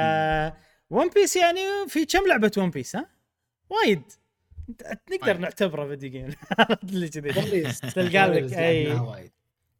One 0.89 1.09
Piece 1.09 1.35
يعني 1.35 1.59
في 1.87 2.05
كم 2.05 2.27
لعبة 2.27 2.51
One 2.57 2.69
Piece 2.69 2.95
ها؟ 2.95 3.09
وايد 3.69 4.01
نقدر. 5.11 5.37
نعتبره 5.37 5.87
video 5.87 6.09
game 6.09 6.29
اللي 6.83 7.09
كذي. 7.09 7.63
تلقى 7.95 8.27
لك 8.27 8.53
لعبناها 8.53 9.01
وايد. 9.01 9.31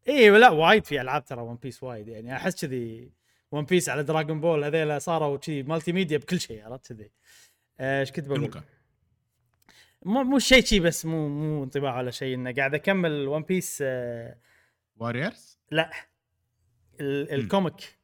إي 0.08 0.30
لا 0.30 0.50
وايد 0.50 0.84
في 0.84 1.00
ألعاب 1.00 1.24
ترى 1.24 1.40
One 1.40 1.56
Piece 1.56 1.82
وايد 1.82 2.08
يعني 2.08 2.36
أحس 2.36 2.64
كذي 2.64 3.10
One 3.52 3.64
Piece 3.64 3.88
على 3.88 4.02
Dragon 4.02 4.40
Ball 4.40 4.64
هذيلا 4.64 4.98
صاروا 4.98 5.36
كذي 5.36 5.62
multimedia 5.62 6.18
بكل 6.18 6.40
شيء 6.40 6.64
عرفت 6.64 6.92
كذي 6.92 7.10
آه، 7.80 8.00
إيش 8.00 8.12
كنت 8.12 8.28
بقول؟ 8.28 8.62
مو 10.02 10.22
مو 10.22 10.38
شيء 10.38 10.64
شي 10.64 10.80
بس 10.80 11.06
مو 11.06 11.28
مو 11.28 11.64
انطباع 11.64 11.98
ولا 11.98 12.10
شيء 12.10 12.34
إنه 12.34 12.52
قاعد 12.52 12.74
أكمل 12.74 13.28
One 13.28 13.42
Piece 13.42 13.78
آه 13.82 14.36
Warriors 14.96 15.58
لا. 15.70 15.90
ال- 17.00 17.32
ال 17.32 17.43
comic 17.43 17.98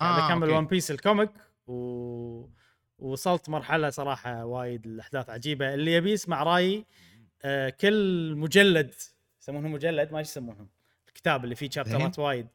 قاعد 0.00 0.20
آه، 0.20 0.26
اكمل 0.26 0.42
okay. 0.42 0.58
One 0.58 0.66
Piece 0.66 0.90
ال 0.90 0.97
comic 0.97 1.30
و 1.66 2.48
وصلت 2.98 3.48
مرحلة 3.48 3.90
صراحة 3.90 4.44
وايد 4.44 4.86
الاحداث 4.86 5.30
عجيبة. 5.30 5.74
اللي 5.74 5.92
يبي 5.92 6.12
يسمع 6.12 6.42
رأيي 6.42 6.86
آه 7.42 7.68
كل 7.70 8.34
مجلد 8.36 8.94
يسمونهم 9.40 9.72
مجلد؟ 9.72 10.12
ما 10.12 10.20
يسمونهم. 10.20 10.68
الكتاب 11.08 11.44
اللي 11.44 11.54
فيه 11.54 11.70
chapter 11.70 12.12
ات 12.12 12.18
وايد. 12.18 12.46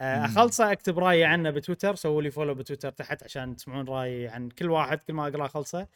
آه. 0.00 0.24
أخلصه 0.24 0.72
أكتب 0.72 0.98
رأيي 0.98 1.24
عنه 1.24 1.50
بتويتر. 1.50 1.94
سووا 1.94 2.22
لي 2.22 2.30
follow 2.30 2.54
بتويتر 2.54 2.90
تحت 2.90 3.22
عشان 3.22 3.56
تسمعون 3.56 3.88
رأيي 3.88 4.28
عن 4.28 4.48
كل 4.48 4.70
واحد. 4.70 5.02
كل 5.02 5.12
ما 5.12 5.28
أقرأ 5.28 5.46
أخلصه. 5.46 5.86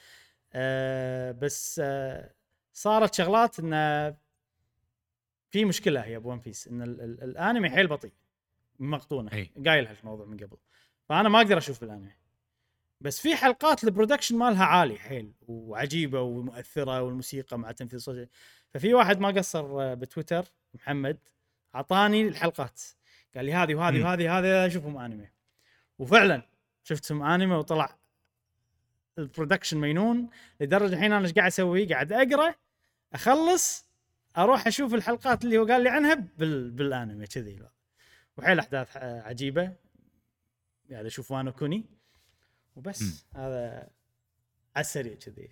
آه 0.52 1.32
بس 1.32 1.80
آه 1.84 2.30
صارت 2.72 3.14
شغلات 3.14 3.58
إنه 3.58 4.14
في 5.52 5.64
مشكلة 5.64 6.00
هي 6.00 6.18
ب 6.18 6.23
One 6.23 6.38
Piece 6.38 6.68
إن 6.68 6.82
ال- 6.82 7.00
ال- 7.00 7.22
الأنمي 7.22 7.70
حيل 7.70 7.86
بطيء 7.86 8.12
مقطونة. 8.78 9.30
قايل 9.66 9.86
هالموضوع 9.86 10.26
من 10.26 10.36
قبل 10.36 10.56
فأنا 11.08 11.28
ما 11.28 11.38
أقدر 11.38 11.58
أشوف 11.58 11.82
الانمي 11.82 12.12
بس 13.00 13.20
في 13.20 13.36
حلقات 13.36 13.84
ال 13.84 13.89
production 13.89 14.36
مالها 14.38 14.64
عالي 14.64 14.98
حيل 14.98 15.32
وعجيبة 15.48 16.20
ومؤثرة 16.20 17.02
والموسيقى 17.02 17.58
مع 17.58 17.72
تنفيذ 17.72 17.98
صوتي 17.98 18.26
ففي 18.74 18.94
واحد 18.94 19.20
ما 19.20 19.28
قصر 19.28 19.94
بتويتر 19.94 20.44
محمد 20.74 21.18
أعطاني 21.74 22.22
الحلقات 22.28 22.80
قال 23.36 23.44
لي 23.44 23.54
هذه 23.54 23.74
وهذه. 23.74 24.02
وهذه 24.04 24.38
هذه 24.38 24.66
أشوفهم 24.66 24.98
أنمي 24.98 25.28
وفعلا 25.98 26.42
شفتهم 26.84 27.22
أنمي 27.22 27.54
وطلع 27.54 27.96
ال 29.18 29.24
production 29.24 29.78
مجنون 29.78 30.28
لدرجة 30.60 30.92
الحين 30.92 31.12
أنا 31.12 31.24
إيش 31.26 31.32
قاعد 31.32 31.46
أسوي؟ 31.46 31.84
قاعد 31.86 32.12
أقرأ 32.12 32.54
أخلص 33.12 33.86
أروح 34.38 34.66
أشوف 34.66 34.94
الحلقات 34.94 35.44
اللي 35.44 35.58
هو 35.58 35.66
قال 35.66 35.82
لي 35.82 35.88
عنها 35.88 36.14
بال... 36.14 36.70
بالانمي 36.70 37.26
كذي. 37.26 37.62
وحيل 38.36 38.58
احداث 38.58 38.96
عجيبة. 38.96 39.72
قاعد 40.90 41.06
أشوف 41.06 41.30
وانو 41.30 41.52
كوني. 41.52 41.84
وبس. 42.76 43.26
هذا 43.34 43.88
على 44.76 44.80
السريع 44.80 45.14
كذي. 45.14 45.50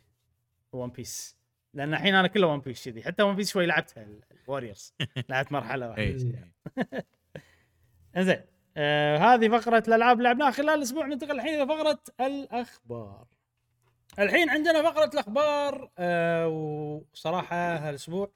One 0.72 0.90
Piece 0.90 1.36
لأن 1.74 1.94
الحين 1.94 2.14
أنا 2.14 2.28
كله 2.28 2.46
One 2.46 2.60
Piece 2.60 2.84
كذي. 2.88 3.02
حتى 3.02 3.22
One 3.22 3.36
Piece 3.36 3.50
شوي 3.50 3.66
لعبتها 3.66 4.06
ال 4.30 4.37
Warriors 4.37 4.94
لعبت 5.28 5.52
مرحلة 5.52 5.88
واحدة. 5.88 6.02
اي 6.02 6.10
إنزين. 8.16 8.44
آه 8.76 9.16
هذه 9.16 9.48
فقرة 9.48 9.82
الألعاب 9.88 10.18
اللي 10.18 10.28
لعبناها 10.28 10.50
خلال 10.50 10.78
الأسبوع. 10.78 11.06
ننتقل 11.06 11.30
الحين 11.30 11.54
إلى 11.54 11.66
فقرة 11.66 12.00
الأخبار. 12.20 13.26
الحين 14.18 14.50
عندنا 14.50 14.82
فقرة 14.82 15.10
الأخبار. 15.14 15.90
آه 15.98 16.48
وصراحة 16.48 17.76
هالأسبوع 17.76 18.32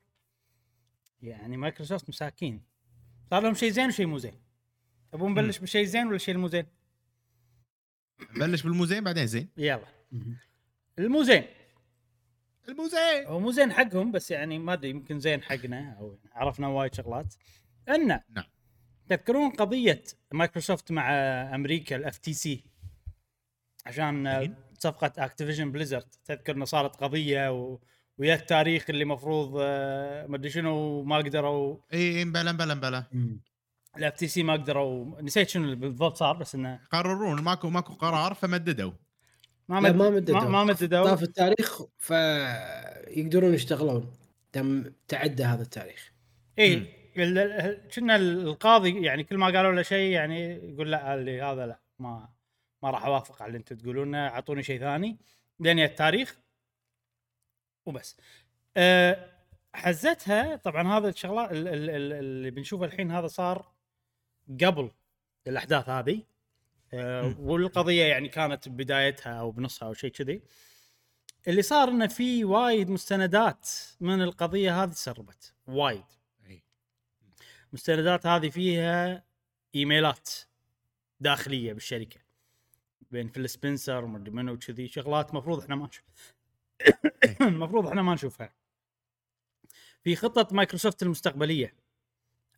يعني 1.26 1.56
مايكروسوفت 1.56 2.09
مساكين 2.09 2.62
صار 3.30 3.42
لهم 3.42 3.55
شيء 3.55 3.70
زين 3.70 3.88
وشيء 3.88 4.06
مو 4.06 4.18
زين. 4.18 4.34
تبون 5.12 5.30
نبلش 5.30 5.59
بشيء 5.59 5.84
زين 5.84 6.06
ولا 6.06 6.16
الشيء 6.16 6.34
المو 6.34 6.48
زين؟ 6.48 6.66
بلش 8.36 8.62
بالموزين 8.62 9.05
بعدين 9.05 9.26
زين 9.26 9.48
يلا. 9.56 9.86
المو 10.98 11.22
زين 11.22 11.44
الموزين 12.68 13.26
هو 13.26 13.40
مو 13.40 13.51
زين 13.51 13.72
حقهم 13.72 14.12
بس 14.12 14.30
يعني 14.30 14.59
ما 14.59 14.72
أدري 14.72 14.90
يمكن 14.90 15.20
زين 15.20 15.42
حقنا 15.42 15.92
أو 15.92 16.18
عرفنا 16.32 16.68
وايد 16.68 16.94
شغلات 16.94 17.34
أن 17.88 18.06
نعم. 18.06 18.44
تذكرون 19.09 19.51
قضية 19.51 20.05
مايكروسوفت 20.32 20.92
مع 20.92 21.12
أمريكا 21.55 21.96
ال 21.97 22.18
FTC 22.18 22.64
عشان. 23.86 24.55
صفقة 24.78 25.24
Activision 25.24 25.72
Blizzard 25.72 26.14
تذكر 26.24 26.56
إنه 26.56 26.64
صارت 26.64 26.96
قضية 26.96 27.52
و... 27.52 27.78
ويا 28.19 28.35
التاريخ 28.35 28.91
اللي 28.91 29.05
مفروض 29.05 29.57
آه، 29.61 30.27
ما 30.27 30.36
أدري 30.36 30.51
شنو 30.51 31.03
ما 31.03 31.16
قدروا. 31.16 31.77
إي 31.93 32.19
إي 32.19 32.24
بلا 32.24 32.53
بلا 32.53 32.74
بلا. 32.74 33.05
ال 33.97 34.12
FTC 34.12 34.43
ما 34.43 34.53
قدروا. 34.53 35.23
نسيت 35.23 35.49
شنو 35.49 35.77
بالضبط 35.77 36.16
صار 36.16 36.36
بس 36.36 36.55
إنه 36.55 36.81
قررون 36.91 37.43
ماكو 37.43 37.70
ماكو 37.70 37.95
قرار 37.95 38.35
فمددوا. 38.35 38.93
ما 39.69 39.81
مد 39.81 39.97
ما 39.97 40.11
مددوا. 40.11 40.41
ما 40.41 40.65
مددوا. 40.65 41.05
طاف 41.05 41.23
التاريخ 41.23 41.82
فيقدرون 41.99 43.55
يشتغلون. 43.55 44.12
تم 44.53 44.85
تعدى 45.09 45.45
هذا 45.45 45.62
التاريخ. 45.62 46.12
إي 46.59 46.86
كنا 47.95 48.16
القاضي 48.16 49.05
يعني 49.05 49.24
كل 49.24 49.39
ما 49.39 49.47
قالوا 49.47 49.73
له 49.73 49.82
شيء 49.82 50.12
يعني 50.12 50.70
يقول 50.73 50.91
لا 50.91 51.15
اللي 51.15 51.43
هذا 51.43 51.66
لا 51.66 51.81
ما 51.99 52.28
ما 52.82 52.91
راح 52.91 53.05
أوافق 53.05 53.43
على 53.43 53.49
اللي 53.49 53.59
أنتم 53.59 53.77
تقولونه 53.77 54.27
أعطوني 54.27 54.62
شيء 54.62 54.81
ثاني. 54.81 55.19
لين 55.61 55.78
يا 55.78 55.86
التاريخ 55.86 56.43
وبس. 57.86 58.16
أه 58.77 59.31
حزتها 59.74 60.56
طبعا 60.56 60.98
هذا 60.98 61.09
الشغلات 61.09 61.52
ال- 61.52 61.69
ال- 61.69 61.90
ال- 61.90 62.12
اللي 62.12 62.51
بنشوفه 62.51 62.85
الحين 62.85 63.11
هذا 63.11 63.27
صار 63.27 63.73
قبل 64.61 64.90
الأحداث 65.47 65.89
هذه. 65.89 66.23
أه. 66.94 67.36
والقضية 67.40 68.05
يعني 68.05 68.28
كانت 68.28 68.69
ببدايتها 68.69 69.32
أو 69.32 69.51
بنصها 69.51 69.89
أو 69.89 69.94
شيء 69.94 70.11
كذي. 70.11 70.43
اللي 71.48 71.62
صار 71.62 71.89
إنه 71.89 72.06
في 72.06 72.44
وايد 72.44 72.90
مستندات 72.90 73.69
من 74.01 74.23
القضية 74.23 74.82
هذه 74.82 74.90
تسربت 74.90 75.55
وايد. 75.66 76.05
المستندات 77.69 78.27
هذه 78.27 78.48
فيها 78.51 79.24
إيميلات 79.74 80.31
داخلية 81.20 81.73
بالشركة. 81.73 82.20
بين 83.11 83.28
فيل 83.28 83.48
سبنسر 83.48 84.05
ومدري 84.05 84.31
منو 84.31 84.52
وكذي. 84.52 84.89
شغلات 84.89 85.35
مفروض 85.35 85.62
إحنا 85.62 85.77
ما 85.77 85.89
المفروض 87.40 87.86
إحنا 87.86 88.02
ما 88.02 88.15
نشوفها. 88.15 88.55
في 90.02 90.16
خطة 90.16 90.56
مايكروسوفت 90.56 91.02
المستقبلية. 91.02 91.74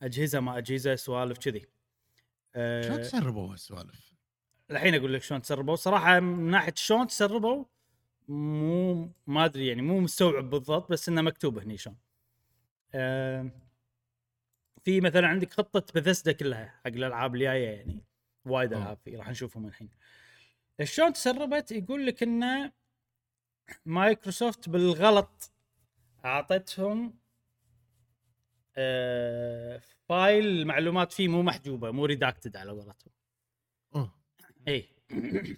أجهزة 0.02 0.40
ما 0.40 0.58
أجهزة 0.58 0.94
سوالف 0.94 1.38
كذي. 1.38 1.66
أه 2.54 2.82
شلون 2.82 3.00
تسربوا 3.00 3.52
هالسوالف؟ 3.52 4.12
الحين 4.70 4.94
أقول 4.94 5.14
لك 5.14 5.22
شلون 5.22 5.42
تسربوا. 5.42 5.76
صراحة 5.76 6.20
من 6.20 6.50
ناحية 6.50 6.74
شلون 6.76 7.06
تسربوا 7.06 7.64
مو 8.28 9.12
ما 9.26 9.44
أدري 9.44 9.66
يعني 9.66 9.82
مو 9.82 10.00
مستوعب 10.00 10.50
بالضبط 10.50 10.92
بس 10.92 11.08
إنه 11.08 11.22
مكتوب 11.22 11.58
هني 11.58 11.76
شلون. 11.76 11.96
آه 12.94 13.50
في 14.84 15.00
مثلا 15.00 15.26
عندك 15.26 15.52
خطة 15.52 15.86
بثسدا 15.94 16.32
كلها 16.32 16.80
حق 16.84 16.86
الألعاب 16.86 17.34
الجاية 17.34 17.68
يعني. 17.68 18.04
وايد. 18.44 18.72
ألعاب 18.72 18.98
راح 19.08 19.30
نشوفهم 19.30 19.66
الحين. 19.66 19.90
شلون 20.82 21.12
تسربت؟ 21.12 21.72
يقول 21.72 22.06
لك 22.06 22.22
ان 22.22 22.72
مايكروسوفت 23.86 24.68
بالغلط 24.68 25.50
اعطتهم 26.24 27.14
آه 28.76 29.80
file 30.08 30.46
المعلومات 30.46 31.12
فيه 31.12 31.28
مو 31.28 31.42
محجوبة 31.42 31.90
مو 31.90 32.04
ريداكتد 32.04 32.56
على 32.56 32.70
قولتهم 32.70 33.12
اي 34.68 34.88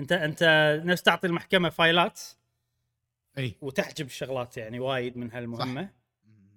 أنت 0.00 0.12
أنت 0.12 0.44
نفس 0.84 1.02
تعطي 1.02 1.26
المحكمة 1.26 1.68
file 1.68 2.10
ات 2.10 2.20
إي 3.38 3.56
وتحجب 3.60 4.06
الشغلات 4.06 4.56
يعني 4.56 4.80
وايد 4.80 5.16
من 5.16 5.32
هالمهمة 5.32 5.82
مم. 5.82 5.90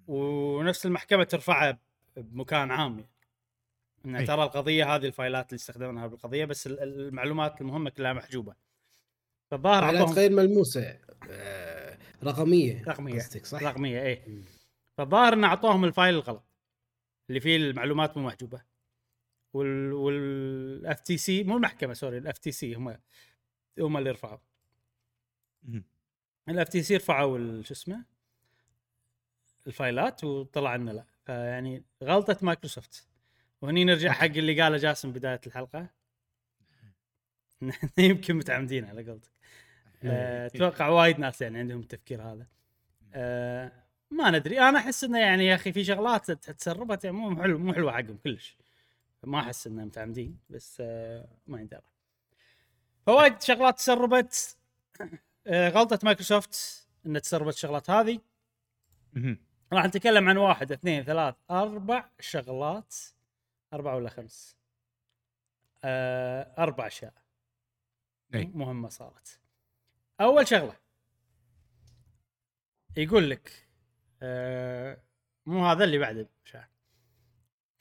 ونفس 0.08 0.86
المحكمة 0.86 1.24
ترفعها 1.24 1.80
بمكان 2.18 2.72
عام 2.72 3.00
يعني. 4.06 4.20
ان. 4.20 4.26
ترى 4.26 4.44
القضية 4.44 4.96
هذه 4.96 5.06
ال 5.06 5.13
file 5.13 5.42
ات 5.42 5.50
اللي 5.50 5.56
استخدمناها 5.56 6.08
بالقضية 6.08 6.46
بس 6.46 6.68
ال- 6.68 6.80
ال- 6.80 7.08
المعلومات 7.08 7.62
المهمة 7.62 7.90
كلها 7.90 8.14
محجوبة 8.14 8.56
فالظاهر 9.52 9.84
اعطوهم 9.84 10.14
غير 10.14 10.32
ملموسة. 10.32 11.00
آه، 11.30 11.98
رقمية. 12.24 12.84
رقمية. 12.88 13.20
قصدك 13.20 13.46
صح؟ 13.46 13.64
رقمية 13.64 14.04
اي. 14.04 14.44
فالظاهر 14.98 15.34
انه 15.34 15.48
أعطوهم 15.48 15.86
ال 15.86 15.92
file 15.92 16.16
الغلط 16.16 16.44
اللي 17.30 17.40
فيه 17.40 17.56
المعلومات 17.56 18.18
مو 18.18 18.24
محجوبة. 18.24 18.62
وال 19.54 19.94
وال 19.94 21.00
FTC 21.00 21.44
مو 21.44 21.58
المحكمه 21.58 21.94
sorry 21.94 22.14
ال 22.14 22.18
FTC 22.18 22.76
هم 22.76 22.98
هم 23.80 23.98
اللي 23.98 24.12
رفعوا. 24.12 24.38
ال 26.50 26.70
FTC 26.70 26.96
رفعوا 26.98 27.62
شو 27.64 27.74
اسمه 27.74 28.06
ال 29.68 29.77
file 29.77 30.14
ات 30.14 30.24
وطلع 30.24 30.76
لنا 30.76 30.92
لا. 30.92 31.06
فيعني 31.26 31.84
غلطة 32.04 32.38
مايكروسوفت. 32.42 33.08
وهني 33.62 33.84
نرجع 33.86 34.12
حق 34.12 34.26
اللي 34.26 34.62
قاله 34.62 34.78
جاسم 34.78 35.12
بداية 35.12 35.42
الحلقة. 35.48 35.90
يمكن 37.98 38.36
متعمدين 38.36 38.86
على 38.86 39.10
قولتك. 39.10 39.37
أتوقع 40.04 40.88
وايد 40.88 41.20
ناس 41.20 41.42
يعني 41.42 41.60
عندهم 41.60 41.80
التفكير 41.80 42.22
هذا. 42.22 42.48
أه 43.14 43.72
ما 44.12 44.32
ندري. 44.32 44.60
أنا 44.60 44.80
أحس 44.80 45.04
إنه 45.04 45.20
يعني 45.20 45.46
يا 45.46 45.56
أخي 45.56 45.72
في 45.72 45.84
شغلات 45.84 46.32
تسربت 46.32 47.04
يعني 47.04 47.18
مو 47.18 47.44
حلو 47.44 47.58
مو 47.58 47.74
حلوة 47.74 47.92
حقهم 47.92 48.18
كلش. 48.18 48.58
ما 49.24 49.40
أحس 49.40 49.68
انهم 49.68 49.86
متعمدين 49.86 50.40
بس 50.50 50.78
أه 50.82 51.28
ما 51.48 51.60
يندرى. 51.62 51.82
فوايد 53.06 53.42
شغلات 53.42 53.78
تسربت. 53.78 54.58
أه 55.48 55.70
غلطة 55.70 56.00
مايكروسوفت 56.04 56.88
ان 57.06 57.22
تسربت 57.22 57.54
الشغلات 57.54 57.90
هذه. 57.90 58.20
راح 59.74 59.86
نتكلم 59.86 60.30
عن 60.30 60.38
واحد 60.38 60.72
اثنين 60.72 61.04
ثلاث 61.04 61.36
أربع 61.52 62.10
شغلات. 62.20 62.96
أربع 63.74 63.94
ولا 63.94 64.10
خمس؟ 64.10 64.58
أه 65.84 66.54
أربع 66.58 66.88
أشياء. 66.88 67.14
مهمة 68.34 68.90
صارت. 68.90 69.40
أول 70.22 70.48
شغلة. 70.48 70.76
يقول 72.98 73.30
لك 73.30 73.68
أه 74.22 75.02
مو 75.46 75.66
هذا 75.66 75.84
اللي 75.84 75.98
بعده. 75.98 76.30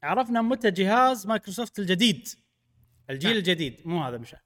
عرفنا 0.03 0.43
متى 0.43 0.71
جهاز 0.71 1.27
مايكروسوفت 1.27 1.79
الجديد. 1.79 2.29
الجيل 3.11 3.31
نعم. 3.31 3.39
الجديد 3.39 3.87
مو 3.89 4.05
هذا 4.05 4.19
مشاهد 4.19 4.41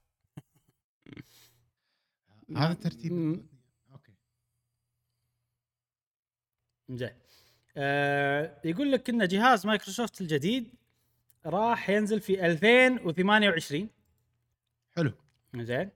هذا 2.57 2.71
الترتيب 2.71 3.11
مم. 3.13 3.47
okay. 3.91 4.11
زين. 6.89 7.15
آه 7.77 8.61
يقول 8.65 8.91
لك 8.91 9.09
إن 9.09 9.27
جهاز 9.27 9.65
مايكروسوفت 9.65 10.21
الجديد 10.21 10.73
راح 11.45 11.89
ينزل 11.89 12.21
في 12.21 12.45
2028 12.45 13.89
حلو. 14.95 15.13
زين. 15.55 15.91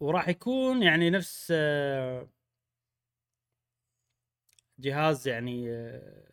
وراح 0.00 0.28
يكون 0.28 0.82
يعني 0.82 1.10
نفس 1.10 1.48
آه 1.56 2.28
جهاز 4.78 5.28
يعني 5.28 5.70
آه 5.70 6.24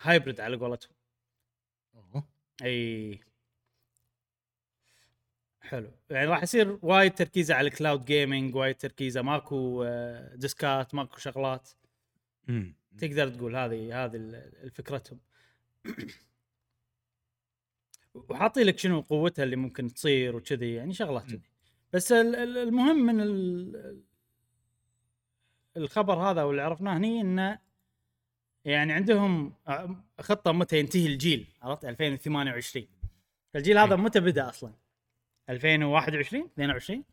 hybrid 0.00 0.40
على 0.40 0.56
قولتهم. 0.56 0.96
أي. 2.62 3.20
حلو. 5.60 5.90
يعني 6.10 6.26
راح 6.26 6.42
يصير 6.42 6.78
وايد 6.82 7.14
تركيزه 7.14 7.54
على 7.54 7.68
ال 7.68 7.74
cloud 7.74 8.04
gaming 8.04 8.54
وايد 8.54 8.76
تركيزه. 8.76 9.22
ماكو 9.22 9.82
آه، 9.84 10.34
ديسكات 10.34 10.94
ماكو 10.94 11.18
شغلات. 11.18 11.68
مم. 12.48 12.76
تقدر 12.98 13.28
تقول 13.28 13.56
هذه 13.56 14.04
هذه 14.04 14.42
فكرتهم 14.74 15.20
وحاطي 18.14 18.64
لك 18.64 18.78
شنو 18.78 19.00
قوتها 19.00 19.42
اللي 19.42 19.56
ممكن 19.56 19.94
تصير 19.94 20.36
وكذي 20.36 20.74
يعني 20.74 20.92
شغلات. 20.92 21.24
كذي. 21.26 21.55
بس 21.96 22.12
ال- 22.12 22.36
ال- 22.36 22.58
المهم 22.58 23.06
من 23.06 23.20
ال- 23.20 24.02
الخبر 25.76 26.14
هذا 26.14 26.42
واللي 26.42 26.62
عرفناه 26.62 26.96
هني 26.96 27.20
إنه 27.20 27.58
يعني 28.64 28.92
عندهم 28.92 29.54
خطة 30.20 30.52
متى 30.52 30.78
ينتهي 30.78 31.06
الجيل 31.06 31.46
عرفت؟ 31.62 31.84
2028 31.84 32.88
الجيل 33.56 33.78
هذا 33.78 33.94
أي. 33.94 34.00
متى 34.00 34.20
بدأ 34.20 34.48
أصلا؟ 34.48 34.72
2021 35.50 36.42
22 36.54 37.04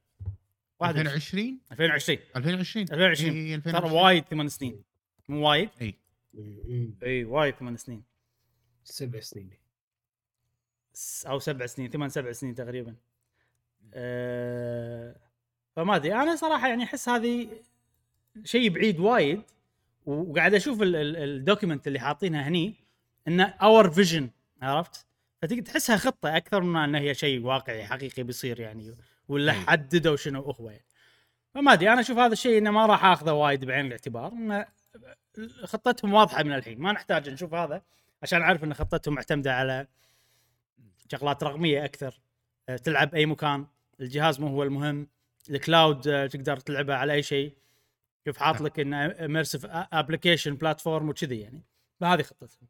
21 0.80 1.08
2020 1.08 1.60
2020 1.72 2.20
2020 2.36 2.86
2020 2.92 3.32
إي، 3.36 3.58
ترى 3.62 3.78
2020. 3.78 4.04
وايد 4.04 4.24
ثمان 4.24 4.50
سنين. 4.50 4.84
مو 5.30 5.50
وايد؟ 5.50 5.70
اي. 5.82 5.96
اي 7.04 7.24
وايد 7.24 7.56
ثمان 7.56 7.78
سنين. 7.78 8.04
سبع 8.84 9.20
سنين. 9.20 9.52
أو 11.28 11.40
سبع 11.40 11.66
سنين 11.66 11.90
ثمان 11.90 12.10
سبع 12.10 12.32
سنين 12.32 12.56
تقريبا. 12.56 12.96
أه 13.94 15.16
فما 15.76 15.96
أدري. 15.96 16.14
أنا 16.14 16.36
صراحة 16.36 16.68
يعني 16.68 16.84
أحس 16.84 17.10
هذه 17.10 17.48
شيء 18.44 18.70
بعيد 18.70 19.00
وايد 19.00 19.42
وقاعد 20.06 20.54
أشوف 20.54 20.82
ال- 20.82 20.96
ال- 20.96 21.18
ال 21.18 21.26
document 21.26 21.88
اللي 21.88 22.00
حاطينها 22.00 22.48
هني 22.48 22.76
انه 23.28 23.44
our 23.44 23.92
vision 23.92 24.30
عرفت؟ 24.62 25.06
فتقدر 25.42 25.62
تحسها 25.62 25.98
خطة 25.98 26.38
أكثر 26.38 26.62
من 26.62 26.76
انها 26.78 27.00
هي 27.02 27.14
شيء 27.14 27.42
واقعي 27.42 27.86
حقيقي 27.86 28.24
بيصير 28.24 28.60
يعني 28.60 28.96
ولا 29.28 29.52
أي. 29.52 29.58
حددوا 29.58 30.16
شنو 30.16 30.42
هو 30.42 30.70
يعني. 30.70 30.86
فما 31.54 31.74
أدري. 31.74 31.94
أنا 31.94 32.02
أشوف 32.02 32.18
هذا 32.18 32.34
الشيء 32.34 32.58
إنه 32.58 32.72
ما 32.72 32.86
راح 32.86 33.06
أخذه 33.06 33.32
وايد 33.32 33.66
بعين 33.66 33.86
الاعتبار 33.86 34.32
انه 34.32 34.66
خطتهم 35.64 36.14
واضحة 36.14 36.44
من 36.44 36.54
الحين. 36.54 36.80
ما 36.80 36.92
نحتاج 36.92 37.30
نشوف 37.30 37.54
هذا 37.54 37.82
عشان 38.24 38.42
أعرف 38.42 38.64
إن 38.64 38.74
خطتهم 38.74 39.14
معتمدة 39.14 39.56
على 39.56 39.88
شغلات 41.12 41.44
رقمية 41.44 41.86
أكثر. 41.86 42.20
تلعب 42.84 43.16
أي 43.16 43.26
مكان. 43.26 43.66
الجهاز 44.00 44.40
مو 44.40 44.48
هو 44.48 44.64
المهم. 44.64 45.08
ال 45.50 45.60
cloud 45.60 46.08
أه، 46.08 46.28
تقدر 46.28 46.58
تلعبه 46.58 46.96
على 46.96 47.14
أي 47.14 47.24
شيء. 47.24 47.54
شوف 48.26 48.38
حاط 48.38 48.56
نعم. 48.56 48.66
لك 48.66 48.80
إنه 48.80 49.06
immersive 49.06 49.66
application 49.66 50.56
platform 50.56 51.10
وكذي 51.10 51.40
يعني. 51.40 51.64
فهذه 52.00 52.22
خطتهم. 52.22 52.68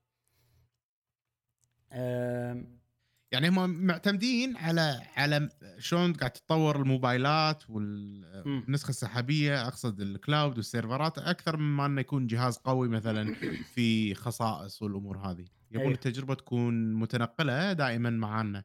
يعني 3.31 3.49
هم 3.49 3.69
معتمدين 3.69 4.57
على 4.57 5.01
على 5.15 5.49
شلون 5.77 6.13
قاعد 6.13 6.31
تتطور 6.31 6.75
الموبايلات. 6.75 7.69
والنسخة 7.69 8.89
السحابية. 8.89 9.67
أقصد 9.67 10.01
ال 10.01 10.11
cloud 10.11 10.57
والسيرفرات 10.57 11.17
أكثر 11.17 11.57
مما 11.57 11.85
إنه 11.85 12.01
يكون 12.01 12.27
جهاز 12.27 12.57
قوي 12.57 12.89
مثلا 12.89 13.33
في 13.73 14.15
خصائص 14.15 14.81
والأمور 14.81 15.17
هذه. 15.17 15.45
يبون 15.71 15.81
أيوه. 15.81 15.93
التجربة 15.93 16.33
تكون 16.33 16.93
متنقلة 16.93 17.73
دائما 17.73 18.09
معانا. 18.09 18.63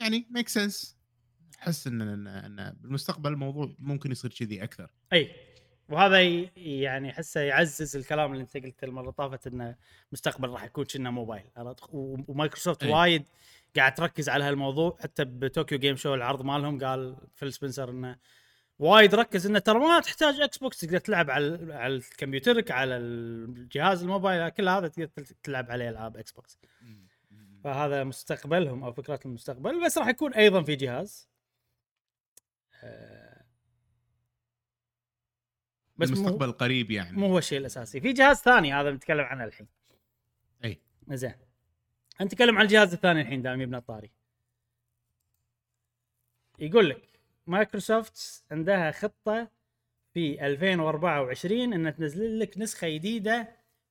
يعني 0.00 0.26
make 0.30 0.48
sense 0.48 1.00
أحس 1.62 1.86
ان 1.86 2.26
ان 2.26 2.76
بالمستقبل 2.80 3.32
الموضوع 3.32 3.74
ممكن 3.78 4.12
يصير 4.12 4.30
كذي 4.30 4.62
أكثر. 4.62 4.90
أي. 5.12 5.30
وهذا 5.88 6.20
يعني 6.56 7.10
أحسه 7.10 7.40
يعزز 7.40 7.96
الكلام 7.96 8.32
اللي 8.32 8.42
أنت 8.42 8.56
قلته 8.56 8.84
المرة 8.84 9.00
اللي 9.00 9.12
طافت 9.12 9.46
إنه 9.46 9.76
مستقبل 10.12 10.48
راح 10.48 10.64
يكون 10.64 10.84
كله 10.84 11.10
موبايل 11.10 11.44
ومايكروسوفت 11.92 12.82
أي. 12.82 12.92
وايد 12.92 13.22
قاعد 13.76 13.94
تركز 13.94 14.28
على 14.28 14.44
هالموضوع. 14.44 14.98
حتى 15.00 15.24
ب 15.24 15.33
Tokyo 15.33 15.78
Game 15.78 15.96
Show 15.96 16.14
العرض 16.14 16.42
مالهم 16.42 16.84
قال 16.84 17.16
فيل 17.34 17.52
سبنسر 17.52 17.90
إنه 17.90 18.16
وايد 18.78 19.14
ركز 19.14 19.46
إنه 19.46 19.58
ترى 19.58 19.78
ما 19.78 20.00
تحتاج 20.00 20.40
إكس 20.40 20.58
بوكس 20.58 20.80
تقدر 20.80 20.98
تلعب 20.98 21.30
على 21.30 21.74
على 21.74 22.00
كمبيوترك 22.18 22.70
على 22.70 22.96
الجهاز 22.96 24.02
الموبايل 24.02 24.48
كل 24.48 24.68
هذا 24.68 24.88
تقدر 24.88 25.24
تلعب 25.42 25.70
عليه 25.70 25.90
ألعاب 25.90 26.16
إكس 26.16 26.32
بوكس 26.32 26.58
فهذا 27.64 28.04
مستقبلهم 28.04 28.84
أو 28.84 28.92
فكرة 28.92 29.20
المستقبل 29.24 29.84
بس 29.84 29.98
راح 29.98 30.08
يكون 30.08 30.34
أيضا 30.34 30.62
في 30.62 30.76
جهاز. 30.76 31.28
آه، 32.82 33.44
بس 35.96 36.08
مو 36.08 36.14
بالمستقبل 36.14 36.48
القريب 36.48 36.90
يعني. 36.90 37.16
مو 37.16 37.26
هو 37.26 37.38
الشيء 37.38 37.58
الأساسي. 37.58 38.00
في 38.00 38.12
جهاز 38.12 38.36
ثاني 38.36 38.74
هذا 38.74 38.90
بنتكلم 38.90 39.24
عنه 39.24 39.44
الحين. 39.44 39.68
إي. 40.64 40.80
زين. 41.08 41.34
نتكلم 42.20 42.58
عن 42.58 42.64
الجهاز 42.64 42.92
الثاني 42.92 43.20
الحين 43.20 43.42
دام 43.42 43.60
يبنا 43.60 43.76
الطاري. 43.76 44.10
يقول 46.58 46.88
لك 46.88 47.20
مايكروسوفت 47.46 48.44
عندها 48.50 48.90
خطة 48.90 49.48
في 50.14 50.46
2024 50.46 51.72
ان 51.72 51.94
تنزل 51.94 52.38
لك 52.38 52.58
نسخة 52.58 52.88
جديدة 52.88 53.48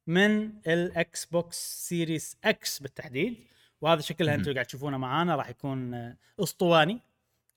من 0.08 0.52
الاكس 0.68 1.26
بوكس 1.26 1.88
Series 1.88 2.38
X 2.44 2.80
بالتحديد. 2.80 3.38
وهذا 3.82 4.02
شكلها. 4.02 4.36
أنتم 4.36 4.54
قاعد 4.54 4.66
تشوفونه 4.66 4.98
معانا 4.98 5.36
راح 5.36 5.50
يكون 5.50 5.94
آه، 5.94 6.18
اسطواني. 6.40 7.02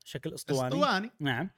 شكل 0.04 0.34
اسطواني. 0.34 0.68
اسطواني. 0.68 1.10
نعم. 1.20 1.50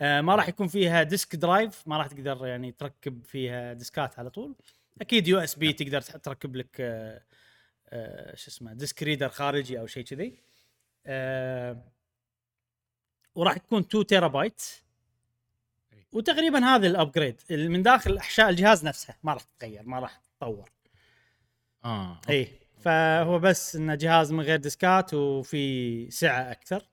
آه 0.00 0.20
ما 0.20 0.34
راح 0.34 0.48
يكون 0.48 0.68
فيها 0.68 1.02
disc 1.02 1.36
drive 1.36 1.82
ما 1.88 1.96
راح 1.98 2.06
تقدر 2.06 2.46
يعني 2.46 2.72
تركب 2.72 3.24
فيها 3.24 3.72
ديسكات 3.72 4.18
على 4.18 4.30
طول. 4.30 4.54
أكيد 5.00 5.28
USB 5.28 5.72
تقدر 5.72 6.00
تح- 6.00 6.16
تركب 6.16 6.56
لك 6.56 6.76
آه 6.80 7.22
آه 7.88 8.36
شو 8.36 8.50
اسمه 8.50 8.72
disc 8.72 9.02
reader 9.02 9.28
خارجي 9.28 9.80
أو 9.80 9.86
شيء 9.86 10.04
كذي. 10.04 10.38
وراح 13.34 13.56
تكون 13.58 13.80
2 13.82 14.06
تيرا 14.06 14.28
بايت 14.28 14.62
أي. 15.92 16.06
وتقريبا 16.12 16.58
هذا 16.64 16.86
ال 16.86 16.93
upgrade 16.93 17.40
من 17.50 17.82
داخل 17.82 18.16
أحشاء 18.18 18.48
الجهاز 18.50 18.84
نفسه 18.84 19.14
ما 19.22 19.32
راح 19.34 19.42
تتغير 19.42 19.82
ما 19.82 19.98
راح 19.98 20.16
تتطور. 20.18 20.70
آه 21.84 22.20
اي 22.28 22.48
فهو 22.88 23.38
بس 23.38 23.76
إنه 23.76 23.94
جهاز 23.94 24.32
من 24.32 24.40
غير 24.40 24.56
ديسكات 24.56 25.14
وفي 25.14 26.10
سعة 26.10 26.50
أكثر. 26.50 26.88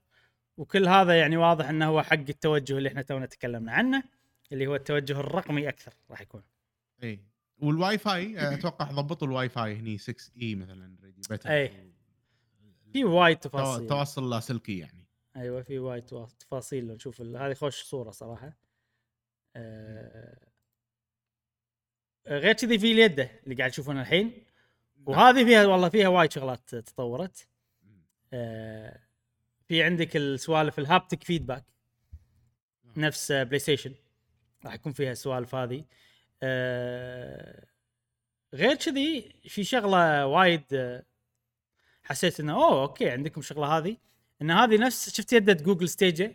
وكل 0.57 0.87
هذا 0.87 1.19
يعني 1.19 1.37
واضح 1.37 1.69
إنه 1.69 1.87
هو 1.87 2.01
حق 2.01 2.13
التوجه 2.13 2.77
اللي 2.77 2.89
إحنا 2.89 3.01
تونا 3.01 3.25
تكلمنا 3.25 3.71
عنه 3.71 4.03
اللي 4.51 4.67
هو 4.67 4.75
التوجه 4.75 5.19
الرقمي 5.19 5.69
أكثر 5.69 5.93
راح 6.09 6.21
يكون. 6.21 6.43
إي. 7.03 7.19
والواي 7.59 7.97
فاي 7.97 8.53
أتوقع 8.53 8.91
ضبطوا 8.91 9.27
الواي 9.27 9.49
فاي 9.49 9.75
هني 9.75 9.97
6 9.97 10.31
اي 10.41 10.55
مثلا 10.55 10.95
أي. 11.45 11.71
في 12.93 13.03
وايد 13.03 13.37
تفاصيل. 13.37 13.87
توصل 13.87 14.29
لاسلكي 14.29 14.77
يعني. 14.77 15.05
أيوه 15.35 15.61
في 15.61 15.79
وايد 15.79 16.05
تفاصيل. 16.39 16.87
نشوف 16.87 17.21
هذه 17.21 17.53
خوش 17.53 17.83
صورة 17.83 18.11
صراحة. 18.11 18.57
آه، 19.55 20.47
غير 22.27 22.53
كذي 22.53 22.79
في 22.79 22.91
اليده 22.91 23.29
اللي 23.43 23.55
قاعد 23.55 23.71
تشوفونها 23.71 24.01
الحين. 24.01 24.44
وهذه 25.05 25.45
فيها 25.45 25.65
والله 25.65 25.89
فيها 25.89 26.07
وايد 26.07 26.31
شغلات 26.31 26.75
تطورت. 26.75 27.47
آه، 28.33 28.99
في 29.67 29.83
عندك 29.83 30.15
السوالف 30.15 30.79
ال 30.79 30.86
haptic 30.86 31.23
feedback 31.23 31.65
نفس 32.97 33.31
آه، 33.31 33.43
بلاي 33.43 33.59
ستيشن 33.59 33.93
راح 34.65 34.73
يكون 34.73 34.93
فيها 34.93 35.11
السوالف 35.11 35.55
هذه. 35.55 35.85
آه، 36.43 37.65
غير 38.53 38.75
كذي 38.75 39.33
في 39.47 39.63
شغلة 39.63 40.25
وايد 40.25 40.63
آه، 40.73 41.03
حسيت 42.03 42.39
إنه 42.39 42.53
أوه 42.53 42.81
okay 42.81 43.09
عندكم 43.09 43.41
شغلة 43.41 43.77
هذه. 43.77 43.97
إن 44.41 44.51
هذه 44.51 44.77
نفس 44.77 45.09
شفت 45.09 45.33
يده 45.33 45.53
Google 45.53 45.89
Stadia 45.89 46.33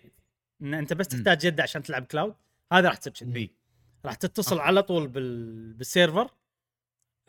إن 0.62 0.74
أنت 0.74 0.92
بس. 0.92 1.08
تحتاج 1.08 1.44
يده 1.44 1.62
عشان 1.62 1.82
تلعب 1.82 2.04
cloud 2.04 2.34
هذا 2.72 2.88
راح 2.88 2.96
تصير 2.96 3.50
راح 4.04 4.14
تتصل. 4.14 4.58
على 4.58 4.82
طول 4.82 5.08
بال... 5.08 5.72
بال 5.72 5.85
server. 5.85 6.30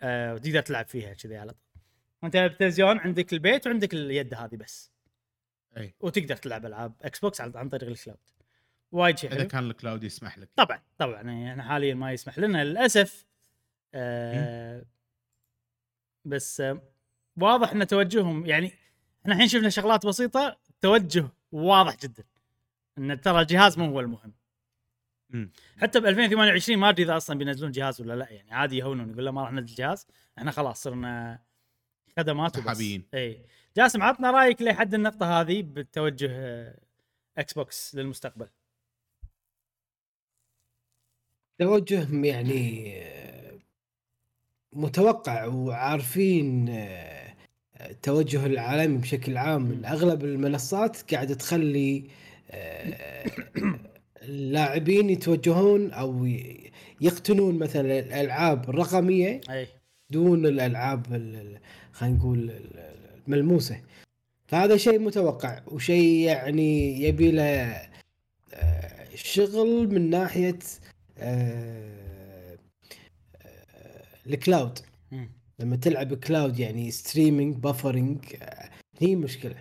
آه 0.01 0.33
وتقدر 0.33 0.61
تلعب 0.61 0.85
فيها 0.87 1.13
كذي 1.13 1.37
على 1.37 1.51
طول. 1.51 1.61
انت 2.23 2.37
بالتلفزيون 2.37 2.97
عندك 2.99 3.33
البيت 3.33 3.67
وعندك 3.67 3.93
اليد 3.93 4.33
هذه 4.33 4.55
بس. 4.55 4.91
أي. 5.77 5.93
وتقدر 5.99 6.35
تلعب 6.35 6.65
ألعاب 6.65 6.93
إكس 7.01 7.19
بوكس 7.19 7.41
عن 7.41 7.69
طريق 7.69 7.89
الكلاود 7.89 8.19
وايد 8.91 9.17
شيء 9.17 9.33
إذا 9.33 9.43
كان 9.43 9.69
ال 9.69 9.75
cloud 9.75 10.03
يسمح 10.03 10.37
لك. 10.37 10.49
طبعا 10.55 10.81
طبعا. 10.97 11.21
يعني 11.21 11.51
إحنا 11.51 11.63
حاليا 11.63 11.93
ما 11.93 12.11
يسمح 12.11 12.39
لنا 12.39 12.63
للأسف. 12.63 13.25
آه 13.93 14.85
بس 16.25 16.61
آه 16.61 16.81
واضح 17.37 17.71
إن 17.71 17.87
توجههم 17.87 18.45
يعني 18.45 18.71
إحنا 19.21 19.33
الحين 19.33 19.47
شفنا 19.47 19.69
شغلات 19.69 20.05
بسيطة 20.05 20.57
توجه 20.81 21.27
واضح 21.51 21.97
جدا. 21.97 22.23
إن 22.97 23.21
ترى 23.21 23.41
الجهاز 23.41 23.77
مو 23.77 23.85
هو 23.85 23.99
المهم. 23.99 24.33
مم. 25.31 25.51
حتى 25.77 25.99
ب 25.99 26.05
2028 26.05 26.79
ما 26.79 26.89
أدري 26.89 27.03
إذا 27.03 27.17
أصلا 27.17 27.37
بينزلون 27.37 27.71
جهاز 27.71 28.01
ولا 28.01 28.13
لا 28.13 28.29
يعني. 28.31 28.53
عادي 28.53 28.77
يهونون 28.77 29.09
يقول 29.09 29.25
له 29.25 29.31
ما 29.31 29.41
راح 29.41 29.51
ننزل 29.51 29.75
جهاز 29.75 30.07
إحنا 30.37 30.51
خلاص 30.51 30.83
صرنا 30.83 31.39
خدمات 32.17 32.57
وبس. 32.57 32.65
سحابيين. 32.65 33.03
إي. 33.13 33.45
جاسم 33.77 34.03
عطنا 34.03 34.31
رأيك 34.31 34.61
لحد 34.61 34.93
النقطة 34.93 35.41
هذه 35.41 35.61
بالتوجه 35.61 36.27
آه، 36.31 36.79
إكس 37.37 37.53
بوكس 37.53 37.95
للمستقبل. 37.95 38.47
توجه 41.59 42.25
يعني 42.25 42.93
آه، 43.03 43.59
متوقع 44.73 45.45
وعارفين 45.45 46.69
آه، 46.69 47.35
التوجه 47.81 48.45
العالمي 48.45 48.97
بشكل 48.97 49.37
عام. 49.37 49.85
أغلب 49.85 50.23
المنصات 50.25 51.13
قاعدة 51.13 51.35
تخلي 51.35 52.09
آه، 52.51 53.25
اللاعبين 54.21 55.09
يتوجهون 55.09 55.91
أو 55.91 56.25
يقتنون 57.01 57.59
مثلا 57.59 57.99
الألعاب 57.99 58.69
الرقمية 58.69 59.41
أي. 59.49 59.67
دون 60.09 60.45
الألعاب 60.45 61.15
ال- 61.15 61.35
ال- 61.35 61.59
خلينا 61.91 62.15
نقول 62.17 62.39
ال- 62.39 62.51
ال- 62.51 63.21
الملموسة. 63.27 63.81
فهذا 64.47 64.77
شيء 64.77 64.99
متوقع 64.99 65.61
وشيء 65.67 66.25
يعني 66.27 67.01
يبي 67.03 67.31
له 67.31 67.43
آه، 68.53 69.05
شغل 69.15 69.93
من 69.93 70.09
ناحية 70.09 70.59
آه، 71.17 72.57
آه، 73.41 74.05
ال 74.27 74.35
cloud. 74.35 74.79
لما 75.59 75.75
تلعب 75.75 76.13
cloud 76.13 76.59
يعني 76.59 76.91
streaming 76.91 77.55
buffering 77.55 78.17
هي 78.99 79.15
مشكلة. 79.15 79.55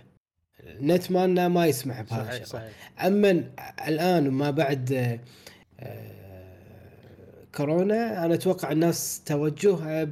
النت 0.67 1.11
مالنا 1.11 1.47
ما 1.47 1.65
يسمح 1.67 2.01
بهذا 2.01 2.09
صحيح 2.23 2.29
الشيء 2.31 2.45
صحيح. 2.45 2.71
أما 3.05 3.43
الآن 3.87 4.27
وما 4.27 4.51
بعد 4.51 4.93
آه، 4.93 5.19
آه، 5.79 7.45
كورونا 7.55 8.25
أنا 8.25 8.33
أتوقع 8.33 8.71
الناس 8.71 9.21
توجهها 9.25 10.07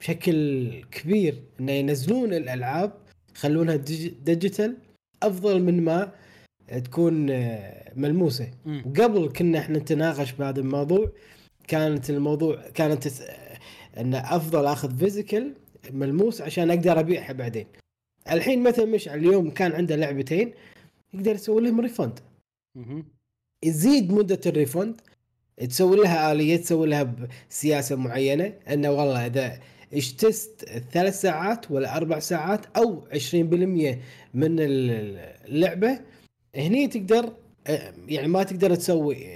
بشكل 0.00 0.70
كبير 0.90 1.42
انه 1.60 1.72
ينزلون 1.72 2.34
الألعاب 2.34 2.92
يخلونها 3.36 3.76
digi- 3.76 4.12
digital 4.24 4.76
أفضل 5.22 5.62
من 5.62 5.84
ما 5.84 6.12
تكون 6.84 7.30
آه، 7.30 7.92
ملموسة. 7.96 8.50
مم. 8.64 8.82
وقبل 8.86 9.28
كنا 9.36 9.58
إحنا 9.58 9.78
نتناقش 9.78 10.32
بهذا 10.32 10.60
الموضوع 10.60 11.12
كانت 11.68 12.10
الموضوع 12.10 12.62
كانت 12.74 13.08
إن 13.98 14.14
أفضل 14.14 14.66
أخذ 14.66 14.96
physical 14.98 15.54
ملموس 15.90 16.40
عشان 16.42 16.70
أقدر 16.70 17.00
أبيعها 17.00 17.32
بعدين. 17.32 17.66
الحين 18.30 18.62
مثلا 18.62 18.84
مشعل 18.84 19.18
اليوم 19.18 19.50
كان 19.50 19.72
عنده 19.72 19.96
لعبتين 19.96 20.52
يقدر 21.14 21.34
يسوي 21.34 21.62
لهم 21.62 21.80
refund. 21.80 22.20
يزيد 23.62 24.12
مدة 24.12 24.40
ال 24.46 24.54
refund 24.54 25.00
تسوي 25.68 25.96
لها 25.96 26.32
آلية 26.32 26.56
تسوي 26.56 26.86
لها 26.86 27.14
بسياسه 27.50 27.96
معينة 27.96 28.52
إنه 28.68 28.90
والله 28.90 29.26
إذا 29.26 29.60
اجتزت 29.94 30.64
ثلاث 30.92 31.20
ساعات 31.20 31.70
ولا 31.70 31.96
أربع 31.96 32.18
ساعات 32.18 32.66
أو 32.76 33.04
20% 33.12 33.14
من 34.34 34.56
اللعبة 34.60 36.00
هني 36.56 36.86
تقدر 36.86 37.32
آه، 37.66 37.92
يعني 38.08 38.28
ما 38.28 38.42
تقدر 38.42 38.74
تسوي 38.74 39.26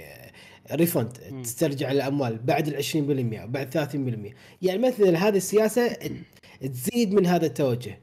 ريفند 0.71 1.17
مم. 1.31 1.41
تسترجع 1.41 1.91
الأموال 1.91 2.37
بعد 2.37 2.67
ال 2.67 2.83
20% 2.83 2.95
أو 3.41 3.47
بعد 3.47 3.73
30% 3.73 4.33
يعني 4.61 4.79
مثلا 4.87 5.27
هذه 5.27 5.37
السياسة 5.37 5.97
تزيد 6.73 7.13
من 7.13 7.25
هذا 7.25 7.45
التوجه 7.45 7.99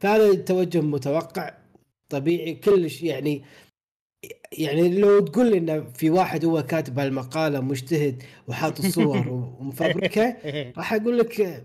فهذا 0.00 0.34
توجه 0.34 0.80
متوقع 0.80 1.54
طبيعي 2.08 2.54
كلش 2.54 3.02
يعني 3.02 3.42
يعني 4.52 4.98
لو 4.98 5.20
تقول 5.20 5.50
لي 5.50 5.58
انه 5.58 5.84
في 5.94 6.10
واحد 6.10 6.44
هو 6.44 6.62
كاتب 6.62 6.98
هالمقالة 6.98 7.60
مجتهد 7.60 8.22
وحاط 8.48 8.80
الصور 8.80 9.28
ومفبركها 9.60 10.36
راح 10.76 10.92
أقول 10.92 11.18
لك 11.18 11.64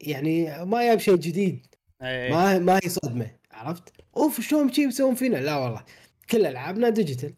يعني 0.00 0.64
ما 0.64 0.82
جاب 0.82 0.98
شيء 0.98 1.16
جديد 1.16 1.66
إيه. 2.02 2.30
ما 2.30 2.58
ما 2.58 2.80
هي 2.84 2.88
صدمة 2.88 3.30
عرفت؟ 3.52 3.92
أوف 4.16 4.40
شلون 4.40 4.72
شي 4.72 4.82
يسوون 4.82 5.14
فينا؟ 5.14 5.36
لا 5.36 5.56
والله 5.56 5.84
كل 6.30 6.46
ألعابنا 6.46 6.88
digital. 6.88 7.34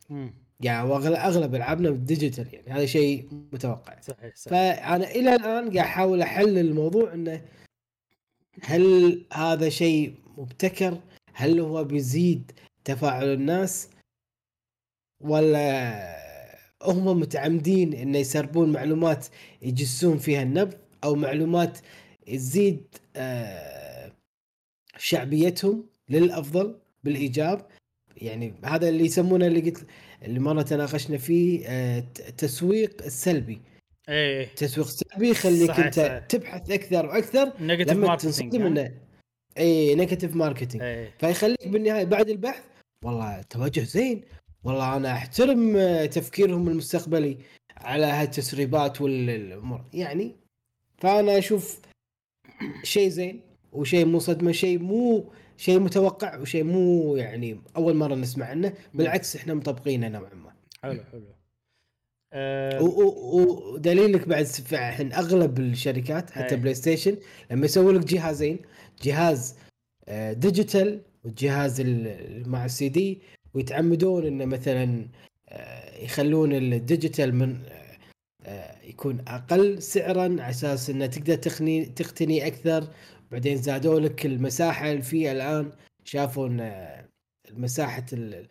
يعني 0.61 0.89
أغلب 0.93 1.55
ألعابنا 1.55 1.91
digital 1.91 2.47
يعني 2.53 2.71
هذا 2.71 2.87
شيء 2.87 3.29
متوقع 3.53 4.01
صحيح 4.01 4.37
صحيح 4.37 4.51
فأنا 4.51 5.11
إلى 5.11 5.35
الآن 5.35 5.65
قاعد 5.65 5.77
أحاول 5.77 6.23
احل 6.23 6.59
الموضوع 6.59 7.15
إنه 7.15 7.43
هل 8.63 9.23
هذا 9.33 9.69
شيء 9.69 10.15
مبتكر؟ 10.37 10.99
هل 11.35 11.61
هو 11.61 11.85
بيزيد 11.85 12.53
تفاعل 12.85 13.33
الناس؟ 13.33 13.89
ولا 15.21 16.17
هم 16.83 17.21
متعمدين 17.21 17.95
انه 17.95 18.19
يسربون 18.19 18.73
معلومات 18.73 19.27
يجسون 19.63 20.19
فيها 20.19 20.43
النبض 20.43 20.75
أو 21.05 21.15
معلومات 21.15 21.79
تزيد 22.27 22.87
آه، 23.17 24.13
شعبيتهم 24.99 25.87
للأفضل 26.11 26.79
بالإيجاب 27.05 27.67
يعني 28.17 28.55
هذا 28.65 28.89
اللي 28.89 29.05
يسمونه 29.05 29.47
اللي 29.47 29.61
قلت 29.61 29.87
اللي 30.23 30.41
مرة 30.41 30.63
تناقشنا 30.63 31.19
فيه 31.19 31.67
آه، 31.67 32.01
ت- 32.01 32.21
تسويق 32.21 33.05
السلبي 33.05 33.61
إيه 34.09 34.47
تسويق 34.55 34.87
سلبي 34.89 35.31
يخليك 35.31 35.71
أنت 35.71 35.95
صحيح. 35.95 36.19
تبحث 36.19 36.71
أكثر 36.71 37.07
وأكثر 37.07 37.53
لما 37.93 38.07
تنصدم 38.17 38.67
إنه 38.67 38.95
اي 39.59 39.95
negative 39.95 40.37
marketing 40.37 40.83
إيه. 40.83 41.15
فيخليك 41.19 41.69
بالنهاية 41.69 42.05
بعد 42.05 42.29
البحث 42.29 42.63
والله 43.05 43.43
توجه 43.43 43.81
زين. 43.81 44.23
والله 44.65 44.97
أنا 44.97 45.13
أحترم 45.13 45.77
آه، 45.77 46.07
تفكيرهم 46.07 46.69
المستقبلي 46.69 47.39
على 47.77 48.07
هالتسريبات 48.07 49.01
والأمور. 49.01 49.85
يعني 49.95 50.37
فأنا 50.99 51.39
أشوف 51.39 51.81
شيء 52.83 53.09
زين 53.09 53.41
وشيء 53.73 54.07
مو 54.07 54.19
صدمة 54.19 54.53
شيء 54.53 54.79
مو 54.79 55.33
شيء 55.57 55.79
متوقع 55.81 56.39
وشيء 56.39 56.65
مو 56.65 57.17
يعني 57.17 57.61
أول 57.77 57.95
مرة 57.97 58.15
نسمع 58.15 58.47
عنه. 58.47 58.73
بالعكس 58.95 59.37
إحنا 59.37 59.55
مطبقينه 59.55 60.09
نوعا 60.09 60.35
ما. 60.35 60.53
حلو 60.83 61.01
حلو. 61.13 61.23
آه، 62.33 62.83
ودليلك 62.83 64.29
بعد 64.29 64.43
س- 64.43 64.73
الحين 64.73 65.13
أغلب 65.13 65.59
الشركات 65.59 66.31
حتى 66.31 66.55
أي. 66.55 66.61
بلاي 66.61 66.75
ستيشن 66.75 67.17
لما 67.51 67.65
يسوي 67.65 67.93
لك 67.93 68.05
جهازين 68.05 68.59
جهاز 69.03 69.55
آه، 70.09 70.33
digital 70.33 71.03
والجهاز 71.25 71.81
ال- 71.81 72.07
ال- 72.07 72.49
مع 72.49 72.65
السي 72.65 72.89
دي 72.89 73.23
ويتعمدون 73.55 74.27
إنه 74.27 74.45
مثلا 74.45 75.09
آه، 75.49 75.97
يخلون 76.05 76.53
ال 76.53 76.63
digital 76.63 77.35
من 77.35 77.63
آه، 77.67 77.97
آه، 78.45 78.83
يكون 78.83 79.25
أقل 79.29 79.83
سعرا 79.83 80.23
على 80.23 80.51
أساس 80.51 80.91
إنه 80.91 81.07
تقدر 81.07 81.85
تقتني 81.87 82.17
تقتني 82.17 82.47
أكثر. 82.47 82.89
بعدين 83.31 83.57
زادوا 83.57 84.01
لك 84.01 84.27
المساحة 84.27 84.91
اللي 84.91 85.03
فيه 85.03 85.33
الآن 85.33 85.73
شافوا 86.05 86.49
إن 86.49 86.61
آه، 86.61 87.09
مساحه 87.51 88.07
ال- 88.13 88.49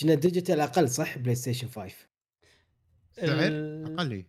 كنا 0.00 0.14
digital 0.14 0.60
أقل 0.60 0.88
صح؟ 0.88 1.18
بلاي 1.18 1.34
ستيشن 1.34 1.68
5 1.68 1.94
سعر؟ 3.16 3.46
ال- 3.46 3.94
أقل. 3.98 4.24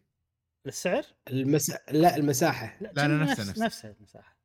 السعر؟ 0.67 1.03
المس... 1.29 1.71
لا 1.91 2.15
المساحة. 2.15 2.77
لا، 2.81 2.91
لا، 2.95 3.07
نفسه- 3.07 3.31
نفس- 3.31 3.49
نفسه. 3.49 3.65
نفسها 3.65 3.91
المساحة. 3.99 4.38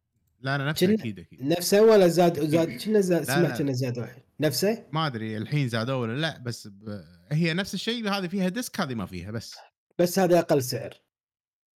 لا 0.44 0.54
أنا 0.54 0.68
نفسه 0.68 0.94
أكيد 0.94 1.18
أكيد. 1.18 1.42
نفسه 1.42 1.82
ولا 1.82 2.08
زاد 2.08 2.40
زاد؟ 2.40 2.82
كنا 2.84 3.00
زاد 3.00 3.22
سمعت. 3.22 3.60
إنه 3.60 3.72
زاد 3.72 3.98
واحد. 3.98 4.22
نفسه؟ 4.40 4.86
ما 4.92 5.06
أدري 5.06 5.36
الحين 5.36 5.68
زادوا 5.68 5.94
ولا 5.94 6.20
لا 6.20 6.38
بس 6.38 6.66
ب... 6.68 7.04
هي 7.32 7.54
نفس 7.54 7.74
الشيء 7.74 8.08
هذه 8.08 8.26
فيها 8.26 8.48
disc 8.48 8.80
هذه 8.80 8.94
ما 8.94 9.06
فيها 9.06 9.30
بس. 9.30 9.56
بس 9.98 10.18
هذا 10.18 10.38
أقل 10.38 10.62
سعر. 10.62 10.94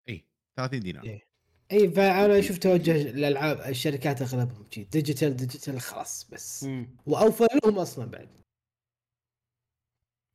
إي 0.08 0.26
30 0.56 0.80
دينار. 0.80 1.04
إيه. 1.04 1.28
إي 1.72 1.90
فأنا 1.90 2.38
أشوف 2.38 2.58
توجه 2.58 3.02
الألعاب 3.02 3.60
الشركات 3.60 4.22
أغلبهم 4.22 4.66
شي 4.70 4.84
digital 4.84 5.36
digital 5.36 5.80
خلاص 5.80 6.28
بس. 6.32 6.64
مم. 6.64 6.96
وأوفر 7.06 7.46
لهم 7.64 7.78
أصلا 7.78 8.10
بعد. 8.10 8.28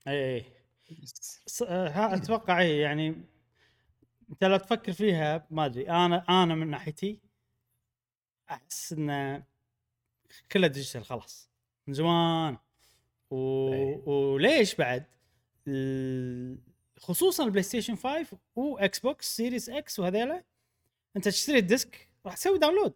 إي 0.07 0.35
إي. 0.35 0.45
أتوقع 1.61 2.61
إي 2.61 2.77
يعني 2.77 3.23
أنت 4.29 4.43
لو 4.43 4.57
تفكر 4.57 4.93
فيها 4.93 5.47
ما 5.51 5.65
أدري 5.65 5.89
أنا 5.89 6.25
أنا 6.43 6.55
من 6.55 6.69
ناحيتي 6.69 7.32
أحس 8.53 8.93
انه 8.93 9.43
كله 10.51 10.67
digital 10.67 11.05
خلاص 11.05 11.49
من 11.87 11.93
زمان 11.93 12.57
و... 13.31 13.73
أي. 13.73 14.01
وليش 14.05 14.75
بعد 14.75 15.03
خصوصا 16.99 17.43
البلاي 17.43 17.63
ستيشن 17.63 17.95
5 17.95 18.25
و 18.55 18.99
Xbox 18.99 19.35
Series 19.35 19.69
X 19.69 19.99
وهذيلا 19.99 20.43
أنت 21.15 21.27
تشتري 21.27 21.57
ال 21.57 21.68
disc 21.68 22.09
راح 22.25 22.35
تسوي 22.35 22.59
download 22.59 22.93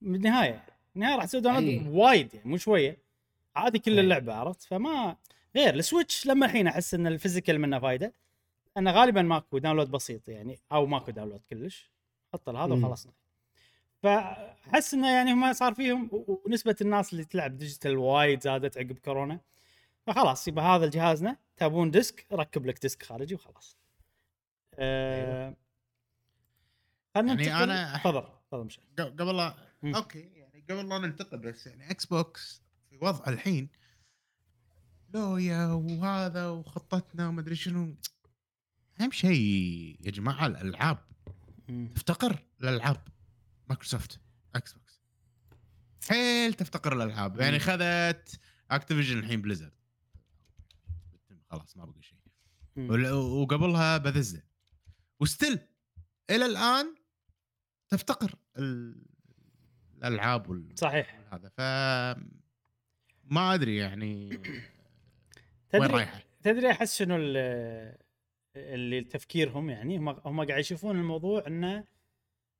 بالنهاية 0.00 0.64
بالنهاية 0.94 1.16
راح 1.16 1.24
تسوي 1.24 1.40
download 1.40 1.64
أي. 1.64 1.88
وايد 1.88 2.34
يعني 2.34 2.50
مو 2.50 2.56
شوية 2.56 2.98
عادي 3.56 3.78
كل 3.78 3.92
أي. 3.92 4.00
اللعبة 4.00 4.34
عرفت 4.34 4.62
فما 4.62 5.16
غير 5.56 5.74
السويتش 5.74 6.26
لما 6.26 6.46
الحين 6.46 6.66
أحس 6.66 6.94
إن 6.94 7.06
ال 7.06 7.12
physical 7.12 7.58
منه 7.58 7.78
فايدة 7.78 8.12
انه 8.78 8.90
غالبا 8.90 9.22
ماكو 9.22 9.58
download 9.58 9.90
بسيط 9.90 10.28
يعني 10.28 10.58
أو 10.72 10.86
ماكو 10.86 11.10
download 11.10 11.40
كلش 11.50 11.90
حط 12.32 12.48
هذا 12.48 12.74
مم. 12.74 12.84
وخلصنا 12.84 13.12
فأحس 14.02 14.94
إنه 14.94 15.10
يعني 15.10 15.32
هم 15.32 15.52
صار 15.52 15.74
فيهم 15.74 16.10
ونسبة 16.12 16.76
الناس 16.80 17.12
اللي 17.12 17.24
تلعب 17.24 17.56
digital 17.56 17.96
وايد 17.96 18.42
زادت 18.42 18.78
عقب 18.78 18.98
كورونا 18.98 19.40
فخلاص 20.06 20.48
يبقى 20.48 20.64
هذا 20.64 20.86
جهازنا 20.90 21.36
تابون 21.56 21.90
disc 21.90 22.26
ركب 22.32 22.66
لك 22.66 22.82
disc 22.82 23.02
خارجي 23.02 23.34
وخلاص. 23.34 23.76
أه 24.74 25.56
خلينا 27.14 27.42
يعني 27.42 27.42
ننتقل 27.42 27.96
أنا- 27.96 28.00
تفضل 28.00 28.22
تفضل 28.48 28.64
مشعل 28.64 28.84
قبل 28.98 29.36
لا. 29.36 29.54
أوكي 29.84 30.20
يعني 30.20 30.64
قبل 30.70 30.88
لا 30.88 30.98
ننتقل 30.98 31.38
بس 31.38 31.66
يعني 31.66 31.90
Xbox 31.90 32.62
في 32.90 32.98
وضع 33.02 33.24
الحين 33.28 33.68
هوية 35.14 35.66
وهذا 35.66 36.48
وخطتنا 36.48 37.28
وما 37.28 37.40
أدري 37.40 37.54
شنو 37.54 37.94
أهم 39.00 39.10
شيء 39.10 39.96
يا 40.00 40.10
جماعة 40.10 40.46
الألعاب 40.46 40.98
مم. 41.68 41.92
تفتقر 41.94 42.38
الالعاب 42.60 42.96
Microsoft 43.70 44.20
Xbox 44.54 45.00
حيل 46.08 46.54
تفتقر 46.54 46.92
الألعاب. 46.92 47.40
يعني 47.40 47.58
خذت 47.58 48.40
Activision 48.70 49.18
الحين 49.18 49.42
Blizzard 49.42 49.72
خلاص 51.50 51.76
ما 51.76 51.84
بقى 51.84 52.02
شيء. 52.02 52.18
وقبلها 53.12 53.98
بثزدا 53.98 54.42
و 55.20 55.26
still 55.26 55.58
إلى 56.30 56.46
الآن 56.46 56.94
تفتقر 57.88 58.34
ال- 58.58 59.06
الألعاب 59.96 60.48
وال... 60.50 60.78
صحيح. 60.78 61.20
هذا 61.32 61.48
ف 61.48 61.60
ما 63.24 63.54
أدري 63.54 63.76
يعني 63.76 64.26
وين 64.26 64.62
تدري 65.70 65.86
رايحة. 65.86 66.22
تدري 66.42 66.70
أحس 66.70 66.96
شنو 66.98 67.16
ال- 67.16 67.96
اللي 68.56 69.00
تفكيرهم 69.04 69.70
يعني؟ 69.70 69.98
هم 69.98 70.08
هم 70.08 70.44
قاعد 70.44 70.60
يشوفون 70.60 70.98
الموضوع 70.98 71.46
إنه 71.46 71.84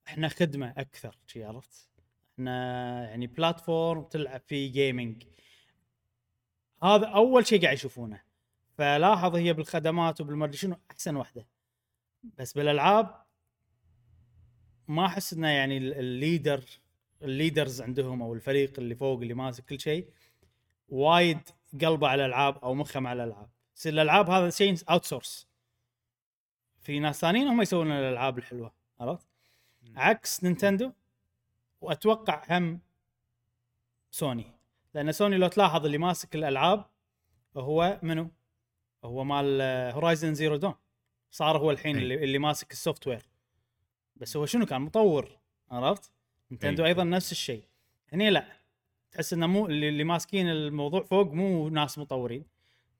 إحنا 0.08 0.28
خدمة 0.28 0.74
أكثر 0.76 1.18
شي 1.26 1.44
عرفت؟ 1.44 1.88
إحنا 2.34 3.08
يعني 3.08 3.26
platform 3.26 4.04
تلعب 4.04 4.40
فيه 4.46 4.72
gaming 4.72 5.24
هذا 6.82 7.06
أول 7.06 7.46
شيء 7.46 7.62
قاعد 7.62 7.74
يشوفونه. 7.74 8.22
فلاحظ 8.78 9.36
هي 9.36 9.52
بالخدمات 9.52 10.20
وبالمدري 10.20 10.56
شنو 10.56 10.76
أحسن 10.90 11.16
واحدة 11.16 11.46
بس 12.22 12.52
بالألعاب 12.52 13.22
ما 14.88 15.06
أحس 15.06 15.32
إنه 15.32 15.48
يعني 15.48 15.78
ال- 15.78 15.94
ال 15.94 16.04
leader 16.04 16.64
ال 17.22 17.30
leaders 17.30 17.82
عندهم 17.82 18.22
أو 18.22 18.34
الفريق 18.34 18.78
اللي 18.78 18.94
فوق 18.94 19.20
اللي 19.20 19.34
ماسك 19.34 19.64
كل 19.64 19.80
شيء 19.80 20.10
وايد 20.88 21.40
قلبه 21.80 22.08
على 22.08 22.24
الألعاب 22.24 22.58
أو 22.58 22.74
مخه 22.74 23.00
مع 23.00 23.12
الألعاب. 23.12 23.50
يصير 23.76 23.92
الألعاب 23.92 24.30
هذا 24.30 24.50
شيء 24.50 24.76
outsource 24.90 25.48
في 26.80 26.98
ناس 26.98 27.20
ثانيين 27.20 27.48
هم 27.48 27.62
يسوون 27.62 27.90
الألعاب 27.92 28.38
الحلوة 28.38 28.72
عرفت؟ 29.00 29.26
عكس 29.96 30.44
نينتندو 30.44 30.92
وأتوقع 31.80 32.42
هم 32.50 32.80
سوني. 34.10 34.46
لأن 34.94 35.12
سوني 35.12 35.36
لو 35.36 35.48
تلاحظ 35.48 35.84
اللي 35.84 35.98
ماسك 35.98 36.34
الألعاب 36.34 36.84
هو 37.56 38.00
منو؟ 38.02 38.30
هو 39.04 39.24
مال 39.24 39.60
Horizon 39.94 40.34
Zero 40.34 40.56
Dawn 40.56 40.74
صار 41.30 41.58
هو 41.58 41.70
الحين 41.70 41.96
أي. 41.96 42.02
اللي, 42.02 42.24
اللي 42.24 42.38
ماسك 42.38 42.72
ال 42.72 43.06
software. 43.06 43.28
بس 44.16 44.36
هو 44.36 44.46
شنو 44.46 44.66
كان؟ 44.66 44.80
مطور 44.80 45.38
عرفت؟ 45.70 46.12
Nintendo 46.50 46.84
أي. 46.84 46.88
أيضا 46.88 47.04
نفس 47.04 47.32
الشيء. 47.32 47.64
هني 48.12 48.30
لا. 48.30 48.46
تحس 49.12 49.32
إنه 49.32 49.46
مو 49.46 49.66
اللي, 49.66 49.88
اللي 49.88 50.04
ماسكين 50.04 50.48
الموضوع 50.48 51.02
فوق 51.02 51.32
مو 51.32 51.68
ناس 51.68 51.98
مطورين. 51.98 52.44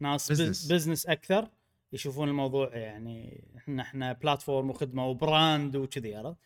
ناس 0.01 0.33
Business. 0.33 0.73
business 0.73 1.07
أكثر 1.07 1.49
يشوفون 1.93 2.29
الموضوع 2.29 2.77
يعني 2.77 3.45
إحنا 3.57 3.83
إحنا 3.83 4.13
platform 4.13 4.71
وخدمة 4.71 5.07
و 5.07 5.19
brand 5.19 5.77
وكذي 5.77 6.15
عرفت؟ 6.15 6.39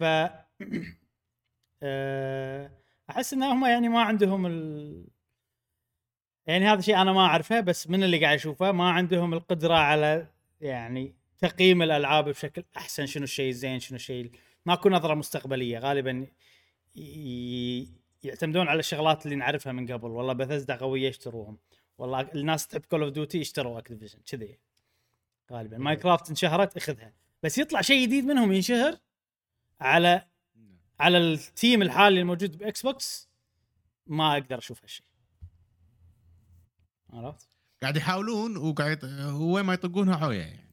ف 0.00 0.04
آه، 1.82 2.70
أحس 3.10 3.32
إن 3.32 3.42
هم 3.42 3.66
يعني 3.66 3.88
ما 3.88 4.02
عندهم 4.02 4.46
ال... 4.46 5.06
يعني 6.46 6.64
هذا 6.64 6.80
شيء 6.80 6.96
أنا 7.02 7.12
ما 7.12 7.20
أعرفه 7.20 7.60
بس 7.60 7.90
من 7.90 8.04
اللي 8.04 8.20
قاعد 8.20 8.34
أشوفه 8.34 8.72
ما 8.72 8.90
عندهم 8.90 9.34
القدرة 9.34 9.74
على 9.74 10.26
يعني 10.60 11.14
تقييم 11.38 11.82
الألعاب 11.82 12.28
بشكل 12.28 12.64
أحسن 12.76 13.06
شنو 13.06 13.24
الشيء 13.24 13.48
الزين 13.48 13.80
شنو 13.80 13.96
الشيء 13.96 14.30
ماكو 14.66 14.88
نظرة 14.88 15.14
مستقبلية. 15.14 15.78
غالبا 15.78 16.26
ي... 16.96 17.88
يعتمدون 18.22 18.68
على 18.68 18.78
الشغلات 18.78 19.24
اللي 19.24 19.36
نعرفها 19.36 19.72
من 19.72 19.92
قبل. 19.92 20.10
والله 20.10 20.32
بثزدا 20.32 20.76
قوية 20.76 21.08
يشتروهم. 21.08 21.58
والله 21.98 22.20
الناس 22.34 22.66
تحب 22.66 22.84
Call 22.84 23.02
of 23.02 23.12
Duty 23.12 23.40
اشتروا 23.40 23.78
Activision 23.78 24.18
كذي. 24.26 24.58
غالبا. 25.52 25.78
Minecraft 25.78 26.28
انشهرت 26.30 26.76
أخذها. 26.76 27.12
بس 27.42 27.58
يطلع 27.58 27.80
شيء 27.80 28.06
جديد 28.06 28.24
منهم 28.24 28.52
ينشهر. 28.52 28.96
على 29.80 30.26
على 31.00 31.18
ال 31.18 31.31
team 31.31 31.82
الحالي 31.82 32.20
الموجود 32.20 32.58
ب 32.58 32.82
Xbox 32.82 33.30
ما 34.06 34.32
أقدر 34.32 34.58
أشوف 34.58 34.82
هالشيء 34.82 35.06
عرفت؟ 37.10 37.48
قاعد 37.82 37.96
يحاولون 37.96 38.56
وقاعد 38.56 39.04
وين 39.32 39.64
ما 39.64 39.74
يطقونها 39.74 40.16
عويه 40.16 40.40
يعني. 40.40 40.70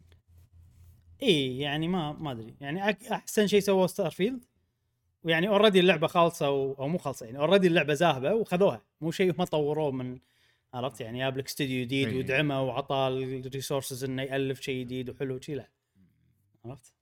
إي 1.23 1.57
يعني 1.57 1.87
ما 1.87 2.11
ما 2.11 2.31
أدري. 2.31 2.55
يعني 2.61 2.97
أحسن 3.11 3.47
شيء 3.47 3.59
سووه 3.59 3.87
Starfield 3.87 4.45
ويعني 5.23 5.47
already 5.47 5.79
اللعبة 5.79 6.07
خالصة 6.07 6.49
و... 6.49 6.73
أو 6.73 6.87
مو 6.87 6.97
خالصة 6.97 7.25
يعني 7.25 7.37
already 7.37 7.67
اللعبة 7.67 7.93
ذاهبه 7.93 8.33
وخذوها. 8.33 8.81
مو 9.01 9.11
شيء 9.11 9.35
ما 9.37 9.45
طوروه 9.45 9.91
من 9.91 10.19
عرفت؟ 10.73 11.01
يعني 11.01 11.19
جاب 11.19 11.37
لك 11.37 11.45
استوديو 11.45 11.85
جديد. 11.85 12.13
ودعمه 12.13 12.61
وعطاه 12.61 13.07
ال 13.07 13.17
resources 13.17 14.03
إنه 14.03 14.21
يألف 14.21 14.61
شيء 14.61 14.85
جديد 14.85 15.09
وحلو 15.09 15.39
شي 15.39 15.55
لا. 15.55 15.69
عرفت؟ 16.65 16.96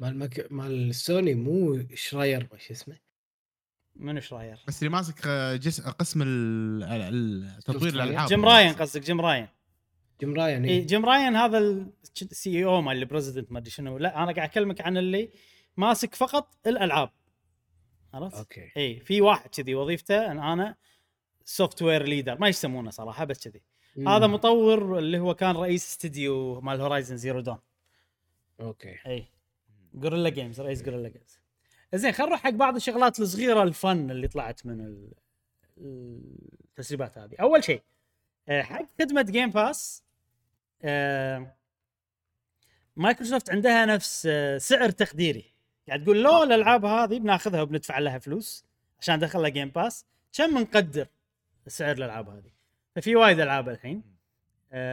مال 0.00 0.18
مك... 0.18 0.46
مال 0.50 0.94
سوني 0.94 1.34
مو 1.34 1.86
شراير 1.94 2.48
وش 2.52 2.70
اسمه؟ 2.70 2.96
منو 3.96 4.20
شراير؟ 4.20 4.58
بس 4.68 4.78
اللي 4.78 4.90
ماسك 4.90 5.28
جس 5.54 5.80
قسم 5.80 6.22
ال- 6.26 7.62
تطوير 7.64 7.94
الألعاب. 7.94 8.28
جيم 8.28 8.44
راين 8.44 8.72
قصدك 8.72 9.02
جيم 9.02 9.20
راين. 9.20 9.48
جيم 10.20 10.34
راين 10.34 10.64
اي 10.64 10.70
إيه. 10.70 10.86
جيم 10.86 11.04
راين 11.04 11.36
هذا 11.36 11.58
ال 12.22 12.64
CEO 12.64 12.80
مال 12.80 12.96
ال 12.96 13.02
president 13.02 13.52
ما 13.52 13.58
أدري 13.58 13.70
شنو. 13.70 13.98
لا 13.98 14.22
أنا 14.22 14.32
قاعد 14.32 14.48
أكلمك 14.48 14.80
عن 14.80 14.96
اللي 14.96 15.30
ماسك 15.76 16.14
فقط 16.14 16.56
الألعاب. 16.66 17.10
عرفت؟ 18.14 18.36
okay. 18.36 18.72
اي 18.76 19.00
في 19.00 19.20
واحد 19.20 19.50
كذي 19.50 19.74
وظيفته 19.74 20.32
إن 20.32 20.38
أنا 20.38 20.76
software 21.44 22.02
leader 22.02 22.38
ما 22.38 22.48
يسمونه 22.48 22.90
صراحة 22.90 23.24
بس 23.24 23.48
كذي. 23.48 23.62
هذا. 24.08 24.26
مطور 24.26 24.98
اللي 24.98 25.18
هو 25.18 25.34
كان 25.34 25.56
رئيس 25.56 25.88
استديو 25.88 26.60
مال 26.60 26.80
Horizon 26.80 27.16
Zero 27.16 27.40
Dawn 27.40 27.58
okay. 28.60 28.96
اي 29.06 29.28
Guerrilla 29.94 30.28
Games 30.28 30.60
رئيس 30.60 30.82
Guerrilla 30.82 31.08
Games 31.08 31.40
زين 31.94 32.12
خلينا 32.12 32.28
نروح 32.30 32.42
حق 32.42 32.50
بعض 32.50 32.74
الشغلات 32.74 33.20
الصغيرة 33.20 33.62
ال 33.62 33.74
fun 33.74 34.10
اللي 34.10 34.28
طلعت 34.28 34.66
من 34.66 34.80
ال- 34.80 35.12
التسريبات 35.78 37.18
هذه. 37.18 37.34
أول 37.40 37.64
شيء 37.64 37.82
آه، 38.48 38.62
حق 38.62 38.84
خدمة 39.00 39.22
Game 39.22 39.50
Pass 39.50 40.02
آه، 40.82 41.56
مايكروسوفت 42.96 43.50
عندها 43.50 43.86
نفس 43.86 44.26
آه، 44.30 44.58
سعر 44.58 44.90
تقديري. 44.90 45.44
قاعد 45.88 46.04
تقول 46.04 46.22
لو 46.22 46.42
الألعاب 46.42 46.84
هذه 46.84 47.18
بناخذها 47.18 47.62
وبندفع 47.62 47.98
لها 47.98 48.18
فلوس 48.18 48.64
عشان 49.00 49.14
ندخلها 49.16 49.48
Game 49.48 49.68
Pass 49.68 50.06
كم 50.32 50.58
نقدر 50.58 51.06
سعر 51.66 51.96
الألعاب 51.96 52.28
هذه؟ 52.28 52.50
ففي 52.96 53.16
وايد 53.16 53.40
ألعاب 53.40 53.68
الحين. 53.68 54.02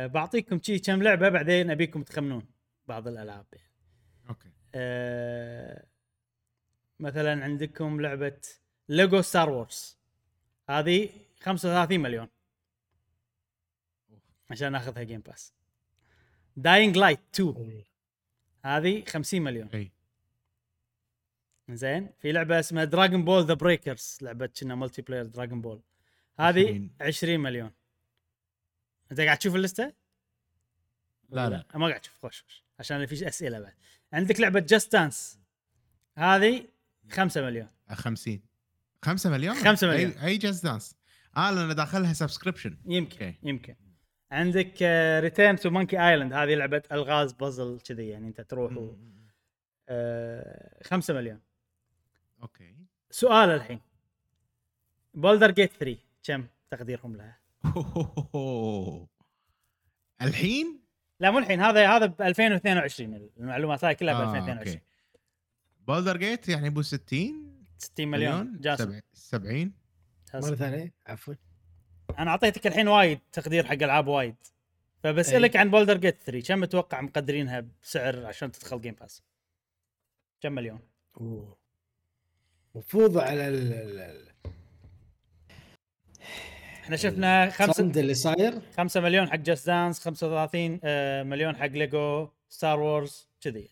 بعطيكم 0.07 0.59
شي 0.61 0.79
كم 0.79 1.03
لعبة 1.03 1.29
بعدين 1.29 1.71
أبيكم 1.71 2.03
تخمنون 2.03 2.45
بعض 2.87 3.07
الألعاب. 3.07 3.45
يعني. 3.53 3.66
أه 4.75 5.85
مثلا 6.99 7.43
عندكم 7.43 8.01
لعبة 8.01 8.41
Lego 8.89 9.21
Star 9.21 9.49
Wars. 9.49 9.97
هذه 10.69 11.09
35 11.41 11.99
مليون. 11.99 12.27
عشان 14.49 14.71
ناخذها 14.71 15.03
Game 15.03 15.19
Pass 15.21 15.53
Dying 16.55 16.97
Light 16.97 17.19
2 17.33 17.83
هذه 18.65 19.03
50 19.07 19.41
مليون. 19.41 19.69
أي. 19.73 19.91
زين. 21.69 22.09
في 22.19 22.31
لعبة 22.31 22.59
اسمها 22.59 22.83
Dragon 22.83 23.25
Ball 23.25 23.45
The 23.45 23.53
Breakers 23.53 24.17
لعبة 24.21 24.47
كنا 24.47 24.75
multiplayer 24.75 25.25
Dragon 25.25 25.61
Ball 25.61 25.81
هذه 26.39 26.65
20. 26.65 26.89
20 27.01 27.39
مليون. 27.39 27.71
أنت 29.11 29.21
قاعد 29.21 29.37
تشوف 29.37 29.55
اللستة؟ 29.55 29.93
لا 31.29 31.49
لا. 31.49 31.65
ما 31.75 31.87
قاعد 31.87 32.01
تشوف. 32.01 32.17
خوش 32.21 32.43
خوش. 32.43 32.66
عشان 32.79 33.05
في 33.05 33.27
أسئلة 33.27 33.59
بعد. 33.59 33.73
عندك 34.13 34.39
لعبة 34.39 34.59
Just 34.59 34.93
Dance 34.93 35.39
هذه 36.17 36.67
5 37.11 37.41
مليون. 37.41 37.69
50 37.89 38.41
5 39.05 39.29
مليون؟ 39.29 39.55
5 39.55 39.87
مليون. 39.87 40.11
اي, 40.11 40.25
أي 40.27 40.37
Just 40.37 40.61
Dance 40.61 40.95
آه 41.37 41.51
لأن 41.51 41.75
داخلها 41.75 42.13
subscription 42.13 42.77
يمكن 42.85 43.25
okay. 43.25 43.39
يمكن. 43.43 43.75
عندك 44.31 44.73
آه، 44.81 45.19
Return 45.19 45.55
to 45.55 45.69
Monkey 45.69 45.99
Island 45.99 46.33
هذه 46.33 46.55
لعبة 46.55 46.83
ألغاز 46.91 47.33
بازل 47.33 47.79
كذي 47.79 48.07
يعني 48.09 48.27
أنت 48.27 48.41
تروح 48.41 48.77
و... 48.77 48.95
آه 49.89 50.83
5 50.83 51.13
مليون. 51.13 51.39
okay. 52.41 52.75
سؤال 53.11 53.49
الحين. 53.49 53.79
Baldur's 55.13 55.51
Gate 55.51 55.71
3 55.73 55.97
كم 56.23 56.47
تقديرهم 56.71 57.15
لها؟ 57.15 57.39
الحين؟ 60.21 60.86
لا 61.19 61.31
مو 61.31 61.39
الحين 61.39 61.61
هذا 61.61 61.87
هذا 61.89 62.05
ب 62.05 62.21
2022 62.21 63.29
المعلومات 63.37 63.83
هاي 63.83 63.95
كلها 63.95 64.13
ب 64.13 64.17
آه، 64.17 64.23
2022 64.23 64.67
okay. 64.77 64.81
Baldur's 65.87 66.17
Gate 66.17 66.49
يعني 66.49 66.67
ابو 66.67 66.81
60 66.81 67.63
60 67.77 68.07
مليون. 68.07 68.57
جاسم. 68.61 68.83
سبع- 68.91 69.01
70 69.13 69.73
جاسم. 70.33 70.47
مرة 70.47 70.55
ثانية؟ 70.55 70.93
عفوا. 71.07 71.33
أنا 72.19 72.31
أعطيتك 72.31 72.67
الحين 72.67 72.87
وايد 72.87 73.19
تقدير 73.31 73.65
حق 73.65 73.73
ألعاب 73.73 74.07
وايد. 74.07 74.35
فبسالك 75.03 75.55
عن 75.55 75.71
Baldur's 75.71 75.97
Gate 75.97 76.21
3 76.21 76.47
كم 76.47 76.59
متوقع 76.59 77.01
مقدرينها 77.01 77.65
بسعر 77.83 78.25
عشان 78.25 78.51
تدخل 78.51 78.81
Game 78.81 78.93
Pass؟ 78.93 79.23
كم 80.41 80.51
مليون؟ 80.51 80.79
مفروض 82.75 83.17
على 83.17 83.47
ال- 83.47 83.73
ال- 83.73 83.99
ال- 83.99 84.31
إحنا 86.87 86.97
شفنا 86.97 87.49
5 87.49 87.69
الصمد 87.69 87.97
اللي 87.97 88.13
صاير. 88.13 88.61
5 88.77 89.01
مليون 89.01 89.29
حق 89.29 89.35
Just 89.35 89.67
Dance 89.67 89.99
35 89.99 90.79
آه، 90.83 91.23
مليون 91.23 91.55
حق 91.55 91.65
Lego 91.65 92.29
Star 92.49 92.79
Wars 92.79 93.27
كذي. 93.41 93.69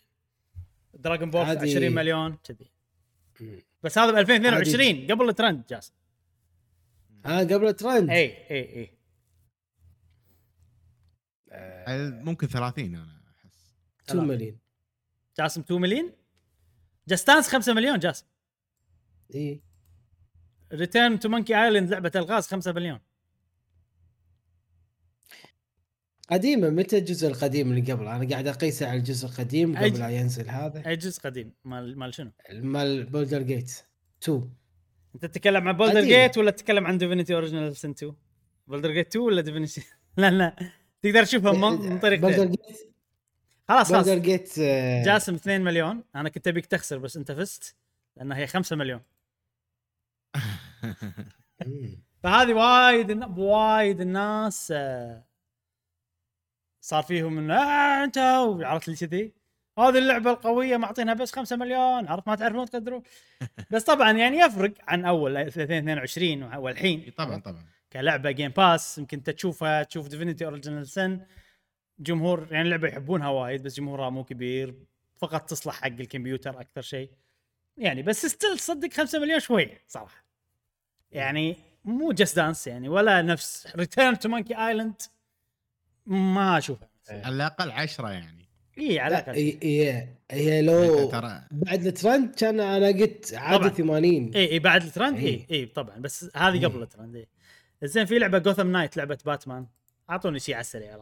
Dragon 0.94 1.30
Ball 1.30 1.40
هذه- 1.40 1.62
20 1.62 1.92
مليون 1.92 2.36
كذي. 2.44 2.70
بس 3.82 3.98
هذا 3.98 4.12
ب 4.12 4.16
2022 4.16 5.06
قبل 5.10 5.28
الترند 5.28 5.62
جاس 5.68 5.92
ها 7.24 7.38
قبل 7.40 7.72
ترند 7.72 8.10
اي 8.10 8.24
اي 8.50 8.76
اي 8.76 8.90
آه، 11.50 12.08
ممكن 12.10 12.46
30 12.48 12.94
أنا 12.94 13.20
أحس. 13.44 13.74
2 14.10 14.24
مليون. 14.24 14.58
جاسم 15.38 15.60
2 15.60 15.80
مليون؟ 15.80 16.12
Just 17.08 17.26
Dance 17.26 17.48
5 17.48 17.72
مليون 17.74 17.98
جاسم. 17.98 18.26
اي 19.34 19.60
Return 20.72 21.18
to 21.20 21.28
Monkey 21.28 21.64
Island 21.64 21.90
لعبة 21.90 22.12
الغاز 22.16 22.46
5 22.46 22.72
مليون. 22.72 23.00
قديمة 26.30 26.70
متى 26.70 26.98
الجزء 26.98 27.28
القديم 27.28 27.70
اللي 27.72 27.92
قبل؟ 27.92 28.06
أنا 28.08 28.28
قاعد 28.30 28.46
اقيسه 28.46 28.88
على 28.88 28.98
الجزء 28.98 29.26
القديم 29.28 29.76
أي- 29.76 29.82
قبل 29.82 29.98
لا 29.98 30.08
ينزل 30.08 30.48
هذا. 30.50 30.86
أي 30.88 30.96
جزء 30.96 31.20
قديم؟ 31.22 31.52
مال 31.64 31.98
مال 31.98 32.14
شنو؟ 32.14 32.30
مال 32.52 33.04
Baldur's 33.04 33.42
Gate 33.42 33.72
2 34.22 34.50
أنت 35.14 35.24
تتكلم 35.26 35.68
عن 35.68 35.76
Baldur's. 35.76 36.00
Gate 36.00 36.38
ولا 36.38 36.50
تتكلم 36.50 36.86
عن 36.86 36.98
Divinity 36.98 37.34
Original 37.34 37.76
Sin 37.76 37.90
2 37.90 38.12
Baldur's 38.66 38.90
Gate 38.90 39.06
2 39.08 39.24
ولا 39.24 39.40
Divinity 39.40 39.82
لا 40.16 40.30
لا. 40.30 40.56
تقدر 41.02 41.24
تشوفها 41.24 41.52
من 41.52 41.60
من 41.60 41.76
Baldur's 41.76 41.98
طريقتين 42.02 42.50
Gate 42.50 42.60
خلاص 43.68 43.88
خلاص. 43.92 44.06
Baldur's 44.06 44.22
Gate 44.22 44.52
آه، 44.58 45.04
جاسم 45.04 45.34
2 45.34 45.60
مليون. 45.64 46.04
أنا 46.16 46.28
كنت 46.28 46.48
أبيك 46.48 46.66
تخسر 46.66 46.98
بس 46.98 47.16
أنت 47.16 47.32
فزت 47.32 47.74
لأن 48.16 48.32
هي 48.32 48.46
5 48.46 48.76
مليون. 48.76 49.00
فهذه 52.22 52.52
وايد 52.54 53.38
وايد 53.38 54.00
الناس 54.00 54.72
آه، 54.76 55.24
صار 56.86 57.02
فيهم 57.02 57.38
إنه 57.38 57.54
آه 57.54 58.04
أنت 58.04 58.18
عرفت 58.62 58.88
اللي 58.88 58.98
كذي؟ 58.98 59.32
هذه 59.78 59.98
اللعبة 59.98 60.30
القوية 60.30 60.76
معطينها 60.76 61.14
بس 61.14 61.32
5 61.32 61.56
مليون 61.56 62.08
عرفت؟ 62.08 62.28
ما 62.28 62.34
تعرفون 62.34 62.66
تقدرون. 62.66 63.02
بس 63.72 63.84
طبعا 63.84 64.12
يعني 64.12 64.38
يفرق 64.38 64.72
عن 64.88 65.04
أول 65.04 65.36
2022 65.36 66.42
والحين. 66.42 67.12
طبعا 67.16 67.40
طبعا. 67.40 67.64
كلعبة 67.92 68.30
Game 68.30 68.50
Pass 68.50 68.98
يمكن 68.98 69.16
أنت 69.16 69.30
تشوفها 69.30 69.82
تشوف 69.82 70.08
Divinity 70.08 70.44
Original 70.44 70.86
Sin 70.86 71.20
جمهور 71.98 72.48
يعني 72.50 72.68
لعبة 72.68 72.88
يحبونها 72.88 73.28
وايد 73.28 73.62
بس 73.62 73.76
جمهورها 73.76 74.10
مو 74.10 74.24
كبير. 74.24 74.74
فقط 75.16 75.50
تصلح 75.50 75.74
حق 75.74 75.86
الكمبيوتر 75.86 76.60
أكثر 76.60 76.80
شيء. 76.80 77.10
يعني 77.76 78.02
بس 78.02 78.26
still 78.26 78.58
تصدق 78.58 78.92
5 78.92 79.18
مليون 79.18 79.40
شوي 79.40 79.70
صراحة. 79.86 80.24
يعني 81.12 81.56
مو 81.84 82.12
Just 82.12 82.36
Dance 82.36 82.66
يعني 82.66 82.88
ولا 82.88 83.22
نفس. 83.22 83.68
Return 83.76 84.18
to 84.18 84.28
Monkey 84.28 84.66
Island 84.66 85.02
ما 86.06 86.58
اشوفها 86.58 86.88
على 87.10 87.36
الأقل 87.36 87.70
10 87.70 88.08
يعني. 88.10 88.48
اي 88.78 88.98
على 89.00 89.14
لا 89.14 89.20
الأقل. 89.20 89.38
هي 89.38 89.58
هي 89.62 90.08
هي 90.30 90.62
لو 90.62 91.10
ترى 91.10 91.42
بعد 91.50 91.86
الترند 91.86 92.34
كان 92.34 92.60
أنا 92.60 92.86
قلت 92.86 93.34
عادي 93.34 93.58
طبعاً. 93.58 93.68
80 93.68 94.34
اي 94.34 94.50
اي 94.50 94.58
بعد 94.58 94.82
الترند؟ 94.82 95.16
اي 95.18 95.24
إيه. 95.26 95.46
اي 95.50 95.66
طبعا. 95.66 95.98
بس 95.98 96.30
هذه 96.36 96.64
قبل 96.64 96.76
إيه. 96.76 96.82
الترند 96.82 97.16
اي 97.16 97.28
زين 97.82 98.06
في 98.06 98.18
لعبة 98.18 98.38
Gotham 98.38 98.72
Knights 98.72 98.96
لعبة 98.96 99.18
باتمان 99.26 99.66
أعطوني 100.10 100.38
شيء 100.38 100.54
على 100.54 100.60
السريع 100.60 101.00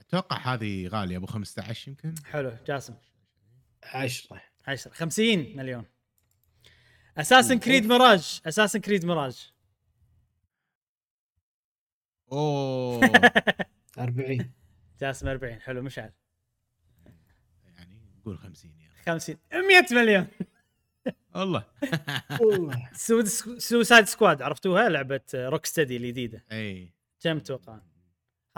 أتوقع 0.00 0.54
هذه 0.54 0.86
غالية 0.88 1.16
أبو 1.16 1.26
15 1.26 1.88
يمكن؟ 1.88 2.14
حلو 2.24 2.52
جاسم. 2.66 2.94
10 3.84 4.40
10 4.66 4.90
50 4.92 5.56
مليون. 5.56 5.84
Assassin's 7.18 7.58
Creed 7.58 7.86
Mirage 7.86 8.40
Assassin's 8.46 8.80
Creed 8.80 9.04
Mirage 9.04 9.52
أوه. 12.32 13.00
40 13.98 14.50
جاسم 15.00 15.28
40 15.28 15.60
حلو 15.60 15.82
مشعل 15.82 16.12
يعني 17.76 17.98
قول 18.24 18.38
50 18.38 18.70
يعني. 18.80 18.92
50 19.06 19.36
100 19.52 19.86
مليون. 19.90 20.26
والله. 21.34 21.64
Suicide 23.58 24.04
Squad 24.04 24.42
عرفتوها؟ 24.42 24.88
لعبة 24.88 25.20
Rocksteady 25.34 25.96
الجديدة. 25.96 26.44
أي. 26.52 26.92
كم 27.20 27.38
تتوقع؟ 27.38 27.80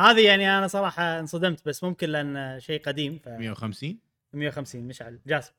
هذه 0.00 0.26
يعني 0.26 0.58
أنا 0.58 0.66
صراحة 0.66 1.18
انصدمت 1.20 1.68
بس 1.68 1.84
ممكن 1.84 2.08
لأن 2.08 2.60
شيء 2.60 2.82
قديم 2.82 3.18
ف 3.18 3.28
150 3.28 3.98
150 4.32 4.82
مشعل 4.88 5.20
جاسم. 5.26 5.52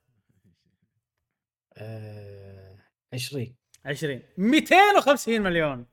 آه، 1.77 2.76
20 3.14 3.56
20 3.86 4.22
250 4.38 5.41
مليون. 5.41 5.86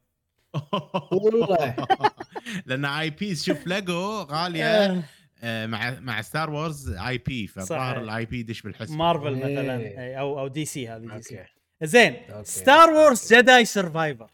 والله. 1.13 1.77
لأن 2.67 2.85
IP 2.85 3.37
شوف 3.37 3.67
ليجو 3.67 4.23
غالية 4.23 4.65
آه، 4.65 5.03
آه، 5.43 5.67
مع 5.67 6.01
مع 6.01 6.23
Star 6.23 6.51
Wars 6.51 6.91
IP 6.91 7.47
فالظاهر. 7.47 8.01
ال 8.01 8.25
IP 8.27 8.41
يدش 8.41 8.63
بالحسب 8.63 8.93
مارفل 8.97 9.35
إيه. 9.35 9.45
مثلا 9.45 9.79
أي- 9.79 10.19
أو 10.19 10.41
أو 10.41 10.49
DC 10.49 10.89
هذه 10.89 11.01
DC 11.17 11.39
okay. 11.39 11.49
زين. 11.83 12.17
Star 12.43 12.91
Wars 12.91 13.35
Jedi 13.35 13.65
Survivor 13.65 14.31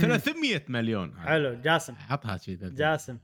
300 0.00 0.62
مليون. 0.68 1.14
حلو 1.20 1.54
جاسم. 1.54 1.94
حطها 1.94 2.36
شيء 2.36 2.56
ذا. 2.56 2.68
جاسم. 2.68 3.18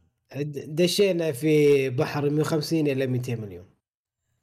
دشينا 0.66 1.32
في 1.32 1.90
بحر 1.90 2.30
150 2.30 2.86
إلى 2.86 3.06
200 3.06 3.34
مليون. 3.40 3.66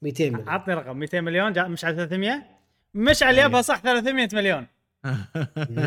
200 0.02 0.30
مليون. 0.30 0.50
عطني 0.50 0.74
رقم 0.74 0.98
200 0.98 1.22
مليون 1.22 1.54
جا 1.54 1.64
مش 1.64 1.86
على 1.86 1.96
300 1.96 2.44
مش 2.94 3.24
على 3.24 3.42
يبها 3.42 3.62
صح 3.62 3.78
300 3.80 4.30
مليون. 4.34 4.68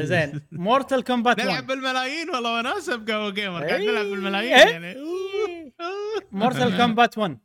زين 0.03 0.41
Mortal 0.53 1.05
Kombat 1.05 1.41
نلعب 1.41 1.51
1 1.55 1.66
بالملايين 1.66 2.31
والله 2.31 2.59
وناسه 2.59 2.97
بقهوة 2.97 3.31
و 3.31 3.37
قيمر 3.37 3.65
قاعد 3.65 3.81
إيه. 3.81 3.91
نلعب 3.91 4.07
بالملايين 4.07 4.53
إيه. 4.53 4.69
يعني. 4.69 4.97
Mortal 6.32 6.77
Kombat 6.77 7.19
1 7.19 7.39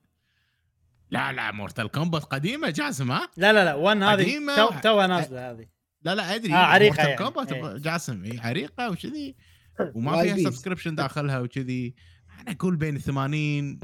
لا 1.09 1.31
لا 1.31 1.51
مورتال 1.51 1.87
كومبات 1.87 2.23
قديمة 2.23 2.69
جاسم 2.69 3.11
ها 3.11 3.29
لا 3.37 3.53
لا 3.53 3.65
لا 3.65 3.73
1 3.73 3.97
هذه 3.97 4.11
قديمة 4.11 4.55
تو 4.55 4.69
توها 4.83 5.07
نازلة 5.07 5.51
هذه 5.51 5.65
لا 6.01 6.15
لا 6.15 6.35
أدري 6.35 6.53
آه، 6.53 6.57
عريقة 6.57 6.95
مورتال 6.95 7.09
يعني. 7.09 7.17
كومبات 7.17 7.51
إيه. 7.51 7.77
جاسم 7.77 8.23
اي 8.23 8.39
عريقة 8.39 8.89
وكذي 8.89 9.35
وما 9.95 10.21
فيها 10.21 10.35
بيس. 10.35 10.47
سبسكريبشن 10.47 10.95
داخلها 10.95 11.39
وكذي 11.39 11.95
أنا 12.41 12.51
أقول 12.51 12.75
بين 12.75 12.97
80 12.97 13.79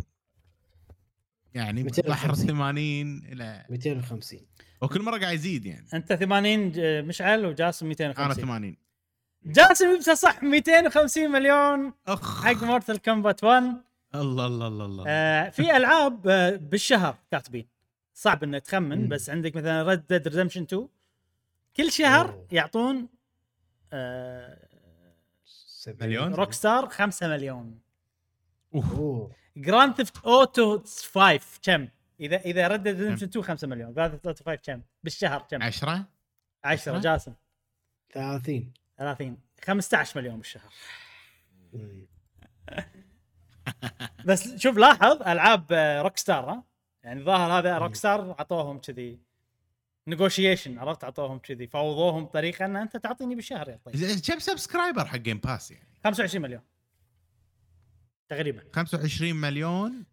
يعني 1.54 1.84
250. 1.84 2.12
بحر 2.12 2.36
80 2.36 3.18
إلى 3.26 3.66
250 3.70 4.40
وكل 4.82 5.02
مرة 5.02 5.18
قاعد 5.20 5.34
يزيد 5.34 5.66
يعني 5.66 5.88
أنت 5.94 6.14
80 6.14 6.72
ج- 6.72 6.80
مشعل 6.80 7.46
وجاسم 7.46 7.88
250 7.88 8.26
أنا 8.26 8.34
80 8.34 8.78
جاسم 9.46 9.94
يبسى 9.96 10.16
صح 10.16 10.44
250 10.44 11.32
مليون 11.32 11.94
أخ 12.08 12.46
حق 12.46 12.64
مورتال 12.64 13.02
كومبات 13.02 13.44
1 13.44 13.64
الله 14.16 14.46
الله 14.46 14.68
الله 14.68 14.86
الله 14.86 15.04
آه 15.08 15.50
في 15.50 15.78
ألعاب 15.78 16.28
آه 16.28 16.56
بالشهر 16.56 17.18
كاتبين 17.32 17.68
صعب 18.14 18.44
انك 18.44 18.62
تخمن. 18.62 19.08
بس 19.08 19.30
عندك 19.30 19.56
مثلا 19.56 19.84
Red 19.84 20.08
Dead 20.08 20.28
Redemption 20.28 20.62
2 20.64 20.88
كل 21.78 21.92
شهر 21.92 22.30
أوه. 22.30 22.48
يعطون 22.52 23.08
آه70. 23.94 26.02
مليون؟ 26.02 26.34
Rockstar 26.34 26.90
5 26.90 27.28
مليون. 27.28 27.80
أوه 28.76 29.32
Grand 29.58 29.94
Theft 29.96 30.18
Auto 30.18 30.82
5 31.14 31.40
كم؟ 31.64 31.88
اذا 32.22 32.38
إذا 32.38 32.68
Red 32.68 32.84
Dead 32.84 33.02
Redemption 33.02 33.28
2 33.28 33.46
5 33.46 33.68
مليون 33.68 33.94
Grand 33.94 34.12
Theft 34.12 34.28
Auto 34.28 34.44
5 34.44 34.56
كم؟ 34.56 34.82
بالشهر 35.04 35.48
كم؟ 35.52 35.64
10 35.64 35.90
10 35.92 36.06
عشرة؟ 36.64 37.00
جاسم. 37.00 37.34
30 38.14 38.74
30 38.98 39.38
15 39.64 40.20
مليون 40.20 40.38
بالشهر. 40.38 40.72
بس 44.26 44.56
شوف 44.56 44.78
لاحظ 44.78 45.22
ألعاب 45.22 45.74
Rockstar 46.04 46.50
ها؟ 46.50 46.64
يعني 47.04 47.24
ظاهر 47.24 47.60
هذا 47.60 47.78
Rockstar 47.78 48.36
عطوهم 48.40 48.80
كذي 48.80 49.20
negotiation 50.08 50.80
عرفت؟ 50.80 51.04
عطوهم 51.04 51.40
كذي 51.40 51.68
فوضوهم 51.68 52.26
بطريقة 52.26 52.66
إن 52.66 52.76
أنت 52.76 52.98
تعطيني 52.98 53.36
بالشهر 53.36 53.70
يا 53.70 53.80
طيب. 53.86 54.20
كم 54.28 54.40
subscriber 54.40 55.06
حق 55.06 55.18
Game 55.18 55.38
Pass 55.38 55.72
يعني؟ 55.72 55.88
25 56.04 56.42
مليون. 56.42 56.62
تقريبا. 58.30 58.64
25 58.74 59.36
مليون؟ 59.36 60.06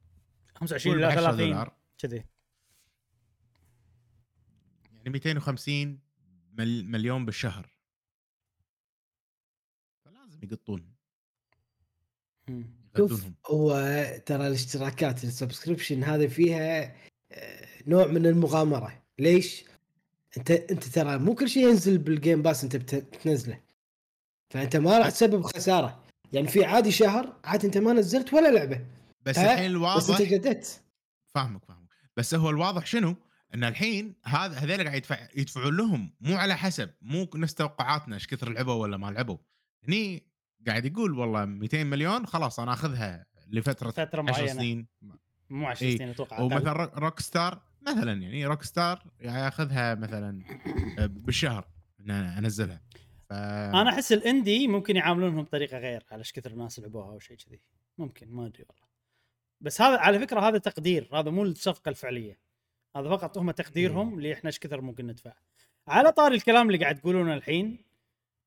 25 0.55 0.95
قول 0.95 1.03
لا 1.03 1.09
ب 1.09 1.11
10 1.11 1.23
30 1.23 1.39
دولار. 1.39 1.78
كذي 1.99 2.25
يعني 4.95 5.11
250 5.11 5.99
مل 6.53 6.85
مليون 6.85 7.25
بالشهر. 7.27 7.71
فلازم 10.05 10.39
يقطون. 10.43 10.95
شوف 12.97 13.27
هو 13.47 13.73
ترى 14.27 14.47
الاشتراكات 14.47 15.25
ال 15.25 15.31
subscription 15.31 16.05
هذه 16.05 16.27
فيها 16.27 16.97
آه، 17.33 17.67
نوع 17.87 18.07
من 18.07 18.27
المغامرة. 18.27 19.03
ليش؟ 19.19 19.65
انت 20.37 20.51
انت 20.51 20.85
ترى 20.85 21.19
مو 21.19 21.35
كل 21.35 21.49
شيء 21.49 21.69
ينزل 21.69 21.99
بال 21.99 22.13
Game 22.13 22.43
Pass 22.43 22.65
انت 22.65 22.77
بت- 22.77 22.95
بتنزله. 22.95 23.61
فانت 24.51 24.77
ما 24.77 24.99
راح 24.99 25.11
تسبب 25.11 25.43
خسارة. 25.43 26.05
يعني 26.33 26.49
في 26.49 26.65
عادي 26.65 26.93
شهر 26.93 27.37
عاد 27.45 27.65
انت 27.65 27.79
ما 27.79 27.93
نزلت 27.93 28.35
ولا 28.35 28.49
لعبة. 28.49 28.87
بس؟ 29.27 29.39
الحين 29.39 29.49
بس 29.57 29.61
انت 29.61 29.67
الواضح 29.67 30.23
جددت. 30.23 30.83
فاهمك 31.35 31.65
فاهمك. 31.65 31.78
بس 32.19 32.35
هو 32.35 32.51
الواضح 32.51 32.87
شنو؟ 32.87 33.17
إن 33.55 33.65
الحين 33.65 34.15
هذا 34.25 34.59
هذول 34.59 34.85
قاعد 34.85 34.97
يدفع 34.97 35.29
يدفعون 35.37 35.77
لهم 35.77 36.13
مو 36.21 36.37
على 36.37 36.57
حسب 36.57 36.91
مو 37.03 37.31
نفس 37.35 37.55
توقعاتنا 37.55 38.15
إيش 38.15 38.27
كثر 38.27 38.53
لعبوا 38.53 38.73
ولا 38.75 38.97
ما 38.97 39.07
لعبوا 39.11 39.39
هني 39.89 40.27
قاعد 40.67 40.85
يقول 40.85 41.19
والله 41.19 41.45
200 41.45 41.85
مليون 41.85 42.27
خلاص 42.27 42.61
أنا 42.61 42.73
أخذها 42.73 43.27
لفترة 43.49 43.91
فترة 43.91 44.05
10 44.05 44.23
معينة 44.23 44.53
سنين 44.53 44.87
مو 45.51 45.67
10 45.67 45.87
إيه. 45.87 45.97
سنين 45.97 46.09
أتوقع. 46.09 46.41
ومثلا 46.41 46.73
رو- 46.73 46.91
Rockstar 46.95 47.63
مثلا 47.89 48.13
يعني 48.13 48.47
روك 48.47 48.63
ستار 48.63 49.03
ياخذها 49.21 49.95
مثلا 49.95 50.43
آه، 50.99 51.07
بالشهر 51.07 51.69
إن 52.01 52.11
أنا 52.11 52.39
أنزلها 52.39 52.81
ف 53.29 53.33
أنا 53.33 53.91
أحس 53.91 54.13
ال 54.13 54.22
indie 54.22 54.69
ممكن 54.69 54.97
يعاملونهم 54.97 55.43
بطريقة 55.43 55.79
غير 55.79 56.05
على 56.11 56.19
إيش 56.19 56.33
كثر 56.33 56.51
الناس 56.51 56.81
لعبوها 56.81 57.07
أو 57.07 57.19
شيء 57.19 57.37
كذي 57.37 57.61
ممكن 57.99 58.31
ما 58.31 58.47
أدري 58.47 58.65
والله 58.69 58.88
بس 59.61 59.81
هذا 59.81 59.99
على 59.99 60.19
فكرة 60.19 60.41
هذا 60.41 60.59
تقدير 60.59 61.09
هذا 61.13 61.31
مو 61.31 61.43
الصفقة 61.43 61.89
الفعلية. 61.89 62.39
هذا 62.97 63.09
فقط 63.09 63.39
هم 63.39 63.51
تقديرهم 63.51 64.19
اللي 64.19 64.33
إحنا 64.33 64.49
إيش 64.49 64.59
كثر 64.59 64.81
ممكن 64.81 65.07
ندفع. 65.07 65.33
على 65.89 66.13
طاري 66.13 66.35
الكلام 66.37 66.67
اللي 66.67 66.79
قاعد 66.79 67.01
تقولونه 67.01 67.35
الحين 67.35 67.85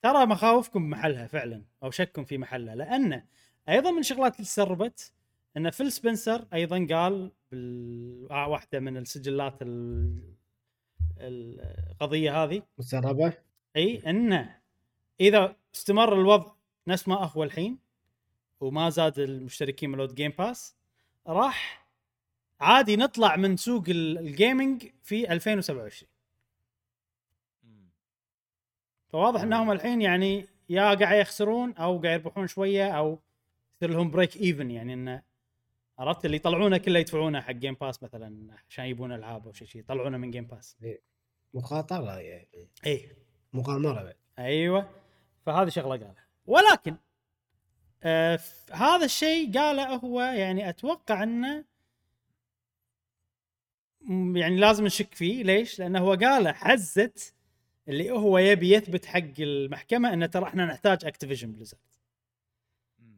ترى 0.02 0.26
مخاوفكم 0.26 0.84
بمحلها 0.84 1.28
فعلا 1.28 1.64
أو 1.84 1.92
شككم 1.92 2.24
في 2.24 2.38
محلها. 2.38 2.76
لأن 2.76 3.24
أيضا 3.70 3.92
من 3.92 4.00
الشغلات 4.00 4.36
اللي 4.36 4.46
تسربت 4.46 5.14
إن 5.58 5.70
Phil 5.70 5.92
Spencer 5.92 6.48
أيضا 6.54 6.88
قال 6.92 7.32
بال 7.52 8.28
آه، 8.32 8.48
واحدة 8.48 8.80
من 8.80 8.98
السجلات 8.98 9.62
ال- 9.62 10.36
القضية 11.20 12.44
هذه. 12.44 12.64
مسربه 12.78 13.34
إي 13.76 14.02
انه 14.08 14.58
إذا 15.20 15.56
استمر 15.76 16.14
الوضع 16.14 16.52
نفس 16.88 17.08
ما 17.08 17.16
هو 17.16 17.44
الحين 17.44 17.80
وما 18.60 18.90
زاد 18.90 19.20
المشتركين 19.20 19.90
مالوت 19.90 20.14
Game 20.14 20.32
Pass 20.38 20.76
راح 21.28 21.86
عادي 22.60 22.96
نطلع 22.96 23.36
من 23.36 23.58
سوق 23.58 23.84
ال- 23.88 24.18
ال 24.18 24.28
gaming 24.28 24.88
في 25.04 25.32
2027 25.32 26.12
فواضح 29.10 29.42
إنهم 29.42 29.72
الحين 29.72 30.02
يعني 30.02 30.48
يا 30.70 30.94
قاعد 30.94 31.18
يخسرون 31.22 31.74
أو 31.74 31.98
قاعد 32.02 32.20
يربحون 32.20 32.48
شوية 32.48 32.92
أو 32.92 33.20
يصير 33.76 33.90
لهم 33.90 34.12
break 34.12 34.36
even 34.38 34.72
يعني 34.72 34.94
انه 34.94 35.24
عرفت 36.00 36.26
اللي 36.26 36.36
يطلعونه 36.38 36.78
كله 36.78 37.00
يدفعونه 37.00 37.42
حق 37.42 37.52
Game 37.52 37.74
Pass 37.74 38.04
مثلا 38.04 38.56
عشان 38.70 38.86
يبون 38.86 39.12
ألعاب 39.12 39.46
أو 39.48 39.54
شيء 39.54 39.68
شيء 39.68 39.82
يطلعونه 39.82 40.18
من 40.18 40.32
Game 40.32 40.46
Pass 40.46 40.78
مخاطره 41.54 42.20
يعني. 42.20 42.70
اي 42.86 43.16
مغامرة. 43.54 43.94
بعد 44.04 44.16
أيوه. 44.40 44.90
فهذه 45.46 45.70
شغلة 45.70 45.90
قالها. 46.06 46.26
ولكن 46.46 46.96
آه 48.04 48.40
هذا 48.72 49.06
الشيء 49.06 49.60
قاله 49.60 49.96
هو 49.96 50.22
يعني 50.22 50.70
أتوقع 50.70 51.24
أنه 51.24 51.66
يعني 54.36 54.56
لازم 54.56 54.86
نشك 54.86 55.14
فيه. 55.14 55.44
ليش؟ 55.44 55.80
لأنه 55.80 56.00
هو 56.00 56.14
قاله 56.14 56.52
حزه 56.52 57.14
اللي 57.88 58.12
هو 58.12 58.38
يبي 58.38 58.72
يثبت 58.74 59.06
حق 59.06 59.40
المحكمة 59.40 60.14
أنه 60.14 60.26
ترى 60.26 60.44
إحنا 60.44 60.66
نحتاج 60.66 61.06
Activision 61.06 61.52
Blizzard 61.52 61.80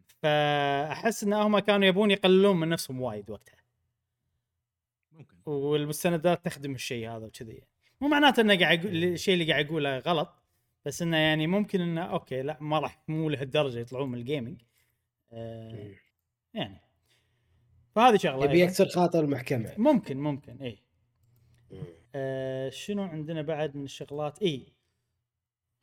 فأحس 0.07 1.23
إن 1.23 1.34
هم 1.34 1.60
كانوا 1.60 1.88
يبون 1.88 2.11
يقللون 2.11 2.60
من 2.60 2.69
نفسهم 2.69 3.01
وايد 3.01 3.30
وقتها. 3.30 3.64
ممكن. 5.11 5.35
والمستندات 5.45 6.45
تخدم 6.45 6.76
الشيء 6.76 7.10
هذا 7.10 7.26
وكذي 7.26 7.61
مو 8.01 8.07
معناته 8.07 8.41
إنه 8.41 8.60
قاعد 8.60 8.85
يقول 8.85 9.03
الشيء 9.03 9.34
اللي 9.34 9.51
قاعد 9.51 9.65
يقوله 9.65 9.97
غلط 9.97 10.30
بس 10.85 11.01
إنه 11.01 11.18
يعني 11.18 11.47
ممكن 11.47 11.81
إنه 11.81 12.01
okay 12.01 12.41
لا 12.41 12.57
ما 12.61 12.80
راح 12.80 12.99
مو 13.07 13.30
لهالدرجة 13.30 13.80
يطلعون 13.80 14.11
من 14.11 14.18
ال 14.17 14.24
gaming 14.24 14.61
آه 15.34 15.95
يعني. 16.53 16.81
فهذه 17.95 18.18
شغلة 18.18 18.45
يبي 18.45 18.53
أيضاً. 18.53 18.64
يكسر 18.64 18.88
خاطر 18.89 19.19
المحكمة. 19.19 19.73
ممكن 19.77 20.18
ممكن 20.18 20.61
اي 20.61 20.84
آه 22.15 22.69
شنو 22.69 23.03
عندنا 23.03 23.41
بعد 23.41 23.77
من 23.77 23.84
الشغلات؟ 23.84 24.41
اي 24.41 24.73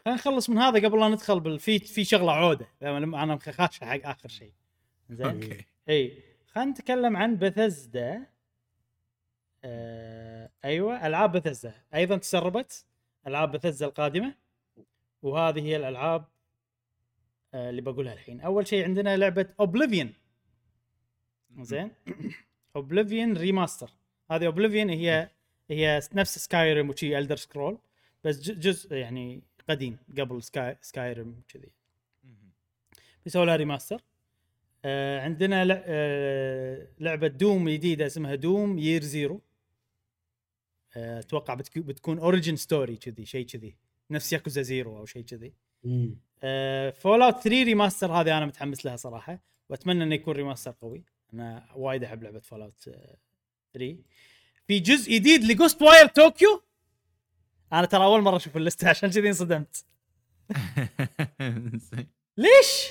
خلينا 0.05 0.20
نخلص 0.20 0.51
من 0.51 0.59
هذا 0.59 0.89
قبل 0.89 1.01
لا 1.01 1.09
ندخل 1.09 1.40
بال 1.40 1.59
في 1.59 2.05
شغلة 2.05 2.32
عودة. 2.32 2.68
لما 2.82 3.22
أنا 3.22 3.39
خاش 3.39 3.81
حق 3.81 4.06
آخر 4.06 4.28
شيء. 4.28 4.52
زين؟ 5.10 5.27
okay. 5.26 5.64
اي 5.89 6.22
خلينا 6.47 6.70
نتكلم 6.70 7.16
عن 7.16 7.36
بثزدا 7.36 8.27
آه 9.64 10.51
أيوه 10.64 11.06
ألعاب 11.06 11.32
بثزدا 11.32 11.74
أيضا 11.94 12.16
تسربت 12.16 12.86
ألعاب 13.27 13.52
بثزدا 13.52 13.86
القادمة. 13.86 14.35
وهذه 15.22 15.60
هي 15.60 15.77
الألعاب 15.77 16.24
اللي 17.55 17.81
بقولها 17.81 18.12
الحين. 18.12 18.40
أول 18.40 18.66
شيء 18.66 18.85
عندنا 18.85 19.16
لعبة 19.16 19.47
Oblivion 19.60 20.12
زين؟ 21.60 21.90
Oblivion 22.76 23.36
remaster 23.36 23.90
هذه 24.31 24.47
Oblivion 24.47 24.90
هي 24.90 25.31
هي 25.70 26.01
نفس 26.14 26.39
Skyrim 26.38 26.90
وشي 26.90 27.18
Elder 27.18 27.36
Scrolls 27.36 27.78
بس 28.24 28.40
جزء 28.40 28.94
يعني 28.94 29.43
قديم 29.68 29.98
قبل 30.18 30.43
Sky 30.42 30.76
Skyrim 30.80 31.42
كذي 31.48 31.68
بيسووا 33.24 33.44
لها 33.44 33.56
remaster 33.56 34.02
آه 34.85 35.20
عندنا 35.20 35.82
آه 35.86 36.89
لعبة 37.01 37.27
Doom 37.26 37.68
جديدة 37.68 38.06
اسمها 38.06 38.35
Doom 38.34 38.78
Year 38.78 39.02
Zero 39.02 39.40
آه 40.97 41.18
أتوقع 41.20 41.55
بتكو- 41.55 41.78
بتكون 41.81 42.18
origin 42.18 42.56
story 42.56 42.97
كذي 42.97 43.27
شيء 43.27 43.47
كذي. 43.47 43.74
نفس 44.10 44.32
Yakuza 44.32 44.62
Zero 44.62 44.98
أو 44.98 45.06
شيء 45.06 45.22
كذي. 45.24 45.52
Fallout 46.92 47.34
3 47.35 47.48
remaster 47.48 48.12
هذه 48.12 48.39
أنا 48.39 48.47
متحمس 48.47 48.86
لها 48.86 48.97
صراحة 48.97 49.39
وأتمنى 49.69 50.05
إنه 50.05 50.15
يكون 50.15 50.35
remaster 50.34 50.70
قوي 50.70 51.05
أنا 51.35 51.66
وايد 51.74 52.05
أحب 52.05 52.23
لعبة 52.23 52.40
Fallout 52.40 52.90
3 53.74 53.97
في 54.66 54.81
جزء 54.81 55.12
جديد 55.12 55.44
ل 55.44 55.82
Ghostwire 55.82 56.06
Tokyo 56.06 56.62
أنا 57.73 57.86
ترى 57.86 58.05
أول 58.05 58.23
مرة 58.23 58.36
أشوف 58.36 58.57
ال 58.56 58.63
list 58.63 58.88
عشان 58.89 59.11
كذي 59.11 59.28
انصدمت. 59.28 59.85
ليش؟ 62.36 62.90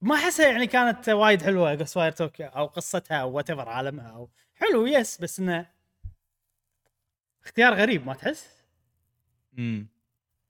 ما 0.00 0.14
احسها 0.14 0.48
يعني 0.48 0.66
كانت 0.66 1.08
وايد 1.08 1.42
حلوة 1.42 1.74
Ghostwire 1.74 2.12
Tokyo 2.12 2.46
أو 2.46 2.66
قصتها 2.66 3.16
أو 3.16 3.32
what 3.32 3.50
عالمها 3.50 4.08
أو 4.08 4.30
حلو 4.54 4.86
yes 4.86 5.20
بس 5.20 5.40
إنه 5.40 5.70
اختيار 7.44 7.74
غريب 7.74 8.06
ما 8.06 8.14
تحس؟ 8.14 8.46
مم. 9.52 9.91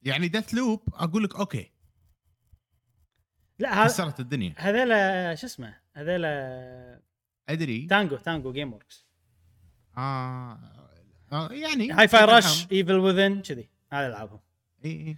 يعني 0.03 0.29
Deathloop 0.29 0.83
أقول 0.95 1.25
لك 1.25 1.37
okay. 1.37 1.71
لا 3.59 3.75
هذا 3.75 3.85
كسرت 3.85 4.21
الدنيا. 4.21 4.55
هذيلا 4.57 5.35
شو 5.35 5.47
اسمه؟ 5.47 5.79
هذيلا 5.95 7.03
أدري. 7.49 7.87
Tango 7.87 8.17
Tango 8.17 8.53
Gameworks 8.53 9.07
آه 9.97 10.59
آه 11.33 11.53
يعني 11.53 11.93
Hi-Fi 11.93 12.25
Rush. 12.25 12.73
Evil 12.73 12.99
Within 12.99 13.43
كذي. 13.43 13.71
هذا 13.93 14.07
العابهم 14.07 14.41
إي 14.85 14.91
إي. 14.91 15.17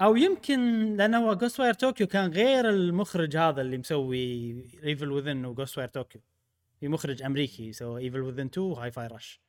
أو 0.00 0.16
يمكن 0.16 0.96
لأنه 0.96 1.18
هو 1.18 1.34
Ghostwire 1.34 1.74
Tokyo 1.74 2.06
كان 2.06 2.30
غير 2.30 2.70
المخرج 2.70 3.36
هذا 3.36 3.60
اللي 3.60 3.78
مسوي 3.78 4.18
Evil 4.84 5.12
Within 5.12 5.44
و 5.44 5.78
Ghostwire 5.78 5.88
Tokyo 5.88 6.20
في 6.80 6.88
مخرج 6.88 7.22
أمريكي 7.22 7.72
سوى 7.72 8.02
Evil 8.02 8.20
Within 8.20 8.46
2 8.46 8.66
و 8.66 8.90
Hi-Fi 8.90 9.06
Rush 9.06 9.40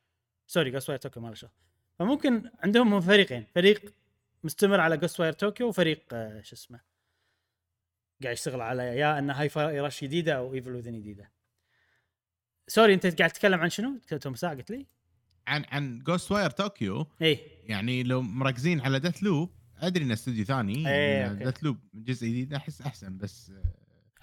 sorry 0.46 0.70
Ghostwire 0.70 1.00
Tokyo 1.00 1.22
ما 1.22 1.28
له 1.28 1.34
شغل 1.34 1.50
فممكن 1.98 2.50
عندهم 2.64 3.00
فريقين. 3.00 3.46
فريق 3.54 3.94
مستمر 4.44 4.80
على 4.80 4.96
Ghostwire 4.96 5.32
Tokyo 5.32 5.68
وفريق 5.68 6.04
آه، 6.12 6.42
شو 6.42 6.54
اسمه 6.56 6.80
قاعد 8.22 8.32
يشتغل 8.32 8.60
على 8.60 8.82
يا 8.82 9.18
أن 9.18 9.30
Hi-Fi 9.30 9.80
Rush 9.80 10.04
جديدة 10.04 10.32
أو 10.32 10.54
Evil 10.54 10.74
Within 10.74 11.00
جديدة 11.00 11.32
sorry 12.68 12.94
أنت 12.94 13.18
قاعد 13.18 13.30
تتكلم 13.30 13.60
عن 13.60 13.70
شنو؟ 13.70 13.98
توم 13.98 14.34
ساعة 14.34 14.54
قلت 14.54 14.70
لي؟ 14.70 14.86
عن 15.46 15.64
عن 15.68 15.98
Ghostwire 15.98 16.50
Tokyo 16.50 17.06
إيه 17.22 17.38
يعني 17.64 18.02
لو 18.02 18.22
مركزين 18.22 18.80
على 18.80 18.98
Deathloop 18.98 19.50
أدري 19.78 20.04
انه 20.04 20.12
استوديو 20.14 20.44
ثاني 20.44 20.84
okay. 21.26 21.44
Deathloop 21.44 21.78
جزء 21.94 22.26
جديد 22.26 22.54
أحس 22.54 22.80
أحسن 22.82 23.18
بس 23.18 23.52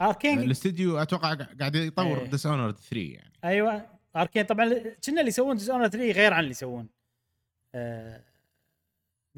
Arkane 0.02 0.40
الاستوديو 0.40 0.98
أتوقع 0.98 1.34
قاعد 1.34 1.76
يطور. 1.76 2.26
Dishonored 2.26 2.72
3 2.72 2.98
يعني 2.98 3.34
أيوه 3.44 3.86
Arkane 4.16 4.44
طبعا 4.44 4.70
كنا 5.06 5.20
اللي 5.20 5.28
يسوون 5.28 5.58
Dishonored 5.58 5.88
3 5.88 6.12
غير 6.12 6.34
عن 6.34 6.40
اللي 6.40 6.52
يسوون 6.52 6.90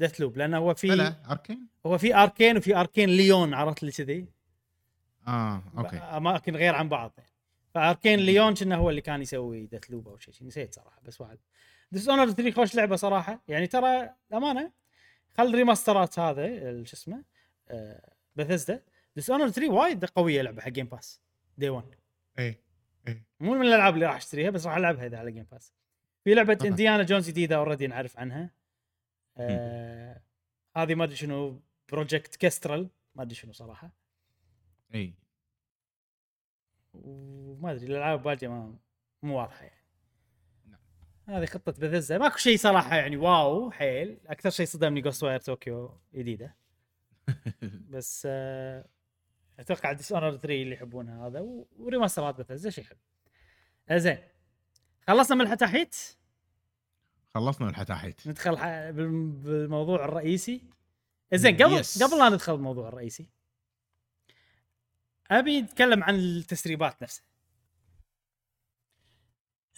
Deathloop 0.00 0.36
لأنه 0.36 0.58
هو 0.58 0.74
في 0.74 0.88
بلا 0.88 1.30
Arkane؟ 1.30 1.66
هو 1.86 1.98
في 1.98 2.14
Arkane 2.14 2.56
وفي 2.56 2.76
Arkane 2.76 3.08
Lyon 3.08 3.54
عرفت 3.54 3.82
اللي 3.82 3.92
كذي؟ 3.92 4.28
آه 5.26 5.62
okay. 5.78 5.96
أماكن 5.96 6.56
غير 6.56 6.74
عن 6.74 6.88
بعض. 6.88 7.20
ف 7.74 7.80
Arkane 7.80 8.18
Lyon 8.18 8.54
كنا 8.54 8.76
هو 8.76 8.90
اللي 8.90 9.00
كان 9.00 9.22
يسوي 9.22 9.66
Deathloop 9.66 10.08
أو 10.08 10.18
شيء 10.18 10.34
نسيت 10.42 10.74
صراحة 10.74 11.00
بس 11.02 11.20
واحد. 11.20 11.38
Dishonored 11.92 12.30
3 12.30 12.50
خوش 12.50 12.74
لعبة 12.74 12.96
صراحة. 12.96 13.42
يعني 13.48 13.66
ترى 13.66 14.10
امانه 14.32 14.72
خل 15.36 15.54
remasterات 15.54 16.18
هذا 16.18 16.84
شو 16.84 16.96
اسمه 16.96 17.24
آه 17.68 18.12
بثزدا 18.36 18.82
Dishonored 19.16 19.48
3 19.48 19.72
وايد 19.72 20.04
قوية 20.04 20.42
لعبة 20.42 20.62
حق 20.62 20.68
Game 20.68 20.86
Pass 20.86 21.20
day 21.58 21.68
1 21.68 21.86
اي 22.38 22.60
مو 23.40 23.54
من 23.54 23.66
الألعاب 23.66 23.94
اللي 23.94 24.06
راح 24.06 24.16
أشتريها 24.16 24.50
بس 24.50 24.66
راح 24.66 24.76
ألعبها 24.76 25.06
إذا 25.06 25.18
على 25.18 25.32
Game 25.32 25.46
Pass 25.52 25.72
في 26.24 26.34
لعبة. 26.34 26.58
Indiana 26.64 27.02
Jones 27.02 27.30
جديدة 27.30 27.56
already 27.56 27.86
نعرف 27.86 28.18
عنها. 28.18 28.59
آه 29.38 30.22
هذه 30.76 30.94
ما 30.94 31.04
أدري 31.04 31.16
شنو 31.16 31.62
Project 31.92 32.36
Kestrel 32.36 32.90
ما 33.14 33.22
أدري 33.22 33.34
شنو 33.34 33.52
صراحة. 33.52 33.92
إي. 34.94 35.14
وما 36.94 37.72
أدري 37.72 37.86
الألعاب 37.86 38.18
الباقية 38.18 38.48
ما 38.48 38.78
مو 39.22 39.38
واضحة 39.38 39.64
يعني. 39.64 39.84
نعم. 40.66 40.80
هذه 41.26 41.46
خطة 41.46 41.72
بثزدا 41.72 42.18
ماكو 42.18 42.36
شيء 42.36 42.56
صراحة 42.56 42.96
يعني 42.96 43.16
wow 43.16 43.70
حيل. 43.70 44.20
أكثر 44.26 44.50
شيء 44.50 44.66
صدمني 44.66 45.00
Ghostwire 45.00 45.40
Tokyo 45.40 46.00
جديدة. 46.14 46.56
بس 47.90 48.22
آه 48.30 48.84
أتوقع 49.58 49.92
Dishonored 49.92 50.30
3 50.30 50.62
اللي 50.62 50.74
يحبونها 50.74 51.26
هذا 51.26 51.40
و 51.78 51.84
remasterات 51.84 52.38
بثزدا 52.40 52.70
شيء 52.70 52.84
حلو. 52.84 52.98
زين 53.98 54.18
خلصنا 55.06 55.36
من 55.36 55.42
الحتاحيت 55.42 55.96
خلصنا 57.34 57.68
الحتاحيت. 57.68 58.28
ندخل 58.28 58.56
بالموضوع 58.92 60.04
الرئيسي. 60.04 60.62
زين 61.34 61.56
قبل 61.56 61.84
Yes. 61.84 62.02
قبل 62.02 62.18
لا 62.18 62.28
ندخل 62.28 62.52
بالموضوع 62.52 62.88
الرئيسي 62.88 63.28
أبي 65.30 65.60
نتكلم 65.60 66.04
عن 66.04 66.14
التسريبات 66.14 67.02
نفسها. 67.02 67.24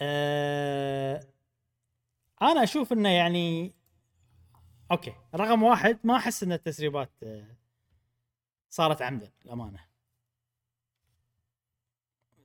أه... 0.01 1.27
أنا 2.41 2.63
أشوف 2.63 2.93
إنه 2.93 3.09
يعني 3.09 3.75
أوكي 4.91 5.13
رقم 5.35 5.63
واحد 5.63 5.99
ما 6.03 6.17
أحس 6.17 6.43
إن 6.43 6.51
التسريبات 6.51 7.11
آه، 7.23 7.55
صارت 8.69 9.01
عمدا 9.01 9.31
الأمانة. 9.45 9.85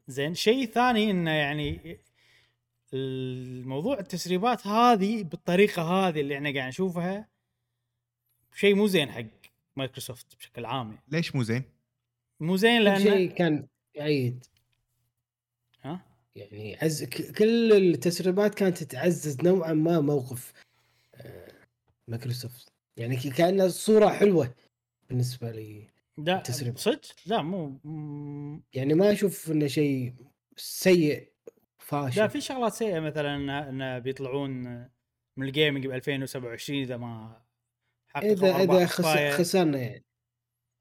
زين 0.06 0.34
شيء 0.34 0.66
ثاني 0.66 1.10
إنه 1.10 1.30
يعني 1.30 2.00
الموضوع 2.94 3.98
التسريبات 3.98 4.66
هذه 4.66 5.22
بالطريقة 5.22 5.82
هذه 5.82 6.20
اللي 6.20 6.34
إحنا 6.36 6.54
قاعد 6.54 6.68
نشوفها 6.68 7.28
شيء 8.54 8.74
مو 8.74 8.86
زين 8.86 9.10
حق 9.10 9.24
مايكروسوفت 9.76 10.36
بشكل 10.36 10.64
عام 10.64 10.88
يعني. 10.90 11.02
ليش 11.08 11.34
مو 11.34 11.42
زين؟ 11.42 11.62
مو 12.40 12.56
زين 12.56 12.82
لأن 12.82 13.00
شيء 13.02 13.30
كان 13.30 13.66
يعيد 13.94 14.44
ها 15.82 16.00
يعني 16.36 16.76
عز 16.82 17.04
ك- 17.04 17.32
كل 17.38 17.72
التسريبات 17.72 18.54
كانت 18.54 18.82
تعزز 18.82 19.40
نوعا 19.42 19.72
ما 19.72 20.00
موقف 20.00 20.52
آه، 21.14 21.52
مايكروسوفت 22.08 22.72
يعني 22.96 23.16
ك- 23.16 23.28
كأنها 23.34 23.68
صورة 23.68 24.08
حلوة 24.08 24.54
بالنسبة 25.08 25.50
لي 25.50 25.88
لا. 26.18 26.42
صدق 26.76 27.00
لا 27.26 27.42
مو 27.42 28.60
يعني 28.74 28.94
ما 28.94 29.12
أشوف 29.12 29.50
إنه 29.50 29.66
شيء 29.66 30.14
سيء 30.56 31.32
فاشل. 31.88 32.20
لا 32.20 32.28
في 32.28 32.40
شغلات 32.40 32.72
سيئة 32.72 33.00
مثلا 33.00 33.36
إن- 33.36 33.68
إن 33.68 34.00
بيطلعون 34.00 34.50
من 35.36 35.46
ال 35.46 35.52
gaming 35.52 35.86
ب 35.86 35.90
2027 35.90 36.80
إذا 36.82 36.96
ما 36.96 37.42
حققوا 38.08 38.32
اذا 38.32 38.56
إذا 38.56 38.86
خس... 38.86 39.38
خسرنا 39.40 39.78
يعني. 39.78 40.04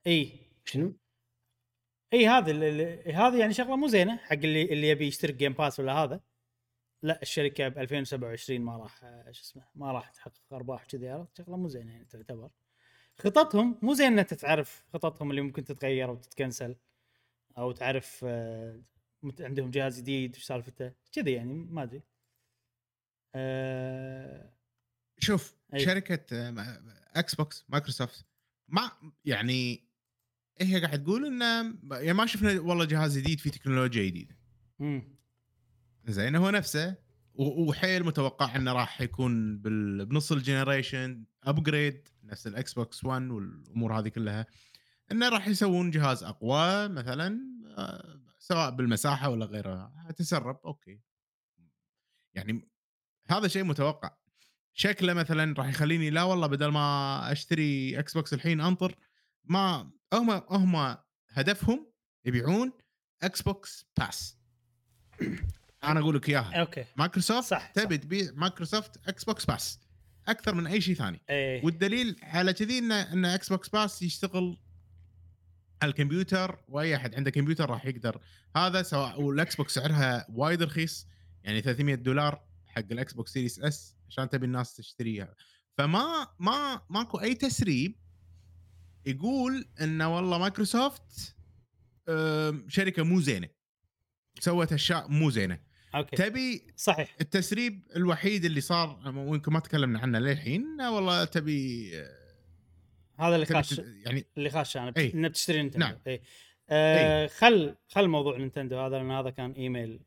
إي. 0.08 0.40
شنو؟ 0.66 0.98
إي 2.14 2.38
ال- 2.40 3.16
هذه 3.16 3.40
يعني 3.40 3.54
شغلة 3.54 3.76
مو 3.76 3.88
زينة 3.88 4.18
حق 4.18 4.34
اللي 4.34 4.64
اللي 4.64 4.90
يبي 4.90 5.08
يشترك 5.08 5.34
Game 5.34 5.54
Pass 5.54 5.80
ولا 5.80 5.94
هذا. 5.94 6.22
لا 7.04 7.22
الشركة 7.22 7.68
ب 7.68 7.78
2027 7.78 8.62
ما 8.62 8.78
راح 8.78 9.00
شو 9.32 9.42
اسمه 9.42 9.64
ما 9.76 9.92
راح 9.92 10.10
تحقق 10.10 10.42
أرباح 10.54 10.86
كذي 10.86 11.10
عرفت؟ 11.10 11.38
شغلة 11.38 11.58
مو 11.58 11.68
زينة 11.68 11.92
يعني 11.92 12.06
تعتبر. 12.06 12.50
خططهم 13.18 13.80
مو 13.82 13.94
زي 13.94 14.08
إنك 14.08 14.30
تعرف 14.30 14.86
خططهم 14.94 15.30
اللي 15.32 15.42
ممكن 15.42 15.64
تتغير 15.64 16.10
أو 16.10 16.16
تت 16.16 16.31
cancel 16.31 16.76
أو 17.58 17.72
تعرف 17.72 18.26
آه، 18.28 18.82
مت- 19.24 19.42
عندهم 19.42 19.72
جهاز 19.72 20.00
جديد 20.00 20.36
وش 20.36 20.44
سالفته 20.44 20.92
كذي 21.12 21.32
يعني 21.32 21.54
ما 21.54 21.84
أدري 21.84 22.02
آه، 23.36 24.54
شوف 25.20 25.56
أي. 25.74 25.80
شركة 25.80 26.20
Xbox 27.16 27.66
مايكروسوفت 27.70 28.26
ما 28.68 28.92
يعني 29.26 29.88
هي 30.62 30.82
قاعد 30.86 31.04
تقول 31.04 31.26
انه 31.26 31.76
يعني 31.92 32.14
ما 32.14 32.26
شفنا 32.26 32.60
والله 32.60 32.86
جهاز 32.86 33.18
جديد 33.18 33.40
فيه 33.40 33.50
تكنولوجيا 33.52 34.06
جديدة 34.06 34.38
مم. 34.80 35.18
زين 36.06 36.36
هو 36.36 36.50
نفسه 36.50 36.96
وحيل 37.36 38.04
متوقع 38.04 38.56
إنه 38.56 38.74
راح 38.74 39.02
يكون 39.02 39.58
بال- 39.58 40.06
بنص 40.06 40.32
ال 40.32 40.40
generation 40.40 41.26
upgrade 41.44 42.08
نفس 42.24 42.48
ال 42.48 42.74
Xbox 42.74 43.04
1 43.06 43.22
والأمور 43.32 44.00
هذه 44.00 44.08
كلها 44.08 44.46
إنه 45.12 45.30
راح 45.30 45.48
يسوون 45.48 45.92
جهاز 45.92 46.24
أقوى 46.24 46.88
مثلا 46.88 47.40
آه، 47.78 48.20
سواء 48.48 48.70
بالمساحة 48.70 49.30
ولا 49.30 49.46
غيرها 49.46 50.12
تسرب 50.18 50.60
okay. 50.66 51.02
يعني 52.34 52.70
هذا 53.30 53.48
شيء 53.48 53.64
متوقع. 53.64 54.18
شكله 54.74 55.14
مثلا 55.14 55.54
راح 55.58 55.68
يخليني 55.68 56.10
لا 56.10 56.24
والله 56.24 56.48
بدل 56.48 56.68
ما 56.68 57.32
أشتري 57.32 58.00
Xbox 58.00 58.34
الحين 58.34 58.62
أنطر 58.62 58.96
ما 59.44 59.92
هم 60.14 60.30
هم 60.32 60.98
هدفهم 61.30 61.92
يبيعون 62.26 62.72
Xbox 63.24 63.86
Pass 63.98 64.38
أنا 65.84 66.00
أقول 66.00 66.16
لك 66.16 66.30
إياها. 66.30 66.60
okay. 66.60 66.86
مايكروسوفت 66.96 67.48
صح، 67.48 67.72
تبي 67.72 67.98
تبيع 67.98 68.32
مايكروسوفت 68.34 69.08
Xbox 69.08 69.46
Pass 69.46 69.80
أكثر 70.28 70.56
من 70.56 70.68
أي 70.68 70.82
شيء 70.82 70.96
ثاني. 70.96 71.22
إيه. 71.30 71.66
والدليل 71.66 72.20
على 72.24 72.54
كذي 72.54 72.78
إن 72.80 72.92
إن 72.92 73.26
Xbox 73.26 73.70
Pass 73.70 74.02
يشتغل 74.02 74.58
الكمبيوتر 75.84 76.60
وأي 76.68 76.96
أحد 76.96 77.16
عنده 77.16 77.32
كمبيوتر 77.32 77.70
راح 77.70 77.86
يقدر. 77.86 78.22
هذا 78.56 78.82
سواء 78.84 79.22
وال 79.22 79.56
Xbox 79.56 79.74
سعرها 79.74 80.26
وايد 80.30 80.64
رخيص 80.64 81.08
يعني 81.44 81.62
300 81.62 81.96
دولار 81.96 82.44
حق 82.66 82.86
ال 82.92 83.14
Xbox 83.14 83.34
Series 83.34 83.60
S 83.60 83.96
عشان 84.10 84.30
تبي 84.30 84.46
الناس 84.46 84.76
تشتريها. 84.76 85.36
فما 85.78 86.28
ما 86.40 86.82
ماكو 86.90 87.18
أي 87.18 87.34
تسريب 87.34 87.96
يقول 89.06 89.70
انه 89.82 90.16
والله 90.16 90.38
مايكروسوفت 90.38 91.36
شركة 92.68 93.04
مو 93.04 93.20
زينة. 93.20 93.50
سوت 94.40 94.74
أشياء 94.74 95.08
مو 95.08 95.30
زينة. 95.30 95.60
أوكي. 95.96 96.16
تبي 96.16 96.74
صحيح. 96.76 97.16
التسريب 97.22 97.88
الوحيد 97.96 98.46
اللي 98.46 98.62
صار 98.62 99.14
ويمكن 99.16 99.54
ما 99.54 99.60
تكلمنا 99.60 100.00
عنه 100.00 100.20
للحين 100.20 100.82
والله 100.82 101.26
تبي 101.26 101.92
هذا 103.20 103.36
اللي 103.36 103.46
خاش 103.46 103.80
يعني 103.80 104.26
اللي 104.38 104.50
خاش 104.50 104.78
أنا 104.78 104.94
إي. 104.98 105.14
انك 105.14 105.32
تشتري 105.32 105.58
نينتندو 105.58 105.86
نعم. 105.86 105.98
اي 106.08 106.22
آه 106.70 107.28
خل 107.28 107.76
خل 107.88 108.08
موضوع 108.08 108.38
نينتندو 108.38 108.80
هذا 108.80 108.98
لأن 108.98 109.12
هذا 109.12 109.30
كان 109.30 109.52
إيميل. 109.52 110.00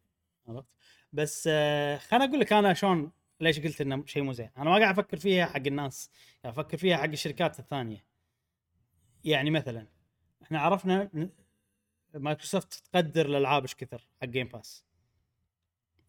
عرفت؟ 0.48 0.68
بس 1.12 1.48
آه 1.52 1.96
خليني 1.96 2.24
أقول 2.24 2.40
لك 2.40 2.52
أنا 2.52 2.74
شلون 2.74 3.12
ليش 3.40 3.60
قلت 3.60 3.80
إنه 3.80 4.06
شيء 4.06 4.22
مو 4.22 4.32
زين. 4.32 4.50
أنا 4.56 4.70
ما 4.70 4.78
قاعد 4.78 4.98
أفكر 4.98 5.16
فيها 5.16 5.46
حق 5.46 5.62
الناس. 5.66 6.10
قاعد 6.42 6.58
أفكر 6.58 6.76
فيها 6.76 6.96
حق 6.96 7.04
الشركات 7.04 7.58
الثانية. 7.58 8.04
يعني 9.24 9.50
مثلا 9.50 9.86
إحنا 10.42 10.60
عرفنا 10.60 11.28
مايكروسوفت 12.14 12.82
تقدر 12.92 13.26
الألعاب 13.26 13.62
إيش 13.62 13.74
كثر 13.74 14.08
حق 14.22 14.28
Game 14.28 14.48
Pass 14.48 14.84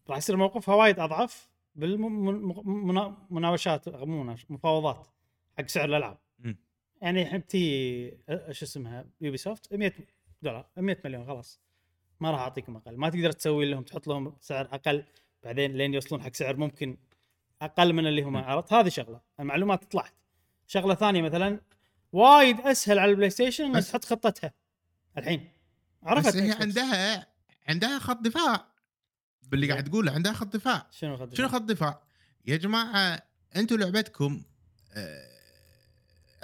راح 0.08 0.18
يصير 0.18 0.36
موقفها 0.36 0.74
وايد 0.74 1.00
أضعف 1.00 1.50
بالمناوشات 1.74 3.88
مو 3.88 4.36
مفاوضات 4.48 5.06
حق 5.58 5.66
سعر 5.66 5.84
الألعاب. 5.84 6.18
يعني 7.02 7.22
الحين 7.22 7.46
تي 7.46 7.58
إيش 8.30 8.62
اسمها 8.62 9.04
يوبي 9.20 9.36
سوفت 9.36 9.74
100 9.74 9.92
دولار 10.42 10.66
100 10.76 10.98
مليون 11.04 11.26
خلاص. 11.26 11.60
ما 12.20 12.30
راح 12.30 12.40
اعطيكم 12.40 12.76
أقل 12.76 12.96
ما 12.96 13.10
تقدر 13.10 13.32
تسوي 13.32 13.70
لهم 13.70 13.82
تحط 13.82 14.06
لهم 14.08 14.36
سعر 14.40 14.64
أقل 14.74 15.04
بعدين 15.42 15.72
لين 15.72 15.94
يوصلون 15.94 16.22
حق 16.22 16.34
سعر 16.34 16.56
ممكن 16.56 16.96
أقل 17.62 17.92
من 17.92 18.06
اللي 18.06 18.22
هم 18.22 18.36
عرضت. 18.36 18.72
هذه 18.72 18.88
شغلة 18.88 19.20
المعلومات 19.40 19.84
طلعت. 19.92 20.12
شغلة 20.66 20.94
ثانية 20.94 21.22
مثلا 21.22 21.60
وايد 22.12 22.60
أسهل 22.60 22.98
على 22.98 23.10
البلاي 23.10 23.30
ستيشن 23.30 23.64
إنك 23.64 23.76
بس- 23.76 23.90
تحط 23.90 24.04
خطتها. 24.04 24.52
الحين 25.18 25.48
عرفت؟ 26.02 26.28
بس 26.28 26.36
هي. 26.36 26.52
عندها 26.52 27.26
عندها 27.68 27.98
خط 27.98 28.20
دفاع. 28.20 28.66
باللي. 29.42 29.70
قاعد 29.70 29.84
تقوله 29.84 30.12
عندها 30.12 30.32
خط 30.32 30.46
دفاع. 30.56 30.86
شنو 30.90 31.16
خط 31.16 31.34
شنو 31.34 31.48
خط 31.48 31.62
دفاع؟ 31.62 32.02
يا 32.46 32.56
جماعة 32.56 33.22
أنتم 33.56 33.76
لعبتكم 33.76 34.42
آه، 34.92 35.31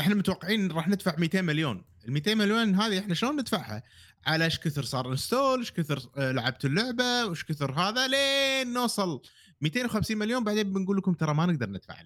إحنا 0.01 0.15
متوقعين 0.15 0.73
راح 0.73 0.89
ندفع 0.89 1.15
200 1.19 1.43
مليون. 1.43 1.85
ال 2.05 2.13
200 2.13 2.35
مليون 2.35 2.75
هذه 2.75 2.99
إحنا 2.99 3.15
شلون 3.15 3.41
ندفعها؟ 3.41 3.83
على 4.27 4.45
إيش 4.45 4.59
كثر 4.59 4.83
صار 4.83 5.11
install، 5.11 5.59
إيش 5.59 5.73
كثر 5.73 6.11
آه، 6.17 6.33
لعبت 6.33 6.65
اللعبة، 6.65 7.27
وإيش 7.27 7.45
كثر 7.45 7.73
هذا 7.73 8.07
لين 8.07 8.73
نوصل. 8.73 9.23
250 9.61 10.19
مليون 10.19 10.45
بعدين 10.45 10.73
بنقول 10.73 10.97
لكم 10.97 11.13
ترى 11.13 11.35
ما 11.35 11.47
نقدر 11.47 11.71
ندفع. 11.71 12.03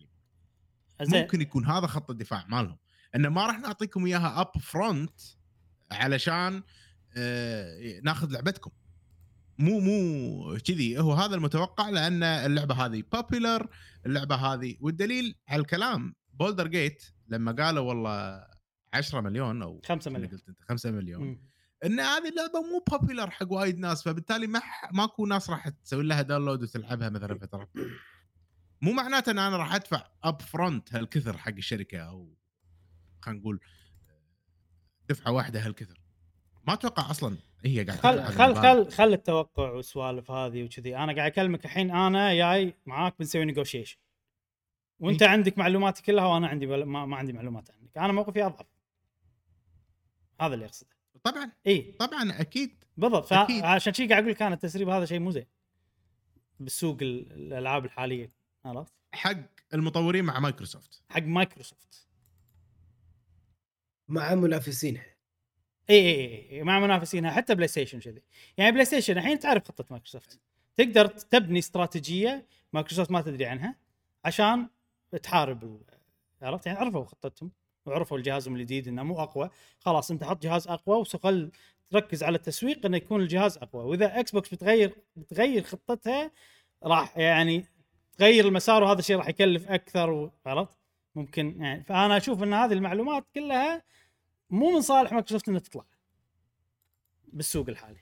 زين. 1.02 1.20
ممكن 1.20 1.40
يكون 1.40 1.66
هذا 1.66 1.86
خط 1.86 2.10
الدفاع 2.10 2.46
مالهم. 2.48 2.78
إنه 3.16 3.28
ما 3.28 3.46
راح 3.46 3.58
نعطيكم 3.58 4.06
إياها 4.06 4.40
upfront 4.40 5.20
علشان 5.92 6.62
آه، 7.16 8.00
ناخذ 8.04 8.30
لعبتكم. 8.32 8.70
مو 9.58 9.80
مو 9.80 10.58
كذي. 10.58 10.98
هو 10.98 11.12
هذا 11.12 11.34
المتوقع 11.34 11.88
لأن 11.88 12.22
اللعبة 12.22 12.74
هذه 12.74 13.02
popular 13.12 13.68
اللعبة 14.06 14.34
هذه. 14.34 14.76
والدليل 14.80 15.34
على 15.48 15.60
الكلام 15.60 16.14
Baldur's 16.32 16.66
Gate 16.66 17.04
لما 17.28 17.52
قالوا 17.52 17.88
والله 17.88 18.46
10 18.94 19.20
مليون 19.20 19.62
أو 19.62 19.80
5 19.84 20.04
شنو 20.04 20.14
مليون. 20.14 20.30
قلت 20.30 20.48
أنت؟ 20.48 20.58
5 20.68 20.90
مليون. 20.90 21.48
إن 21.84 22.00
هذه 22.00 22.28
اللعبة 22.28 22.60
مو 22.62 22.84
popular 22.90 23.30
حق 23.30 23.52
وايد 23.52 23.78
ناس 23.78 24.02
فبالتالي 24.02 24.46
ما 24.46 24.58
ح- 24.60 24.92
ماكو 24.92 25.26
ناس 25.26 25.50
راح 25.50 25.68
تسوي 25.68 26.02
لها 26.04 26.22
download 26.22 26.62
وتلعبها 26.62 27.08
مثلا 27.08 27.38
فتره 27.38 27.68
مو 28.82 28.92
معناته 28.92 29.30
إن 29.30 29.38
أنا 29.38 29.56
راح 29.56 29.74
أدفع 29.74 30.06
upfront 30.24 30.94
هالكثر 30.94 31.36
حق 31.38 31.52
الشركة 31.52 31.98
أو 31.98 32.36
خلينا 33.20 33.40
نقول 33.40 33.60
دفعة 35.08 35.32
واحدة 35.32 35.66
هالكثر. 35.66 36.00
ما 36.66 36.72
أتوقع 36.72 37.10
أصلا 37.10 37.36
هي 37.64 37.84
قاعدة 37.84 38.24
خل 38.26 38.32
خل. 38.34 38.54
خل 38.56 38.90
خل 38.90 39.12
التوقع 39.12 39.70
والسوالف 39.70 40.30
هذه 40.30 40.64
وكذي. 40.64 40.96
أنا 40.96 41.12
قاعد 41.16 41.30
أكلمك 41.32 41.64
الحين 41.64 41.90
أنا 41.90 42.34
جاي 42.34 42.74
معاك 42.86 43.14
بنسوي 43.18 43.44
negotiation 43.44 43.96
وانت 45.02 45.22
إي. 45.22 45.28
عندك 45.28 45.58
معلوماتي 45.58 46.02
كلها 46.02 46.26
وأنا 46.26 46.48
عندي 46.48 46.66
بل... 46.66 46.84
ما, 46.84 47.06
ما 47.06 47.16
عندي 47.16 47.32
معلومات 47.32 47.70
عنك. 47.70 47.98
أنا 47.98 48.12
موقفي 48.12 48.42
أضعف. 48.46 48.66
هذا 50.40 50.54
اللي 50.54 50.64
أقصده. 50.66 50.90
طبعا. 51.24 51.52
اي 51.66 51.96
طبعا 51.98 52.40
أكيد. 52.40 52.84
بالضبط. 52.96 53.32
أكيد. 53.32 53.62
فعشان 53.62 53.92
شي 53.94 54.06
قاعد 54.06 54.22
أقول 54.22 54.32
لك 54.34 54.42
أنا 54.42 54.54
التسريب 54.54 54.88
هذا 54.88 55.04
شيء 55.04 55.18
مو 55.18 55.30
زين. 55.30 55.46
بالسوق 56.60 56.98
ال- 57.02 57.32
الألعاب 57.32 57.84
الحالية. 57.84 58.32
عرفت 58.64 58.92
حق 59.12 59.36
المطورين 59.74 60.24
مع 60.24 60.40
مايكروسوفت. 60.40 61.02
حق 61.08 61.22
مايكروسوفت. 61.22 62.08
مع 64.08 64.34
منافسينها 64.34 65.06
اي 65.90 65.96
اي 65.96 66.14
اي 66.14 66.50
إي، 66.50 66.62
مع 66.62 66.80
منافسينها 66.80 67.30
حتى 67.30 67.54
بلاي 67.54 67.68
ستيشن 67.68 68.00
كذي 68.00 68.22
يعني 68.56 68.72
بلاي 68.72 68.84
ستيشن 68.84 69.18
الحين 69.18 69.38
تعرف 69.38 69.68
خطة 69.68 69.84
مايكروسوفت. 69.90 70.40
تقدر 70.76 71.06
تبني 71.06 71.58
استراتيجية 71.58 72.46
مايكروسوفت 72.72 73.10
ما 73.10 73.20
تدري 73.22 73.46
عنها 73.46 73.76
عشان 74.24 74.68
تحارب 75.18 75.82
عرفت؟ 76.42 76.66
يعني 76.66 76.78
عرفوا 76.78 77.04
خطتهم 77.04 77.50
وعرفوا 77.86 78.18
الجهازهم 78.18 78.56
الجديد 78.56 78.88
إنه 78.88 79.02
مو 79.02 79.22
أقوى. 79.22 79.50
خلاص 79.78 80.10
أنت 80.10 80.24
حط 80.24 80.42
جهاز 80.42 80.68
أقوى 80.68 80.96
وخل 80.96 81.52
تركز 81.90 82.22
على 82.22 82.36
التسويق 82.36 82.86
إنه 82.86 82.96
يكون 82.96 83.20
الجهاز 83.20 83.58
أقوى. 83.58 83.84
وإذا 83.84 84.20
إكس 84.20 84.30
بوكس 84.30 84.54
بتغير 84.54 84.94
بتغير 85.16 85.62
خطتها 85.62 86.30
راح 86.82 87.18
يعني 87.18 87.66
تغير 88.18 88.48
المسار 88.48 88.82
وهذا 88.82 88.98
الشيء 88.98 89.16
راح 89.16 89.28
يكلف 89.28 89.70
أكثر 89.70 90.30
عرفت؟ 90.46 90.78
ممكن 91.14 91.62
يعني. 91.62 91.84
فأنا 91.84 92.16
أشوف 92.16 92.42
إن 92.42 92.54
هذه 92.54 92.72
المعلومات 92.72 93.26
كلها 93.34 93.82
مو 94.50 94.70
من 94.70 94.80
صالح 94.80 95.12
مايكروسوفت 95.12 95.48
إنها 95.48 95.60
تطلع 95.60 95.84
بالسوق 97.32 97.68
الحالي. 97.68 98.00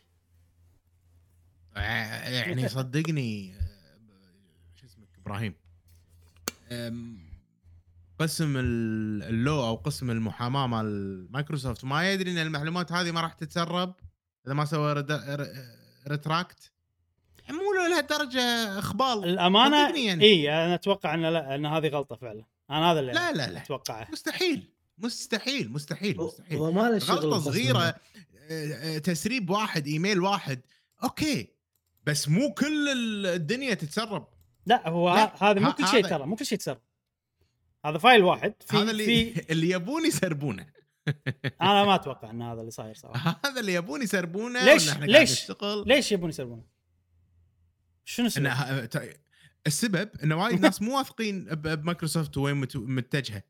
يعني 1.76 2.68
صدقني 2.68 3.54
آه، 3.54 3.60
شو 4.74 4.86
اسمك؟ 4.86 5.08
إبراهيم. 5.18 5.54
قسم 8.18 8.56
ال- 8.56 9.22
law 9.22 9.60
أو 9.66 9.74
قسم 9.74 10.10
المحاماة 10.10 10.66
مال 10.66 11.26
مايكروسوفت 11.32 11.84
ما 11.84 12.12
يدري 12.12 12.30
إن 12.32 12.38
المعلومات 12.38 12.92
هذه 12.92 13.10
ما 13.10 13.20
راح 13.20 13.32
تتسرب 13.32 13.94
إذا 14.46 14.54
ما 14.54 14.64
سوى 14.64 14.92
ريتراكت 16.08 16.70
مو 17.50 17.88
لهالدرجه 17.90 18.78
اخبال 18.78 19.24
الأمانة 19.24 19.98
يعني. 19.98 20.24
إي 20.24 20.50
أنا 20.64 20.74
أتوقع 20.74 21.14
إن 21.14 21.20
لا 21.22 21.54
إن 21.54 21.66
هذه 21.66 21.88
غلطة 21.88 22.16
فعلا. 22.16 22.44
أنا 22.70 22.92
هذا 22.92 23.00
اللي 23.00 23.12
لا 23.12 23.32
لا 23.32 23.50
لا. 23.50 23.62
أتوقعه. 23.62 24.08
مستحيل 24.12 24.70
مستحيل 24.98 25.72
مستحيل 25.72 26.16
مستحيل. 26.16 26.58
هو 26.58 26.72
ما 26.72 26.90
له 26.90 26.98
شغل 26.98 27.16
غلطة 27.16 27.38
صغيرة. 27.40 27.78
آه، 27.80 27.94
آه، 28.50 28.98
تسريب 28.98 29.50
واحد 29.50 29.86
إيميل 29.86 30.20
واحد 30.20 30.60
أوكي. 31.04 31.48
بس 32.06 32.28
مو 32.28 32.54
كل 32.54 32.88
ال- 32.88 33.26
الدنيا 33.26 33.74
تتسرب. 33.74 34.28
لا 34.66 34.88
هو 34.88 35.08
هذا 35.40 35.60
مو 35.60 35.72
كل 35.72 35.86
شيء 35.88 36.06
ترى 36.06 36.26
مو 36.26 36.36
كل 36.36 36.46
شيء 36.46 36.58
تسرب 36.58 36.80
هذا 37.86 37.98
file 37.98 38.22
واحد 38.24 38.54
في 38.66 38.76
هذا 38.76 38.90
اللي 38.90 39.04
في 39.04 39.40
اللي 39.52 39.70
يبون 39.70 40.06
يسربونه 40.06 40.66
أنا 41.62 41.84
ما 41.84 41.94
أتوقع 41.94 42.30
إن 42.30 42.42
هذا 42.42 42.60
اللي 42.60 42.70
صاير 42.70 42.94
صراحة 42.94 43.40
هذا 43.44 43.60
اللي 43.60 43.74
يبون 43.74 44.02
يسربونه 44.02 44.64
ليش- 44.64 44.96
ليش؟ 44.96 45.52
ليش 45.86 46.12
يبون 46.12 46.28
يسربونه؟ 46.28 46.62
شنو 48.04 48.28
إن 48.38 48.46
السبب؟ 48.46 48.84
ت- 48.84 49.20
السبب 49.66 50.08
ان 50.24 50.32
وايد 50.32 50.60
ناس 50.60 50.82
مو 50.82 50.96
واثقين 50.98 51.44
بمايكروسوفت 51.44 52.36
وين 52.36 52.56
مت- 52.56 52.76
متجهة 52.76 53.42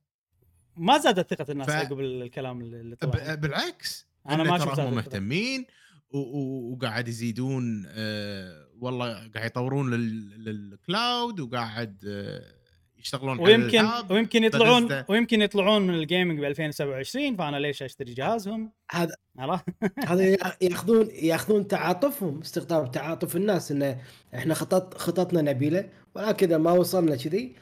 ما 0.76 0.98
زادت 0.98 1.34
ثقة 1.34 1.52
الناس 1.52 1.66
ف- 1.66 1.70
عقب 1.70 2.00
الكلام 2.00 2.60
اللي 2.60 2.96
طلع 2.96 3.34
ب- 3.34 3.40
بالعكس 3.40 4.06
أنا 4.28 4.42
ما 4.42 4.58
شفت. 4.58 4.80
مهتمين 4.80 5.66
و- 6.10 6.18
و- 6.18 6.72
وقاعد 6.72 7.08
يزيدون 7.08 7.84
آه 7.88 8.66
والله 8.80 9.12
قاعد 9.34 9.46
يطورون 9.46 9.90
لل- 9.94 10.44
لل 10.44 10.72
cloud 10.72 11.40
وقاعد 11.40 12.04
آه 12.08 12.60
يشتغلون 12.98 13.40
على 13.40 13.42
ويمكن. 13.52 13.84
ويمكن 14.10 14.44
يطلعون 14.44 14.82
بثزدا. 14.84 15.04
ويمكن 15.08 15.42
يطلعون 15.42 15.82
من 15.86 15.94
ال 15.94 16.01
gaming 16.01 16.40
ب 16.40 16.44
2027 16.44 17.36
فأنا 17.36 17.56
ليش 17.56 17.82
أشتري 17.82 18.14
جهازهم؟ 18.14 18.72
هذا 18.90 19.14
عرفت؟ 19.38 19.64
هذا 20.06 20.24
يا- 20.32 20.38
ياخذون 20.62 21.08
ياخذون 21.22 21.68
تعاطفهم 21.68 22.40
استقطاب 22.40 22.90
تعاطف 22.90 23.36
الناس 23.36 23.72
انه 23.72 24.00
إحنا 24.34 24.54
خطط 24.54 24.94
خططنا 24.98 25.42
نبيلة 25.52 25.88
ولكن 26.14 26.46
إذا 26.46 26.58
ما 26.58 26.72
وصلنا 26.72 27.16
كذي 27.16 27.56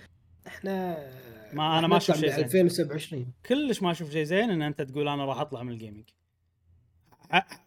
إحنا 0.47 0.97
ما 1.53 1.79
أنا 1.79 1.87
ما 1.87 1.97
أشوف 1.97 2.17
نطلع 2.17 2.21
شيء 2.29 2.37
زين. 2.37 2.45
2027 2.45 3.33
كلش 3.47 3.83
ما 3.83 3.91
أشوف 3.91 4.11
شيء 4.11 4.25
زين 4.25 4.51
إن 4.51 4.63
أنت 4.63 4.83
تقول 4.83 5.09
أنا 5.09 5.25
راح 5.25 5.39
أطلع 5.41 5.63
من 5.63 5.73
ال 5.73 5.78
gaming 5.78 6.05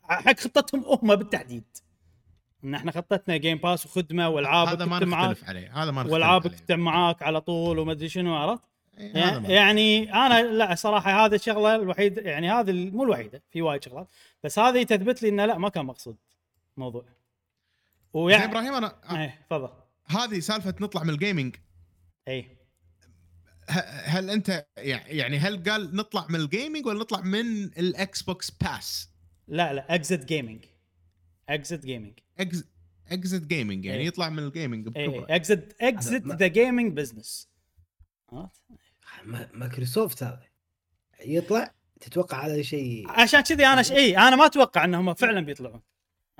حق 0.04 0.40
خطتهم 0.40 0.84
هم 0.86 1.16
بالتحديد. 1.16 1.64
إن 2.64 2.76
إحنا 2.76 2.92
خطتنا 2.92 3.38
Game 3.38 3.58
Pass 3.58 3.86
وخدمة 3.86 4.30
والعاب 4.30 4.68
هذا 4.68 4.86
ما 4.86 5.00
نختلف 5.00 5.50
عليه 5.50 5.84
هذا 5.84 5.92
ما 5.92 6.02
نختلف 6.02 6.14
والعاب. 6.14 6.48
تكتب 6.48 6.80
معاك 6.80 7.24
على 7.24 7.42
طول 7.42 7.80
وما 7.80 7.92
أدري 7.92 8.10
شنو 8.10 8.36
عرفت؟ 8.36 8.64
إيه، 8.98 9.26
هذا 9.30 9.40
ما- 9.40 9.50
يعني 9.50 10.14
أنا 10.14 10.42
لا 10.42 10.76
صراحة 10.76 11.26
هذه 11.26 11.36
الشغلة 11.36 11.76
الوحيدة 11.76 12.22
يعني 12.22 12.52
هذه 12.52 12.72
مو 12.90 13.04
الوحيدة 13.04 13.42
في 13.52 13.62
وايد 13.62 13.84
شغلات. 13.84 14.08
بس 14.44 14.60
هذه 14.60 14.84
تثبت 14.84 15.24
لي 15.24 15.30
إنه 15.30 15.46
لا 15.46 15.58
ما 15.58 15.70
كان 15.70 15.86
مقصود 15.86 16.18
الموضوع 16.78 17.06
ويعني 18.14 18.46
إبراهيم 18.46 18.74
أنا 18.74 18.96
إيه 19.12 19.46
تفضل. 19.50 19.70
هذه 20.08 20.40
سالفة 20.40 20.76
نطلع 20.82 21.04
من 21.04 21.10
ال 21.10 21.16
gaming 21.16 21.56
إي. 22.28 22.58
هل 24.04 24.30
أنت 24.30 24.66
يعني 24.78 25.38
هل 25.38 25.64
قال 25.70 25.96
نطلع 25.96 26.26
من 26.30 26.36
ال 26.36 26.43
gaming 26.43 26.86
ولا 26.86 27.00
نطلع 27.00 27.22
من 27.22 27.64
الاكس 27.64 28.22
بوكس 28.22 28.52
باس 28.52 29.10
لا 29.48 29.74
لا 29.74 29.96
exit 29.96 30.26
gaming 30.26 30.66
exit 31.50 31.86
gaming 31.86 32.20
exit 33.12 33.48
gaming 33.48 33.86
يعني 33.86 34.02
إيه. 34.02 34.08
يطلع 34.08 34.30
من 34.30 34.40
الجيمنج 34.40 34.88
بكبره 34.88 35.26
exit 35.30 35.76
exit 35.82 36.26
the 36.28 36.48
gaming 36.48 36.94
business 36.98 37.50
ما- 39.24 39.50
مايكروسوفت 39.54 40.24
هذا. 40.24 40.42
يطلع 41.26 41.74
تتوقع 42.02 42.46
هذا 42.46 42.62
شيء. 42.62 43.10
عشان 43.10 43.42
كذي 43.42 43.66
أنا 43.66 43.82
ش... 43.82 43.92
اي 43.92 44.18
أنا 44.18 44.36
ما 44.36 44.46
أتوقع 44.46 44.86
إنهم 44.86 45.14
فعلا 45.14 45.42
بيطلعون. 45.42 45.82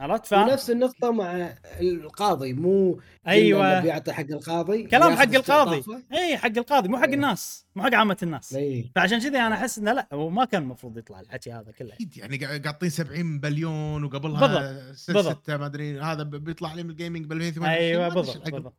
عرفت 0.02 0.26
ف 0.26 0.34
ونفس 0.34 0.70
النقطة 0.70 1.12
مع 1.12 1.54
القاضي 1.82 2.54
مو 2.54 3.00
أيوة. 3.28 3.72
إنه 3.74 3.80
بيعطي 3.82 4.14
حق 4.14 4.26
القاضي 4.32 4.84
كلام 4.84 5.16
حق 5.16 5.34
القاضي. 5.36 5.84
إي 6.14 6.38
حق 6.38 6.52
القاضي 6.58 6.90
مو 6.90 6.98
حق 6.98 7.08
إيه. 7.08 7.14
الناس 7.14 7.66
مو 7.76 7.84
حق 7.84 7.94
عامة 7.96 8.18
الناس 8.24 8.54
إي 8.56 8.92
فعشان 8.96 9.20
كذي 9.20 9.38
أنا 9.38 9.56
أحس 9.56 9.78
إنه 9.78 9.94
لا 9.94 10.08
هو 10.14 10.30
ما 10.30 10.46
كان 10.46 10.62
المفروض 10.62 10.98
يطلع 10.98 11.20
الحكي 11.20 11.52
هذا 11.52 11.72
كله 11.72 11.94
أكيد 11.94 12.18
يعني 12.18 12.38
قا- 12.40 12.66
قاطين 12.68 12.90
70 12.90 13.40
بليون 13.40 14.04
وقبلها 14.04 14.48
بالضبط، 14.48 14.96
ستة 14.96 15.14
بالضبط. 15.14 15.50
ما 15.50 15.66
أدري 15.66 16.00
هذا 16.00 16.24
ب- 16.24 16.30
بيطلع 16.36 16.74
لي 16.74 16.84
من 16.84 16.90
ال 16.90 16.95
gaming 16.95 17.26
بال 17.26 17.38
2028 17.38 17.78
أيوه 17.88 18.10
بالضبط 18.10 18.36
العقل. 18.36 18.52
بالضبط 18.52 18.74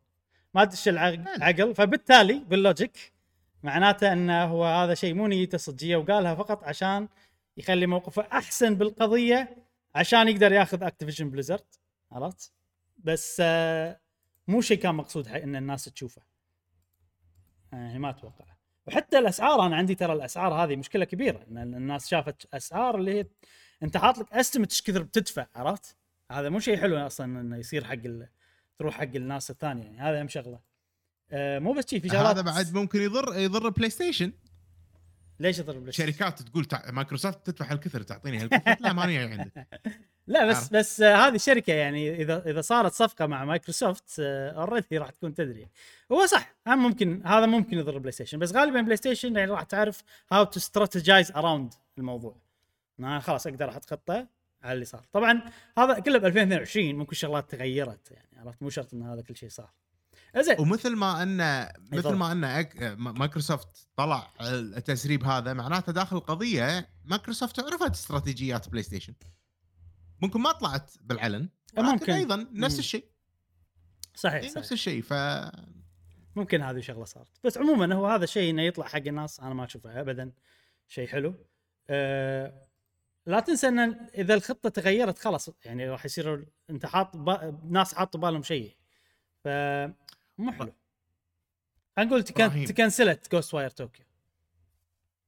ما 0.53 0.65
تدش 0.65 0.87
العقل. 0.87 1.23
عقل 1.41 1.75
فبالتالي 1.75 2.41
بال 2.49 2.67
logic 2.67 3.11
معناته 3.63 4.13
انه 4.13 4.43
هو 4.43 4.65
هذا 4.65 4.93
شيء 4.93 5.13
مو 5.13 5.27
نيته 5.27 5.57
صجيه 5.57 5.95
وقالها 5.97 6.35
فقط 6.35 6.63
عشان 6.63 7.07
يخلي 7.57 7.85
موقفه 7.87 8.27
أحسن 8.31 8.75
بالقضية 8.75 9.62
عشان 9.95 10.27
يقدر 10.27 10.51
ياخذ 10.51 10.83
أكتيفيجن 10.83 11.29
بليزرد 11.29 11.65
عرفت؟ 12.11 12.51
بس 12.97 13.37
آه، 13.45 13.99
مو 14.47 14.61
شيء 14.61 14.77
كان 14.77 14.95
مقصود 14.95 15.27
إن 15.27 15.55
الناس 15.55 15.85
تشوفه. 15.85 16.21
يعني 17.73 17.99
ما 17.99 18.09
أتوقع. 18.09 18.45
وحتى 18.87 19.19
الأسعار 19.19 19.65
أنا 19.65 19.75
عندي 19.75 19.95
ترى 19.95 20.13
الأسعار 20.13 20.53
هذه 20.53 20.75
مشكلة 20.75 21.05
كبيرة 21.05 21.45
إن 21.47 21.57
الناس 21.57 22.09
شافت 22.09 22.47
أسعار 22.53 22.95
اللي 22.95 23.19
هي 23.19 23.25
أنت 23.83 23.97
حاط 23.97 24.17
لك 24.17 24.33
estimate 24.33 24.71
إيش 24.71 24.81
كثر 24.81 25.03
بتدفع 25.03 25.47
عرفت؟ 25.55 25.97
هذا 26.31 26.49
مو 26.49 26.59
شيء 26.59 26.77
حلو 26.77 26.97
أصلا 26.97 27.41
إنه 27.41 27.57
يصير 27.57 27.83
حق 27.83 27.91
ال... 27.93 28.27
تروح 28.77 28.97
حق 28.97 29.15
الناس 29.15 29.51
الثانية 29.51 29.83
يعني 29.83 29.99
هذا 30.01 30.19
أهم 30.19 30.27
شغلة. 30.27 30.59
آه 31.31 31.59
مو 31.59 31.73
بس 31.73 31.89
شي 31.89 31.99
في 31.99 32.09
شغلات 32.09 32.25
هذا 32.25 32.41
بعد 32.41 32.73
ممكن 32.73 33.01
يضر 33.01 33.39
يضر 33.39 33.69
بلاي 33.69 33.89
ستيشن 33.89 34.33
ليش 35.39 35.59
يضرب 35.59 35.85
ليش؟ 35.85 35.97
شركات 35.97 36.41
تقول 36.41 36.65
تع... 36.65 36.91
مايكروسوفت 36.91 37.45
تدفع 37.45 37.71
هالكثر 37.71 38.01
تعطيني 38.01 38.37
هالكثر. 38.37 38.75
لا 38.79 38.93
ماني 38.93 39.17
عندك. 39.17 39.67
لا 40.27 40.45
بس 40.45 40.55
عرفت. 40.55 40.73
بس 40.73 41.01
آه 41.01 41.15
هذه 41.15 41.37
شركه 41.37 41.73
يعني 41.73 42.21
إذا 42.21 42.43
إذا 42.49 42.61
صارت 42.61 42.93
صفقة 42.93 43.25
مع 43.25 43.45
مايكروسوفت 43.45 44.19
already 44.19 44.97
راح 44.97 45.09
تكون 45.09 45.33
تدري. 45.33 45.67
هو 46.11 46.25
صح 46.25 46.55
هم 46.67 46.83
ممكن 46.83 47.21
هذا 47.25 47.45
ممكن 47.45 47.77
يضر 47.77 47.97
بلاي 47.97 48.11
ستيشن 48.11 48.39
بس 48.39 48.51
غالبا 48.51 48.81
بلاي 48.81 48.97
ستيشن 48.97 49.35
يعني 49.35 49.51
راح 49.51 49.63
تعرف 49.63 50.03
how 50.31 50.43
to 50.43 50.59
strategize 50.59 51.31
around 51.31 51.73
الموضوع. 51.97 52.35
أنا 52.99 53.19
خلاص 53.19 53.47
أقدر 53.47 53.69
أحط 53.69 53.85
خطه 53.85 54.27
على 54.63 54.73
اللي 54.73 54.85
صار. 54.85 55.05
طبعا 55.13 55.41
هذا 55.77 55.99
كله 55.99 56.17
ب 56.19 56.25
2022 56.25 56.95
ممكن 56.95 57.15
شغلات 57.15 57.51
تغيرت 57.51 58.11
يعني 58.11 58.39
عرفت؟ 58.39 58.63
مو 58.63 58.69
شرط 58.69 58.93
إن 58.93 59.03
هذا 59.03 59.21
كل 59.21 59.35
شيء 59.35 59.49
صار. 59.49 59.69
زين 60.41 60.59
ومثل 60.59 60.95
ما 60.95 61.23
ان 61.23 61.67
مثل. 61.91 62.13
ما 62.13 62.31
أن 62.31 62.43
أك... 62.43 62.83
مايكروسوفت 62.97 63.87
طلع 63.95 64.33
التسريب 64.41 65.23
هذا 65.23 65.53
معناته 65.53 65.91
داخل 65.91 66.17
القضية 66.17 66.89
مايكروسوفت 67.05 67.59
عرفت 67.59 67.91
استراتيجيات 67.91 68.69
بلاي 68.69 68.83
ستيشن 68.83 69.13
ممكن 70.21 70.41
ما 70.41 70.51
طلعت 70.51 70.91
بالعلن 71.01 71.49
ولكن 71.77 71.91
ممكن. 71.91 72.13
أيضا 72.13 72.47
نفس. 72.51 72.79
الشيء 72.79 73.05
صحيح, 74.15 74.33
إيه، 74.33 74.41
صحيح. 74.41 74.57
نفس 74.57 74.71
الشيء 74.71 75.01
ف 75.01 75.13
ممكن 76.35 76.61
هذه 76.61 76.79
شغلة 76.79 77.05
صارت 77.05 77.39
بس 77.43 77.57
عموما 77.57 77.95
هو 77.95 78.07
هذا 78.07 78.25
شيء 78.25 78.49
إنه 78.49 78.61
يطلع 78.61 78.85
حق 78.85 79.07
الناس 79.07 79.39
أنا 79.39 79.53
ما 79.53 79.65
أشوفه 79.65 79.99
ابدا 79.99 80.31
شيء 80.87 81.07
حلو 81.07 81.35
أه 81.89 82.67
لا 83.25 83.39
تنسى 83.39 83.67
إن 83.67 83.79
إذا 84.15 84.33
الخطة 84.33 84.69
تغيرت 84.69 85.19
خلاص 85.19 85.49
يعني 85.65 85.89
راح 85.89 86.05
يصير 86.05 86.45
انت 86.69 86.85
حاط 86.85 87.17
با... 87.17 87.59
ناس 87.69 87.93
حاطوا 87.93 88.19
بالهم 88.19 88.43
شيء 88.43 88.75
ف 89.43 89.47
مو 90.37 90.51
حلو. 90.51 90.73
خلينا 91.95 92.11
نقول 92.11 92.23
تكن... 92.23 92.65
تكنسلت 92.65 93.31
جوست 93.31 93.53
واير 93.53 93.69
طوكيو 93.69 94.05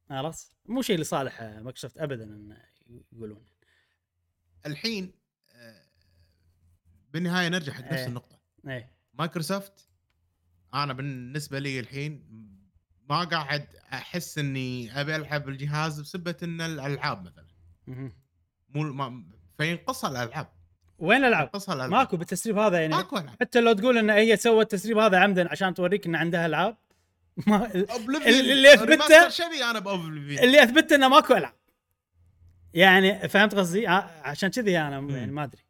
عرفت 0.10 0.56
مو 0.66 0.82
شيء 0.82 1.00
لصالح 1.00 1.42
مايكروسوفت 1.42 1.98
ابدا 1.98 2.24
إن 2.24 2.58
يقولون. 3.12 3.46
الحين 4.66 5.14
آه، 5.50 5.86
بالنهاية 7.10 7.50
نرجع 7.50 7.74
حق 7.74 7.84
نفس 7.84 7.94
إيه. 7.94 8.06
النقطة. 8.08 8.40
إيه. 8.68 8.96
مايكروسوفت 9.14 9.90
أنا 10.74 10.94
بالنسبة 10.94 11.60
لي 11.60 11.80
الحين 11.80 12.26
ما 13.10 13.24
قاعد 13.24 13.76
أحس 13.76 14.38
إني 14.38 15.02
أبي 15.02 15.16
ألعب 15.16 15.50
الجهاز 15.50 16.02
بسبة 16.02 16.38
إن 16.44 16.62
الألعاب 16.62 17.24
مثلا. 17.26 17.48
مو 18.70 18.84
ما 18.84 19.26
فينقصها 19.58 20.10
الألعاب. 20.10 20.55
وين 21.00 21.24
الألعاب؟ 21.24 21.50
ماكو 21.92 22.18
بالتسريب 22.18 22.58
هذا 22.58 22.80
يعني. 22.80 22.96
ماكو 22.96 23.18
ألعاب. 23.18 23.36
حتى 23.42 23.62
لو 23.62 23.74
تقول 23.74 23.98
إن 23.98 24.10
هي 24.10 24.38
سوت 24.38 24.74
التسريب 24.74 24.98
هذا 24.98 25.20
عمدا 25.20 25.52
عشان 25.52 25.74
توريك 25.74 26.06
إن 26.06 26.16
عندها 26.16 26.46
ألعاب. 26.46 26.76
ما. 27.48 27.72
اللي 27.76 28.76
بأوبليفيون. 29.80 30.40
اللي 30.44 30.64
اثبت 30.64 30.92
إنه 30.92 31.08
ماكو 31.08 31.34
ألعاب. 31.34 31.54
يعني 32.74 33.30
فهمت 33.30 33.56
قصدي؟ 33.56 33.88
ع- 33.88 34.10
عشان 34.24 34.50
كذي 34.50 34.80
أنا 34.80 35.00
يعني 35.18 35.32
ما 35.32 35.44
أدري. 35.44 35.62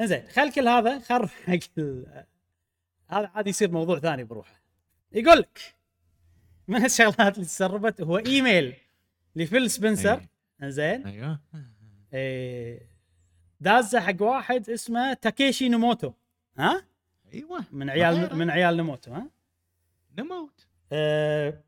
إنزين 0.00 0.22
خل 0.28 0.52
كل 0.52 0.68
هذا 0.68 0.98
خر 0.98 1.26
حق 1.46 1.80
هذا 3.08 3.30
عادي 3.34 3.50
يصير 3.50 3.70
موضوع 3.70 3.98
ثاني 3.98 4.24
بروحه. 4.24 4.62
يقول 5.12 5.38
لك 5.38 5.74
من 6.68 6.84
الشغلات 6.84 7.34
اللي 7.34 7.46
تسربت 7.46 8.00
هو 8.00 8.18
إيميل 8.18 8.74
لفيل 9.36 9.70
سبنسر. 9.70 10.20
إيه. 10.62 10.68
زين 10.70 11.06
أيوه. 11.06 11.40
إيه 12.14 12.91
دازه 13.62 14.00
حق 14.00 14.22
واحد 14.22 14.70
اسمه 14.70 15.12
تاكيشي 15.14 15.68
نوموتو 15.68 16.12
ها 16.58 16.84
أيوه 17.34 17.64
من 17.72 17.90
عيال 17.90 18.14
غيره. 18.14 18.34
من 18.34 18.50
عيال 18.50 18.76
نوموتو 18.76 19.12
ها 19.12 19.30
نموت 20.18 20.66
أه 20.92 21.62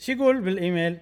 شو 0.00 0.12
يقول 0.12 0.40
بالإيميل؟ 0.40 0.98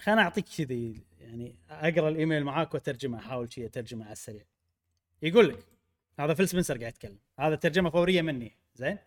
خليني 0.00 0.20
أعطيك 0.20 0.44
كذي 0.58 1.02
يعني 1.20 1.56
أقرأ 1.70 2.08
الإيميل 2.08 2.44
معاك 2.44 2.74
واترجمه 2.74 3.18
احاول 3.18 3.52
شيء 3.52 3.66
اترجمه 3.66 4.04
على 4.04 4.12
السريع. 4.12 4.44
يقول 5.22 5.48
لك 5.48 5.64
هذا 6.18 6.34
فيل 6.34 6.48
سبنسر 6.48 6.78
قاعد 6.78 6.92
يتكلم، 6.92 7.18
هذا 7.38 7.54
ترجمة 7.54 7.90
فورية 7.90 8.22
مني، 8.22 8.56
زين؟ 8.74 8.98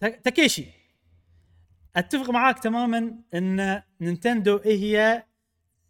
تا- 0.00 0.08
تاكيشي 0.08 0.66
أتفق 1.96 2.30
معاك 2.30 2.58
تماما 2.58 3.14
إن 3.34 3.82
نينتندو 4.00 4.56
هي 4.64 5.24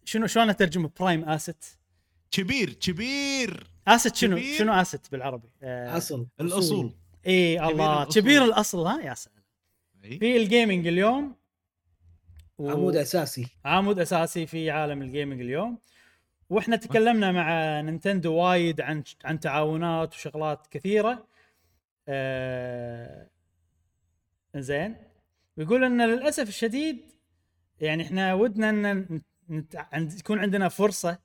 شنو 0.05 0.27
شلون 0.27 0.51
اترجم 0.51 0.91
prime 1.01 1.29
asset؟ 1.29 1.65
كبير 2.31 2.73
كبير 2.73 3.67
asset 3.89 4.16
شنو؟ 4.17 4.37
كبير. 4.37 4.59
شنو 4.59 4.73
asset 4.73 5.12
بالعربي؟ 5.13 5.49
آه 5.63 5.97
اصل 5.97 6.27
الأصول 6.41 6.95
إي 7.27 7.61
الله 7.69 8.03
الأصول. 8.03 8.23
كبير 8.23 8.45
الأصل 8.45 8.79
ها 8.87 9.01
يا 9.03 9.15
سلام. 9.15 9.45
في 10.03 10.37
الجيمنج 10.37 10.87
اليوم 10.87 11.37
و- 12.59 12.71
عمود 12.71 12.97
أساسي 12.97 13.47
عمود 13.65 13.99
أساسي 13.99 14.47
في 14.47 14.71
عالم 14.71 15.03
ال 15.03 15.08
gaming 15.08 15.41
اليوم 15.41 15.79
وإحنا 16.51 16.77
تكلمنا 16.77 17.33
مع 17.33 17.81
نينتندو 17.81 18.35
وايد 18.35 18.81
عن 18.81 19.03
عن 19.25 19.41
تعاونات 19.41 20.15
وشغلات 20.15 20.67
كثيرة 20.71 21.27
آه 22.09 23.31
زين 24.57 24.97
ويقول 25.57 25.85
إن 25.85 26.07
للأسف 26.07 26.49
الشديد 26.49 27.01
يعني 27.81 28.03
إحنا 28.03 28.35
ودنا 28.35 28.71
إن 28.71 29.23
نت- 29.51 29.87
عند- 29.93 30.12
يكون 30.19 30.39
عندنا 30.39 30.69
فرصة 30.69 31.19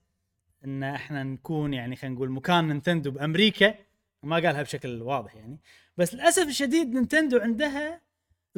إن 0.65 0.83
إحنا 0.83 1.23
نكون 1.23 1.73
يعني 1.73 1.95
خلينا 1.95 2.15
نقول 2.15 2.29
مكان 2.31 2.67
نينتندو 2.67 3.11
بأمريكا 3.11 3.75
ما 4.23 4.35
قالها 4.35 4.61
بشكل 4.61 5.01
واضح 5.01 5.35
يعني. 5.35 5.59
بس 5.97 6.13
للأسف 6.13 6.47
الشديد 6.47 6.87
نينتندو 6.87 7.39
عندها 7.39 8.01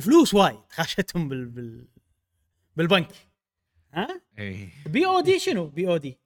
فلوس 0.02 0.34
وايد 0.34 0.60
خاشتهم 0.70 1.30
بال, 1.30 1.46
بال 1.46 1.88
بالبنك. 2.76 3.08
ها؟ 3.94 4.22
اي 4.40 4.70
B 4.86 5.06
O 5.06 5.20
D 5.22 5.40
شنو؟ 5.40 5.68
B 5.68 5.88
O 5.88 5.98
D. 5.98 6.18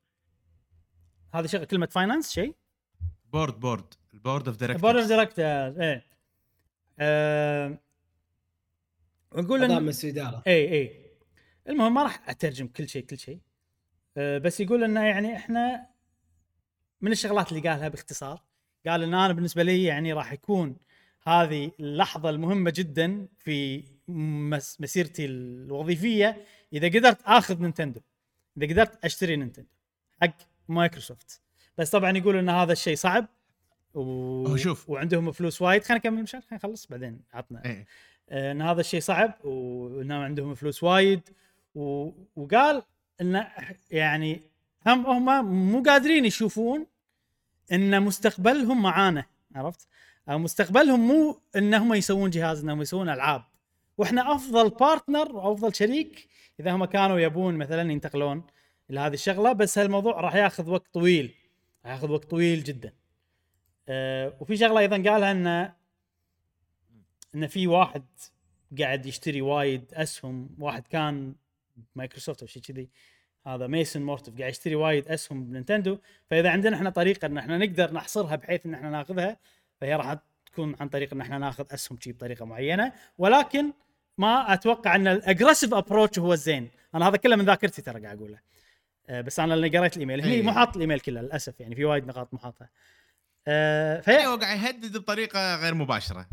هذا 1.33 1.47
شغل 1.47 1.65
كلمة 1.65 1.85
finance 1.85 2.31
شيء؟ 2.31 2.55
بورد 3.33 3.59
بورد 3.59 3.93
البورد 4.13 4.47
اوف 4.47 4.57
بورد 4.57 4.67
اوف 4.73 5.07
دايركتورز 5.07 5.07
دايركتورز 5.07 5.79
إيه. 5.79 6.05
آه، 6.99 7.77
نقول 9.35 9.61
اعضاء 9.61 9.77
ان 9.77 9.83
مجلس 9.83 10.05
اداره 10.05 10.43
اي 10.47 10.71
اي 10.73 11.04
المهم 11.69 11.93
ما 11.93 12.03
راح 12.03 12.29
أترجم 12.29 12.67
كل 12.67 12.89
شيء 12.89 13.05
كل 13.05 13.17
شيء. 13.17 13.39
أه 14.17 14.37
بس 14.37 14.59
يقول 14.59 14.83
إنه 14.83 15.03
يعني 15.03 15.35
إحنا 15.35 15.87
من 17.01 17.11
الشغلات 17.11 17.51
اللي 17.51 17.69
قالها 17.69 17.87
باختصار 17.87 18.41
قال 18.87 19.03
إن 19.03 19.13
أنا 19.13 19.33
بالنسبة 19.33 19.63
لي 19.63 19.83
يعني 19.83 20.13
راح 20.13 20.33
يكون 20.33 20.77
هذه 21.27 21.71
اللحظة 21.79 22.29
المهمة 22.29 22.73
جدا 22.75 23.27
في 23.37 23.83
مس 24.07 24.81
مسيرتي 24.81 25.25
الوظيفية 25.25 26.45
إذا 26.73 26.87
قدرت 26.87 27.21
آخذ 27.25 27.61
نينتندو 27.61 28.01
إذا 28.57 28.73
قدرت 28.73 29.05
أشتري 29.05 29.35
نينتندو 29.35 29.69
حق 30.21 30.37
مايكروسوفت. 30.67 31.41
بس 31.77 31.89
طبعا 31.89 32.17
يقول 32.17 32.35
إن 32.35 32.49
هذا 32.49 32.71
الشيء 32.73 32.95
صعب 32.95 33.25
و... 33.93 34.55
شوف. 34.55 34.89
وعندهم 34.89 35.31
فلوس 35.31 35.61
وايد. 35.61 35.83
خلينا 35.83 35.99
نكمل 35.99 36.23
مشان 36.23 36.41
خلينا 36.41 36.55
نخلص 36.55 36.87
بعدين 36.87 37.21
عطنا. 37.33 37.65
اي 37.65 37.85
آه، 38.29 38.51
إن 38.51 38.61
هذا 38.61 38.79
الشيء 38.79 38.99
صعب 38.99 39.45
وانهم 39.45 40.21
عندهم 40.21 40.55
فلوس 40.55 40.83
وايد. 40.83 41.21
و... 41.75 42.11
وقال 42.35 42.83
إن 43.21 43.45
يعني 43.91 44.41
هم 44.87 45.05
هم 45.05 45.45
مو 45.71 45.83
قادرين 45.83 46.25
يشوفون 46.25 46.85
إن 47.71 48.03
مستقبلهم 48.03 48.81
معانا 48.81 49.25
عرفت؟ 49.55 49.87
مستقبلهم 50.27 51.07
مو 51.07 51.41
انهم 51.55 51.93
يسوون 51.93 52.29
جهاز 52.29 52.63
انهم 52.63 52.81
يسوون 52.81 53.09
ألعاب 53.09 53.43
وإحنا 53.97 54.35
أفضل 54.35 54.69
بارتنر 54.69 55.35
وافضل 55.35 55.75
شريك 55.75 56.27
إذا 56.59 56.71
هم 56.71 56.85
كانوا 56.85 57.19
يبون 57.19 57.55
مثلا 57.55 57.91
ينتقلون 57.91 58.43
إلى 58.89 58.99
هذه 58.99 59.13
الشغلة 59.13 59.53
بس 59.53 59.77
هالموضوع 59.77 60.19
راح 60.21 60.35
ياخذ 60.35 60.69
وقت 60.69 60.93
طويل 60.93 61.35
راح 61.85 61.93
ياخذ 61.93 62.11
وقت 62.11 62.25
طويل 62.25 62.63
جدا. 62.63 62.93
أه 63.89 64.33
وفي 64.39 64.57
شغلة 64.57 64.79
أيضا 64.79 65.11
قالها 65.11 65.31
إن 65.31 65.71
إن 67.35 67.47
في 67.47 67.67
واحد 67.67 68.05
قاعد 68.79 69.05
يشتري 69.05 69.41
وايد 69.41 69.93
أسهم 69.93 70.49
واحد 70.59 70.87
كان 70.87 71.35
مايكروسوفت 71.95 72.41
أو 72.41 72.47
شيء 72.47 72.61
كذي. 72.61 72.89
هذا 73.47 73.67
ميسون 73.67 74.03
مورتف 74.03 74.37
قاعد 74.37 74.49
يشتري 74.49 74.75
وايد 74.75 75.07
أسهم 75.07 75.45
بنينتندو 75.45 75.97
فإذا 76.29 76.49
عندنا 76.49 76.75
إحنا 76.75 76.89
طريقة 76.89 77.25
إن 77.25 77.37
إحنا 77.37 77.57
نقدر 77.57 77.93
نحصرها 77.93 78.35
بحيث 78.35 78.65
إن 78.65 78.73
إحنا 78.73 78.89
ناخذها 78.89 79.37
فهي 79.81 79.95
راح 79.95 80.17
تكون 80.45 80.75
عن 80.79 80.89
طريق 80.89 81.13
إن 81.13 81.21
إحنا 81.21 81.37
ناخذ 81.37 81.65
أسهم 81.71 81.97
شي 82.01 82.11
بطريقة 82.11 82.45
معينة. 82.45 82.93
ولكن 83.17 83.73
ما 84.17 84.53
أتوقع 84.53 84.95
إن 84.95 85.07
ال 85.07 85.13
aggressive 85.13 85.73
approach 85.73 86.19
هو 86.19 86.33
الزين. 86.33 86.69
أنا 86.95 87.07
هذا 87.07 87.17
كله 87.17 87.35
من 87.35 87.45
ذاكرتي 87.45 87.81
ترى 87.81 88.01
قاعد 88.01 88.17
أقوله. 88.17 88.39
أه 89.09 89.21
بس 89.21 89.39
أنا 89.39 89.53
اللي 89.53 89.77
قريت 89.77 89.95
الإيميل. 89.95 90.21
هني 90.21 90.33
إيه. 90.33 90.41
مو 90.41 90.51
حاط 90.51 90.75
الإيميل 90.75 90.99
كله 90.99 91.21
للأسف 91.21 91.59
يعني 91.59 91.75
في 91.75 91.85
وايد 91.85 92.07
نقاط 92.07 92.33
مو 92.33 92.39
حاطها 92.39 92.69
أه 93.47 94.01
فهي 94.01 94.27
هو 94.27 94.35
قاعد 94.35 94.57
يهدد 94.57 94.97
بطريقة 94.97 95.55
غير 95.55 95.73
مباشرة. 95.73 96.27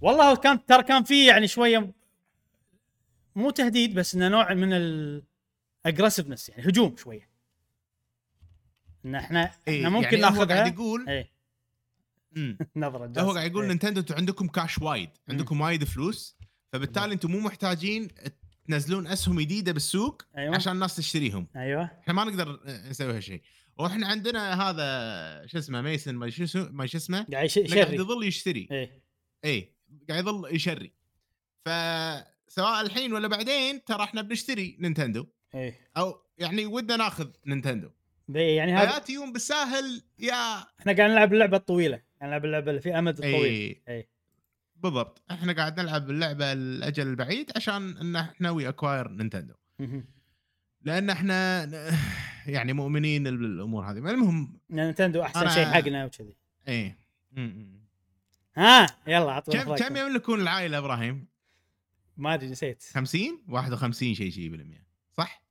والله 0.00 0.36
كان 0.36 0.66
ترى 0.66 0.82
كان 0.82 1.04
في 1.04 1.26
يعني 1.26 1.48
شوية 1.48 1.90
مو 3.34 3.50
تهديد 3.50 3.94
بس 3.94 4.14
إنه 4.14 4.28
نوع 4.28 4.54
من 4.54 4.72
ال 4.72 4.84
aggressiveness 4.84 6.48
يعني 6.48 6.62
هجوم 6.68 6.96
شوية. 6.96 7.28
إن 9.04 9.14
إحنا 9.14 9.44
إحنا 9.68 9.88
ممكن 9.88 10.04
يعني 10.06 10.20
ناخذها. 10.20 10.44
قاعد 10.56 10.72
يقول 10.72 11.24
مم. 12.32 12.58
نظرة 12.76 13.20
هو. 13.22 13.32
قاعد 13.32 13.50
يقول 13.50 13.62
إيه. 13.62 13.68
نينتندو 13.70 14.00
أنتم 14.00 14.14
عندكم 14.14 14.46
كاش 14.48 14.78
وايد 14.78 15.10
عندكم 15.28 15.60
وايد 15.60 15.84
فلوس 15.84 16.36
فبالتالي 16.72 17.12
أنتم 17.14 17.30
مو 17.30 17.40
محتاجين 17.40 18.08
تنزلون 18.68 19.06
أسهم 19.06 19.40
جديدة 19.40 19.72
بالسوق 19.72 20.22
أيوة. 20.36 20.54
عشان 20.54 20.72
الناس 20.72 20.96
تشتريهم. 20.96 21.46
أيوه. 21.56 21.84
إحنا 21.84 22.14
ما 22.14 22.24
نقدر 22.24 22.60
نسوي 22.90 23.16
هالشيء. 23.16 23.42
وإحنا 23.78 24.06
عندنا 24.06 24.62
هذا 24.70 25.46
شو 25.46 25.58
اسمه 25.58 25.80
ميسن 25.80 26.14
ما 26.14 26.30
شو 26.30 26.44
اسمه- 26.44 26.68
ما 26.70 26.86
شو 26.86 26.98
اسمه؟ 26.98 27.26
قاعد 27.32 27.92
يظل 27.92 28.24
يشتري. 28.26 28.68
اي 28.70 29.02
اي 29.44 29.74
قاعد 30.08 30.20
يظل 30.22 30.54
يشري. 30.54 30.92
فسواء 32.46 32.80
الحين 32.80 33.12
ولا 33.12 33.28
بعدين 33.28 33.84
ترى 33.84 34.04
إحنا 34.04 34.22
بنشتري 34.22 34.76
نينتندو. 34.80 35.26
اي 35.54 35.74
أو 35.96 36.14
يعني 36.38 36.66
ودنا 36.66 36.96
ناخذ 36.96 37.30
نينتندو. 37.46 37.90
بي- 38.28 38.54
يعني 38.54 38.72
هذا 38.74 38.90
حياتي 38.90 39.12
يوم 39.12 39.32
بالساهل 39.32 40.02
يا 40.18 40.58
إحنا 40.80 40.92
قاعد 40.92 41.10
نلعب 41.10 41.32
اللعبة 41.32 41.56
الطويلة. 41.56 41.96
قاعد 42.20 42.28
نلعب 42.30 42.44
اللعبة 42.44 42.70
اللي 42.70 42.80
في 42.80 42.98
أمد 42.98 43.14
الطويل 43.14 43.44
اي 43.44 43.82
اي 43.88 44.08
بالضبط. 44.76 45.22
إحنا 45.30 45.52
قاعد 45.52 45.80
نلعب 45.80 46.10
اللعبة 46.10 46.52
الأجل 46.52 47.06
البعيد 47.06 47.50
عشان 47.56 47.96
إن 47.96 48.16
إحنا 48.16 48.50
we 48.50 48.68
acquire 48.68 49.08
نينتندو. 49.08 49.54
لأن 50.82 51.10
إحنا 51.10 51.68
يعني 52.46 52.72
مؤمنين 52.72 53.22
بالامور 53.24 53.84
هذه. 53.90 53.98
المهم 53.98 54.60
نينتندو 54.70 55.22
أحسن 55.22 55.48
أنا- 55.48 55.52
شيء 55.54 55.64
حقنا 55.64 56.04
وكذي. 56.04 56.36
إيه. 56.68 56.98
م- 57.32 57.40
م. 57.40 57.84
ها؟ 58.56 58.86
يلا 59.06 59.32
عطنا 59.32 59.64
كم 59.64 59.74
كم 59.76 59.96
يملكون 59.96 60.40
العائلة 60.40 60.78
إبراهيم؟ 60.78 61.26
ما 62.16 62.34
أدري 62.34 62.48
نسيت. 62.50 62.82
50 62.94 63.42
51 63.48 64.14
شيء 64.14 64.30
شيء 64.30 64.48
بالمية. 64.48 64.86
صح؟ 65.16 65.44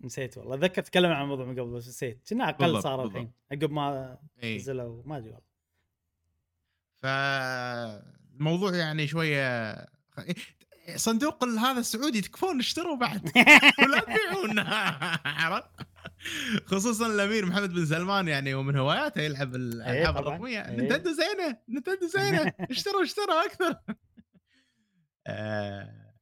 نسيت 0.00 0.38
والله. 0.38 0.54
أتذكر 0.54 0.82
تكلمنا 0.82 1.14
عن 1.14 1.22
الموضوع 1.22 1.46
من 1.46 1.60
قبل 1.60 1.70
بس 1.70 1.88
نسيت. 1.88 2.28
كنا 2.30 2.48
أقل 2.48 2.64
بالضبط، 2.64 2.82
صار 2.82 2.96
بالضبط. 2.96 3.12
الحين. 3.16 3.32
عقب 3.52 3.70
ما 3.72 4.18
إيه. 4.42 4.56
نزلوا 4.56 5.02
ما 5.06 5.16
أدري 5.16 5.28
والله. 5.28 5.46
فالموضوع 6.96 8.74
يعني 8.76 9.06
شوية 9.06 9.72
إيه، 10.18 10.34
صندوق 10.96 11.44
هذا 11.44 11.80
السعودي 11.80 12.20
تكفون 12.20 12.58
اشتروا 12.58 12.96
بعد. 12.96 13.30
ولا 13.82 14.00
تبيعون 14.00 14.58
عرفت؟ 15.26 15.68
خصوصا 16.66 17.06
الأمير 17.06 17.46
محمد 17.46 17.72
بن 17.72 17.86
سلمان 17.86 18.28
يعني 18.28 18.54
ومن 18.54 18.76
هواياته 18.76 19.20
يلعب 19.20 19.54
الالعاب 19.54 20.14
طبعاً. 20.14 20.20
الرقمية. 20.36 20.58
إيه. 20.60 20.76
نينتندو 20.76 21.10
زينة 21.12 21.56
نينتندو 21.68 22.06
زينة. 22.06 22.52
اشتروا 22.70 23.02
اشتروا 23.02 23.44
أكثر. 23.46 23.76
آه، 25.26 26.14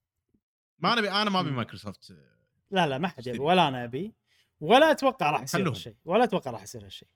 ما 0.79 0.95
نبي 0.95 1.11
أنا 1.11 1.31
ما 1.31 1.41
أبي. 1.41 1.51
مايكروسوفت 1.51 2.17
لا 2.71 2.87
لا 2.87 2.99
ما 2.99 3.09
حد 3.09 3.27
يبي. 3.27 3.39
ولا 3.39 3.69
أنا 3.69 3.85
أبي 3.85 4.15
ولا 4.61 4.91
أتوقع 4.91 5.31
راح 5.31 5.43
يصير. 5.43 5.69
هالشيء 5.69 5.97
ولا 6.05 6.25
أتوقع 6.25 6.51
راح 6.51 6.63
يصير 6.63 6.85
هالشيء 6.85 7.09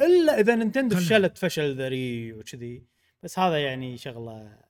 إلا 0.00 0.40
إذا 0.40 0.54
نينتندو. 0.54 0.96
فشلت 0.96 1.38
فشل 1.38 1.76
ذريع 1.76 2.36
وكذي 2.36 2.86
بس 3.22 3.38
هذا 3.38 3.64
يعني 3.64 3.96
شغلة 3.96 4.60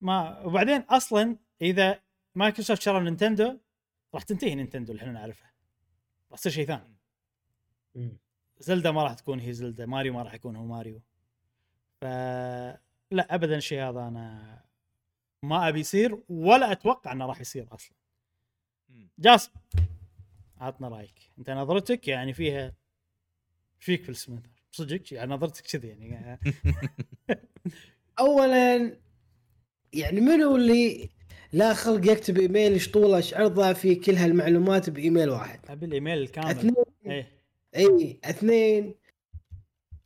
ما 0.00 0.40
وبعدين 0.40 0.80
أصلا 0.80 1.36
إذا 1.62 2.00
مايكروسوفت 2.34 2.82
شرى 2.82 3.00
نينتندو 3.00 3.58
راح 4.14 4.22
تنتهي 4.22 4.54
نينتندو 4.54 4.92
اللي 4.92 5.02
إحنا 5.02 5.12
نعرفها 5.12 5.52
راح 6.30 6.38
تصير 6.40 6.52
شيء 6.52 6.66
ثاني. 6.66 6.94
زلدا 8.58 8.90
ما 8.90 9.02
راح 9.02 9.14
تكون 9.14 9.40
هي 9.40 9.52
زلدا 9.52 9.86
ماريو 9.86 10.12
ما 10.12 10.22
راح 10.22 10.34
يكون 10.34 10.56
هو 10.56 10.64
ماريو 10.66 11.02
ف 12.00 12.04
لا 13.10 13.34
ابدا 13.34 13.56
الشيء 13.56 13.82
هذا 13.82 14.08
أنا 14.08 14.63
ما 15.48 15.68
أبي 15.68 15.80
يصير 15.80 16.18
ولا 16.28 16.72
أتوقع 16.72 17.12
إنه 17.12 17.26
راح 17.26 17.40
يصير 17.40 17.68
أصلا. 17.72 17.96
جاسم 19.18 19.50
عطنا 20.58 20.88
رأيك. 20.88 21.30
أنت 21.38 21.50
نظرتك 21.50 22.08
يعني 22.08 22.32
فيها 22.32 22.72
فيك 23.78 24.04
في 24.04 24.14
something 24.14 24.50
صدق 24.70 25.14
يعني 25.14 25.34
نظرتك 25.34 25.62
كذي 25.62 25.88
يعني. 25.88 26.40
اولا 28.18 28.96
يعني 29.92 30.20
منو 30.20 30.56
اللي 30.56 31.10
لا 31.52 31.74
خلق 31.74 32.12
يكتب 32.12 32.38
إيميل 32.38 32.80
شطوله 32.80 33.24
عرضه 33.32 33.72
في 33.72 33.94
كل 33.94 34.14
هالمعلومات 34.14 34.90
بإيميل 34.90 35.30
واحد؟ 35.30 35.60
أبي 35.68 35.86
الإيميل 35.86 36.18
الكامل. 36.18 36.50
اثنين. 36.50 36.74
إيه. 37.06 37.28
اي 37.76 38.20
اثنين. 38.24 38.94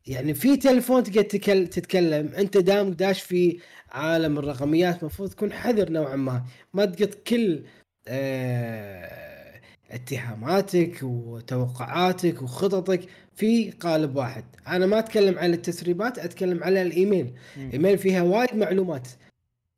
يعني 0.09 0.35
في 0.35 0.57
تليفون 0.57 1.03
تقدر 1.03 1.23
تكل- 1.23 1.67
تتكلم. 1.67 2.27
أنت 2.39 2.57
دام 2.57 2.91
داش 2.91 3.23
في 3.23 3.59
عالم 3.93 4.39
الرقميات 4.39 5.01
المفروض 5.01 5.31
تكون 5.31 5.53
حذر 5.53 5.91
نوعا 5.91 6.17
ما. 6.17 6.45
ما 6.75 6.85
تقط 6.85 7.15
كل 7.15 7.63
آه 8.09 9.61
اتهاماتك 9.91 10.99
وتوقعاتك 11.03 12.43
وخططك 12.43 13.01
في 13.37 13.71
قالب 13.71 14.17
واحد. 14.17 14.45
أنا 14.69 14.87
ما 14.87 14.99
أتكلم 14.99 15.39
عن 15.39 15.53
التسريبات 15.55 16.19
أتكلم 16.19 16.65
على 16.65 16.83
الإيميل. 16.83 17.33
إيميل 17.73 17.99
فيها 17.99 18.23
وايد 18.23 18.55
معلومات. 18.57 19.09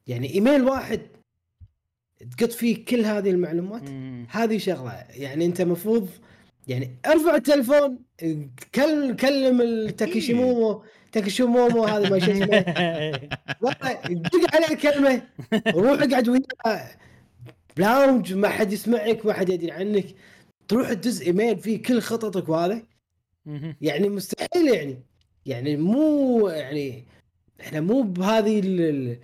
يعني 0.07 0.35
إيميل 0.35 0.63
واحد 0.65 1.01
تقط 2.39 2.53
فيه 2.53 2.85
كل 2.85 3.05
هذه 3.05 3.31
المعلومات. 3.31 3.89
هذه 4.31 4.59
شغلة. 4.59 5.05
يعني 5.11 5.47
أنت 5.47 5.63
مفروض 5.63 6.09
يعني 6.69 6.97
ارفع 7.07 7.35
التلفون 7.35 7.99
كلم 8.75 9.17
كلم 9.17 9.61
التاكيشيمومو 9.61 10.83
تاكيشيمومو 11.13 11.85
هذا 11.85 12.09
ما 12.11 12.19
شو 12.19 12.31
اسمه. 12.33 12.47
والله 13.63 13.93
دق 14.05 14.55
عليه 14.55 14.77
كلمه 14.77 15.23
روح 15.69 16.03
اقعد 16.03 16.29
وياه. 16.29 16.91
ب 17.77 17.85
lounge 17.85 18.33
ما 18.35 18.49
حد 18.49 18.73
يسمعك 18.73 19.27
ما 19.27 19.33
حد 19.33 19.49
يدري 19.49 19.71
عنك. 19.71 20.07
تروح 20.69 20.93
تدز 20.93 21.23
إيميل 21.23 21.59
فيه 21.59 21.83
كل 21.83 22.01
خططك 22.01 22.49
وهذا. 22.49 22.83
يعني 23.81 24.09
مستحيل 24.09 24.69
يعني. 24.75 25.03
يعني 25.47 25.77
مو 25.77 26.49
يعني 26.49 27.05
إحنا 27.61 27.81
مو 27.81 28.03
بهذه 28.03 28.61
ال- 28.61 28.81
ال- 28.81 29.19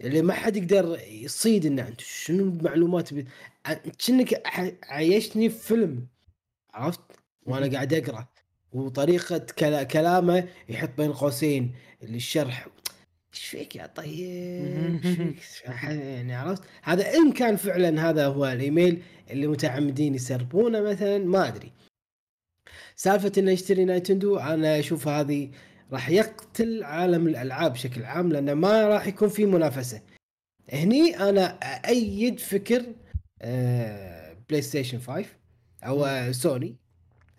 اللي 0.00 0.22
ما 0.22 0.32
حد 0.32 0.56
يقدر 0.56 0.98
يصيد 1.10 1.66
إنه. 1.66 1.88
أنت 1.88 2.00
شنو 2.00 2.44
المعلومات 2.44 3.08
كأنك 4.06 4.42
عايشتني 4.84 5.48
في 5.48 5.58
فيلم. 5.66 6.06
عرفت؟ 6.74 7.00
وأنا. 7.46 7.72
قاعد 7.72 7.94
أقرأ. 7.94 8.28
وطريقة 8.72 9.38
كلا 9.38 9.82
كلامه 9.82 10.48
يحط 10.68 10.90
بين 10.98 11.12
قوسين 11.12 11.74
الشرح. 12.02 12.68
إيش 13.34 13.44
فيك 13.44 13.76
يا 13.76 13.86
طيب؟ 13.86 15.00
إيش 15.04 15.16
فيك؟ 15.16 15.36
يعني 15.64 16.34
عرفت؟ 16.34 16.62
هذا 16.82 17.14
إن 17.14 17.32
كان 17.32 17.56
فعلا 17.56 18.10
هذا 18.10 18.26
هو 18.26 18.46
الإيميل 18.46 19.02
اللي 19.30 19.46
متعمدين 19.46 20.14
يسربونه 20.14 20.80
مثلا 20.80 21.18
ما 21.18 21.48
أدري. 21.48 21.72
سالفة 22.96 23.32
إنه 23.38 23.50
يشتري 23.50 23.84
نايتندو 23.84 24.36
أنا 24.38 24.78
أشوف 24.78 25.08
هذه 25.08 25.50
راح 25.92 26.08
يقتل 26.08 26.84
عالم 26.84 27.26
الألعاب 27.26 27.72
بشكل 27.72 28.04
عام 28.04 28.32
لأنه 28.32 28.54
ما 28.54 28.88
راح 28.88 29.06
يكون 29.06 29.28
في 29.28 29.46
منافسة. 29.46 30.02
هني 30.72 31.16
أنا 31.16 31.58
أؤيد 31.88 32.40
فكر 32.40 32.86
بلاي 34.48 34.62
ستيشن 34.62 34.98
5 34.98 35.24
أو 35.84 36.32
سوني 36.32 36.76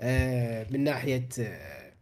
آه، 0.02 0.68
من 0.72 0.84
ناحية 0.84 1.30
آه، 1.40 1.94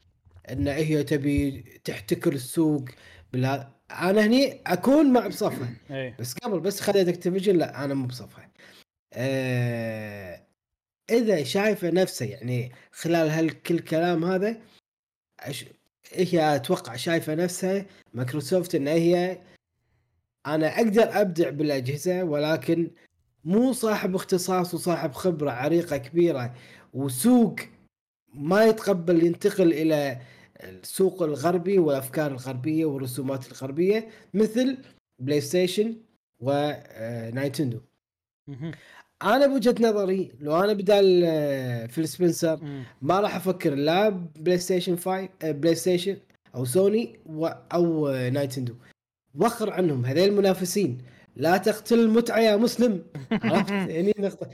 إن 0.51 0.67
هي 0.67 1.03
تبي 1.03 1.61
تحتكر 1.83 2.33
السوق 2.33 2.85
بالها 3.33 3.79
أنا 3.91 4.25
هني 4.25 4.61
أكون 4.67 5.13
مع 5.13 5.27
بصفها 5.27 5.73
إيه. 5.91 6.15
بس 6.19 6.33
قبل 6.33 6.59
بس 6.59 6.81
خذت 6.81 7.07
Activision 7.07 7.57
لا 7.57 7.85
أنا 7.85 7.93
مو 7.93 8.07
بصفها 8.07 8.49
آه 9.13 10.41
إذا 11.09 11.43
شايفة 11.43 11.89
نفسه 11.89 12.25
يعني 12.25 12.71
خلال 12.91 13.29
هالكل 13.29 13.79
كلام 13.79 14.25
هذا 14.25 14.57
أش... 15.39 15.65
هي 16.13 16.55
أتوقع 16.55 16.95
شايفة 16.95 17.35
نفسها 17.35 17.85
مايكروسوفت 18.13 18.75
إن 18.75 18.87
هي 18.87 19.41
أنا 20.45 20.75
أقدر 20.77 21.21
أبدع 21.21 21.49
بالأجهزة 21.49 22.23
ولكن 22.23 22.91
مو 23.45 23.73
صاحب 23.73 24.15
اختصاص 24.15 24.73
وصاحب 24.73 25.11
خبرة 25.13 25.51
عريقة 25.51 25.97
كبيرة 25.97 26.53
وسوق 26.93 27.55
ما 28.33 28.65
يتقبل 28.65 29.23
ينتقل 29.23 29.73
إلى 29.73 30.21
السوق 30.63 31.23
الغربي 31.23 31.79
والأفكار 31.79 32.31
الغربية 32.31 32.85
والرسومات 32.85 33.47
الغربية 33.47 34.07
مثل 34.33 34.77
بلاي 35.21 35.41
ستيشن 35.41 35.95
ونايتندو. 36.39 37.79
أنا 39.23 39.47
بوجهة 39.47 39.75
نظري 39.79 40.31
لو 40.39 40.63
أنا 40.63 40.73
بدال 40.73 41.23
آه، 41.25 41.85
فيل 41.85 42.07
سبنسر. 42.07 42.59
ما 43.01 43.19
راح 43.19 43.35
أفكر 43.35 43.75
لا 43.75 44.09
بلاي 44.09 44.57
ستيشن 44.57 44.95
5 44.95 45.29
آه، 45.43 45.51
بلاي 45.51 45.75
ستيشن 45.75 46.17
أو 46.55 46.65
سوني 46.65 47.19
أو 47.73 48.07
آه، 48.07 48.29
نايتندو 48.29 48.73
وخر 49.35 49.69
عنهم 49.73 50.05
هذيل 50.05 50.29
المنافسين 50.29 50.97
لا 51.39 51.57
تقتل 51.57 51.99
المتعة 51.99 52.39
يا 52.39 52.55
مسلم. 52.55 53.05
عرفت؟ 53.31 53.71
يعني 53.71 54.13
نقطة. 54.19 54.49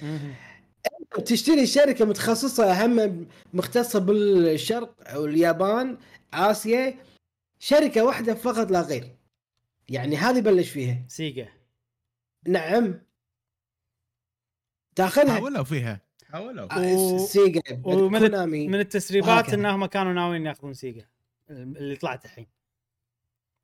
تشتري 1.26 1.66
شركة 1.68 2.06
متخصصة 2.06 2.86
هم 2.86 3.28
مختصة 3.54 4.00
بالشرق 4.00 4.96
أو 5.10 5.26
اليابان 5.26 5.98
آسيا. 6.34 6.94
شركة 7.60 8.04
واحدة 8.04 8.34
فقط 8.34 8.72
لا 8.72 8.82
غير. 8.82 9.16
يعني 9.90 10.16
هذه 10.18 10.40
بلش 10.42 10.70
فيها. 10.70 11.06
سيجا. 11.08 11.48
نعم. 12.48 13.02
تاخذها 14.96 15.34
حاولوا 15.34 15.64
فيها. 15.64 16.02
حاولوا. 16.32 16.74
و- 16.74 17.18
سيجا 17.26 17.62
ومن 17.84 18.20
كونامي. 18.20 18.68
من 18.68 18.80
التسريبات 18.80 19.30
وهكذا. 19.30 19.56
إنهم 19.56 19.86
كانوا 19.86 20.14
ناويين 20.14 20.46
يأخذون 20.46 20.74
سيجا 20.74 21.06
اللي 21.50 21.96
طلعت 21.96 22.26
الحين. 22.26 22.48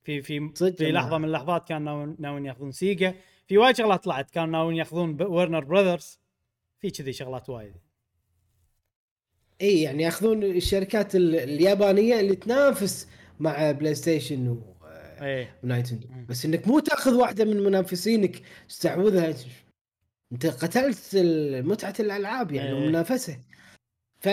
في 0.04 0.22
في 0.22 0.52
صدق 0.56 0.78
في. 0.78 0.92
لحظة 0.92 1.18
من 1.18 1.26
اللحظات 1.26 1.68
كانوا 1.68 2.16
ناويين- 2.20 2.46
ياخذون 2.46 2.72
سيجا. 2.72 3.16
في 3.48 3.58
وايد 3.58 3.76
شغلات 3.76 4.04
طلعت. 4.04 4.32
كانوا 4.32 4.50
ناويين 4.52 4.78
ياخذون 4.78 5.22
ورنر 5.22 5.64
براذرز 5.64 6.20
في 6.80 6.90
كذي 6.90 7.14
شغلات 7.14 7.50
وايد. 7.50 7.74
إي 9.62 9.82
يعني 9.82 10.04
ياخذون 10.04 10.44
الشركات 10.44 11.16
ال- 11.16 11.36
اليابانية 11.36 12.20
اللي 12.20 12.36
تنافس 12.36 13.08
مع 13.40 13.72
بلاي 13.72 13.96
ستيشن 13.96 14.48
و- 14.48 14.76
إيه 15.22 15.56
ونايتندو. 15.64 16.08
بس 16.30 16.46
إنك 16.46 16.68
مو 16.68 16.80
تاخذ 16.80 17.14
واحدة 17.14 17.46
من 17.46 17.64
منافسينك 17.64 18.42
تستحوذها 18.70 19.34
أنت 20.32 20.46
قتلت 20.46 21.10
متعة 21.66 21.94
الألعاب 22.00 22.52
يعني 22.52 22.70
إيه. 22.70 22.74
والمنافسه 22.76 23.38
ف 24.20 24.28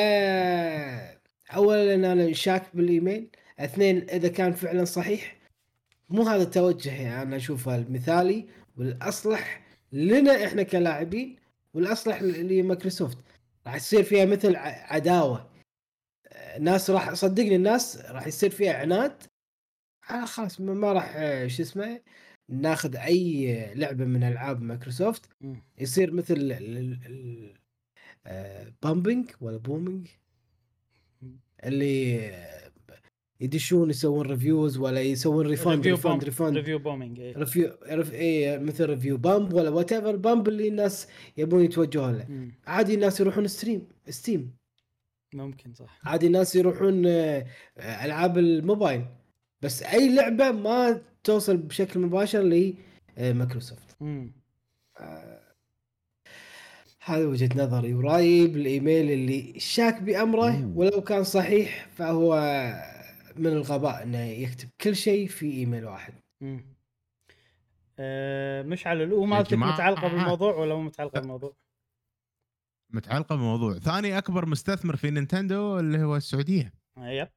اولا 1.56 1.94
أنا 1.94 2.32
شاك 2.32 2.62
بالإيميل. 2.76 3.28
اثنين 3.58 4.10
إذا 4.10 4.28
كان 4.28 4.52
فعلا 4.52 4.84
صحيح 4.84 5.36
مو 6.08 6.22
هذا 6.22 6.42
التوجه 6.42 7.02
يعني 7.02 7.22
أنا 7.22 7.36
أشوفه 7.36 7.76
المثالي 7.76 8.46
والأصلح 8.76 9.66
لنا 9.92 10.44
إحنا 10.44 10.62
كلاعبين 10.62 11.36
والأصلح 11.74 12.22
لمايكروسوفت 12.22 13.18
راح 13.66 13.74
يصير 13.74 14.02
فيها 14.02 14.24
مثل 14.24 14.56
عداوة. 14.56 15.50
الناس 16.56 16.90
راح 16.90 17.14
صدقني 17.14 17.56
الناس 17.56 17.96
راح 17.96 18.26
يصير 18.26 18.50
فيها 18.50 18.74
عناد. 18.74 19.22
آه 20.10 20.24
خلاص 20.24 20.60
ما 20.60 20.92
راح 20.92 21.12
آه، 21.16 21.46
شو 21.46 21.62
اسمه 21.62 22.00
ناخذ 22.48 22.96
أي 22.96 23.74
لعبة 23.74 24.04
من 24.04 24.24
ألعاب 24.24 24.62
مايكروسوفت. 24.62 25.30
يصير 25.78 26.12
مثل 26.12 26.52
آه، 28.26 28.72
bumping 28.82 29.30
ولا 29.40 29.56
bombing؟ 29.56 30.08
اللي 31.64 32.30
يدشون 33.40 33.90
يسوون 33.90 34.26
reviews 34.26 34.78
ولا 34.78 35.00
يسوون 35.00 35.46
refund 35.46 35.76
review 35.76 35.94
refund 35.94 36.10
bomb 36.10 36.24
refund 36.24 36.56
review 36.56 36.78
bombing 36.78 37.20
إيه. 37.20 37.36
review 37.36 37.72
رف... 37.90 38.12
إيه 38.12 38.58
مثل 38.58 38.86
review 38.86 39.16
bomb 39.16 39.52
ولا 39.52 39.70
whatever 39.70 40.16
bomb 40.16 40.48
اللي 40.48 40.68
الناس 40.68 41.08
يبون 41.36 41.64
يتوجهون 41.64 42.14
له. 42.14 42.26
مم. 42.28 42.52
عادي 42.66 42.94
الناس 42.94 43.20
يروحون 43.20 43.46
stream 43.46 43.88
Steam 44.08 44.56
ممكن 45.34 45.74
صح. 45.74 46.00
عادي 46.04 46.26
الناس 46.26 46.56
يروحون 46.56 47.06
آه، 47.06 47.46
آه، 47.78 48.04
ألعاب 48.04 48.38
الموبايل. 48.38 49.04
بس 49.62 49.82
أي 49.82 50.14
لعبة 50.14 50.50
ما 50.50 51.02
توصل 51.24 51.56
بشكل 51.56 52.00
مباشر 52.00 52.74
لمايكروسوفت 53.18 53.96
مم. 54.00 54.32
هذه 57.04 57.24
وجهة 57.24 57.50
نظري. 57.56 57.94
ورايي 57.94 58.46
بالايميل 58.46 59.10
اللي 59.10 59.54
شاك 59.58 60.02
بأمره 60.02 60.50
مم. 60.50 60.72
ولو 60.76 61.00
كان 61.00 61.24
صحيح 61.24 61.88
فهو 61.94 62.34
من 63.38 63.46
الغباء 63.46 64.02
إنه 64.02 64.18
يكتب 64.18 64.68
كل 64.80 64.96
شيء 64.96 65.28
في 65.28 65.52
إيميل 65.52 65.84
واحد 65.84 66.14
مم. 66.40 66.64
آه 67.98 68.62
مشعل 68.62 69.02
الأو 69.02 69.24
مالتك 69.24 69.50
جماعة. 69.50 69.72
متعلقة 69.74 70.08
بالموضوع 70.08 70.54
ولا 70.54 70.74
مو 70.74 70.82
متعلقة 70.82 71.20
بالموضوع؟ 71.20 71.56
متعلقة 72.90 73.36
بموضوع 73.36 73.78
ثاني 73.78 74.18
أكبر 74.18 74.46
مستثمر 74.46 74.96
في 74.96 75.10
نينتندو 75.10 75.78
اللي 75.78 75.98
هو 76.02 76.16
السعودية 76.16 76.72
آه 76.98 77.08
يب 77.10 77.28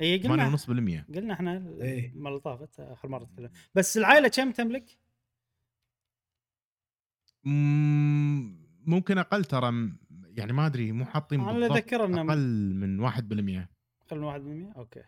هي 0.00 0.16
قلنا 0.18 0.56
8.5% 0.56 1.14
قلنا 1.14 1.34
إحنا 1.34 1.74
إيه. 1.80 2.12
المره 2.12 2.28
اللي 2.30 2.40
طافت 2.40 2.80
آخر 2.80 3.08
مرة 3.08 3.24
تكلم 3.24 3.50
بس 3.74 3.96
العائلة 3.96 4.28
كم 4.28 4.52
تملك؟ 4.52 4.98
مم، 7.44 8.66
ممكن 8.86 9.18
أقل 9.18 9.44
ترى 9.44 9.70
م- 9.70 9.98
يعني 10.10 10.52
ما 10.52 10.66
أدري 10.66 10.92
مو 10.92 11.04
حاطين 11.04 11.44
بالضبط 11.44 11.92
أقل 12.30 12.74
من 12.74 13.00
1% 13.00 13.68
خلنا 14.10 14.26
1% 14.72 14.76
أوكي 14.76 15.02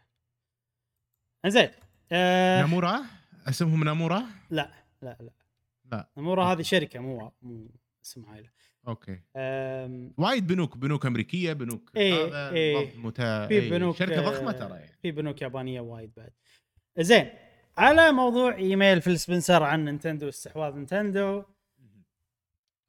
زين. 1.49 1.69
آه 2.13 2.61
نامورا؟ 2.61 3.01
اسمهم 3.49 3.85
نامورا؟ 3.85 4.23
لا 4.51 4.71
لا 5.03 5.17
لا. 5.21 5.31
لا. 5.93 6.09
نمورا 6.17 6.45
هذه 6.45 6.63
شركة 6.63 7.01
مو 7.01 7.33
مو 7.43 7.71
اسم 8.05 8.27
عائله 8.27 8.49
okay. 8.89 9.21
آم، 9.37 10.15
وايد 10.19 10.47
بنوك 10.47 10.77
بنوك 10.77 11.07
أمريكية 11.07 11.53
بنوك 11.53 11.91
إيه، 11.97 12.25
هذا. 12.27 12.51
بالضبط 12.51 12.97
متا... 12.97 13.47
في 13.47 13.55
إيه، 13.55 13.71
بنوك 13.71 13.97
شركة 13.97 14.27
آه، 14.27 14.31
ضخمة 14.31 14.53
ترى 14.53 14.75
يعني. 14.79 14.99
في 15.03 15.11
بنوك 15.11 15.43
يابانية 15.43 15.81
وايد 15.81 16.13
بعد. 16.17 16.33
زين 16.99 17.31
على 17.79 18.13
موضوع 18.13 18.55
إيميل 18.55 19.01
فيل 19.03 19.19
سبنسر 19.19 19.63
عن 19.63 19.85
نينتندو 19.85 20.27
واستحواذ 20.27 20.75
نينتندو. 20.75 21.43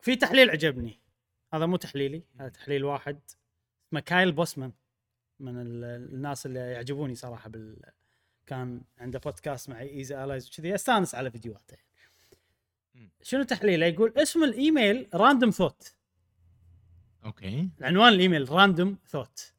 في 0.02 0.16
تحليل 0.16 0.50
عجبني. 0.50 1.00
هذا 1.54 1.66
مو 1.66 1.76
تحليلي 1.78 2.24
هذا 2.40 2.50
تحليل 2.50 2.84
واحد. 2.84 3.20
اسمه 3.90 4.00
كايل 4.00 4.32
بوسمان 4.32 4.72
من 5.40 5.62
ال- 5.62 5.84
الناس 6.14 6.46
اللي 6.46 6.60
يعجبوني 6.60 7.16
صراحة 7.16 7.50
بال 7.50 7.82
كان 8.48 8.82
عنده 8.98 9.20
بودكاست 9.20 9.70
مع 9.70 9.82
Easy 9.82 10.24
Allies 10.24 10.48
وكذي 10.48 10.76
أستانس 10.76 11.16
على 11.16 11.32
فيديوهاته. 11.32 11.78
شنو 13.22 13.44
تحليله؟ 13.44 13.86
يقول 13.86 14.14
اسم 14.18 14.44
الإيميل 14.44 15.08
random 15.14 15.50
thought 15.50 15.96
okay. 17.26 17.70
عنوان 17.82 18.14
الإيميل 18.14 18.52
random 18.52 18.98
thought. 19.08 19.54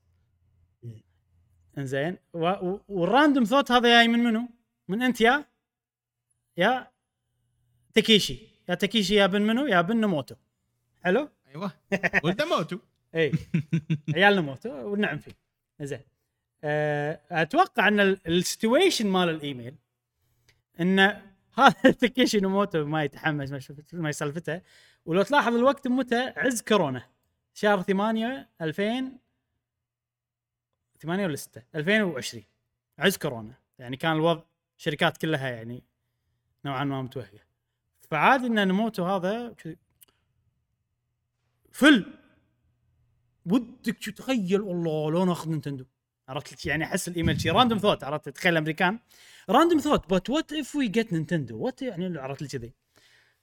إنزين. 1.78 2.16
وال 2.32 2.60
random 2.60 3.44
thought 3.44 3.72
هذا 3.72 3.88
جاي 3.88 4.08
من 4.08 4.18
منو؟ 4.18 4.48
من 4.88 5.02
أنت 5.02 5.20
يا؟ 5.20 5.44
يا 6.56 6.90
تاكيشي. 7.94 8.48
يا 8.68 8.74
تاكيشي 8.74 9.14
يا 9.14 9.26
بن 9.26 9.42
منو؟ 9.42 9.66
يا 9.66 9.80
بن 9.80 9.96
نموتو 9.96 10.34
حلو؟ 11.02 11.28
أيوه. 11.48 11.72
ولد 12.24 12.42
موتوا 12.42 12.78
اي 13.14 13.32
عيال 14.14 14.36
نموتو 14.36 14.70
والنعم 14.70 15.18
فيه. 15.18 15.32
زين 15.80 16.00
أتوقع 16.64 17.88
أن 17.88 18.00
ال 18.00 18.11
situation 18.11 19.06
مال 19.06 19.28
الإيميل 19.28 19.74
إن 20.80 20.98
هذا 21.58 21.90
تاكيشي 21.90 22.40
نموتو 22.40 22.84
ما 22.84 23.04
يتحمس 23.04 23.50
ما 23.50 23.60
ما 23.92 24.12
سالفته 24.12 24.60
ولو 25.06 25.22
تلاحظ 25.22 25.54
الوقت 25.54 25.88
متى 25.88 26.32
عز 26.36 26.62
كورونا. 26.62 27.06
شهر 27.54 27.82
8 27.82 28.48
2000 28.60 29.12
8 31.00 31.26
ولا 31.26 31.36
6 31.36 31.62
2020 31.74 32.44
عز 32.98 33.16
كورونا. 33.16 33.54
يعني 33.78 33.96
كان 33.96 34.12
الوضع 34.12 34.42
شركات 34.76 35.16
كلها 35.16 35.48
يعني 35.48 35.82
نوعا 36.64 36.84
ما 36.84 37.02
متوهقة. 37.02 37.40
فعادي 38.10 38.46
إن 38.46 38.68
نموتو 38.68 39.04
هذا 39.04 39.54
فل! 41.72 42.14
ودك 43.46 43.96
تخيل؟ 43.96 44.60
والله 44.60 45.10
لو 45.10 45.24
ناخذ 45.24 45.50
نينتندو. 45.50 45.84
عرفت 46.28 46.66
يعني 46.66 46.84
أحس 46.84 47.08
الإيميل 47.08 47.40
شي 47.40 47.50
random 47.50 47.78
thought 47.78 48.04
عرفت؟ 48.04 48.28
تخيل 48.28 48.52
الامريكان 48.52 48.98
random 49.50 49.78
thought 49.78 50.14
but 50.14 50.30
what 50.30 50.52
if 50.52 50.76
we 50.76 50.88
get 50.88 51.12
Nintendo 51.12 51.58
what 51.58 51.82
يعني 51.82 52.18
عرفت 52.18 52.56
كذي. 52.56 52.72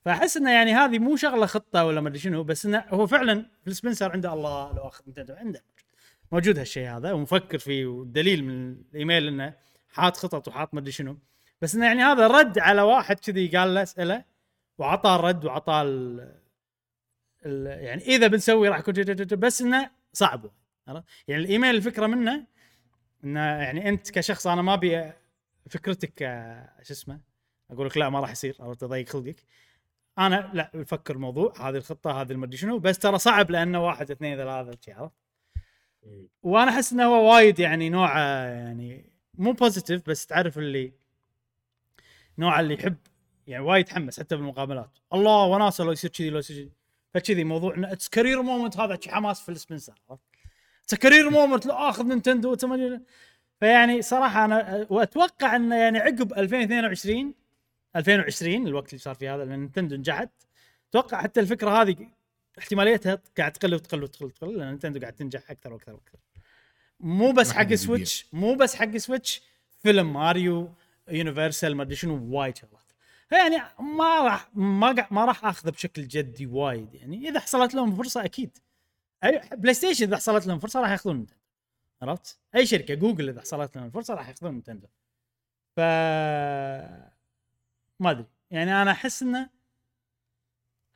فأحس 0.06 0.38
إنه 0.38 0.52
يعني 0.52 0.74
هذه 0.74 1.00
مو 1.00 1.16
شغلة 1.16 1.46
خطة 1.46 1.86
ولا 1.86 2.02
ما 2.02 2.10
أدري 2.10 2.20
شنو 2.20 2.44
بس 2.44 2.66
إنه 2.66 2.84
هو 2.90 3.08
فعلا 3.08 3.46
سبنسر 3.68 4.12
عنده 4.12 4.34
الله 4.34 4.74
لو 4.76 4.88
أخذ 4.88 5.04
نينتندو 5.06 5.34
عنده. 5.34 5.64
موجود 6.32 6.60
هالشيء 6.60 6.90
هذا 6.90 7.12
ومفكر 7.12 7.58
فيه 7.58 7.86
والدليل 7.86 8.44
من 8.44 8.72
الإيميل 8.72 9.28
إنه 9.28 9.54
حاط 9.90 10.18
خطط 10.18 10.48
وحاط 10.48 10.74
ما 10.74 10.80
أدري 10.80 10.92
شنو. 10.92 11.18
بس 11.62 11.76
إنه 11.76 11.86
يعني 11.86 12.04
هذا 12.04 12.28
رد 12.28 12.60
على 12.60 12.82
واحد 12.82 13.20
كذي 13.20 13.48
قال 13.48 13.74
له 13.74 13.84
أسأله 13.84 14.24
وعطاه 14.78 15.16
الرد 15.16 15.46
وعطاه 15.46 15.82
ال- 15.82 16.36
ال- 17.46 17.84
يعني 17.84 18.02
إذا 18.02 18.28
بنسوي 18.28 18.70
راح 18.70 18.80
يكون 18.80 18.94
بس 19.40 19.62
إنه 19.62 19.90
صعب؟ 20.14 20.52
يعني 21.28 21.44
الإيميل 21.44 21.76
الفكرة 21.76 22.08
منه 22.08 22.46
إنه 23.26 23.40
يعني 23.40 23.90
أنت 23.90 24.12
كشخص 24.12 24.48
أنا 24.48 24.62
ما 24.62 24.74
أبي 24.74 25.12
فكرتك 25.70 26.24
آه، 26.24 26.70
شو 26.84 26.94
اسمه 26.94 27.20
أقول 27.72 27.88
لك 27.88 27.98
لا 27.98 28.10
ما 28.10 28.20
راح 28.20 28.32
يصير 28.32 28.56
عرفت 28.60 28.84
اضيق 28.84 29.10
خلقك. 29.10 29.44
أنا 30.18 30.52
لا 30.54 30.72
بفكر 30.74 31.16
الموضوع 31.16 31.70
هذه 31.70 31.76
الخطة 31.76 32.22
هذه 32.22 32.32
المدري 32.32 32.58
شنو 32.58 32.80
بس 32.80 33.00
ترى 33.00 33.18
صعب 33.18 33.52
لأنه 33.52 33.86
واحد 33.86 34.12
اثنين 34.12 34.38
ثلاثة 34.38 34.94
عرفت؟ 34.94 35.14
وأنا 36.44 36.72
أحس 36.72 36.94
إنه 36.94 37.06
هو 37.06 37.34
وايد 37.34 37.60
يعني 37.60 37.90
نوعه 37.90 38.20
يعني 38.46 39.12
مو 39.34 39.52
positive 39.52 40.10
بس 40.10 40.26
تعرف 40.26 40.58
اللي 40.58 40.94
نوع 42.38 42.60
اللي 42.60 42.74
يحب 42.74 42.98
يعني 43.48 43.64
وايد 43.64 43.86
يتحمس 43.86 44.20
حتى 44.20 44.36
بالمقابلات. 44.36 44.98
الله 45.14 45.46
وناسه 45.46 45.84
لو 45.84 45.92
يصير 45.92 46.10
كذي 46.10 46.30
لو 46.30 46.40
يصير 46.40 46.58
كذي. 46.58 46.72
فكذي 47.14 47.44
موضوع 47.44 47.76
it's 47.78 48.10
career 48.10 48.42
moment 48.42 48.78
هذا 48.78 49.00
حماس 49.08 49.42
فيل 49.42 49.50
سبنسر 49.50 49.94
it's 50.10 50.35
career 50.94 51.30
moment 51.30 51.66
لو 51.66 51.74
آخذ 51.74 52.08
نينتندو 52.08 52.56
فيعني 53.60 54.02
صراحة 54.02 54.46
أنا 54.46 54.88
وأتوقع 54.90 55.56
انه 55.56 55.76
يعني 55.76 56.00
عقب 56.00 56.34
2022 56.34 57.34
2020 57.96 58.68
الوقت 58.68 58.90
اللي 58.90 59.00
صار 59.00 59.16
فيه 59.16 59.36
هذا 59.36 59.46
لأن 59.46 59.60
نينتندو 59.60 59.96
نجحت. 59.96 60.30
أتوقع 60.90 61.22
حتى 61.22 61.40
الفكرة 61.40 61.82
هذه 61.82 61.96
احتماليتها 62.60 63.22
قاعد 63.38 63.52
تقل 63.52 63.74
وتقل 63.74 64.04
وتقل 64.04 64.26
وتقل 64.26 64.58
لأن 64.58 64.68
نينتندو 64.68 65.00
قاعد 65.00 65.14
تنجح 65.14 65.52
أكثر 65.52 65.74
وأكثر 65.74 65.94
وأكثر. 65.94 66.20
مو 67.00 67.32
بس 67.32 67.52
حق 67.52 67.74
سويتش 67.74 68.26
مو 68.34 68.56
بس 68.56 68.76
حق 68.76 68.98
سويتش 68.98 69.42
فيلم 69.80 70.14
ماريو 70.14 70.70
يونيفرسال 71.08 71.76
ما 71.76 71.84
أدري 71.84 71.96
شنو 71.96 72.38
وايد 72.38 72.58
شغلات. 72.58 72.92
فيعني 73.30 73.58
ما 73.80 74.20
راح 74.20 74.50
ما 74.54 75.08
ما 75.12 75.26
راح 75.26 75.46
أخذه 75.46 75.70
بشكل 75.70 76.08
جدي 76.08 76.46
وايد 76.46 76.94
يعني. 76.94 77.30
إذا 77.30 77.40
حصلت 77.40 77.76
لهم 77.76 77.96
فرصة 77.96 78.26
أكيد. 78.26 78.58
بلاي 79.52 79.74
ستيشن 79.74 80.06
إذا 80.06 80.16
حصلت 80.16 80.48
لهم 80.48 80.60
فرصة 80.60 80.82
راح 80.82 80.92
ياخذون 80.92 81.16
نينتندو 81.16 81.40
عرفت؟ 82.02 82.40
أي 82.56 82.66
شركة 82.66 82.94
جوجل 82.94 83.30
إذا 83.30 83.42
حصلت 83.42 83.76
لهم 83.76 83.86
الفرصه 83.86 84.14
راح 84.14 84.30
ياخذون 84.30 84.52
نينتندو 84.52 84.88
ف 85.76 85.80
ما 88.00 88.12
أدري. 88.12 88.26
يعني 88.52 88.82
أنا 88.82 88.92
أحس 88.92 89.24
إنه 89.24 89.50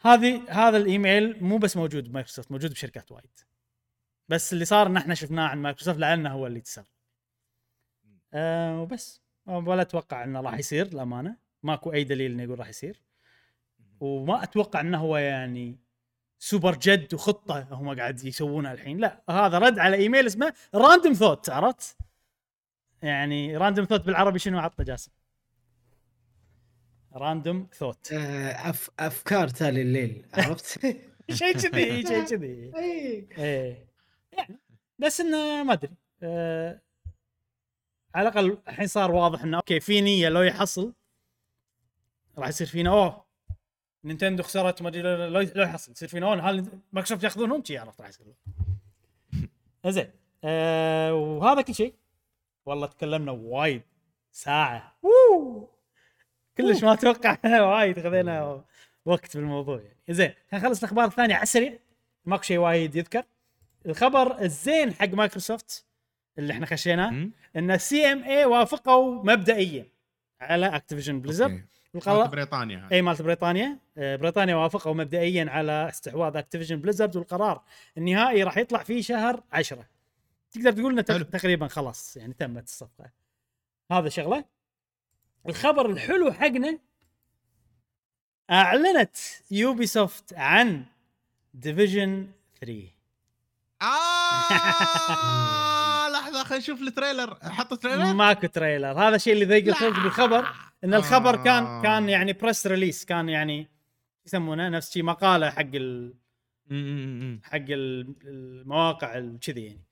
هذه 0.02 0.46
هذا 0.50 0.78
الإيميل 0.78 1.44
مو 1.44 1.58
بس 1.58 1.78
موجود 1.78 2.10
بمايكروسوفت 2.10 2.52
موجود 2.52 2.72
بشركات 2.72 3.12
وايد. 3.12 3.40
بس 4.30 4.54
اللي 4.54 4.66
صار 4.66 4.88
إن 4.88 4.98
إحنا 4.98 5.14
شفناه 5.16 5.48
عن 5.48 5.62
مايكروسوفت 5.62 6.00
لأنه 6.00 6.30
هو 6.32 6.48
اللي 6.48 6.62
تسرب 6.62 6.86
أه 8.34 8.82
وبس. 8.82 9.22
ولا 9.46 9.82
أتوقع 9.82 10.24
إنه 10.24 10.42
راح 10.42 10.60
يصير 10.60 10.88
للأمانة. 10.88 11.38
ماكو 11.64 11.94
أي 11.94 12.04
دليل 12.04 12.32
إنه 12.32 12.44
يقول 12.44 12.60
راح 12.60 12.70
يصير. 12.70 13.02
وما 14.00 14.44
أتوقع 14.44 14.82
إنه 14.82 14.98
هو 14.98 15.18
يعني 15.18 15.80
سوبر 16.40 16.76
جد 16.76 17.14
وخطة 17.14 17.68
هم 17.72 18.00
قاعد 18.00 18.24
يسوونها 18.24 18.74
الحين. 18.74 18.98
لا 18.98 19.24
هذا 19.30 19.58
رد 19.58 19.80
على 19.80 19.98
إيميل 19.98 20.26
اسمه 20.26 20.54
random 20.76 21.14
thought 21.14 21.50
عرفت؟ 21.50 21.98
يعني 23.04 23.58
random 23.58 23.86
thought 23.86 24.06
بالعربي 24.06 24.40
شنو؟ 24.40 24.60
عطنا 24.60 24.86
جاسم. 24.86 25.12
random 27.14 27.68
thought 27.74 28.12
آه، 28.14 28.70
أف... 28.70 28.90
أفكار 29.00 29.48
تالي 29.48 29.82
الليل 29.82 30.26
عرفت؟ 30.34 30.80
شيء 31.30 31.54
كذي 31.54 32.08
شيء 32.08 32.26
كذي. 32.26 32.72
إيه. 33.38 33.88
يعني 34.32 34.60
بس 35.00 35.22
إنه 35.22 35.64
ما 35.64 35.74
أدري. 35.74 35.96
أه 36.24 36.82
على 38.16 38.30
الأقل 38.30 38.58
الحين 38.68 38.88
صار 38.88 39.12
واضح 39.12 39.44
إنه 39.44 39.58
أوكي 39.58 39.80
في 39.80 40.02
نية 40.02 40.30
لو 40.30 40.42
يحصل 40.42 40.94
راح 42.38 42.48
يصير 42.48 42.68
فينا 42.68 42.90
أوه 42.90 43.29
نينتندو 44.04 44.44
خسرت 44.44 44.82
ما 44.82 44.90
أدري 44.90 45.02
لو 45.30 45.64
يحصل 45.64 45.92
يصير 45.92 46.08
فينا 46.10 46.50
هل 46.50 46.66
مايكروسوفت 46.94 47.24
ياخذونهم 47.24 47.64
شي 47.64 47.78
عرفت 47.78 48.02
راح 48.02 48.10
يصير 48.10 48.28
زين. 49.88 50.12
أه 50.44 51.14
وهذا 51.14 51.62
كل 51.62 51.76
شيء. 51.76 51.94
والله 52.66 52.88
تكلمنا 52.88 53.32
وايد. 53.32 53.82
ساعة. 54.32 54.96
ووو. 55.02 55.70
كلش 56.58 56.84
ما 56.84 56.94
أتوقع. 56.94 57.38
وايد 57.70 58.00
خذينا 58.00 58.64
وقت 59.06 59.38
بالموضوع 59.38 59.82
يعني. 59.82 59.98
زين 60.10 60.34
نخلص 60.54 60.80
الأخبار 60.80 61.06
الثانية 61.06 61.36
على 61.36 61.44
السريع. 61.44 61.80
ماكو 62.26 62.44
شيء 62.44 62.58
وايد 62.58 62.96
يذكر. 62.96 63.24
الخبر 63.86 64.42
الزين 64.42 64.94
حق 64.94 65.10
مايكروسوفت 65.10 65.86
اللي 66.38 66.54
إحنا 66.54 66.66
خشيناه. 66.66 67.28
إن 67.56 67.72
ال 67.72 68.06
CMA 68.06 68.46
وافقوا 68.46 69.24
مبدئيا 69.24 69.86
على 70.42 70.66
Activision 70.76 71.22
Blizzard 71.22 71.66
أوكي. 71.96 72.10
والقرار 72.10 72.18
مالت 72.20 72.32
بريطانيا 72.32 72.78
هاي. 72.88 72.96
إي 72.96 73.02
مالت 73.02 73.22
بريطانيا. 73.22 73.78
آه، 73.98 74.16
بريطانيا 74.16 74.56
وافقوا 74.56 74.94
مبدئيا 74.94 75.50
على 75.50 75.90
استحواذ 75.90 76.38
Activision 76.38 76.76
Blizzard 76.76 77.16
والقرار 77.16 77.64
النهائي 77.98 78.44
راح 78.44 78.58
يطلع 78.58 78.84
في 78.84 79.04
شهر 79.04 79.44
عشرة. 79.52 79.86
تقدر 80.52 80.72
تقول 80.72 80.92
إنه 80.92 81.02
تقريبا 81.02 81.68
خلاص 81.68 82.18
يعني 82.18 82.34
تمت 82.34 82.64
الصفقة. 82.64 83.12
هذا 83.92 84.10
شغلة. 84.10 84.46
الخبر 85.48 85.90
الحلو 85.90 86.32
حقنا 86.34 86.80
أعلنت 88.52 89.18
Ubisoft 89.52 90.34
عن 90.34 90.86
Division 91.54 92.28
3 92.62 92.84
آه! 93.82 95.86
لحظة 96.42 96.50
خلينا 96.50 96.64
نشوف 96.64 96.82
ال 96.82 96.88
trailer. 96.88 97.36
حط 97.42 97.74
التريلر. 97.74 98.14
ماكو 98.14 98.48
trailer. 98.48 98.92
هذا 98.92 99.16
الشيء 99.16 99.34
اللي 99.34 99.46
ضيق 99.46 99.68
الخلق 99.68 100.04
بالخبر 100.04 100.46
إن 100.84 100.94
الخبر 100.94 101.36
كان 101.36 101.64
آه. 101.64 101.82
كان 101.82 102.10
يعني 102.10 102.34
press 102.34 102.68
release 102.68 103.06
كان 103.06 103.30
يعني 103.30 103.68
يسمونه؟ 104.26 104.70
نفس 104.70 104.92
شيء 104.94 105.04
مقالة 105.04 105.50
حق 105.50 105.66
ال. 105.74 106.14
حق 107.44 107.56
ال- 107.70 108.14
المواقع 108.26 109.18
الكذي 109.18 109.66
يعني. 109.66 109.84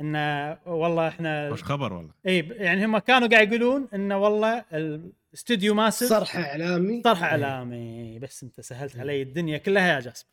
انه 0.00 0.58
والله 0.66 1.08
إحنا 1.08 1.50
وش 1.50 1.62
خبر 1.62 1.92
والله. 1.92 2.10
إي 2.26 2.38
يعني 2.38 2.84
هم 2.84 2.98
كانوا 2.98 3.28
قاعد 3.28 3.52
يقولون 3.52 3.88
انه 3.94 4.18
والله 4.18 4.64
الاستوديو 4.72 5.74
Massive 5.74 6.06
صرح 6.06 6.36
إعلامي. 6.36 7.00
طرح 7.00 7.22
إعلامي. 7.22 8.18
بس 8.18 8.42
أنت 8.42 8.60
سهلت 8.60 8.96
علي 8.96 9.22
الدنيا 9.22 9.58
كلها 9.58 9.94
يا 9.94 10.00
جاسم. 10.00 10.26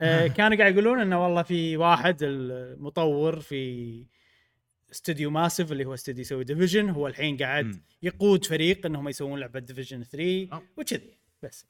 آه، 0.00 0.26
كانوا 0.26 0.58
قاعد 0.58 0.72
يقولون 0.72 1.00
انه 1.00 1.24
والله 1.24 1.42
في 1.42 1.76
واحد 1.76 2.16
المطور 2.22 3.40
في 3.40 4.04
استوديو 4.92 5.30
Massive 5.30 5.72
اللي 5.72 5.84
هو 5.84 5.94
استوديو 5.94 6.20
يسوي 6.22 6.44
Division 6.44 6.90
هو 6.90 7.06
الحين 7.06 7.36
قاعد 7.36 7.64
مم. 7.64 7.82
يقود 8.02 8.44
فريق 8.44 8.86
إنهم 8.86 9.08
يسوون 9.08 9.40
لعبة 9.40 9.60
Division 9.60 10.02
3 10.02 10.48
أو. 10.52 10.62
وكذي. 10.76 11.18
بس. 11.42 11.66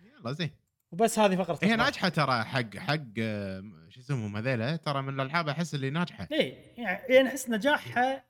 يلا 0.00 0.32
زين. 0.32 0.50
وبس 0.92 1.18
هذه 1.18 1.36
فقرة 1.36 1.58
هي. 1.62 1.76
ناجحة 1.76 2.08
ترى 2.08 2.44
حق 2.44 2.76
حق 2.76 3.00
آه، 3.18 3.62
شو 3.88 4.00
اسمهم 4.00 4.36
هذيلا؟ 4.36 4.76
ترى 4.76 5.02
من 5.02 5.20
الألعاب 5.20 5.48
أحس 5.48 5.74
اللي 5.74 5.90
ناجحة. 5.90 6.28
اي 6.32 6.48
يعني 7.08 7.28
أحس 7.28 7.50
نجاحها 7.50 8.24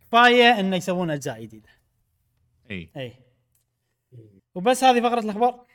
كفاية 0.00 0.60
إنه 0.60 0.76
يسوون 0.76 1.10
أجزاء 1.10 1.42
جديدة. 1.42 1.68
اي 2.70 2.90
اي 2.96 3.12
وبس 4.54 4.84
هذه 4.84 5.00
فقرة 5.00 5.20
الأخبار. 5.20 5.66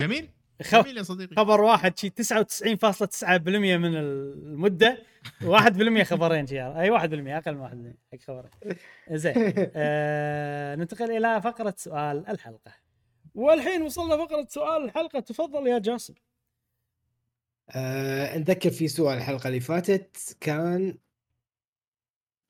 جميل. 0.00 0.28
جميل 0.72 0.96
يا 0.96 1.02
صديقي. 1.02 1.36
خبر 1.36 1.60
واحد 1.60 1.98
شي 1.98 2.10
99.9% 2.10 3.76
من 3.76 3.96
المدة. 3.96 4.98
1% 5.42 6.02
خبرين 6.02 6.46
شي 6.46 6.62
أي 6.62 6.90
1% 6.90 7.02
أقل 7.02 7.22
من 7.22 7.30
1% 7.30 7.96
حق 8.12 8.18
خبرين. 8.20 8.50
زين. 9.10 9.34
آه 9.76 10.74
ننتقل 10.74 11.10
إلى 11.16 11.42
فقرة 11.42 11.74
سؤال 11.76 12.28
الحلقة. 12.28 12.72
والحين 13.34 13.82
وصلنا 13.82 14.16
فقرة 14.16 14.46
سؤال 14.50 14.84
الحلقة. 14.84 15.20
تفضل 15.20 15.66
يا 15.66 15.78
جاسم. 15.78 16.14
آه 17.70 18.38
نذكر 18.38 18.70
في 18.70 18.88
سؤال 18.88 19.18
الحلقة 19.18 19.48
اللي 19.48 19.60
فاتت 19.60 20.36
كان 20.40 20.98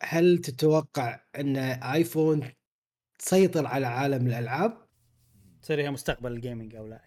هل 0.03 0.39
تتوقع 0.39 1.21
أن 1.39 1.57
آيفون 1.57 2.51
تسيطر 3.19 3.67
على 3.67 3.87
عالم 3.87 4.27
الألعاب؟ 4.27 4.87
تصير 5.63 5.81
هي 5.81 5.91
مستقبل 5.91 6.33
الجيمنج 6.33 6.75
أو 6.75 6.87
لا؟ 6.87 7.01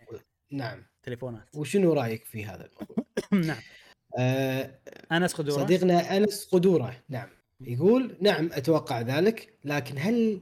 نعم. 0.51 0.83
تليفونات. 1.03 1.47
وشنو 1.53 1.93
رأيك 1.93 2.25
في 2.25 2.45
هذا 2.45 2.65
الموضوع؟ 2.65 3.05
نعم. 3.53 3.61
آه 4.17 4.79
أنس 5.11 5.33
قدوره 5.33 5.63
صديقنا 5.63 6.17
أنس 6.17 6.45
قدوره 6.45 7.03
نعم. 7.09 7.29
يقول 7.61 8.17
نعم 8.21 8.49
أتوقع 8.53 9.01
ذلك 9.01 9.53
لكن 9.65 9.95
هل 9.97 10.41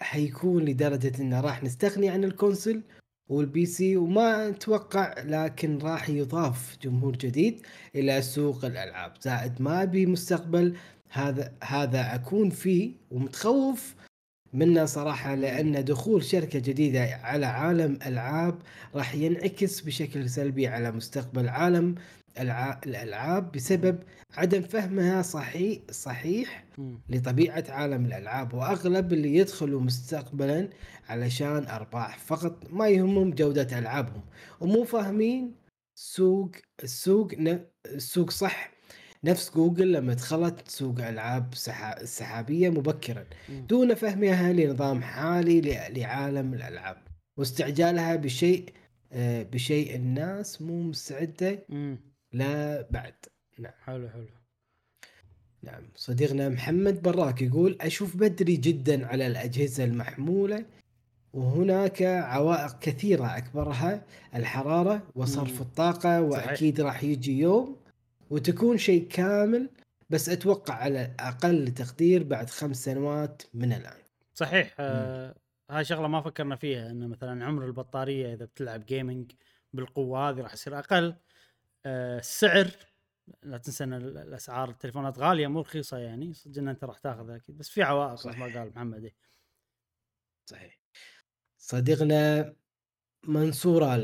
حيكون 0.00 0.64
لدرجة 0.64 1.22
انه 1.22 1.40
راح 1.40 1.62
نستغني 1.62 2.08
عن 2.08 2.24
ال 2.24 2.30
console 2.30 2.70
وال 2.70 2.82
PC؟ 3.28 3.96
وما 3.96 4.48
أتوقع 4.48 5.14
لكن 5.22 5.78
راح 5.78 6.08
يضاف 6.08 6.76
جمهور 6.82 7.16
جديد 7.16 7.66
إلى 7.94 8.22
سوق 8.22 8.64
الألعاب. 8.64 9.14
زائد 9.20 9.62
ما 9.62 9.84
بمستقبل 9.84 10.76
هذا 11.10 11.52
هذا 11.64 12.14
أكون 12.14 12.50
فيه 12.50 12.92
ومتخوف 13.10 13.94
منه 14.52 14.84
صراحة 14.84 15.34
لأن 15.34 15.84
دخول 15.84 16.24
شركة 16.24 16.58
جديدة 16.58 17.04
على 17.22 17.46
عالم 17.46 17.98
ألعاب 18.06 18.58
راح 18.94 19.14
ينعكس 19.14 19.80
بشكل 19.80 20.30
سلبي 20.30 20.66
على 20.66 20.90
مستقبل 20.92 21.48
عالم 21.48 21.94
الألعاب 22.86 23.52
بسبب 23.52 23.98
عدم 24.36 24.62
فهمها 24.62 25.22
صحيح 25.22 25.78
صحيح. 25.90 26.64
لطبيعة 27.08 27.64
عالم 27.68 28.06
الألعاب 28.06 28.54
وأغلب 28.54 29.12
اللي 29.12 29.36
يدخلوا 29.36 29.80
مستقبلا 29.80 30.68
علشان 31.08 31.66
أرباح 31.66 32.18
فقط 32.18 32.70
ما 32.70 32.88
يهمهم 32.88 33.30
جودة 33.30 33.78
ألعابهم 33.78 34.22
ومو 34.60 34.84
فاهمين 34.84 35.54
سوق 35.94 36.50
السوق 36.82 37.32
السوق 37.86 38.30
صح 38.30 38.70
نفس 39.24 39.54
جوجل 39.54 39.92
لما 39.92 40.14
دخلت 40.14 40.68
سوق 40.68 41.00
ألعاب 41.06 41.54
سحا- 41.54 42.04
سحابية 42.04 42.68
مبكرا. 42.70 43.24
دون 43.48 43.94
فهمها 43.94 44.52
لنظام 44.52 45.02
حالي 45.02 45.60
ل- 45.60 45.98
لعالم 46.00 46.54
الألعاب 46.54 46.96
واستعجالها 47.36 48.16
بشيء 48.16 48.72
آه، 49.12 49.42
بشيء 49.42 49.96
الناس 49.96 50.62
مو 50.62 50.82
مستعدة. 50.82 51.58
لا 52.32 52.86
بعد 52.90 53.14
حلو 53.84 54.08
حلو 54.08 54.26
نعم 55.62 55.82
صديقنا 55.94 56.48
محمد 56.48 57.02
براك 57.02 57.42
يقول 57.42 57.78
أشوف 57.80 58.16
بدري 58.16 58.56
جدا 58.56 59.06
على 59.06 59.26
الأجهزة 59.26 59.84
المحمولة 59.84 60.64
وهناك 61.32 62.02
عوائق 62.02 62.78
كثيرة 62.78 63.36
أكبرها 63.36 64.02
الحرارة 64.34 65.02
وصرف. 65.14 65.60
الطاقة 65.60 66.22
وأكيد 66.22 66.80
راح 66.80 67.04
يجي 67.04 67.38
يوم 67.38 67.76
وتكون 68.30 68.78
شيء 68.78 69.08
كامل 69.08 69.70
بس 70.10 70.28
أتوقع 70.28 70.74
على 70.74 71.14
أقل 71.20 71.68
تقدير 71.68 72.22
بعد 72.22 72.50
خمس 72.50 72.84
سنوات 72.84 73.42
من 73.54 73.72
الآن 73.72 74.02
صحيح 74.34 74.74
آه 74.78 75.34
هاي 75.70 75.84
شغلة 75.84 76.08
ما 76.08 76.20
فكرنا 76.20 76.56
فيها 76.56 76.90
إنه 76.90 77.06
مثلا 77.06 77.44
عمر 77.44 77.64
البطارية 77.64 78.34
إذا 78.34 78.44
بتلعب 78.44 78.86
جيمنج 78.86 79.32
بالقوة 79.72 80.30
هذه 80.30 80.40
راح 80.40 80.52
يصير 80.52 80.78
أقل 80.78 81.14
آه 81.86 82.18
السعر 82.18 82.70
لا 83.42 83.58
تنسى 83.58 83.84
إن 83.84 83.92
ال- 83.92 84.18
الأسعار 84.18 84.70
التليفونات 84.70 85.18
غالية 85.18 85.46
مو 85.46 85.60
رخيصة 85.60 85.98
يعني 85.98 86.34
صدق 86.34 86.58
إن 86.58 86.68
أنت 86.68 86.84
راح 86.84 86.98
تاخذها 86.98 87.36
أكيد 87.36 87.58
بس 87.58 87.68
في 87.68 87.82
عوائق 87.82 88.26
مثل. 88.26 88.38
ما 88.38 88.44
قال 88.44 88.68
محمد 88.68 89.04
إيه. 89.04 89.14
صحيح 90.46 90.78
صديقنا 91.58 92.54
منصور 93.24 93.94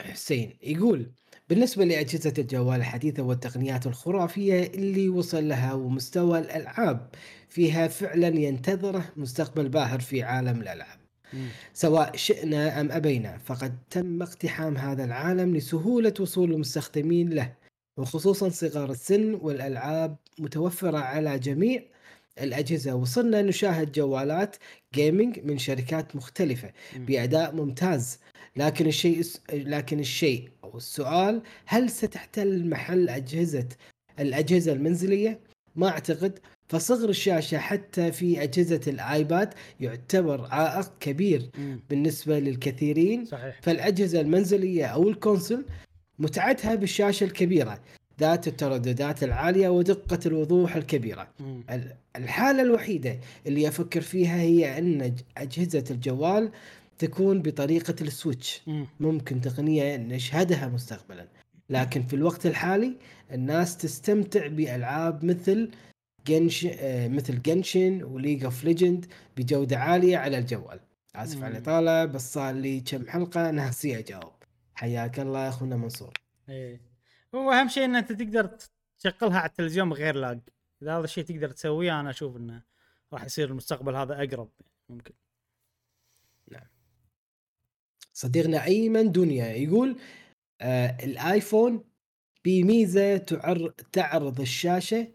الحسين 0.00 0.58
يقول 0.62 1.12
بالنسبة 1.48 1.84
لأجهزة 1.84 2.34
الجوال 2.38 2.76
الحديثة 2.76 3.22
والتقنيات 3.22 3.86
الخرافية 3.86 4.62
اللي 4.66 5.08
وصل 5.08 5.48
لها 5.48 5.72
ومستوى 5.72 6.38
الألعاب 6.38 7.08
فيها 7.48 7.88
فعلا 7.88 8.28
ينتظره 8.28 9.04
مستقبل 9.16 9.68
باهر 9.68 10.00
في 10.00 10.22
عالم 10.22 10.60
الألعاب 10.60 10.98
مم. 11.32 11.48
سواء 11.74 12.16
شئنا 12.16 12.80
أم 12.80 12.92
أبينا 12.92 13.38
فقد 13.38 13.78
تم 13.90 14.22
اقتحام 14.22 14.76
هذا 14.76 15.04
العالم 15.04 15.56
لسهولة 15.56 16.14
وصول 16.20 16.52
المستخدمين 16.52 17.30
له 17.30 17.54
وخصوصا 17.96 18.48
صغار 18.48 18.90
السن 18.90 19.34
والألعاب 19.34 20.16
متوفرة 20.38 20.98
على 20.98 21.38
جميع 21.38 21.82
الأجهزة 22.42 22.94
وصلنا 22.94 23.42
نشاهد 23.42 23.92
جوالات 23.92 24.56
جيمنج 24.94 25.38
من 25.44 25.58
شركات 25.58 26.16
مختلفة. 26.16 26.72
بأداء 26.96 27.54
ممتاز 27.54 28.18
لكن 28.56 28.86
الشيء 28.86 29.22
لكن 29.52 30.00
الشيء 30.00 30.48
أو 30.64 30.76
السؤال 30.76 31.42
هل 31.66 31.90
ستحتل 31.90 32.68
محل 32.68 33.08
أجهزة 33.08 33.68
الأجهزة 34.20 34.72
المنزلية؟ 34.72 35.40
ما 35.76 35.88
أعتقد 35.88 36.38
فصغر 36.68 37.08
الشاشة 37.08 37.58
حتى 37.58 38.12
في 38.12 38.42
أجهزة 38.42 38.80
الآيباد 38.86 39.54
يعتبر 39.80 40.46
عائق 40.50 40.92
كبير 41.00 41.50
مم. 41.58 41.80
بالنسبة 41.90 42.38
للكثيرين 42.38 43.24
صحيح 43.24 43.60
فالأجهزة 43.62 44.20
المنزلية 44.20 44.84
أو 44.86 45.08
ال 45.08 45.15
console 45.15 45.64
متعتها 46.18 46.74
بالشاشة 46.74 47.24
الكبيرة 47.24 47.80
ذات 48.20 48.48
الترددات 48.48 49.22
العالية 49.24 49.68
ودقة 49.68 50.18
الوضوح 50.26 50.76
الكبيرة 50.76 51.28
مم. 51.40 51.64
ال- 51.70 51.94
الحالة 52.16 52.62
الوحيدة 52.62 53.18
اللي 53.46 53.68
أفكر 53.68 54.00
فيها 54.00 54.40
هي 54.40 54.78
أن 54.78 55.14
أجهزة 55.36 55.84
الجوال 55.90 56.50
تكون 56.98 57.42
بطريقة 57.42 57.94
ال 58.00 58.08
Switch. 58.08 58.62
مم. 58.66 58.86
ممكن 59.00 59.40
تقنية 59.40 59.96
نشهدها 59.96 60.68
مستقبلا. 60.68 61.28
لكن 61.70 62.02
في 62.02 62.16
الوقت 62.16 62.46
الحالي 62.46 62.96
الناس 63.32 63.76
تستمتع 63.76 64.46
بألعاب 64.46 65.24
مثل 65.24 65.70
Gensh 66.26 66.66
آه، 66.66 67.08
مثل 67.08 67.42
Genshin 67.42 68.02
و 68.02 68.08
League 68.08 68.44
of 68.44 68.64
Legends 68.64 69.06
بجودة 69.36 69.78
عالية 69.78 70.16
على 70.16 70.38
الجوال. 70.38 70.80
آسف 71.16 71.36
على 71.42 71.50
مم. 71.50 71.56
الإطالة 71.56 72.04
بس 72.04 72.32
صار 72.32 72.54
لي 72.54 72.80
كم 72.80 73.08
حلقة 73.08 73.50
ناسي 73.50 73.98
أجاوب. 73.98 74.32
حياك 74.74 75.20
الله 75.20 75.44
يا 75.44 75.48
أخونا 75.48 75.76
منصور. 75.76 76.12
إيه. 76.48 76.80
هو 77.34 77.52
أهم 77.52 77.68
شيء 77.68 77.84
إن 77.84 77.96
أنت 77.96 78.12
تقدر 78.12 78.50
تشغلها 78.98 79.38
على 79.38 79.48
التلفزيون 79.48 79.88
بغير 79.88 80.14
lag. 80.14 80.40
إذا 80.82 80.98
هذا 80.98 81.04
الشيء 81.04 81.24
تقدر 81.24 81.50
تسويه 81.50 82.00
أنا 82.00 82.10
أشوف 82.10 82.36
إنه 82.36 82.62
راح 83.12 83.24
يصير 83.24 83.48
المستقبل 83.48 83.96
هذا 83.96 84.22
أقرب 84.22 84.48
ممكن. 84.88 85.14
صديقنا 88.18 88.64
أيمن 88.64 89.12
دنيا 89.12 89.46
يقول 89.46 90.00
آه 90.60 91.04
الآيفون 91.04 91.84
بميزة 92.44 93.16
تعر 93.16 93.70
تعرض 93.92 94.40
الشاشة 94.40 95.14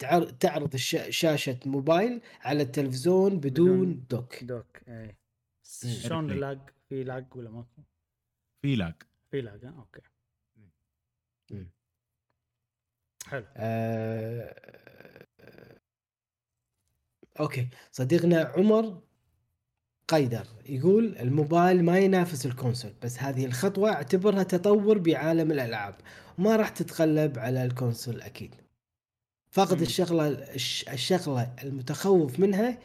تعر 0.00 0.24
تعرض 0.30 0.74
الش 0.74 0.96
شاشة 1.08 1.60
موبايل 1.66 2.20
على 2.40 2.62
التلفزيون 2.62 3.40
بدون, 3.40 3.80
بدون 3.94 4.06
dock 4.10 4.44
dock 4.44 4.88
إيه 4.88 5.18
مم. 5.84 5.90
شلون. 5.90 6.40
lag 6.40 6.58
في 6.88 7.04
lag 7.04 7.36
ولا 7.36 7.50
ماكو؟ 7.50 7.82
في 8.62 8.76
lag 8.76 8.94
في 9.30 9.40
lag 9.40 9.64
ها 9.64 9.70
okay 9.78 10.00
مم. 11.50 11.70
حلو 13.26 13.46
آه 13.56 15.26
okay 17.40 17.68
صديقنا 17.92 18.40
عمر 18.56 19.07
قيدر 20.08 20.46
يقول 20.68 21.16
الموبايل 21.20 21.84
ما 21.84 21.98
ينافس 21.98 22.46
ال 22.46 22.52
console 22.52 22.90
بس 23.02 23.18
هذه 23.22 23.44
الخطوة 23.44 23.92
اعتبرها 23.92 24.42
تطور 24.42 24.98
بعالم 24.98 25.52
الألعاب. 25.52 25.94
وما 26.38 26.56
راح 26.56 26.68
تتغلب 26.68 27.38
على 27.38 27.64
ال 27.64 27.71
console 27.71 28.20
أكيد. 28.20 28.54
مم. 29.76 29.82
الشغلة 29.82 30.28
الش- 30.28 30.88
الشغلة 30.88 31.50
المتخوف 31.64 32.40
منها 32.40 32.78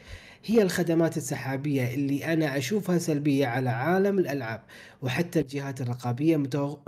هي 0.44 0.62
الخدمات 0.62 1.16
السحابية 1.16 1.94
اللي 1.94 2.32
أنا 2.32 2.56
أشوفها 2.58 2.98
سلبية 2.98 3.46
على 3.46 3.70
عالم 3.70 4.18
الألعاب 4.18 4.62
وحتى 5.02 5.40
الجهات 5.40 5.80
الرقابية 5.80 6.36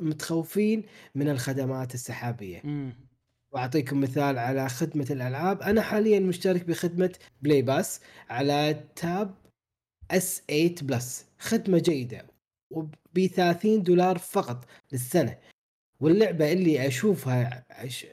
متخوفين 0.00 0.82
من 1.14 1.28
الخدمات 1.28 1.94
السحابية. 1.94 2.60
وأعطيكم 3.52 4.00
مثال 4.00 4.38
على 4.38 4.68
خدمة 4.68 5.06
الألعاب. 5.10 5.62
أنا 5.62 5.82
حاليا 5.82 6.20
مشترك 6.20 6.64
بخدمة 6.64 7.12
Play 7.42 7.62
Pass 7.62 8.00
على 8.30 8.80
Tab 8.96 9.34
S8 10.10 10.42
Plus 10.48 11.26
خدمة 11.38 11.78
جيدة 11.78 12.26
وب 12.70 12.94
30 13.36 13.82
دولار 13.82 14.18
فقط 14.18 14.64
للسنة. 14.92 15.38
واللعبة 16.00 16.52
اللي 16.52 16.86
أشوفها 16.86 17.64
أش... 17.70 18.06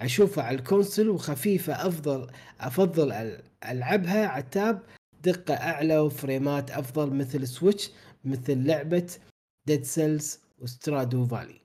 أشوفها 0.00 0.44
على 0.44 0.58
ال 0.58 0.64
console 0.64 1.08
وخفيفة 1.08 1.86
أفضل 1.88 2.30
أفضل 2.60 3.12
ألعبها 3.64 4.26
على 4.26 4.44
ال 4.44 4.53
tab 4.53 4.82
دقة 5.22 5.54
أعلى 5.54 5.98
وفريمات 5.98 6.70
أفضل 6.70 7.14
مثل 7.14 7.46
Switch 7.48 7.90
مثل 8.24 8.66
لعبة 8.66 9.16
Dead 9.66 9.84
Cells 9.84 10.40
و 10.58 10.66
Stardew 10.66 11.26
Valley 11.26 11.60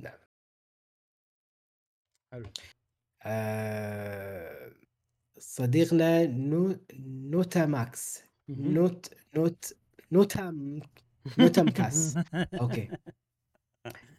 نعم. 0.00 0.18
حلو. 2.32 2.46
آه 3.22 4.72
صديقنا 5.38 6.26
نو 6.26 6.76
نوتا 7.30 7.66
ماكس. 7.66 8.22
نوت 8.48 9.06
نوت 9.36 9.74
نوتا 10.12 10.50
نوتا 11.38 11.62
مكاس 11.62 12.18
okay 12.34 12.88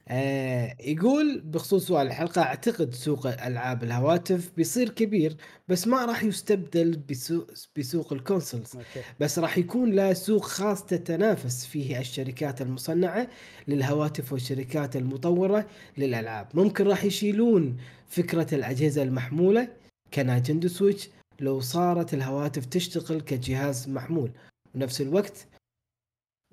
آه 0.08 0.76
يقول 0.80 1.42
بخصوص 1.42 1.88
سؤال 1.88 2.08
الحلقة 2.08 2.42
أعتقد 2.42 2.94
سوق 2.94 3.28
ألعاب 3.28 3.84
الهواتف 3.84 4.52
بيصير 4.58 4.90
كبير 4.90 5.38
بس 5.68 5.88
ما 5.88 6.06
راح 6.06 6.24
يستبدل 6.24 6.98
بسوق 6.98 7.52
بسوق 7.78 8.14
ال 8.14 8.20
consoles. 8.20 8.78
بس 9.20 9.40
راح 9.40 9.58
يكون 9.58 9.92
له 9.92 10.14
سوق 10.14 10.44
خاص 10.46 10.86
تتنافس 10.86 11.66
فيه 11.66 12.00
الشركات 12.00 12.62
المصنعة 12.62 13.28
للهواتف 13.68 14.34
والشركات 14.34 14.96
المطورة 14.96 15.68
للألعاب. 15.98 16.48
ممكن 16.54 16.88
راح 16.88 17.04
يشيلون 17.04 17.78
فكرة 18.08 18.56
الأجهزة 18.56 19.04
المحمولة 19.04 19.68
كنايتندو 20.14 20.68
سويتش 20.68 21.10
لو 21.40 21.60
صارت 21.60 22.14
الهواتف 22.14 22.66
تشتغل 22.66 23.22
كجهاز 23.22 23.90
محمول. 23.90 24.32
ونفس 24.76 25.02
الوقت 25.02 25.48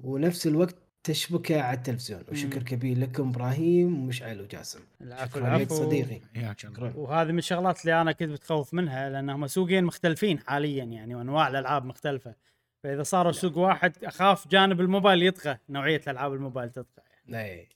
ونفس 0.03 0.47
الوقت 0.47 0.77
تشبكه 1.05 1.63
على 1.63 1.77
التلفزيون. 1.77 2.25
وشكر. 2.33 2.63
كبير 2.63 2.99
لكم 2.99 3.29
إبراهيم 3.29 4.03
ومشعل 4.03 4.41
وجاسم. 4.41 4.81
العفو 5.01 5.31
شكرا 5.31 5.41
لك 5.41 5.57
العفو 5.57 5.75
صديقي 5.75 6.21
شكرا. 6.57 6.93
وهذه 6.97 7.33
من 7.33 7.39
الشغلات 7.39 7.81
اللي 7.81 8.01
أنا 8.01 8.13
كنت 8.13 8.31
متخوف 8.31 8.75
منها 8.75 9.11
لأنهم 9.11 9.47
سوقين 9.47 9.85
مختلفين 9.85 10.39
حاليا 10.39 10.85
يعني 10.85 11.15
وأنواع 11.15 11.49
الألعاب 11.49 11.85
مختلفة. 11.85 12.35
فإذا 12.85 13.03
صاروا 13.03 13.33
سوق 13.33 13.59
واحد 13.59 14.05
أخاف 14.05 14.49
جانب 14.49 14.81
الموبايل 14.81 15.23
يطغى 15.23 15.59
نوعية 15.69 16.01
الألعاب 16.07 16.33
الموبايل 16.33 16.71
تطغى 16.71 17.05
اي 17.29 17.57
نعم 17.57 17.67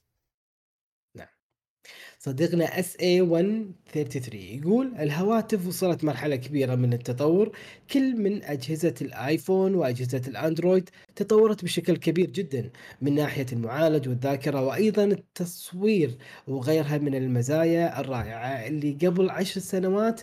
صديقنا 2.18 2.78
اس 2.78 2.96
اي 3.00 3.20
133 3.20 4.40
يقول 4.40 4.94
الهواتف 4.98 5.66
وصلت 5.66 6.04
مرحلة 6.04 6.36
كبيرة 6.36 6.74
من 6.74 6.92
التطور. 6.92 7.52
كل 7.90 8.16
من 8.16 8.42
أجهزة 8.42 8.94
الآيفون 9.02 9.74
وأجهزة 9.74 10.22
الأندرويد 10.28 10.90
تطورت 11.16 11.64
بشكل 11.64 11.96
كبير 11.96 12.30
جدا 12.30 12.70
من 13.02 13.14
ناحية 13.14 13.46
المعالج 13.52 14.08
والذاكرة 14.08 14.60
وأيضا 14.66 15.04
التصوير 15.04 16.18
وغيرها 16.46 16.98
من 16.98 17.14
المزايا 17.14 18.00
الرائعة 18.00 18.66
اللي 18.66 18.98
قبل 19.02 19.30
عشر 19.30 19.60
سنوات 19.60 20.20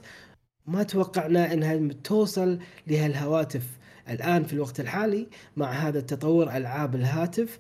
ما 0.66 0.84
توقعنا 0.84 1.54
إنها 1.54 1.94
توصل 2.04 2.60
لهالهواتف 2.88 3.64
الآن 4.10 4.44
في 4.44 4.54
الوقت 4.54 4.80
الحالي 4.80 5.28
مع 5.58 5.72
هذا 5.72 6.00
التطور 6.00 6.58
ألعاب 6.58 6.96
الهاتف 6.96 7.60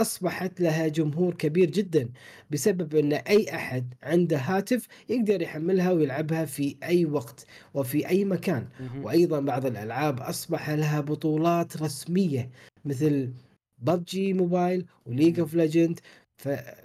أصبحت 0.00 0.60
لها 0.60 0.88
جمهور 0.88 1.34
كبير 1.34 1.70
جدا 1.70 2.08
بسبب 2.50 2.94
أن 2.96 3.12
أي 3.12 3.54
أحد 3.54 3.94
عنده 4.02 4.38
هاتف 4.38 4.86
يقدر 5.08 5.42
يحملها 5.42 5.92
ويلعبها 5.92 6.44
في 6.44 6.76
أي 6.82 7.04
وقت 7.04 7.46
وفي 7.74 8.08
أي 8.08 8.24
مكان 8.24 8.66
مهم. 8.80 9.04
وأيضا 9.04 9.40
بعض 9.40 9.66
الألعاب 9.66 10.20
أصبح 10.20 10.70
لها 10.70 11.00
بطولات 11.00 11.82
رسمية 11.82 12.50
مثل 12.84 13.30
ببجي 13.78 14.32
موبايل 14.32 14.86
وليج 15.06 15.40
أوف 15.40 15.54
ليجند 15.54 16.00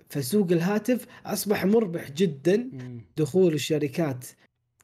فسوق 0.10 0.52
الهاتف 0.52 1.06
أصبح 1.26 1.66
مربح 1.66 2.12
جدا. 2.12 2.70
دخول 3.18 3.54
الشركات 3.54 4.26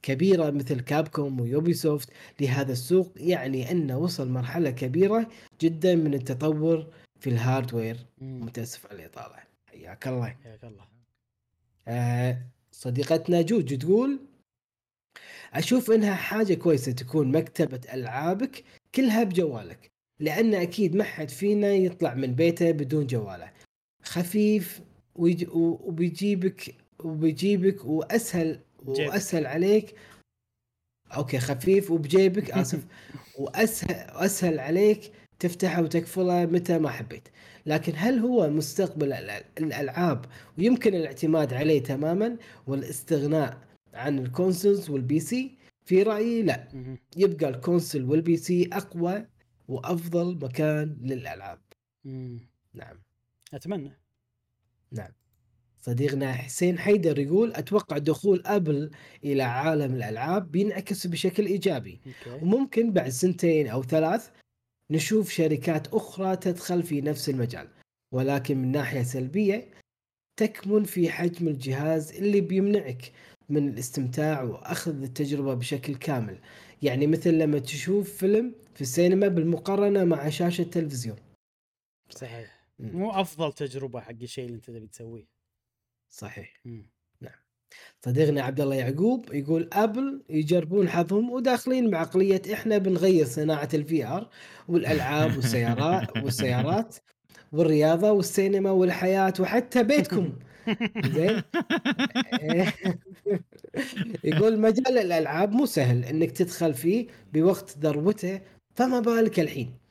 كبيرة 0.03 0.49
مثل 0.51 0.79
كابكوم 0.79 1.41
ويوبي 1.41 1.73
سوفت 1.73 2.09
لهذا 2.41 2.71
السوق 2.71 3.13
يعني 3.17 3.71
أنه 3.71 3.97
وصل 3.97 4.29
مرحلة 4.29 4.69
كبيرة 4.71 5.27
جدا 5.61 5.95
من 5.95 6.13
التطور 6.13 6.87
في 7.21 7.29
ال 7.29 7.37
hardware 7.37 7.97
مم. 8.21 8.45
متأسف 8.45 8.85
على 8.85 8.99
الإطالة. 8.99 9.35
حياك 9.67 10.07
الله. 10.07 10.35
حياك 10.43 10.63
الله. 10.63 10.85
آه 11.87 12.37
صديقتنا 12.71 13.41
جوج 13.41 13.77
تقول 13.77 14.19
أشوف 15.53 15.91
إنها 15.91 16.15
حاجة 16.15 16.53
كويسة 16.53 16.91
تكون 16.91 17.31
مكتبة 17.31 17.81
ألعابك 17.93 18.63
كلها 18.95 19.23
بجوالك 19.23 19.91
لأن 20.19 20.53
أكيد 20.53 20.95
ما 20.95 21.03
حد 21.03 21.29
فينا 21.29 21.67
يطلع 21.67 22.13
من 22.13 22.35
بيته 22.35 22.71
بدون 22.71 23.07
جواله. 23.07 23.51
خفيف 24.03 24.81
وبيجيبك 25.15 26.75
وبيجيبك 27.03 27.85
وأسهل 27.85 28.59
جيبك. 28.85 29.09
وأسهل 29.09 29.45
عليك. 29.45 29.95
okay 31.15 31.39
خفيف 31.39 31.91
وبجيبك 31.91 32.51
آسف. 32.51 32.85
وأسهل 33.39 33.95
أسهل 34.09 34.59
عليك 34.59 35.11
تفتحه 35.41 35.81
وتقفله 35.81 36.45
متى 36.45 36.79
ما 36.79 36.89
حبيت. 36.89 37.27
لكن 37.65 37.93
هل 37.95 38.19
هو 38.19 38.49
مستقبل 38.49 39.13
الألعاب؟ 39.59 40.25
ويمكن 40.57 40.95
الاعتماد 40.95 41.53
عليه 41.53 41.83
تماما 41.83 42.37
والاستغناء 42.67 43.57
عن 43.93 44.19
ال 44.19 44.27
consoles 44.27 44.89
وال 44.89 45.19
PC 45.19 45.57
في 45.85 46.03
رأيي 46.03 46.43
لا. 46.43 46.67
يبقى 47.17 47.49
ال 47.49 47.56
console 47.56 48.03
وال 48.03 48.37
PC 48.37 48.69
أقوى 48.73 49.25
وأفضل 49.67 50.39
مكان 50.41 50.97
للألعاب. 51.01 51.59
مم. 52.05 52.39
نعم. 52.73 53.01
أتمنى. 53.53 53.99
نعم. 54.91 55.11
صديقنا 55.81 56.33
حسين 56.33 56.79
حيدر 56.79 57.19
يقول 57.19 57.53
أتوقع 57.53 57.97
دخول 57.97 58.43
أبل 58.45 58.91
إلى 59.23 59.43
عالم 59.43 59.95
الألعاب 59.95 60.51
بينعكس 60.51 61.07
بشكل 61.07 61.45
إيجابي. 61.45 62.01
أوكي. 62.07 62.45
وممكن 62.45 62.93
بعد 62.93 63.09
سنتين 63.09 63.67
أو 63.67 63.83
ثلاث 63.83 64.29
نشوف 64.91 65.29
شركات 65.29 65.87
أخرى 65.87 66.35
تدخل 66.37 66.83
في 66.83 67.01
نفس 67.01 67.29
المجال 67.29 67.67
ولكن 68.13 68.57
من 68.57 68.71
ناحية 68.71 69.03
سلبية 69.03 69.71
تكمن 70.39 70.83
في 70.83 71.09
حجم 71.09 71.47
الجهاز 71.47 72.11
اللي 72.15 72.41
بيمنعك 72.41 73.11
من 73.49 73.69
الاستمتاع 73.69 74.41
وأخذ 74.41 75.01
التجربة 75.03 75.53
بشكل 75.53 75.95
كامل. 75.95 76.39
يعني 76.81 77.07
مثل 77.07 77.29
لما 77.33 77.59
تشوف 77.59 78.17
فيلم 78.17 78.55
في 78.75 78.81
السينما 78.81 79.27
بالمقارنة 79.27 80.03
مع 80.03 80.29
شاشة 80.29 80.63
تلفزيون 80.63 81.17
صحيح. 82.09 82.61
مو 82.79 83.11
أفضل 83.11 83.53
تجربة 83.53 83.99
حق 83.99 84.11
الشيء 84.21 84.45
اللي 84.45 84.55
أنت 84.55 84.65
تبي 84.65 84.87
تسويه. 84.87 85.27
صحيح. 86.09 86.59
مم. 86.65 86.89
صديقنا 88.05 88.41
عبد 88.41 88.61
الله 88.61 88.75
يعقوب 88.75 89.33
يقول 89.33 89.69
أبل 89.73 90.23
يجربون 90.29 90.89
حظهم 90.89 91.31
وداخلين 91.31 91.89
بعقلية 91.89 92.41
إحنا 92.53 92.77
بنغير 92.77 93.25
صناعة 93.25 93.69
ال 93.73 94.05
VR 94.05 94.29
والألعاب 94.67 95.35
والسيارات 95.35 96.17
والسيارات 96.23 96.95
والرياضة 97.51 98.11
والسينما 98.11 98.71
والحياة 98.71 99.33
وحتى 99.39 99.83
بيتكم. 99.83 100.33
زين؟ 101.05 101.41
يقول 104.23 104.59
مجال 104.59 104.97
الألعاب 104.97 105.51
مو 105.51 105.65
سهل 105.65 106.05
إنك 106.05 106.31
تدخل 106.31 106.73
فيه 106.73 107.07
بوقت 107.33 107.77
ذروته 107.77 108.41
فما 108.75 108.99
بالك 108.99 109.39
الحين. 109.39 109.81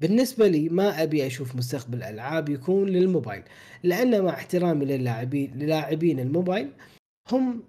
بالنسبة 0.00 0.46
لي 0.48 0.68
ما 0.68 1.02
أبي 1.02 1.26
أشوف 1.26 1.56
مستقبل 1.56 1.98
الألعاب 1.98 2.48
يكون 2.48 2.88
للموبايل 2.88 3.42
لأن 3.82 4.24
مع 4.24 4.30
احترامي 4.30 4.84
للاعبين 4.84 5.58
للاعبين 5.58 6.20
الموبايل 6.20 6.72
هم 7.30 7.62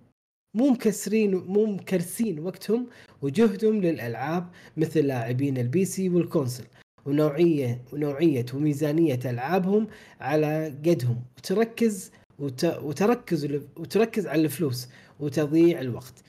مو 0.55 0.69
مكسرين 0.69 1.35
مو 1.35 1.65
مكرسين 1.65 2.39
وقتهم 2.39 2.87
وجهدهم 3.21 3.81
للألعاب 3.81 4.49
مثل 4.77 4.99
لاعبين 4.99 5.57
ال 5.57 5.85
PC 5.85 6.09
وال 6.09 6.20
console. 6.20 6.63
ونوعية 7.05 7.81
ونوعية 7.93 8.45
وميزانية 8.53 9.19
ألعابهم 9.25 9.87
على 10.19 10.67
قدهم. 10.85 11.23
وتركز 11.37 12.11
وت... 12.39 12.65
وتركز 12.65 13.45
وتركز 13.77 14.27
على 14.27 14.41
الفلوس 14.41 14.87
وتضييع 15.19 15.81
الوقت. 15.81 16.23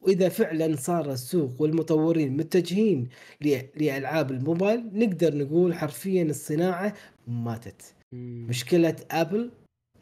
وإذا 0.00 0.28
فعلا 0.28 0.76
صار 0.76 1.12
السوق 1.12 1.62
والمطورين 1.62 2.36
متجهين 2.36 3.08
ل... 3.40 3.58
لألعاب 3.76 4.30
الموبايل 4.30 4.90
نقدر 4.92 5.36
نقول 5.36 5.74
حرفيا 5.74 6.22
الصناعة 6.22 6.94
ماتت. 7.26 7.94
مم. 8.12 8.46
مشكلة 8.48 8.96
ابل 9.10 9.50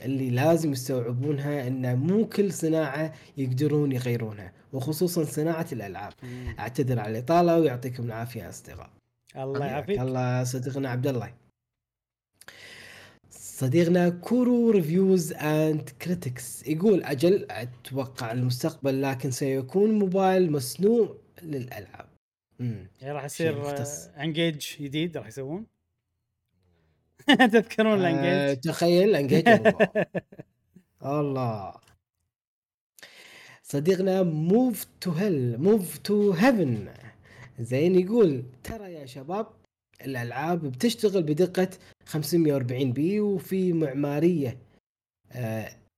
اللي 0.05 0.31
لازم 0.31 0.73
يستوعبونها 0.73 1.67
إن 1.67 1.99
مو 1.99 2.27
كل 2.27 2.53
صناعة 2.53 3.13
يقدرون 3.37 3.93
يغيرونها 3.93 4.53
وخصوصا 4.73 5.25
صناعة 5.25 5.67
الألعاب. 5.73 6.13
مم. 6.23 6.55
أعتذر 6.59 7.01
على 7.01 7.19
الإطالة 7.19 7.59
ويعطيكم 7.59 8.03
العافية 8.03 8.43
يا 8.43 8.49
أصدقاء. 8.49 8.91
الله 9.37 9.67
يعافيك. 9.67 10.01
الله 10.01 10.45
صديقنا 10.45 10.89
عبد 10.89 11.07
الله. 11.07 11.35
صديقنا 13.31 14.09
كورو 14.09 14.71
Reviews 14.71 15.33
and 15.33 15.91
Critics 16.03 16.67
يقول 16.67 17.03
أجل 17.03 17.47
أتوقع 17.51 18.33
المستقبل 18.33 19.03
لكن 19.03 19.31
سيكون 19.31 19.99
موبايل 19.99 20.53
مصنوع 20.53 21.17
للألعاب. 21.43 22.07
امم 22.61 22.89
يعني 23.01 23.13
راح 23.13 23.25
يصير. 23.25 23.85
N-Gage 24.19 24.67
جديد 24.81 25.17
راح 25.17 25.27
يسوون. 25.27 25.67
تذكرون 27.53 28.05
آه 28.05 28.11
ال 28.11 28.18
N-Gage 28.18 28.61
تخيل 28.61 29.17
N-Gage 29.17 29.49
الله 29.49 29.89
الله. 31.21 31.75
صديقنا 33.63 34.23
Move 34.23 34.87
to 35.01 35.11
Hell 35.11 35.59
Move 35.63 35.99
to 35.99 36.31
Heaven 36.33 36.89
زين 37.59 37.99
يقول 37.99 38.45
ترى 38.65 38.93
يا 38.93 39.07
شباب 39.07 39.47
الألعاب 40.05 40.67
بتشتغل 40.67 41.23
بدقة 41.23 41.69
540 42.07 42.93
p 42.93 43.21
وفي 43.21 43.73
معمارية 43.73 44.59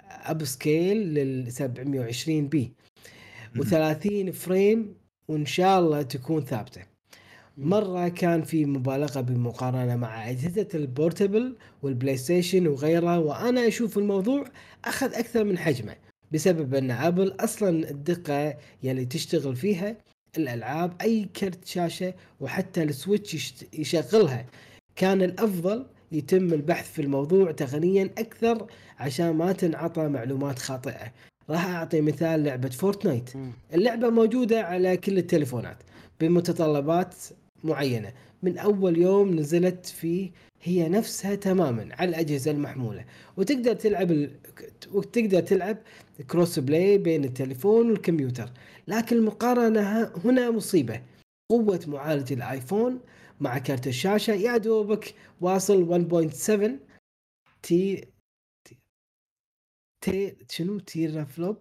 upscale 0.03 0.97
لل 1.15 1.53
720 1.53 2.49
p 2.49 2.73
و30 3.59 4.31
frame 4.31 4.95
وإن 5.29 5.47
شاء 5.47 5.81
الله 5.81 6.03
تكون 6.03 6.45
ثابتة. 6.45 6.94
مرة 7.59 8.09
كان 8.09 8.43
في 8.43 8.65
مبالغة 8.65 9.21
بالمقارنة 9.21 9.97
مع 9.97 10.31
أجهزة 10.31 10.69
ال 10.75 10.84
portable 10.84 11.57
والبلاي 11.83 12.17
ستيشن 12.17 12.67
وغيرها 12.67 13.19
وأنا 13.19 13.69
أشوف 13.69 13.99
الموضوع 13.99 14.45
أخذ 14.85 15.15
أكثر 15.15 15.45
من 15.45 15.59
حجمه 15.59 15.97
بسبب 16.33 16.75
أن 16.75 16.91
أبل 16.91 17.37
أصلا 17.41 17.91
الدقة 17.91 18.57
يلي 18.83 19.05
تشتغل 19.05 19.57
فيها 19.57 19.97
الألعاب 20.39 20.93
أي 21.03 21.25
كرت 21.25 21.67
شاشة 21.67 22.15
وحتى 22.41 22.83
السويتش 22.83 23.55
يشغلها. 23.73 24.47
كان 24.97 25.23
الأفضل 25.23 25.87
يتم 26.13 26.53
البحث 26.53 26.93
في 26.93 27.03
الموضوع 27.03 27.53
تقنيا 27.53 28.11
أكثر 28.19 28.67
عشان 28.99 29.31
ما 29.31 29.53
تنعطى 29.53 30.09
معلومات 30.09 30.59
خاطئة. 30.59 31.13
راح 31.51 31.67
أعطي 31.67 32.01
مثال 32.01 32.45
لعبة 32.45 32.69
Fortnite 32.69 33.31
اللعبة 33.75 34.11
موجودة 34.11 34.63
على 34.63 34.97
كل 34.97 35.19
التليفونات 35.19 35.77
بمتطلبات 36.21 37.15
معينة. 37.65 38.13
من 38.43 38.59
أول 38.59 38.99
يوم 38.99 39.35
نزلت 39.35 39.87
فيه 39.87 40.31
هي 40.63 40.89
نفسها 40.89 41.35
تماما 41.35 41.89
على 41.95 42.09
الأجهزة 42.11 42.51
المحمولة. 42.51 43.05
وتقدر 43.37 43.75
تلعب 43.75 44.11
ال... 44.11 44.41
وتقدر 44.93 45.41
تلعب 45.41 45.79
cross 46.31 46.59
play 46.59 46.99
بين 46.99 47.25
التليفون 47.25 47.91
والكمبيوتر. 47.91 48.51
لكن 48.89 49.17
المقارنة 49.17 50.13
هنا 50.25 50.51
مصيبة. 50.51 51.03
قوة 51.51 51.81
معالج 51.87 52.33
الآيفون 52.33 53.01
مع 53.41 53.59
كارت 53.59 53.87
الشاشة 53.87 54.33
يا 54.33 54.57
دوبك 54.57 55.15
واصل 55.41 55.85
1.7 56.31 56.71
te 57.63 58.05
te- 60.01 60.37
شنو؟ 60.51 60.79
teraflop 60.79 61.57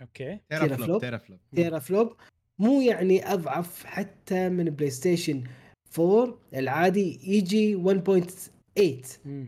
okay. 0.00 0.40
flop. 0.76 1.00
teraflop 1.00 1.38
teraflop 1.54 2.16
مو 2.58 2.80
يعني 2.80 3.32
أضعف 3.32 3.84
حتى 3.84 4.48
من 4.48 4.64
بلاي 4.64 4.90
ستيشن 4.90 5.44
4 5.98 6.38
العادي 6.54 7.20
يجي 7.36 7.76
1.8 7.76 8.82
مم. 9.24 9.46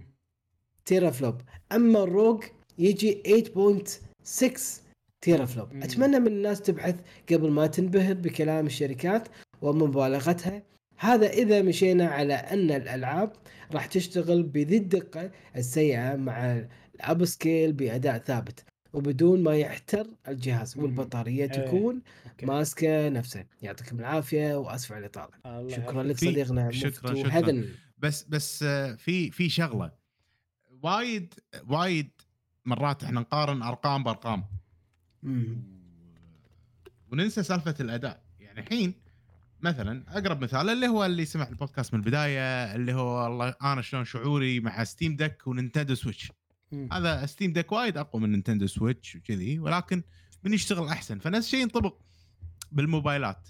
teraflop 0.85 1.41
أما 1.73 2.03
ال 2.03 2.13
ROG 2.13 2.45
يجي 2.79 3.23
8.6 4.37 4.61
teraflop 5.20 5.73
مم. 5.73 5.83
أتمنى 5.83 6.19
من 6.21 6.27
الناس 6.27 6.61
تبحث 6.63 6.95
قبل 7.33 7.51
ما 7.51 7.67
تنبهر 7.67 8.15
بكلام 8.15 8.67
الشركات 8.67 9.29
ومبالغتها 9.63 10.63
هذا 10.99 11.27
إذا 11.27 11.63
مشينا 11.63 12.07
على 12.09 12.35
أن 12.35 12.71
الألعاب 12.71 13.33
راح 13.73 13.87
تشتغل 13.87 14.43
بذي 14.43 14.77
الدقة 14.77 15.31
السيئة 15.57 16.17
مع 16.17 16.65
ال 16.95 17.25
upscale 17.25 17.73
بأداء 17.73 18.19
ثابت 18.19 18.65
وبدون 18.93 19.43
ما 19.43 19.57
يحتر 19.57 20.07
الجهاز. 20.28 20.78
والبطارية 20.78 21.43
إيه. 21.44 21.67
تكون 21.67 22.02
أوكي. 22.31 22.47
ماسكة 22.47 23.09
نفسها 23.09 23.47
يعطيكم 23.62 24.01
العافية 24.01 24.55
وأسف 24.59 24.93
على 24.93 25.01
الإطالة 25.01 25.69
شكرا. 25.69 26.02
لك 26.02 26.17
صديقنا 26.17 26.70
شكراً، 26.70 27.15
شكراً. 27.15 27.65
بس 27.99 28.25
بس 28.25 28.62
آه، 28.62 28.94
في 28.94 29.31
في 29.31 29.49
شغلة 29.49 29.93
وايد 30.83 31.35
وايد 31.69 32.10
مرات 32.65 33.05
إحنا 33.05 33.20
نقارن 33.20 33.62
أرقام 33.62 34.05
بأرقام 34.05 34.44
مم. 35.23 35.62
وننسى 37.12 37.43
سالفة 37.43 37.75
الأداء 37.81 38.23
يعني 38.41 38.60
الحين 38.60 38.94
مثلا 39.60 40.05
أقرب 40.09 40.43
مثال 40.44 40.69
اللي 40.70 40.89
هو 40.89 41.05
اللي 41.05 41.25
سمع 41.25 41.49
البودكاست 41.49 41.94
من 41.94 42.01
البداية 42.01 42.75
اللي 42.75 42.93
هو 42.93 43.25
والله 43.25 43.55
أنا 43.62 43.83
شلون 43.83 44.05
شعوري 44.05 44.60
مع 44.60 44.85
Steam 44.85 45.17
Deck 45.17 45.47
و 45.47 45.52
Nintendo 45.52 45.95
Switch 45.95 46.33
مم. 46.73 46.89
هذا 46.93 47.27
Steam 47.27 47.53
Deck 47.53 47.73
وايد 47.73 47.97
أقوى 47.97 48.23
من 48.23 48.31
Nintendo 48.33 48.67
Switch 48.67 49.17
وكذي 49.17 49.59
ولكن 49.59 50.03
من 50.45 50.55
يشتغل 50.55 50.89
أحسن. 50.89 51.19
فنفس 51.19 51.47
الشيء 51.47 51.61
ينطبق 51.61 51.99
بالموبايلات. 52.73 53.49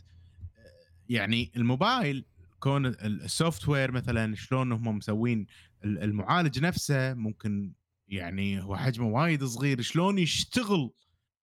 يعني 1.09 1.53
الموبايل 1.57 2.25
كون 2.61 2.87
ال- 2.87 3.01
ال 3.23 3.69
software 3.69 3.93
مثلا 3.93 4.35
شلون 4.35 4.73
هم 4.73 4.97
مسوين 4.97 5.47
ال- 5.85 6.03
المعالج 6.03 6.61
نفسه 6.61 7.15
ممكن 7.15 7.73
يعني 8.09 8.63
هو 8.63 8.77
حجمه 8.77 9.07
وايد 9.09 9.45
صغير 9.45 9.81
شلون 9.81 10.19
يشتغل 10.19 10.91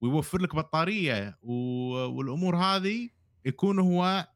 ويوفر 0.01 0.41
لك 0.41 0.55
بطارية 0.55 1.37
والأمور 1.41 2.55
هذه 2.57 3.09
يكون 3.45 3.79
هو 3.79 4.27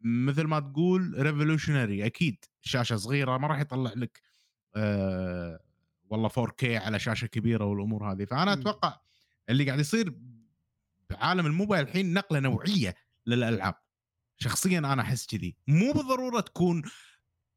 مثل 0.00 0.42
ما 0.44 0.60
تقول 0.60 1.14
revolutionary 1.18 2.06
أكيد. 2.06 2.44
شاشة 2.60 2.96
صغيرة 2.96 3.38
ما 3.38 3.48
راح 3.48 3.60
يطلع 3.60 3.92
لك 3.96 4.22
آه 4.76 5.60
والله 6.10 6.28
4K 6.28 6.64
على 6.64 6.98
شاشة 6.98 7.26
كبيرة 7.26 7.64
والأمور 7.64 8.12
هذه 8.12 8.24
فأنا 8.24 8.54
مم. 8.54 8.60
أتوقع 8.60 9.00
اللي 9.48 9.66
قاعد 9.66 9.80
يصير 9.80 10.14
بعالم 11.10 11.46
الموبايل 11.46 11.84
الحين 11.84 12.14
نقلة 12.14 12.40
نوعية 12.40 12.94
للألعاب 13.26 13.74
شخصيا 14.36 14.78
أنا 14.78 15.02
أحس 15.02 15.26
كذي 15.26 15.56
مو 15.66 15.92
بالضرورة 15.92 16.40
تكون 16.40 16.82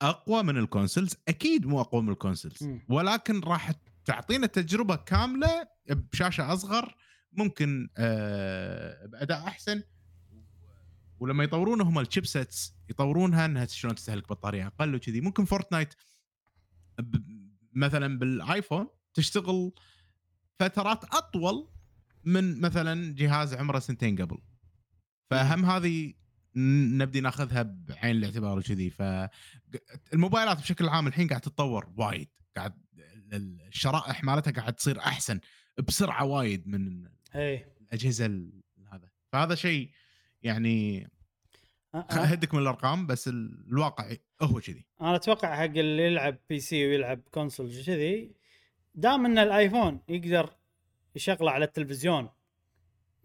أقوى 0.02 0.44
من 0.44 0.58
ال 0.58 0.64
consoles 0.64 1.16
أكيد 1.28 1.66
مو 1.66 1.82
أقوى 1.82 2.02
من 2.02 2.10
ال 2.10 2.16
consoles 2.16 2.64
مم. 2.64 2.82
ولكن 2.90 3.40
راح 3.40 3.72
تعطينا 4.06 4.48
تجربة 4.48 4.96
كاملة 4.96 5.68
بشاشة 5.90 6.54
أصغر 6.54 6.96
ممكن 7.34 7.90
آه 7.98 9.06
بأداء 9.06 9.48
أحسن 9.48 9.84
ولما 11.20 11.44
يطورون 11.44 11.82
هم 11.82 12.00
ال 12.00 12.08
chipsets 12.08 12.76
يطورونها 12.90 13.46
إنها 13.46 13.66
شلون 13.66 13.96
تستهلك 13.96 14.30
بطارية 14.30 14.68
أقل 14.68 14.96
وكذي 14.96 15.22
ممكن 15.22 15.46
Fortnite 15.46 15.94
مثلا 17.74 18.20
بالآيفون 18.20 18.88
تشتغل 19.14 19.72
فترات 20.60 21.04
أطول 21.04 21.70
من 22.24 22.62
مثلا 22.62 23.16
جهاز 23.16 23.54
عمره 23.54 23.80
سنتين 23.80 24.22
قبل. 24.22 24.38
فهم 25.30 25.66
هذه 25.66 26.14
نبدي 26.56 27.22
ناخذها 27.22 27.62
بعين 27.64 28.16
الاعتبار 28.16 28.58
وكذي. 28.60 28.90
فالموبايلات 28.90 30.58
بشكل 30.58 30.90
عام 30.90 31.08
الحين 31.08 31.28
قاعد 31.28 31.42
تتطور 31.42 31.94
وايد. 31.98 32.30
قاعد 32.56 32.74
ال- 33.34 33.62
الشرائح 33.68 34.24
مالتها 34.24 34.52
قاعد 34.52 34.74
تصير 34.74 35.00
أحسن 35.00 35.40
بسرعة 35.88 36.26
وايد 36.26 36.68
من 36.68 37.10
إيه. 37.36 37.76
الأجهزة 37.82 38.26
ال- 38.26 38.64
هذا. 38.94 39.10
فهذا 39.32 39.56
شيء 39.56 39.92
يعني 40.44 41.08
هدك 41.96 42.54
من 42.54 42.62
الأرقام 42.62 43.08
بس 43.08 43.28
ال- 43.28 43.66
الواقع 43.68 44.16
هو 44.42 44.60
كذي. 44.60 44.86
أنا 45.02 45.16
أتوقع 45.16 45.56
حق 45.56 45.64
اللي 45.64 46.04
يلعب 46.08 46.38
PC 46.50 46.88
ويلعب 46.88 47.20
console 47.32 47.84
كذي 47.86 48.36
دام 48.96 49.26
إن 49.26 49.38
الآيفون 49.38 50.02
يقدر 50.10 50.50
يشغله 51.16 51.52
على 51.52 51.66
التلفزيون 51.66 52.30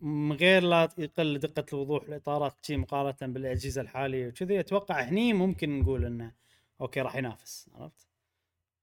من 0.01 0.33
غير 0.37 0.63
لا 0.63 0.89
يقل 0.99 1.39
دقة 1.39 1.65
الوضوح 1.73 2.03
الاطارات 2.03 2.57
شي 2.67 2.77
مقارنة 2.77 3.33
بالأجهزة 3.33 3.81
الحالية 3.81 4.29
وكذي 4.29 4.61
أتوقع 4.61 5.01
هني 5.01 5.33
ممكن 5.33 5.81
نقول 5.81 6.05
إنه 6.05 6.33
أوكي 6.81 7.01
راح 7.01 7.17
ينافس 7.17 7.71
عرفت؟ 7.75 8.07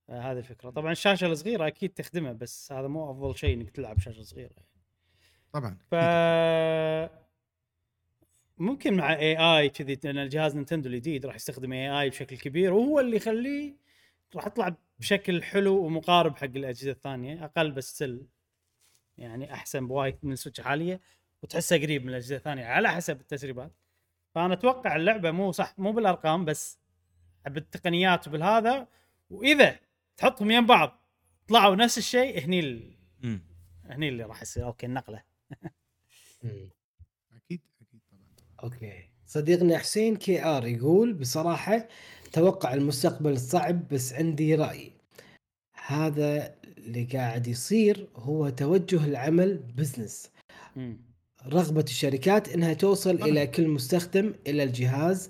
آه، 0.10 0.32
هذه 0.32 0.38
الفكرة. 0.38 0.70
طبعا 0.70 0.92
الشاشة 0.92 1.28
الصغيرة 1.28 1.68
أكيد 1.68 1.90
تخدمه 1.94 2.32
بس 2.32 2.72
هذا 2.72 2.88
مو 2.88 3.12
أفضل 3.12 3.38
شيء 3.38 3.54
إنك 3.54 3.70
تلعب 3.70 4.00
شاشة 4.00 4.22
صغيرة 4.22 4.56
طبعا 5.54 5.78
ف 5.92 5.96
ممكن 8.58 8.94
مع 8.94 9.14
AI 9.14 9.70
كذي 9.70 10.00
لأن 10.04 10.18
الجهاز 10.18 10.56
نينتندو 10.56 10.90
الجديد 10.90 11.26
راح 11.26 11.36
يستخدم 11.36 11.74
AI 11.74 12.10
بشكل 12.10 12.38
كبير 12.38 12.74
وهو 12.74 13.00
اللي 13.00 13.18
يخليه 13.18 13.76
راح 14.36 14.48
يطلع 14.48 14.76
بشكل 15.00 15.44
حلو 15.44 15.86
ومقارب 15.86 16.36
حق 16.38 16.44
الأجهزة 16.44 16.92
الثانية 16.92 17.46
أقل 17.46 17.72
بس 17.72 17.98
still 17.98 18.28
يعني 19.18 19.54
أحسن 19.54 19.88
بوايد 19.88 20.18
من 20.24 20.34
ال 20.34 20.37
Switch 20.37 20.60
الحاليه 20.60 21.02
وتحسه 21.44 21.78
قريب 21.78 22.04
من 22.04 22.10
الأجهزة 22.10 22.36
الثانية 22.36 22.66
على 22.66 22.90
حسب 22.92 23.20
التسريبات. 23.22 23.72
فأنا 24.36 24.54
أتوقع 24.54 24.96
اللعبة 24.96 25.32
مو 25.32 25.52
صح 25.52 25.80
مو 25.80 25.92
بالأرقام 25.92 26.46
بس 26.46 26.80
بالتقنيات 27.46 28.28
وبالهذا 28.28 28.88
وإذا 29.30 29.80
تحطهم 30.18 30.52
يم 30.52 30.66
بعض 30.66 31.00
طلعوا 31.48 31.76
نفس 31.76 31.98
الشيء 31.98 32.40
هني 32.46 32.60
ال... 32.60 32.98
هني 33.86 34.10
اللي 34.10 34.24
راح 34.24 34.42
يصير. 34.42 34.66
أوكي 34.66 34.86
النقله 34.86 35.24
مم. 36.44 36.70
أكيد 37.36 37.62
أكيد 37.82 38.02
طبعا 38.10 38.28
أوكي 38.64 39.10
صديقنا 39.26 39.78
حسين 39.78 40.16
KR 40.16 40.68
يقول 40.68 41.14
بصراحة 41.14 41.88
توقع 42.32 42.74
المستقبل 42.74 43.40
صعب 43.40 43.88
بس 43.88 44.14
عندي 44.14 44.56
رأي 44.56 44.92
هذا 45.86 46.56
اللي 46.78 47.04
قاعد 47.04 47.48
يصير 47.48 48.08
هو 48.16 48.50
توجه 48.50 49.06
العمل 49.06 49.58
business. 49.58 50.32
رغبة 51.48 51.84
الشركات 51.84 52.50
إنها 52.50 52.74
توصل. 52.74 53.16
إلى 53.30 53.48
كل 53.48 53.68
مستخدم 53.68 54.34
إلى 54.48 54.64
الجهاز 54.64 55.30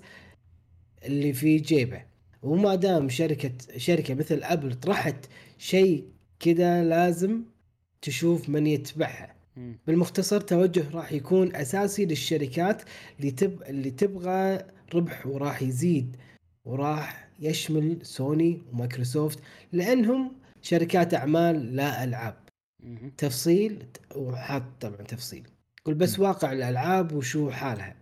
اللي 1.04 1.32
في 1.32 1.56
جيبه 1.56 2.04
وما 2.42 2.74
دام 2.74 3.08
شركة 3.08 3.52
شركة 3.76 4.14
مثل 4.14 4.42
ابل 4.42 4.74
طرحت 4.74 5.26
شيء 5.58 6.08
كذا 6.40 6.84
لازم 6.84 7.42
تشوف 8.02 8.48
من 8.48 8.66
يتبعها. 8.66 9.33
بالمختصر 9.86 10.40
توجه 10.40 10.90
راح 10.94 11.12
يكون 11.12 11.56
أساسي 11.56 12.04
للشركات 12.04 12.82
اللي 13.18 13.30
تب... 13.30 13.62
اللي 13.62 13.90
تبغى 13.90 14.58
ربح 14.94 15.26
وراح 15.26 15.62
يزيد 15.62 16.16
وراح 16.64 17.28
يشمل 17.40 17.98
سوني 18.02 18.62
ومايكروسوفت 18.72 19.38
لأنهم 19.72 20.32
شركات 20.62 21.14
أعمال 21.14 21.76
لا 21.76 22.04
ألعاب. 22.04 22.36
تفصيل 23.18 23.86
وحاط 24.16 24.62
طبعا 24.80 24.96
تفصيل. 24.96 25.42
قل 25.84 25.94
بس 25.94 26.18
واقع 26.18 26.52
الألعاب 26.52 27.12
وشو 27.12 27.50
حالها. 27.50 27.96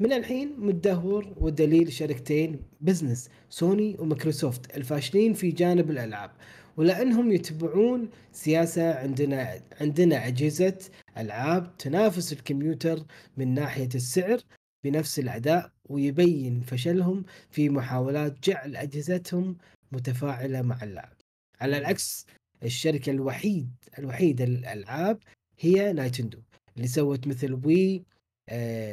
من 0.00 0.12
الحين 0.12 0.54
متدهور 0.58 1.34
والدليل 1.36 1.92
شركتين 1.92 2.60
business 2.80 3.30
سوني 3.50 3.96
ومايكروسوفت 3.98 4.76
الفاشلين 4.76 5.32
في 5.34 5.50
جانب 5.50 5.90
الألعاب. 5.90 6.30
ولأنهم 6.78 7.32
يتبعون 7.32 8.08
سياسة 8.32 8.94
عندنا 8.94 9.60
عندنا 9.80 10.26
أجهزة 10.26 10.78
ألعاب 11.18 11.76
تنافس 11.76 12.32
الكمبيوتر 12.32 13.04
من 13.36 13.54
ناحية 13.54 13.88
السعر 13.94 14.40
بنفس 14.84 15.18
الأداء 15.18 15.72
ويبين 15.88 16.60
فشلهم 16.60 17.24
في 17.50 17.68
محاولات 17.68 18.48
جعل 18.48 18.76
أجهزتهم 18.76 19.56
متفاعلة 19.92 20.62
مع 20.62 20.82
اللعب. 20.82 21.12
على 21.60 21.78
العكس 21.78 22.26
الشركة 22.62 23.10
الوحيد 23.10 23.70
الوحيدة 23.98 24.44
للألعاب 24.44 25.18
هي 25.58 25.92
نينتندو 25.92 26.38
اللي 26.76 26.88
سوت 26.88 27.26
مثل 27.26 27.60
Wii 27.64 28.04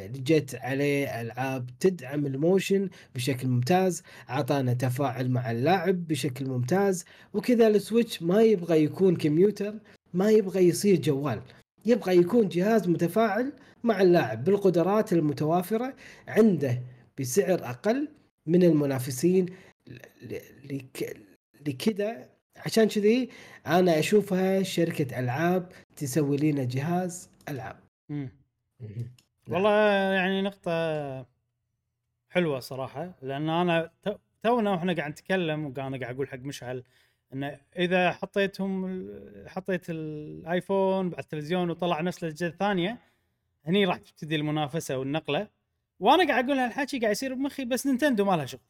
جت 0.08 0.56
عليه 0.56 1.22
ألعاب 1.22 1.70
تدعم 1.80 2.26
ال 2.26 2.35
motion 2.35 2.90
بشكل 3.16 3.48
ممتاز 3.48 4.04
أعطانا 4.30 4.74
تفاعل 4.74 5.30
مع 5.30 5.52
اللاعب 5.52 6.08
بشكل 6.08 6.46
ممتاز 6.46 7.06
وكذا 7.34 7.68
السويتش 7.68 8.24
ما 8.24 8.42
يبغى 8.42 8.84
يكون 8.84 9.16
كمبيوتر 9.16 9.74
ما 10.14 10.32
يبغى 10.32 10.68
يصير 10.68 11.00
جوال 11.02 11.42
يبغى 11.86 12.18
يكون 12.18 12.50
جهاز 12.50 12.88
متفاعل 12.88 13.54
مع 13.84 14.02
اللاعب 14.02 14.44
بالقدرات 14.44 15.14
المتوافرة 15.14 15.94
عنده 16.28 16.82
بسعر 17.20 17.70
أقل 17.70 18.08
من 18.48 18.64
المنافسين 18.64 19.46
لكذا. 21.68 22.30
عشان 22.56 22.88
كذي 22.88 23.30
أنا 23.68 24.00
أشوفها 24.00 24.64
شركة 24.64 25.20
ألعاب 25.20 25.72
تسوي 25.96 26.38
لنا 26.38 26.64
جهاز 26.64 27.30
ألعاب. 27.50 27.80
مم. 28.10 28.30
والله 29.50 29.72
يعني 30.14 30.42
نقطة 30.42 30.72
حلوة 32.30 32.60
صراحة 32.60 33.12
لأن 33.22 33.50
أنا 33.50 33.92
تو- 34.04 34.16
تونا 34.44 34.72
وإحنا 34.72 34.94
قاعد 34.94 35.12
نتكلم 35.12 35.66
وأنا 35.66 35.98
قاعد 35.98 36.16
أقول 36.16 36.28
حق 36.28 36.38
مشعل 36.38 36.84
إنه 37.34 37.60
إذا 37.78 38.12
حطيتهم 38.12 38.86
ال- 38.86 39.50
حطيت 39.50 39.90
الآيفون 39.90 41.06
على 41.14 41.20
التلفزيون 41.24 41.70
وطلع 41.70 42.02
نفس 42.02 42.24
الأجهزة 42.24 42.48
الثانية 42.48 42.98
هني 43.66 43.86
راح 43.86 43.98
تبتدي 43.98 44.36
المنافسة 44.36 44.98
والنقلة. 44.98 45.48
وأنا 46.00 46.28
قاعد 46.28 46.46
أقول 46.46 46.58
هالحكي 46.60 47.00
قاعد 47.00 47.12
يصير 47.12 47.34
بمخي 47.34 47.66
بس 47.66 47.88
نينتندو 47.88 48.26
ما 48.26 48.36
لها 48.36 48.46
شغل. 48.46 48.62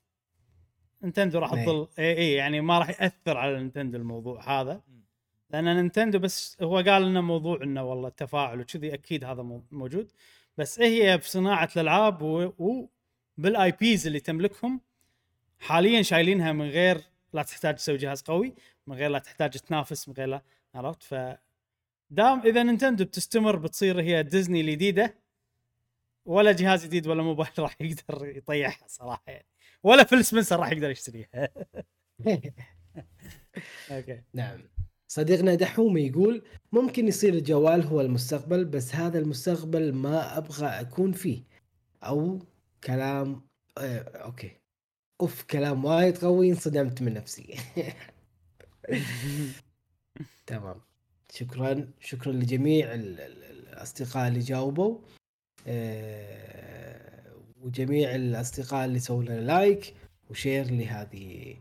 نينتندو 1.04 1.40
راح 1.40 1.54
إيه. 1.54 1.66
تظل 1.66 1.88
إي 2.00 2.18
إي 2.18 2.34
يعني 2.34 2.62
ما 2.62 2.80
راح 2.80 2.90
يأثر 2.90 3.38
على 3.38 3.58
نينتندو 3.58 3.98
الموضوع 3.98 4.62
هذا. 4.62 4.82
لأن 5.50 5.76
نينتندو 5.76 6.20
بس 6.20 6.58
هو 6.62 6.76
قال 6.78 7.02
لنا 7.10 7.22
موضوع 7.22 7.64
إنه 7.64 7.84
والله 7.84 8.08
التفاعل 8.08 8.60
وكذي 8.60 8.94
أكيد 8.94 9.24
هذا 9.24 9.42
مو- 9.44 9.64
موجود. 9.72 10.12
بس 10.58 10.80
إيه 10.80 11.04
هي 11.12 11.18
بصناعه 11.18 11.70
الألعاب 11.76 12.22
و- 12.22 12.54
وبال 13.38 13.72
IPs 13.72 14.08
اللي 14.08 14.20
تملكهم 14.20 14.82
حاليا 15.60 16.02
شايلينها 16.02 16.52
من 16.52 16.70
غير 16.70 17.02
لا 17.34 17.44
تحتاج 17.44 17.76
تسوي 17.76 17.98
جهاز 17.98 18.22
قوي 18.22 18.54
من 18.88 18.96
غير 18.96 19.10
لا 19.10 19.20
تحتاج 19.20 19.52
تنافس 19.52 20.10
من 20.10 20.16
غير 20.18 20.28
لا 20.28 20.42
عرفت؟ 20.76 21.04
ف 21.04 21.16
دام 22.10 22.40
إذا 22.42 22.64
نينتندو 22.64 23.06
بتستمر 23.06 23.56
بتصير 23.56 24.02
هي 24.02 24.24
ديزني 24.24 24.62
الجديدة 24.62 25.16
ولا 26.26 26.52
جهاز 26.52 26.86
جديد 26.86 27.08
ولا 27.08 27.24
موبايل 27.24 27.50
راح 27.60 27.76
يقدر 27.82 28.28
يطيحها 28.38 28.88
صراحة 28.88 29.24
يعني. 29.28 29.46
ولا 29.84 30.04
فيل 30.04 30.26
سبنسر 30.26 30.60
راح 30.60 30.72
يقدر 30.72 30.90
يشتريها. 30.90 31.50
أوكي. 33.92 34.22
نعم. 34.34 34.60
صديقنا 35.16 35.56
دحوم 35.56 35.98
يقول 35.98 36.42
ممكن 36.72 37.08
يصير 37.08 37.34
الجوال 37.34 37.84
هو 37.84 38.02
المستقبل 38.02 38.66
بس 38.66 38.96
هذا 38.96 39.20
المستقبل 39.20 39.94
ما 39.94 40.38
أبغى 40.38 40.66
أكون 40.68 41.12
فيه. 41.12 41.44
أو 42.04 42.40
كلام 42.84 43.42
آه، 43.78 44.00
أوكي. 44.00 44.52
أوف 45.22 45.44
كلام 45.44 45.86
وايد 45.86 46.18
قوي 46.18 46.50
انصدمت 46.50 47.02
من 47.02 47.14
نفسي. 47.14 47.56
تمام. 50.48 50.82
شكرا 51.34 51.88
شكرا 52.00 52.32
لجميع 52.34 52.94
ال- 52.94 53.20
ال- 53.22 53.44
الأصدقاء 53.74 54.28
اللي 54.28 54.40
جاوبوا. 54.40 54.98
آه، 55.68 57.34
وجميع 57.62 58.16
الأصدقاء 58.16 58.86
اللي 58.86 59.00
سووا 59.00 59.24
لنا 59.24 59.40
like 59.42 59.94
و 60.30 60.37
share 60.37 60.72
لهذه 60.72 61.56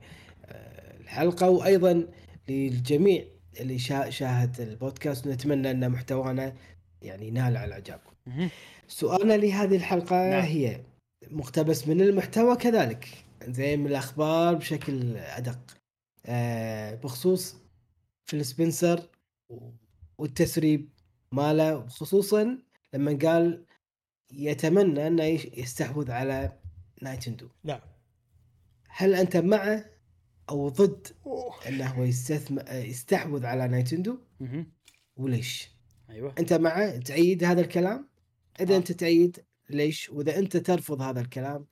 آه، 0.46 0.96
الحلقة. 1.00 1.50
وأيضا 1.50 2.06
للجميع 2.48 3.24
اللي 3.60 3.78
شا- 3.78 4.10
شاهد 4.10 4.60
البودكاست 4.60 5.26
ونتمنى 5.26 5.70
إن 5.70 5.90
محتوانا 5.90 6.54
يعني 7.02 7.28
ينال 7.28 7.56
على 7.56 7.74
إعجابكم. 7.74 8.14
سؤالنا 8.88 9.32
لهذه 9.36 9.76
الحلقة 9.76 10.30
نعم. 10.30 10.42
هي 10.42 10.80
مقتبس 11.30 11.88
من 11.88 12.00
المحتوى 12.00 12.56
كذلك. 12.56 13.08
زي 13.48 13.76
من 13.76 13.86
الأخبار 13.86 14.54
بشكل 14.54 15.16
أدق. 15.16 15.58
آه، 16.26 16.94
بخصوص 16.94 17.56
فيل 18.24 18.44
سبنسر 18.44 19.08
والتسريب 20.18 20.88
ماله 21.32 21.86
خصوصا 21.86 22.58
لما 22.94 23.18
قال 23.22 23.64
يتمنى 24.32 25.06
إنه 25.06 25.24
يستحوذ 25.56 26.10
على 26.10 26.52
نايتندو. 27.02 27.48
لا 27.64 27.80
هل 28.88 29.14
أنت 29.14 29.36
مع 29.36 29.84
أو 30.50 30.68
ضد 30.68 31.06
أنه 31.68 31.86
هو 31.86 32.04
يستثم... 32.04 32.58
يستحوذ 32.68 33.46
على 33.46 33.68
نايتندو. 33.68 34.18
وليش؟ 35.16 35.70
أيوه 36.10 36.34
أنت 36.38 36.52
مع 36.52 36.96
تأييد 36.96 37.44
هذا 37.44 37.60
الكلام؟ 37.60 38.08
إذا 38.60 38.74
آه. 38.74 38.78
أنت 38.78 38.92
تأييد 38.92 39.44
ليش؟ 39.70 40.10
وإذا 40.10 40.38
أنت 40.38 40.56
ترفض 40.56 41.02
هذا 41.02 41.20
الكلام. 41.20 41.66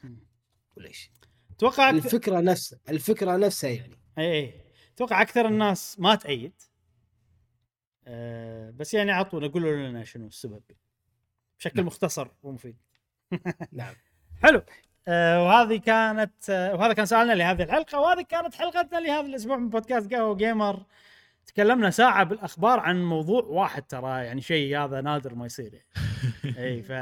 وليش؟ 0.76 1.10
أتوقع. 1.50 1.90
الفكرة 1.90 2.40
نفسها 2.40 2.78
الفكرة 2.88 3.36
نفسها 3.36 3.70
يعني 3.70 3.96
اي 4.18 4.32
أي 4.32 4.60
أتوقع 4.94 5.22
أكثر 5.22 5.48
الناس 5.48 6.00
ما 6.00 6.14
تأيد 6.14 6.52
أه 8.06 8.70
بس 8.70 8.94
يعني 8.94 9.12
عطونا 9.12 9.48
قولوا 9.48 9.88
لنا 9.88 10.04
شنو 10.04 10.26
السبب 10.26 10.62
بشكل 11.58 11.76
نعم. 11.76 11.86
مختصر 11.86 12.28
ومفيد 12.42 12.76
نعم 13.72 13.94
حلو 14.42 14.62
وهذه 15.08 15.76
كانت 15.76 16.50
آه 16.50 16.74
وهذا 16.74 16.92
كان 16.92 17.06
سؤالنا 17.06 17.32
لهذه 17.32 17.62
الحلقة 17.62 18.00
وهذه 18.00 18.22
كانت 18.22 18.54
حلقتنا 18.54 18.98
لهذا 18.98 19.26
الأسبوع 19.26 19.56
من 19.56 19.68
بودكاست 19.68 20.14
قهوة 20.14 20.36
جيمر 20.36 20.82
تكلمنا 21.46 21.90
ساعة 21.90 22.24
بالأخبار 22.24 22.80
عن 22.80 23.04
موضوع 23.04 23.42
واحد 23.44 23.82
ترى 23.82 24.24
يعني 24.24 24.40
شيء 24.40 24.78
هذا 24.78 25.00
نادر 25.00 25.34
ما 25.34 25.46
يصير 25.46 25.72
يعني. 25.74 26.58
إي 26.64 26.82
ف 26.82 26.92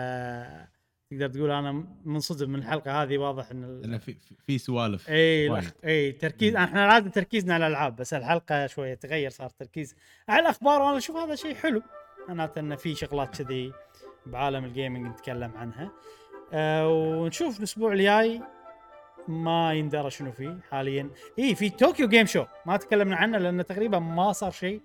تقدر 1.10 1.28
تقول 1.28 1.50
أنا 1.50 1.84
منصدم 2.04 2.50
من 2.50 2.58
الحلقة 2.58 3.02
هذه 3.02 3.18
واضح 3.18 3.50
إن 3.50 3.64
ال... 3.64 4.00
في 4.00 4.16
في- 4.46 4.58
سوالف 4.58 5.08
إي 5.10 5.62
إي 5.84 6.12
تركيز. 6.12 6.56
إحنا 6.56 6.86
عاده 6.86 7.10
تركيزنا 7.10 7.54
على 7.54 7.66
الألعاب 7.66 7.96
بس 7.96 8.14
الحلقة 8.14 8.66
شوية 8.66 8.94
تغير 8.94 9.30
صار 9.30 9.50
تركيز 9.50 9.94
على 10.28 10.40
الأخبار 10.40 10.82
وأنا 10.82 10.96
أشوف 10.98 11.16
هذا 11.16 11.34
شيء 11.34 11.54
حلو 11.54 11.82
معناته 12.28 12.58
انه 12.58 12.76
في 12.76 12.94
شغلات 12.94 13.42
كذي 13.42 13.72
بعالم 14.26 14.64
ال 14.64 14.70
gaming 14.70 15.06
نتكلم 15.06 15.52
عنها 15.56 15.92
أه 16.52 16.88
ونشوف 16.88 17.58
الأسبوع 17.58 17.92
الجاي. 17.92 18.42
ما 19.28 19.72
يندرى 19.72 20.10
شنو 20.10 20.32
فيه 20.32 20.58
حاليا. 20.70 21.10
إي 21.38 21.54
في 21.54 21.70
Tokyo 21.70 22.08
Game 22.08 22.26
Show 22.26 22.44
ما 22.66 22.76
تكلمنا 22.76 23.16
عنه 23.16 23.38
لأنه 23.38 23.62
تقريبا 23.62 23.98
ما 23.98 24.32
صار 24.32 24.50
شيء 24.50 24.80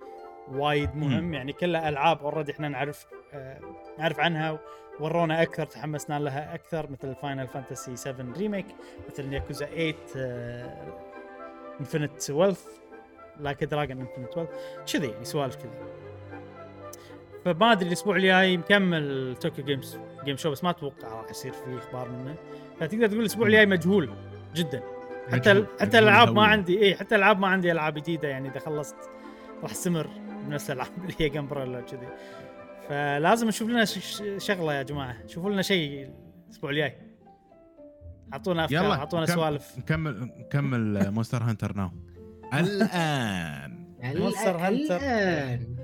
وايد 0.52 0.96
مهم. 0.96 1.34
يعني 1.34 1.54
كلها 1.54 1.90
العاب 1.90 2.24
already 2.24 2.52
إحنا 2.52 2.68
نعرف 2.68 3.06
آه 3.34 3.60
نعرف 4.00 4.20
عنها. 4.20 4.60
ورونا 5.00 5.42
أكثر 5.42 5.66
تحمسنا 5.66 6.20
لها 6.20 6.56
أكثر 6.56 6.92
مثل 6.92 7.16
Final 7.16 7.48
Fantasy 7.48 7.96
7 7.96 8.38
Remake 8.38 8.66
مثل 9.10 9.34
ياكوزا 9.34 9.66
8 9.66 9.96
Infinite 11.80 12.30
Wealth 12.30 12.66
Like 13.40 13.64
a 13.64 13.69
Dragon 13.69 14.00
Infinite 14.00 14.38
Wealth 14.38 14.50
كذي 14.94 15.08
يعني 15.08 15.26
سوالف 15.26 15.56
كذي. 15.56 15.72
فما 17.46 17.72
أدري 17.72 17.88
الأسبوع 17.88 18.16
الجاي 18.16 18.58
مكمل 18.58 19.36
Tokyo 19.42 19.66
Games 19.66 20.00
Game 20.26 20.38
Show 20.38 20.52
بس 20.52 20.64
ما 20.64 20.70
أتوقع 20.70 21.08
راح 21.22 21.30
يصير 21.30 21.52
في 21.52 21.78
إخبار 21.78 22.10
منه. 22.10 22.36
فتقدر 22.80 23.08
تقول 23.08 23.20
الأسبوع 23.20 23.48
الجاي 23.48 23.66
مجهول 23.66 24.10
جدا. 24.56 24.82
حتى 25.32 25.54
مجهول- 25.54 25.68
حتى 25.80 26.00
الألعاب 26.00 26.36
ما. 26.36 26.44
عندي 26.46 26.82
اي 26.84 26.96
حتى 26.96 27.16
الألعاب 27.16 27.40
ما 27.40 27.48
عندي 27.48 27.72
ألعاب 27.72 27.94
جديدة 27.94 28.28
يعني 28.28 28.50
إذا 28.50 28.60
خلصت 28.60 28.96
راح 29.64 29.72
أستمر 29.72 30.10
بنفس 30.48 30.72
الألعاب 30.72 30.92
اللي 31.04 31.14
هي 31.20 31.30
جمبريلا 31.30 31.82
كذي 31.82 32.08
فلازم 32.90 33.48
نشوف 33.48 33.70
لنا 33.70 33.86
شغلة 34.38 34.74
يا 34.74 34.84
جماعة. 34.84 35.16
شوفوا 35.28 35.50
لنا 35.52 35.62
شيء 35.62 36.10
الأسبوع 36.48 36.70
الجاي. 36.70 36.96
أعطونا 38.34 38.66
أفكار 38.66 38.92
أعطونا 38.92 39.26
كم- 39.26 39.34
سوالف. 39.34 39.78
نكمل 39.78 40.32
نكمل 40.40 41.12
Monster 41.12 41.44
Hunter 41.44 41.74
Now 41.76 41.90
الآن. 42.54 43.86
Monster 44.04 44.58
Hunter. 44.58 44.96
الان 44.98 45.76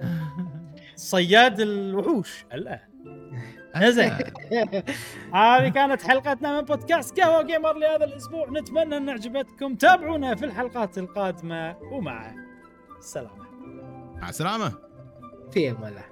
صياد 0.96 1.60
الوحوش 1.60 2.46
الآن. 2.54 2.80
زين. 3.78 4.12
هذه 5.34 5.70
كانت 5.70 6.02
حلقتنا 6.02 6.62
من 6.62 6.66
بودكاست 6.66 7.20
قهوة 7.20 7.42
جيمر 7.42 7.74
لهذا 7.74 8.06
الأسبوع. 8.06 8.50
نتمنى 8.50 8.98
أن 8.98 9.10
عجبتكم 9.10 9.76
تابعونا 9.76 10.36
في 10.36 10.46
الحلقات 10.46 10.98
القادمة. 10.98 11.78
ومع 11.92 12.36
السلامة. 13.00 13.46
مع 14.22 14.30
السلامة. 14.30 14.74
في 15.52 15.72
أمان 15.72 15.88
الله. 15.88 16.06